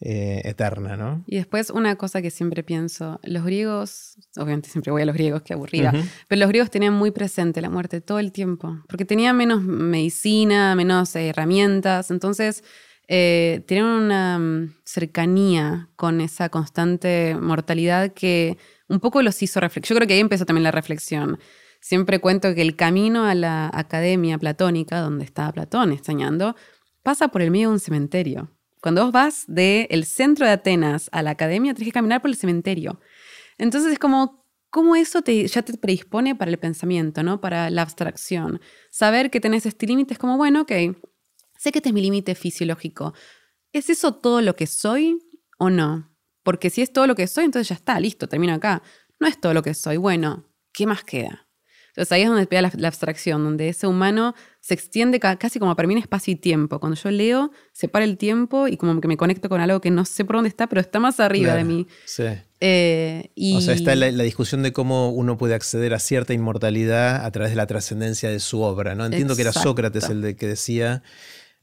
eh, 0.00 0.42
eterna, 0.44 0.96
¿no? 0.96 1.22
Y 1.28 1.36
después 1.36 1.70
una 1.70 1.94
cosa 1.94 2.22
que 2.22 2.30
siempre 2.32 2.64
pienso, 2.64 3.20
los 3.22 3.44
griegos, 3.44 4.16
obviamente 4.36 4.68
siempre 4.68 4.90
voy 4.90 5.02
a 5.02 5.06
los 5.06 5.14
griegos, 5.14 5.42
qué 5.42 5.52
aburrida, 5.52 5.92
pero 6.26 6.40
los 6.40 6.48
griegos 6.48 6.70
tenían 6.70 6.94
muy 6.94 7.12
presente 7.12 7.60
la 7.60 7.70
muerte 7.70 8.00
todo 8.00 8.18
el 8.18 8.32
tiempo, 8.32 8.82
porque 8.88 9.04
tenían 9.04 9.36
menos 9.36 9.62
medicina, 9.62 10.74
menos 10.74 11.14
herramientas, 11.14 12.10
entonces 12.10 12.64
eh, 13.08 13.64
tienen 13.66 13.86
una 13.86 14.38
mm, 14.38 14.74
cercanía 14.84 15.90
con 15.96 16.20
esa 16.20 16.48
constante 16.48 17.36
mortalidad 17.40 18.12
que 18.12 18.58
un 18.88 19.00
poco 19.00 19.22
los 19.22 19.42
hizo 19.42 19.60
reflexionar. 19.60 19.88
Yo 19.88 19.96
creo 19.96 20.08
que 20.08 20.14
ahí 20.14 20.20
empezó 20.20 20.46
también 20.46 20.64
la 20.64 20.70
reflexión. 20.70 21.38
Siempre 21.80 22.20
cuento 22.20 22.54
que 22.54 22.62
el 22.62 22.76
camino 22.76 23.24
a 23.24 23.34
la 23.34 23.70
academia 23.72 24.38
platónica, 24.38 25.00
donde 25.00 25.24
estaba 25.24 25.52
Platón 25.52 25.92
enseñando, 25.92 26.54
pasa 27.02 27.28
por 27.28 27.42
el 27.42 27.50
medio 27.50 27.68
de 27.68 27.74
un 27.74 27.80
cementerio. 27.80 28.50
Cuando 28.80 29.04
vos 29.04 29.12
vas 29.12 29.44
del 29.46 30.04
centro 30.04 30.46
de 30.46 30.52
Atenas 30.52 31.08
a 31.12 31.22
la 31.22 31.30
academia, 31.30 31.74
tenés 31.74 31.88
que 31.88 31.92
caminar 31.92 32.20
por 32.20 32.30
el 32.30 32.36
cementerio. 32.36 33.00
Entonces 33.58 33.92
es 33.92 33.98
como, 33.98 34.44
¿cómo 34.70 34.96
eso 34.96 35.22
te, 35.22 35.46
ya 35.46 35.62
te 35.62 35.76
predispone 35.76 36.34
para 36.34 36.50
el 36.50 36.58
pensamiento, 36.58 37.22
¿no? 37.22 37.40
para 37.40 37.70
la 37.70 37.82
abstracción? 37.82 38.60
Saber 38.90 39.30
que 39.30 39.40
tenés 39.40 39.66
este 39.66 39.86
límite 39.86 40.14
es 40.14 40.18
como, 40.18 40.36
bueno, 40.36 40.62
ok, 40.62 40.72
sé 41.62 41.70
que 41.70 41.78
este 41.78 41.90
es 41.90 41.94
mi 41.94 42.00
límite 42.00 42.34
fisiológico. 42.34 43.14
¿Es 43.72 43.88
eso 43.88 44.14
todo 44.14 44.40
lo 44.40 44.56
que 44.56 44.66
soy 44.66 45.18
o 45.58 45.70
no? 45.70 46.10
Porque 46.42 46.70
si 46.70 46.82
es 46.82 46.92
todo 46.92 47.06
lo 47.06 47.14
que 47.14 47.28
soy, 47.28 47.44
entonces 47.44 47.68
ya 47.68 47.76
está, 47.76 48.00
listo, 48.00 48.28
termino 48.28 48.52
acá. 48.52 48.82
No 49.20 49.28
es 49.28 49.40
todo 49.40 49.54
lo 49.54 49.62
que 49.62 49.72
soy. 49.72 49.96
Bueno, 49.96 50.44
¿qué 50.72 50.86
más 50.86 51.04
queda? 51.04 51.46
Entonces 51.90 52.10
ahí 52.10 52.22
es 52.22 52.28
donde 52.28 52.46
pega 52.46 52.62
la, 52.62 52.88
abstracción, 52.88 53.44
donde 53.44 53.68
ese 53.68 53.86
humano 53.86 54.34
se 54.60 54.74
extiende 54.74 55.20
casi 55.20 55.58
como 55.60 55.76
para 55.76 55.86
mí 55.86 55.92
en 55.92 56.00
espacio 56.00 56.32
y 56.32 56.36
tiempo. 56.36 56.80
Cuando 56.80 56.98
yo 56.98 57.10
leo, 57.10 57.52
se 57.72 57.86
para 57.86 58.06
el 58.06 58.16
tiempo 58.16 58.66
y 58.66 58.76
como 58.76 59.00
que 59.00 59.06
me 59.06 59.16
conecto 59.16 59.48
con 59.48 59.60
algo 59.60 59.80
que 59.80 59.90
no 59.90 60.04
sé 60.04 60.24
por 60.24 60.36
dónde 60.36 60.48
está, 60.48 60.66
pero 60.68 60.80
está 60.80 60.98
más 60.98 61.20
arriba 61.20 61.54
de 61.54 61.64
mí. 61.64 61.86
Sí. 62.06 62.24
Eh, 62.60 63.30
o 63.54 63.60
sea, 63.60 63.74
está 63.74 63.94
la, 63.94 64.10
discusión 64.10 64.62
de 64.62 64.72
cómo 64.72 65.10
uno 65.10 65.36
puede 65.36 65.54
acceder 65.54 65.92
a 65.94 65.98
cierta 65.98 66.32
inmortalidad 66.32 67.24
a 67.24 67.30
través 67.30 67.50
de 67.50 67.56
la 67.56 67.66
trascendencia 67.66 68.30
de 68.30 68.40
su 68.40 68.62
obra. 68.62 68.94
¿no? 68.94 69.04
Entiendo 69.04 69.36
que 69.36 69.42
era 69.42 69.52
Sócrates 69.52 70.08
el 70.08 70.22
de 70.22 70.34
que 70.34 70.46
decía 70.46 71.02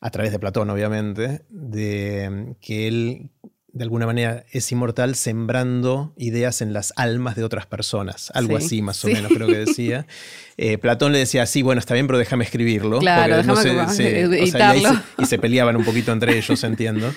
a 0.02 0.10
través 0.12 0.32
de 0.32 0.40
Platón 0.40 0.70
obviamente, 0.70 1.42
de 1.50 2.56
que 2.62 2.88
él 2.88 3.30
de 3.72 3.84
alguna 3.84 4.06
manera 4.06 4.46
es 4.52 4.72
inmortal 4.72 5.16
sembrando 5.16 6.14
ideas 6.18 6.62
en 6.62 6.74
las 6.74 6.92
almas 6.96 7.36
de 7.36 7.44
otras 7.44 7.66
personas, 7.66 8.32
algo 8.34 8.58
así 8.58 8.82
más 8.82 9.04
o 9.06 9.08
menos 9.08 9.32
creo 9.34 9.48
que 9.48 9.58
decía. 9.58 10.06
Eh, 10.62 10.78
Platón 10.78 11.14
le 11.14 11.20
decía, 11.20 11.46
sí, 11.46 11.62
bueno, 11.62 11.80
está 11.80 11.94
bien, 11.94 12.06
pero 12.06 12.20
déjame 12.20 12.44
escribirlo. 12.44 13.00
Claro, 13.00 13.40
y, 13.40 15.26
se, 15.26 15.40
peleaban 15.40 15.78
un 15.78 15.86
poquito 15.86 16.12
entre 16.12 16.38
ellos, 16.38 16.62
entiendo. 16.66 17.14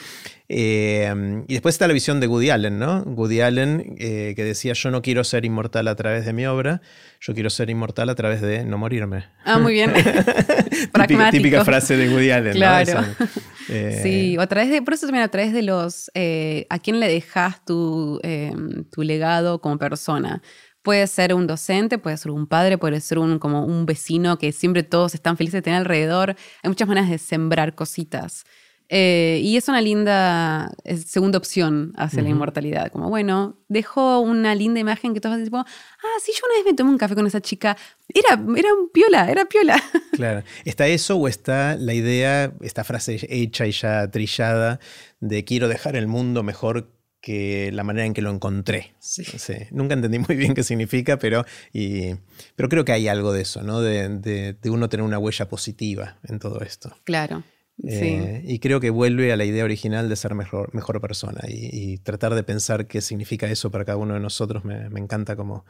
Eh, 0.54 1.44
y 1.48 1.52
después 1.54 1.74
está 1.74 1.88
la 1.88 1.94
visión 1.94 2.20
de 2.20 2.26
Woody 2.26 2.50
Allen, 2.50 2.78
¿no? 2.78 3.02
Woody 3.04 3.40
Allen 3.40 3.96
eh, 3.98 4.34
que 4.36 4.44
decía, 4.44 4.74
yo 4.74 4.90
no 4.90 5.00
quiero 5.00 5.24
ser 5.24 5.46
inmortal 5.46 5.88
a 5.88 5.96
través 5.96 6.26
de 6.26 6.34
mi 6.34 6.44
obra, 6.44 6.82
yo 7.20 7.32
quiero 7.32 7.48
ser 7.48 7.70
inmortal 7.70 8.10
a 8.10 8.14
través 8.14 8.42
de 8.42 8.62
no 8.66 8.76
morirme. 8.76 9.24
Ah, 9.46 9.58
muy 9.58 9.72
bien. 9.72 9.94
típica, 10.92 11.30
típica, 11.30 11.64
frase 11.64 11.96
de 11.96 12.10
Woody 12.10 12.30
Allen. 12.32 12.52
Claro. 12.52 13.02
sí, 14.02 14.36
o 14.36 14.42
a 14.42 14.46
través 14.46 14.70
de, 14.70 14.82
por 14.82 14.92
eso 14.92 15.06
también 15.06 15.24
a 15.24 15.28
través 15.28 15.54
de 15.54 15.62
los, 15.62 16.10
a 16.68 16.78
quién 16.80 17.00
le 17.00 17.08
dejas 17.08 17.64
tu, 17.64 18.20
tu 18.90 19.02
legado 19.02 19.62
como 19.62 19.78
persona. 19.78 20.42
Puede 20.82 21.06
ser 21.06 21.32
un 21.32 21.46
docente, 21.46 21.96
puede 21.96 22.18
ser 22.18 22.32
un 22.32 22.46
padre, 22.46 22.76
puede 22.76 23.00
ser 23.00 23.18
un, 23.18 23.38
como 23.38 23.64
un 23.64 23.86
vecino 23.86 24.36
que 24.36 24.52
siempre 24.52 24.82
todos 24.82 25.14
están 25.14 25.38
felices 25.38 25.58
de 25.58 25.62
tener 25.62 25.78
alrededor. 25.78 26.36
Hay 26.62 26.68
muchas 26.68 26.88
maneras 26.88 27.08
de 27.08 27.16
sembrar 27.16 27.74
cositas. 27.74 28.44
Eh, 28.88 29.40
y 29.42 29.56
es 29.56 29.68
una 29.68 29.80
linda 29.80 30.72
segunda 31.06 31.38
opción 31.38 31.92
hacia 31.96 32.22
la 32.22 32.28
inmortalidad. 32.28 32.90
Como, 32.92 33.09
bueno, 33.09 33.59
dejo 33.68 34.20
una 34.20 34.54
linda 34.54 34.80
imagen 34.80 35.14
que 35.14 35.20
todos 35.20 35.36
van 35.36 35.44
tipo, 35.44 35.59
ah, 35.59 36.18
sí, 36.22 36.32
yo 36.34 36.42
una 36.46 36.59
vez 36.59 36.72
me 36.72 36.76
tomé 36.76 36.90
un 36.90 36.98
café 36.98 37.14
con 37.14 37.26
esa 37.26 37.40
chica. 37.40 37.76
Era, 38.09 38.40
era 38.56 38.74
un 38.74 38.90
piola, 38.92 39.30
era 39.30 39.44
piola. 39.46 39.82
Claro. 40.12 40.42
¿Está 40.66 40.86
eso 40.88 41.16
o 41.16 41.26
está 41.26 41.74
la 41.76 41.94
idea, 41.94 42.52
esta 42.60 42.84
frase 42.84 43.26
hecha 43.30 43.66
y 43.66 43.72
ya 43.72 44.10
trillada 44.10 44.78
de 45.20 45.42
quiero 45.44 45.68
dejar 45.68 45.96
el 45.96 46.06
mundo 46.06 46.42
mejor 46.42 46.90
que 47.22 47.70
la 47.72 47.84
manera 47.84 48.04
en 48.04 48.12
que 48.12 48.20
lo 48.20 48.30
encontré. 48.30 48.92
Sí. 48.98 49.24
Nunca 49.70 49.94
entendí 49.94 50.18
muy 50.18 50.36
bien 50.36 50.54
qué 50.54 50.64
significa, 50.64 51.18
pero, 51.18 51.46
y, 51.72 52.16
pero 52.56 52.68
creo 52.68 52.84
que 52.84 52.92
hay 52.92 53.06
algo 53.06 53.32
de 53.32 53.42
eso, 53.42 53.62
¿no? 53.62 53.80
De, 53.80 54.56
uno 54.64 54.88
tener 54.88 55.06
una 55.06 55.18
huella 55.18 55.48
positiva 55.48 56.18
en 56.24 56.40
todo 56.40 56.60
esto. 56.60 56.94
Claro. 57.04 57.44
Eh, 57.84 58.42
y 58.46 58.58
creo 58.58 58.80
que 58.80 58.90
vuelve 58.90 59.32
a 59.32 59.36
la 59.36 59.44
idea 59.44 59.64
original 59.64 60.08
de 60.08 60.16
ser 60.16 60.34
mejor, 60.34 60.72
mejor 60.74 61.00
persona 61.00 61.40
y, 61.48 61.98
tratar 61.98 62.34
de 62.34 62.44
pensar 62.44 62.86
qué 62.86 63.00
significa 63.00 63.48
eso 63.48 63.70
para 63.70 63.84
cada 63.84 63.98
uno 63.98 64.14
de 64.14 64.20
nosotros 64.20 64.64
me, 64.64 64.86
encanta 64.98 65.36
como, 65.36 65.64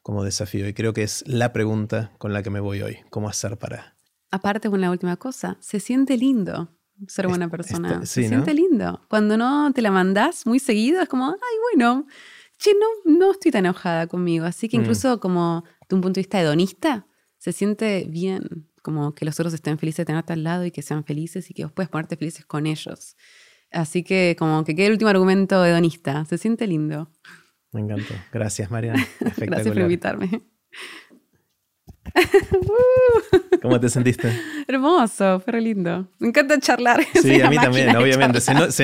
como 0.00 0.24
desafío. 0.24 0.66
Y 0.68 0.74
creo 0.74 0.92
que 0.92 1.02
es 1.02 1.24
la 1.26 1.52
pregunta 1.52 2.12
con 2.18 2.32
la 2.32 2.42
que 2.42 2.50
me 2.50 2.60
voy 2.60 2.82
hoy, 2.82 2.98
cómo 3.10 3.28
hacer 3.28 3.58
para... 3.58 3.96
Aparte, 4.30 4.68
una 4.68 4.90
última 4.90 5.16
cosa, 5.16 5.58
se 5.60 5.80
siente 5.80 6.16
lindo 6.16 6.70
ser 7.08 7.28
buena 7.28 7.48
persona. 7.48 8.04
Se 8.04 8.26
siente 8.28 8.54
lindo. 8.54 9.00
Cuando 9.08 9.36
no 9.36 9.72
te 9.72 9.82
la 9.82 9.90
mandás 9.90 10.46
muy 10.46 10.58
seguido, 10.58 11.00
es 11.00 11.08
como, 11.08 11.28
ay, 11.28 11.56
bueno, 11.72 12.06
che, 12.58 12.72
no, 12.74 13.12
no 13.18 13.32
estoy 13.32 13.50
tan 13.50 13.64
enojada 13.64 14.06
conmigo. 14.06 14.44
Así 14.44 14.68
que 14.68 14.78
mm. 14.78 14.80
incluso 14.80 15.20
como 15.20 15.64
de 15.88 15.94
un 15.94 16.00
punto 16.00 16.18
de 16.18 16.22
vista 16.22 16.40
hedonista, 16.40 17.06
se 17.38 17.52
siente 17.52 18.06
bien. 18.08 18.69
Como 18.82 19.14
que 19.14 19.24
los 19.24 19.38
otros 19.38 19.52
estén 19.54 19.78
felices 19.78 19.98
de 19.98 20.04
tenerte 20.06 20.32
al 20.32 20.44
lado 20.44 20.64
y 20.64 20.70
que 20.70 20.82
sean 20.82 21.04
felices 21.04 21.50
y 21.50 21.54
que 21.54 21.64
vos 21.64 21.72
puedes 21.72 21.88
ponerte 21.88 22.16
felices 22.16 22.44
con 22.44 22.66
ellos. 22.66 23.16
Así 23.70 24.02
que 24.02 24.36
como 24.38 24.64
que 24.64 24.74
quede 24.74 24.86
el 24.86 24.92
último 24.92 25.10
argumento 25.10 25.64
hedonista. 25.64 26.24
Se 26.24 26.38
siente 26.38 26.66
lindo. 26.66 27.10
Me 27.72 27.80
encantó. 27.80 28.14
Gracias, 28.32 28.70
Mariana. 28.70 29.06
Gracias 29.36 29.68
por 29.68 29.82
invitarme. 29.82 30.42
¿Cómo 33.62 33.78
te 33.78 33.88
sentiste? 33.88 34.32
Hermoso, 34.66 35.42
pero 35.44 35.60
lindo. 35.60 36.08
Me 36.18 36.28
encanta 36.28 36.58
charlar. 36.58 37.00
Sí, 37.20 37.40
a 37.40 37.50
mí 37.50 37.56
también, 37.56 37.94
obviamente. 37.96 38.40
Se, 38.40 38.54
nos 38.54 38.80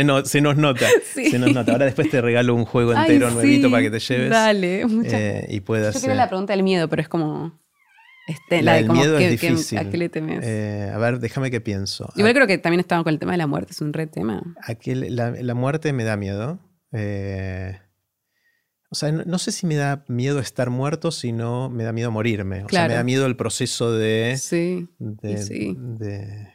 nota. 0.56 0.86
Se 1.12 1.39
nos 1.39 1.52
nota. 1.52 1.73
Ahora 1.73 1.86
después 1.86 2.10
te 2.10 2.20
regalo 2.20 2.55
un 2.55 2.64
juego 2.64 2.93
entero 2.93 3.31
nuevito 3.31 3.70
para 3.70 3.82
que 3.82 3.90
te 3.90 3.98
lleves. 3.98 4.31
Dale, 4.31 4.86
muchas 4.86 5.14
eh, 5.14 5.47
y 5.48 5.60
puedas. 5.60 5.94
Yo 5.94 6.01
quiero 6.01 6.14
la 6.14 6.28
pregunta 6.28 6.52
del 6.52 6.62
miedo, 6.62 6.89
pero 6.89 7.02
es 7.02 7.09
como. 7.09 7.59
Este, 8.27 8.61
la, 8.62 8.74
del 8.74 8.90
miedo 8.90 9.19
es 9.19 9.31
difícil. 9.31 9.78
¿A 9.78 9.89
qué 9.89 9.97
le 9.97 10.09
temes? 10.09 10.44
Eh, 10.44 10.90
a 10.93 10.98
ver, 10.98 11.20
déjame 11.20 11.51
que 11.51 11.61
pienso. 11.61 12.12
Igual 12.16 12.35
creo 12.35 12.47
que 12.47 12.59
también 12.59 12.81
estaba 12.81 13.05
con 13.05 13.12
el 13.12 13.20
tema 13.20 13.32
de 13.32 13.39
la 13.39 13.47
muerte, 13.47 13.73
es 13.73 13.81
un 13.81 13.93
re 13.93 14.07
tema. 14.09 14.43
la, 14.85 15.31
la, 15.31 15.55
muerte 15.55 15.93
me 15.93 16.03
da 16.03 16.16
miedo. 16.16 16.59
Eh, 16.93 17.78
o 18.90 18.94
sea, 18.94 19.12
no, 19.12 19.39
sé 19.39 19.53
si 19.53 19.66
me 19.66 19.77
da 19.77 20.05
miedo 20.09 20.40
estar 20.40 20.70
muerto, 20.70 21.11
sino 21.11 21.70
me 21.70 21.85
da 21.85 21.93
miedo 21.93 22.11
morirme. 22.11 22.65
O 22.65 22.69
sea, 22.69 22.89
me 22.89 22.94
da 22.94 23.05
miedo 23.05 23.27
el 23.27 23.36
proceso 23.36 23.93
de, 23.93 24.36
sí, 24.39 24.89
de 24.98 25.74
de 25.74 26.45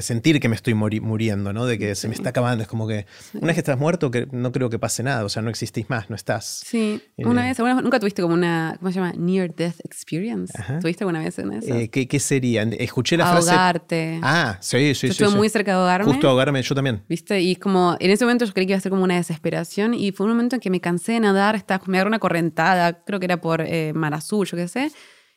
sentir 0.00 0.40
que 0.40 0.48
me 0.48 0.56
estoy 0.56 0.74
muriendo, 0.74 1.52
¿no? 1.52 1.64
De 1.64 1.78
que 1.78 1.94
se 1.94 2.08
me 2.08 2.14
está 2.14 2.30
acabando. 2.30 2.62
Es 2.62 2.68
como 2.68 2.88
que 2.88 3.06
una 3.34 3.46
vez 3.48 3.54
que 3.54 3.60
estás 3.60 3.78
muerto, 3.78 4.10
que 4.10 4.26
no 4.32 4.50
creo 4.52 4.68
que 4.68 4.78
pase 4.78 5.02
nada. 5.02 5.24
O 5.24 5.28
sea, 5.28 5.42
no 5.42 5.50
existís 5.50 5.88
más, 5.88 6.10
no 6.10 6.16
estás. 6.16 6.62
Sí. 6.66 7.00
Eh, 7.16 7.24
una 7.24 7.44
vez, 7.44 7.58
nunca 7.58 8.00
tuviste 8.00 8.20
como 8.22 8.34
una, 8.34 8.76
¿cómo 8.78 8.90
se 8.90 8.98
llama? 8.98 9.12
Near 9.16 9.54
Death 9.54 9.80
Experience. 9.84 10.52
¿Tuviste 10.80 11.04
alguna 11.04 11.20
vez 11.20 11.38
en 11.38 11.52
eso? 11.52 11.72
Eh, 11.72 11.88
¿qué, 11.88 12.20
sería? 12.20 12.62
Escuché 12.62 13.16
la 13.16 13.30
frase. 13.30 13.50
Ahogarte. 13.50 14.20
Ah, 14.22 14.58
sí, 14.60 14.94
sí, 14.94 15.08
yo 15.08 15.14
sí. 15.14 15.22
Estuve 15.22 15.36
muy 15.36 15.48
cerca 15.48 15.70
de 15.70 15.78
ahogarme. 15.78 16.12
Justo 16.12 16.28
ahogarme, 16.28 16.62
yo 16.62 16.74
también. 16.74 17.04
¿Viste? 17.08 17.40
Y 17.40 17.56
como, 17.56 17.96
en 18.00 18.10
ese 18.10 18.24
momento 18.24 18.44
yo 18.44 18.52
creí 18.52 18.66
que 18.66 18.72
iba 18.72 18.78
a 18.78 18.82
ser 18.82 18.90
como 18.90 19.04
una 19.04 19.16
desesperación. 19.16 19.94
Y 19.94 20.10
fue 20.12 20.26
un 20.26 20.32
momento 20.32 20.56
en 20.56 20.60
que 20.60 20.70
me 20.70 20.80
cansé 20.80 21.12
de 21.12 21.20
nadar, 21.20 21.54
estaba, 21.54 21.82
me 21.86 21.98
agarró 21.98 22.08
una 22.08 22.18
correntada, 22.18 23.04
creo 23.04 23.20
que 23.20 23.26
era 23.26 23.40
por 23.40 23.60
eh, 23.60 23.92
Mar 23.94 24.14
Azul, 24.14 24.46
yo 24.46 24.56
qué 24.56 24.66
sé. 24.66 24.90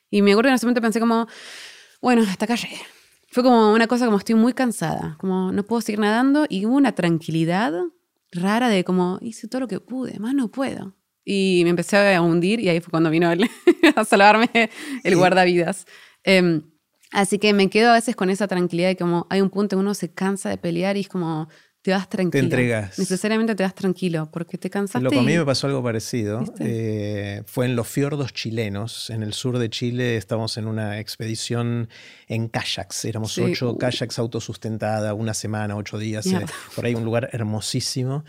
Y 0.09 0.23
me 0.23 0.31
acuerdo 0.31 0.47
que 0.47 0.49
en 0.49 0.55
ese 0.55 0.65
momento 0.65 0.81
pensé 0.81 0.99
como, 0.99 1.27
bueno, 2.01 2.23
hasta 2.27 2.45
acá 2.45 2.55
llegué 2.55 2.77
fue 3.31 3.43
como 3.43 3.73
una 3.73 3.87
cosa 3.87 4.05
como 4.05 4.17
estoy 4.17 4.35
muy 4.35 4.53
cansada, 4.53 5.15
como 5.19 5.51
no 5.51 5.63
puedo 5.63 5.81
seguir 5.81 5.99
nadando 5.99 6.45
y 6.49 6.65
hubo 6.65 6.75
una 6.75 6.93
tranquilidad 6.93 7.73
rara 8.31 8.69
de 8.69 8.83
como 8.83 9.19
hice 9.21 9.47
todo 9.47 9.61
lo 9.61 9.67
que 9.67 9.79
pude, 9.79 10.19
más 10.19 10.33
no 10.33 10.49
puedo. 10.49 10.95
Y 11.25 11.61
me 11.63 11.69
empecé 11.69 12.15
a 12.15 12.21
hundir 12.21 12.59
y 12.59 12.69
ahí 12.69 12.79
fue 12.79 12.91
cuando 12.91 13.09
vino 13.09 13.29
a 13.95 14.05
salvarme 14.05 14.49
el 15.03 15.15
guardavidas. 15.15 15.85
Em, 16.23 16.63
así 17.11 17.37
que 17.37 17.53
me 17.53 17.69
quedo 17.69 17.91
a 17.91 17.93
veces 17.93 18.15
con 18.15 18.29
esa 18.29 18.47
tranquilidad 18.47 18.89
de 18.89 18.95
como 18.95 19.27
hay 19.29 19.41
un 19.41 19.49
punto 19.49 19.75
en 19.75 19.81
uno 19.81 19.93
se 19.93 20.11
cansa 20.11 20.49
de 20.49 20.57
pelear 20.57 20.97
y 20.97 21.01
es 21.01 21.09
como 21.09 21.49
te 21.81 21.91
das 21.91 22.09
tranquilo. 22.09 22.31
Te 22.31 22.39
entregas. 22.39 22.99
Necesariamente 22.99 23.55
te 23.55 23.63
das 23.63 23.73
tranquilo 23.73 24.29
porque 24.31 24.57
te 24.57 24.69
cansaste. 24.69 25.03
Lo 25.03 25.17
a 25.17 25.23
mí 25.23 25.37
me 25.37 25.45
pasó 25.45 25.67
algo 25.67 25.81
parecido. 25.81 26.43
Eh, 26.59 27.43
fue 27.45 27.65
en 27.65 27.75
los 27.75 27.87
fiordos 27.87 28.33
chilenos, 28.33 29.09
en 29.09 29.23
el 29.23 29.33
sur 29.33 29.59
de 29.59 29.69
Chile. 29.69 30.17
Estábamos 30.17 30.57
en 30.57 30.67
una 30.67 30.99
expedición 30.99 31.89
en 32.27 32.49
kayaks. 32.49 33.05
Éramos 33.05 33.37
ocho 33.37 33.71
uh. 33.71 33.77
kayaks 33.77 34.19
autosustentada, 34.19 35.13
una 35.13 35.33
semana, 35.33 35.77
ocho 35.77 35.97
días. 35.97 36.25
Eh, 36.27 36.45
por 36.75 36.85
ahí 36.85 36.95
un 36.95 37.05
lugar 37.05 37.29
hermosísimo. 37.31 38.25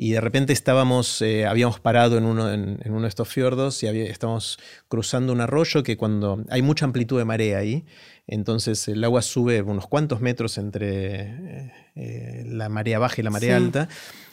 Y 0.00 0.12
de 0.12 0.20
repente 0.20 0.52
estábamos, 0.52 1.20
eh, 1.22 1.44
habíamos 1.44 1.80
parado 1.80 2.18
en 2.18 2.24
uno, 2.24 2.52
en, 2.52 2.78
uno, 2.86 3.02
de 3.02 3.08
estos 3.08 3.28
fiordos 3.28 3.82
y 3.82 3.88
estábamos 3.88 4.60
cruzando 4.86 5.32
un 5.32 5.40
arroyo 5.40 5.82
que 5.82 5.96
cuando 5.96 6.44
hay 6.50 6.62
mucha 6.62 6.84
amplitud 6.84 7.18
de 7.18 7.24
marea 7.24 7.58
ahí, 7.58 7.84
entonces 8.28 8.86
el 8.88 9.02
agua 9.02 9.22
sube 9.22 9.62
unos 9.62 9.86
cuantos 9.86 10.20
metros 10.20 10.58
entre 10.58 11.72
eh, 11.96 12.44
la 12.46 12.68
marea 12.68 12.98
baja 12.98 13.16
y 13.18 13.24
la 13.24 13.30
marea 13.30 13.56
alta. 13.56 13.88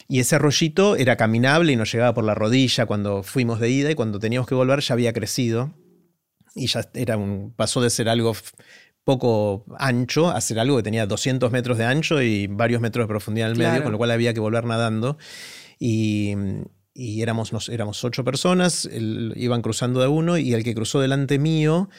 Y 0.07 0.19
ese 0.19 0.35
arroyito 0.35 0.97
era 0.97 1.15
caminable 1.15 1.71
y 1.71 1.75
nos 1.77 1.91
llegaba 1.91 2.13
por 2.13 2.25
la 2.25 2.35
rodilla 2.35 2.85
cuando 2.85 3.23
fuimos 3.23 3.59
de 3.59 3.69
ida 3.69 3.89
y 3.89 3.95
cuando 3.95 4.19
teníamos 4.19 4.47
que 4.47 4.53
volver 4.53 4.81
ya 4.81 4.93
había 4.93 5.13
crecido 5.13 5.73
y 6.53 6.67
ya 6.67 6.87
era 6.93 7.17
un, 7.17 7.53
pasó 7.55 7.81
de 7.81 7.89
ser 7.89 8.09
algo 8.09 8.35
poco 9.05 9.65
ancho 9.77 10.29
a 10.29 10.41
ser 10.41 10.59
algo 10.59 10.77
que 10.77 10.83
tenía 10.83 11.05
200 11.05 11.51
metros 11.51 11.77
de 11.77 11.85
ancho 11.85 12.21
y 12.21 12.47
varios 12.47 12.81
metros 12.81 13.03
de 13.03 13.07
profundidad 13.07 13.49
en 13.49 13.61
el 13.61 13.67
medio, 13.67 13.83
con 13.83 13.93
lo 13.93 13.97
cual 13.97 14.11
había 14.11 14.33
que 14.33 14.39
volver 14.39 14.65
nadando. 14.65 15.17
Y, 15.79 16.33
éramos, 16.95 17.53
nos, 17.53 17.69
éramos 17.69 18.03
ocho 18.03 18.23
personas, 18.23 18.89
iban 18.91 19.61
cruzando 19.61 20.01
de 20.01 20.07
uno 20.07 20.37
y 20.37 20.53
el 20.53 20.63
que 20.63 20.73
cruzó 20.73 21.01
delante 21.01 21.39
mío 21.39 21.89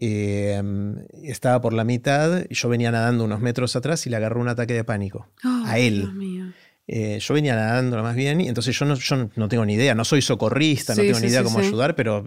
Em, 0.00 1.04
estaba 1.22 1.60
por 1.60 1.72
la 1.72 1.84
mitad, 1.84 2.44
y 2.48 2.54
yo 2.54 2.68
venía 2.68 2.90
nadando 2.90 3.24
unos 3.24 3.40
metros 3.40 3.76
atrás 3.76 4.06
y 4.06 4.10
le 4.10 4.16
agarró 4.16 4.40
un 4.40 4.48
ataque 4.48 4.74
de 4.74 4.84
pánico 4.84 5.28
a 5.44 5.78
él. 5.78 6.54
Eh, 6.88 7.18
yo 7.20 7.34
venía 7.34 7.54
nadando 7.54 8.02
más 8.02 8.16
bien 8.16 8.40
y 8.40 8.48
entonces 8.48 8.76
yo 8.76 8.84
no, 8.84 8.96
yo 8.96 9.30
no 9.36 9.48
tengo 9.48 9.64
ni 9.64 9.74
idea, 9.74 9.94
no 9.94 10.04
soy 10.04 10.20
socorrista, 10.20 10.94
no 10.94 11.02
tengo 11.02 11.20
ni 11.20 11.28
idea 11.28 11.44
cómo 11.44 11.60
ayudar, 11.60 11.94
pero 11.94 12.24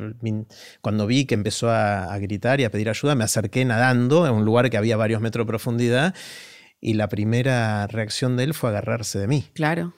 cuando 0.82 1.06
vi 1.08 1.26
que 1.26 1.36
empezó 1.36 1.70
a, 1.70 2.06
a, 2.14 2.18
gritar 2.20 2.62
y 2.62 2.64
a 2.64 2.72
pedir 2.72 2.90
ayuda, 2.90 3.16
me 3.16 3.26
acerqué 3.26 3.66
nadando 3.66 4.26
en 4.26 4.34
un 4.34 4.46
lugar 4.46 4.70
que 4.70 4.78
había 4.78 4.96
varios 4.96 5.22
metros 5.22 5.46
de 5.46 5.48
profundidad 5.48 6.16
y 6.80 6.94
la 6.94 7.10
primera 7.10 7.86
reacción 7.88 8.38
de 8.38 8.46
él 8.46 8.54
fue 8.54 8.70
agarrarse 8.70 9.20
de 9.20 9.28
mí. 9.28 9.46
Claro. 9.54 9.94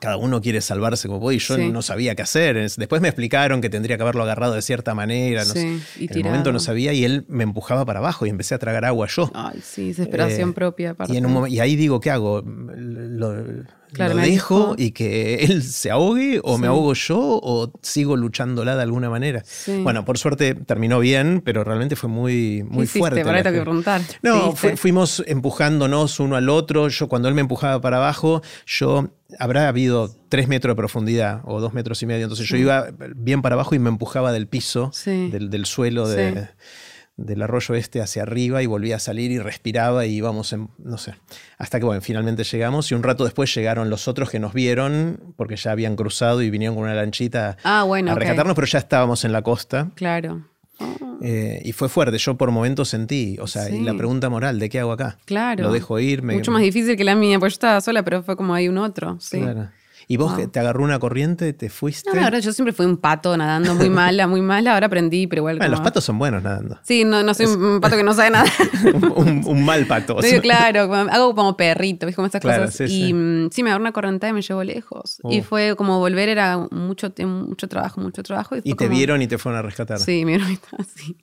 Cada 0.00 0.16
uno 0.16 0.40
quiere 0.40 0.60
salvarse 0.60 1.06
como 1.06 1.20
puede 1.20 1.36
y 1.36 1.40
yo 1.40 1.58
no 1.58 1.82
sabía 1.82 2.14
qué 2.14 2.22
hacer. 2.22 2.56
Después 2.76 3.02
me 3.02 3.08
explicaron 3.08 3.60
que 3.60 3.68
tendría 3.68 3.96
que 3.96 4.02
haberlo 4.02 4.22
agarrado 4.22 4.54
de 4.54 4.62
cierta 4.62 4.94
manera. 4.94 5.42
en 5.54 5.80
el 5.98 6.24
momento 6.24 6.52
no 6.52 6.60
sabía 6.60 6.92
y 6.92 7.04
él 7.04 7.24
me 7.28 7.44
empujaba 7.44 7.84
para 7.84 7.98
abajo 7.98 8.26
y 8.26 8.30
empecé 8.30 8.54
a 8.54 8.58
tragar 8.58 8.84
agua 8.84 9.06
yo. 9.08 9.30
Ay, 9.34 9.60
sí, 9.62 9.88
desesperación 9.88 10.50
eh, 10.50 10.54
propia. 10.54 10.96
Y, 11.08 11.54
y, 11.54 11.60
ahí 11.60 11.76
digo, 11.76 12.00
¿qué 12.00 12.10
hago? 12.10 12.42
Lo, 12.42 13.34
lo 13.98 14.16
dejo 14.16 14.74
y 14.76 14.90
que 14.90 15.36
él 15.36 15.62
se 15.62 15.90
ahogue 15.90 16.40
o 16.42 16.58
me 16.58 16.66
ahogo 16.66 16.94
yo 16.94 17.18
o 17.18 17.72
sigo 17.82 18.16
luchándola 18.16 18.76
de 18.76 18.82
alguna 18.82 19.10
manera. 19.10 19.44
Bueno, 19.82 20.04
por 20.04 20.18
suerte 20.18 20.54
terminó 20.54 21.00
bien, 21.00 21.42
pero 21.44 21.64
realmente 21.64 21.96
fue 21.96 22.08
muy, 22.08 22.64
muy 22.68 22.86
fuerte. 22.86 23.22
que 23.22 23.60
preguntar. 23.60 24.02
No, 24.22 24.54
fuimos 24.54 25.22
empujándonos 25.26 26.20
uno 26.20 26.36
al 26.36 26.48
otro. 26.48 26.88
Yo 26.88 27.08
cuando 27.08 27.28
él 27.28 27.34
me 27.34 27.40
empujaba 27.40 27.80
para 27.80 27.98
abajo, 27.98 28.42
yo 28.66 29.10
habrá 29.38 29.68
habido 29.68 30.14
tres 30.28 30.48
metros 30.48 30.72
de 30.72 30.76
profundidad 30.76 31.40
o 31.44 31.60
dos 31.60 31.74
metros 31.74 32.02
y 32.02 32.06
medio. 32.06 32.24
Entonces 32.24 32.48
yo 32.48 32.56
iba 32.56 32.88
bien 33.14 33.42
para 33.42 33.54
abajo 33.54 33.74
y 33.74 33.78
me 33.78 33.88
empujaba 33.88 34.32
del 34.32 34.46
piso, 34.46 34.92
del, 35.04 35.50
del, 35.50 35.66
suelo 35.66 36.08
de 36.08 36.48
del 37.16 37.40
arroyo 37.40 37.74
este 37.74 38.02
hacia 38.02 38.22
arriba 38.22 38.62
y 38.62 38.66
volvía 38.66 38.96
a 38.96 38.98
salir 38.98 39.30
y 39.30 39.38
respiraba 39.38 40.04
y 40.04 40.14
íbamos, 40.14 40.52
en, 40.52 40.68
no 40.78 40.98
sé, 40.98 41.14
hasta 41.56 41.78
que 41.78 41.86
bueno, 41.86 42.02
finalmente 42.02 42.44
llegamos 42.44 42.90
y 42.90 42.94
un 42.94 43.02
rato 43.02 43.24
después 43.24 43.54
llegaron 43.54 43.88
los 43.88 44.06
otros 44.06 44.28
que 44.30 44.38
nos 44.38 44.52
vieron 44.52 45.34
porque 45.36 45.56
ya 45.56 45.70
habían 45.70 45.96
cruzado 45.96 46.42
y 46.42 46.50
vinieron 46.50 46.76
con 46.76 46.84
una 46.84 46.94
lanchita 46.94 47.56
ah, 47.64 47.84
bueno, 47.84 48.12
a 48.12 48.14
rescatarnos, 48.14 48.54
pero 48.54 48.66
ya 48.66 48.78
estábamos 48.78 49.24
en 49.24 49.32
la 49.32 49.42
costa. 49.42 49.90
Claro. 49.94 50.46
Eh, 51.22 51.62
y 51.64 51.72
fue 51.72 51.88
fuerte, 51.88 52.18
yo 52.18 52.36
por 52.36 52.50
momentos 52.50 52.88
sentí, 52.88 53.36
o 53.40 53.46
sea, 53.46 53.70
y 53.70 53.80
la 53.80 53.94
pregunta 53.94 54.28
moral, 54.28 54.58
¿de 54.58 54.68
qué 54.68 54.80
hago 54.80 54.92
acá? 54.92 55.18
Claro. 55.24 55.64
Lo 55.64 55.72
dejo 55.72 55.98
ir. 55.98 56.22
Mucho 56.22 56.50
más 56.50 56.62
difícil 56.62 56.96
que 56.96 57.04
la 57.04 57.14
mía, 57.14 57.38
pues 57.38 57.54
yo 57.54 57.56
estaba 57.56 57.80
sola, 57.80 58.02
pero 58.02 58.22
fue 58.22 58.36
como 58.36 58.54
hay 58.54 58.68
un 58.68 58.78
otro. 58.78 59.16
Sí. 59.20 59.38
Claro. 59.40 59.68
¿Y 60.08 60.16
vos 60.18 60.34
te 60.52 60.60
agarró 60.60 60.84
una 60.84 61.00
corriente, 61.00 61.52
te 61.52 61.68
fuiste? 61.68 62.08
No, 62.10 62.16
la 62.16 62.26
verdad, 62.26 62.38
yo 62.38 62.52
siempre 62.52 62.72
fui 62.72 62.86
un 62.86 62.96
pato 62.96 63.36
nadando 63.36 63.74
muy 63.74 63.90
mala, 63.90 64.28
muy 64.28 64.40
mala. 64.40 64.74
Ahora 64.74 64.86
aprendí, 64.86 65.26
pero 65.26 65.40
igual. 65.40 65.58
Los 65.70 65.80
patos 65.80 66.04
son 66.04 66.16
buenos 66.18 66.44
nadando. 66.44 66.78
Sí, 66.82 67.04
no, 67.04 67.24
no 67.24 67.34
soy 67.34 67.46
un 67.46 67.80
pato 67.80 67.96
que 67.96 68.04
no 68.04 68.14
sabe 68.14 68.30
nada. 68.30 68.48
un, 69.16 69.64
mal 69.64 69.84
pato. 69.86 70.22
Sí, 70.22 70.38
claro, 70.40 70.94
hago 70.94 71.34
como 71.34 71.56
perrito, 71.56 72.06
¿ves? 72.06 72.14
Como 72.14 72.26
estas 72.26 72.40
cosas. 72.40 72.80
y 72.88 73.12
mm, 73.12 73.50
sí. 73.50 73.64
me 73.64 73.70
agarró 73.70 73.82
una 73.82 73.92
corriente 73.92 74.28
y 74.28 74.32
me 74.32 74.42
llevó 74.42 74.62
lejos. 74.62 75.20
Y 75.28 75.40
oh. 75.40 75.42
fue 75.42 75.74
como 75.76 75.98
volver, 75.98 76.28
era 76.28 76.56
mucho, 76.70 77.12
mucho 77.26 77.68
trabajo, 77.68 78.00
mucho 78.00 78.22
trabajo. 78.22 78.54
Y, 78.62 78.74
te 78.74 78.88
vieron 78.88 79.22
y 79.22 79.26
te 79.26 79.38
fueron 79.38 79.58
a 79.58 79.62
rescatar. 79.62 79.98
Sí, 79.98 80.24
me 80.24 80.36
vieron 80.36 80.50
y 80.50 80.54
estaba 80.54 80.78
así. 80.82 81.16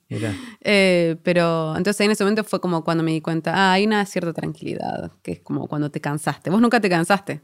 Eh, 0.60 1.16
pero 1.22 1.74
entonces 1.76 2.04
en 2.04 2.10
ese 2.10 2.22
momento 2.22 2.44
fue 2.44 2.60
como 2.60 2.84
cuando 2.84 3.02
me 3.02 3.12
di 3.12 3.22
cuenta, 3.22 3.54
ah, 3.54 3.72
hay 3.72 3.86
una 3.86 4.04
cierta 4.04 4.34
tranquilidad, 4.34 5.12
que 5.22 5.32
es 5.32 5.40
como 5.40 5.68
cuando 5.68 5.90
te 5.90 6.02
cansaste. 6.02 6.50
Vos 6.50 6.60
nunca 6.60 6.80
te 6.80 6.90
cansaste. 6.90 7.40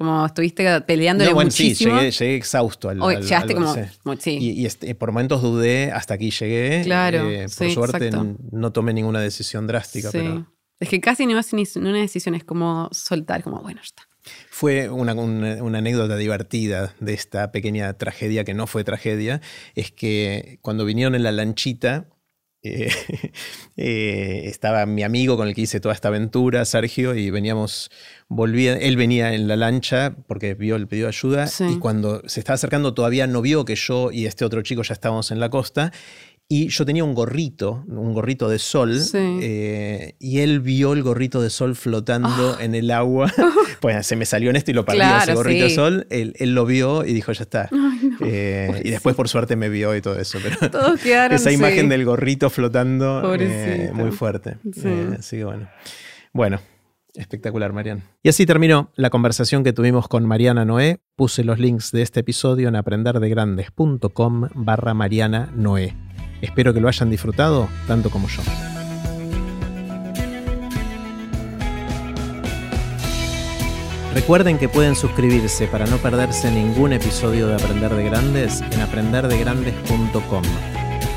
Como 0.00 0.24
estuviste 0.24 0.80
peleando 0.80 1.26
no, 1.26 1.34
bueno, 1.34 1.50
Sí, 1.50 1.74
llegué, 1.74 2.34
exhausto 2.34 2.88
al. 2.88 3.00
llegaste 3.20 3.52
como. 3.52 3.74
sí. 4.18 4.38
Y, 4.40 4.64
este, 4.64 4.94
por 4.94 5.12
momentos 5.12 5.42
dudé, 5.42 5.92
hasta 5.92 6.14
aquí 6.14 6.30
llegué. 6.30 6.80
Claro. 6.84 7.28
Eh, 7.28 7.48
por 7.54 7.70
suerte 7.70 8.10
no 8.50 8.72
tomé 8.72 8.94
ninguna 8.94 9.20
decisión 9.20 9.66
drástica. 9.66 10.08
Pero... 10.10 10.46
Es 10.78 10.88
que 10.88 11.02
casi 11.02 11.26
más 11.26 11.52
ni 11.52 11.64
una 11.76 11.98
decisión, 11.98 12.34
es 12.34 12.44
como 12.44 12.88
soltar, 12.92 13.42
como 13.42 13.60
bueno, 13.60 13.80
ya 13.80 13.84
está. 13.84 14.08
Fue 14.48 14.88
una, 14.88 15.12
una, 15.12 15.78
anécdota 15.78 16.16
divertida 16.16 16.94
de 16.98 17.12
esta 17.12 17.52
pequeña 17.52 17.92
tragedia 17.92 18.42
que 18.44 18.54
no 18.54 18.66
fue 18.66 18.84
tragedia. 18.84 19.42
Es 19.74 19.92
que 19.92 20.60
cuando 20.62 20.86
vinieron 20.86 21.14
en 21.14 21.24
la 21.24 21.32
lanchita, 21.32 22.06
eh, 22.62 22.90
eh, 23.76 24.42
estaba 24.44 24.84
mi 24.86 25.02
amigo 25.02 25.36
con 25.36 25.48
el 25.48 25.54
que 25.54 25.62
hice 25.62 25.80
toda 25.80 25.94
esta 25.94 26.08
aventura, 26.08 26.64
Sergio, 26.64 27.14
y 27.14 27.30
veníamos, 27.30 27.90
volvía, 28.28 28.74
él 28.74 28.96
venía 28.96 29.34
en 29.34 29.48
la 29.48 29.56
lancha 29.56 30.14
porque 30.26 30.54
vio 30.54 30.76
el 30.76 30.86
pedido 30.86 31.06
de 31.06 31.16
ayuda 31.16 31.48
y 31.70 31.78
cuando 31.78 32.22
se 32.28 32.40
estaba 32.40 32.54
acercando 32.54 32.94
todavía 32.94 33.26
no 33.26 33.42
vio 33.42 33.64
que 33.64 33.76
yo 33.76 34.10
y 34.12 34.26
este 34.26 34.44
otro 34.44 34.62
chico 34.62 34.82
ya 34.82 34.92
estábamos 34.92 35.30
en 35.30 35.40
la 35.40 35.48
costa 35.48 35.92
y 36.52 36.66
yo 36.66 36.84
tenía 36.84 37.04
un 37.04 37.14
gorrito, 37.14 37.84
un 37.86 38.12
gorrito 38.12 38.48
de 38.48 38.58
sol, 38.58 39.00
eh, 39.14 40.16
y 40.18 40.40
él 40.40 40.58
vio 40.58 40.94
el 40.94 41.04
gorrito 41.04 41.40
de 41.40 41.48
sol 41.48 41.76
flotando 41.76 42.56
ah. 42.58 42.64
en 42.64 42.74
el 42.74 42.90
agua. 42.90 43.32
pues 43.80 44.04
se 44.04 44.16
me 44.16 44.26
salió 44.26 44.50
en 44.50 44.56
esto 44.56 44.72
y 44.72 44.74
lo 44.74 44.84
perdí 44.84 45.00
ese 45.22 45.34
gorrito 45.34 45.62
de 45.66 45.70
sol. 45.70 46.08
Él, 46.10 46.34
lo 46.52 46.66
vio 46.66 47.04
y 47.04 47.12
dijo, 47.12 47.30
ya 47.30 47.44
está. 47.44 47.70
Eh, 48.22 48.82
y 48.84 48.90
después, 48.90 49.16
por 49.16 49.28
suerte, 49.28 49.56
me 49.56 49.68
vio 49.68 49.96
y 49.96 50.02
todo 50.02 50.18
eso. 50.18 50.38
Pero 50.42 50.70
Todos 50.70 51.00
quedaron, 51.00 51.36
esa 51.36 51.52
imagen 51.52 51.88
del 51.88 52.04
gorrito 52.04 52.50
flotando, 52.50 53.34
eh, 53.34 53.90
muy 53.94 54.10
fuerte. 54.10 54.58
así 55.18 55.38
que 55.38 55.44
bueno. 55.44 55.68
Bueno, 56.32 56.60
Espectacular, 57.14 57.72
Mariana. 57.72 58.02
Y 58.22 58.28
así 58.28 58.46
terminó 58.46 58.90
la 58.94 59.10
conversación 59.10 59.64
que 59.64 59.72
tuvimos 59.72 60.06
con 60.08 60.26
Mariana 60.26 60.64
Noé. 60.64 61.00
Puse 61.16 61.44
los 61.44 61.58
links 61.58 61.92
de 61.92 62.02
este 62.02 62.20
episodio 62.20 62.68
en 62.68 62.76
aprenderdegrandes.com 62.76 64.48
barra 64.54 64.94
Mariana 64.94 65.50
Noé. 65.54 65.96
Espero 66.40 66.72
que 66.72 66.80
lo 66.80 66.88
hayan 66.88 67.10
disfrutado 67.10 67.68
tanto 67.86 68.10
como 68.10 68.28
yo. 68.28 68.42
Recuerden 74.14 74.58
que 74.58 74.68
pueden 74.68 74.96
suscribirse 74.96 75.68
para 75.68 75.86
no 75.86 75.96
perderse 75.98 76.50
ningún 76.50 76.92
episodio 76.92 77.46
de 77.46 77.54
Aprender 77.54 77.94
de 77.94 78.04
Grandes 78.04 78.60
en 78.60 78.80
aprenderdegrandes.com. 78.80 80.42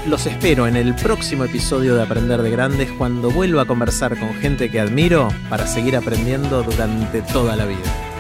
Los 0.08 0.26
espero 0.26 0.68
en 0.68 0.76
el 0.76 0.94
próximo 0.96 1.46
episodio 1.46 1.96
de 1.96 2.04
Aprender 2.04 2.42
de 2.42 2.52
Grandes 2.52 2.92
cuando 2.92 3.32
vuelva 3.32 3.64
a 3.64 3.66
conversar 3.66 4.20
con 4.20 4.34
gente 4.36 4.70
que 4.70 4.80
admiro 4.80 5.30
para 5.50 5.66
seguir 5.66 5.96
aprendiendo 5.96 6.62
durante 6.62 7.22
toda 7.22 7.56
la 7.56 7.66
vida. 7.66 8.13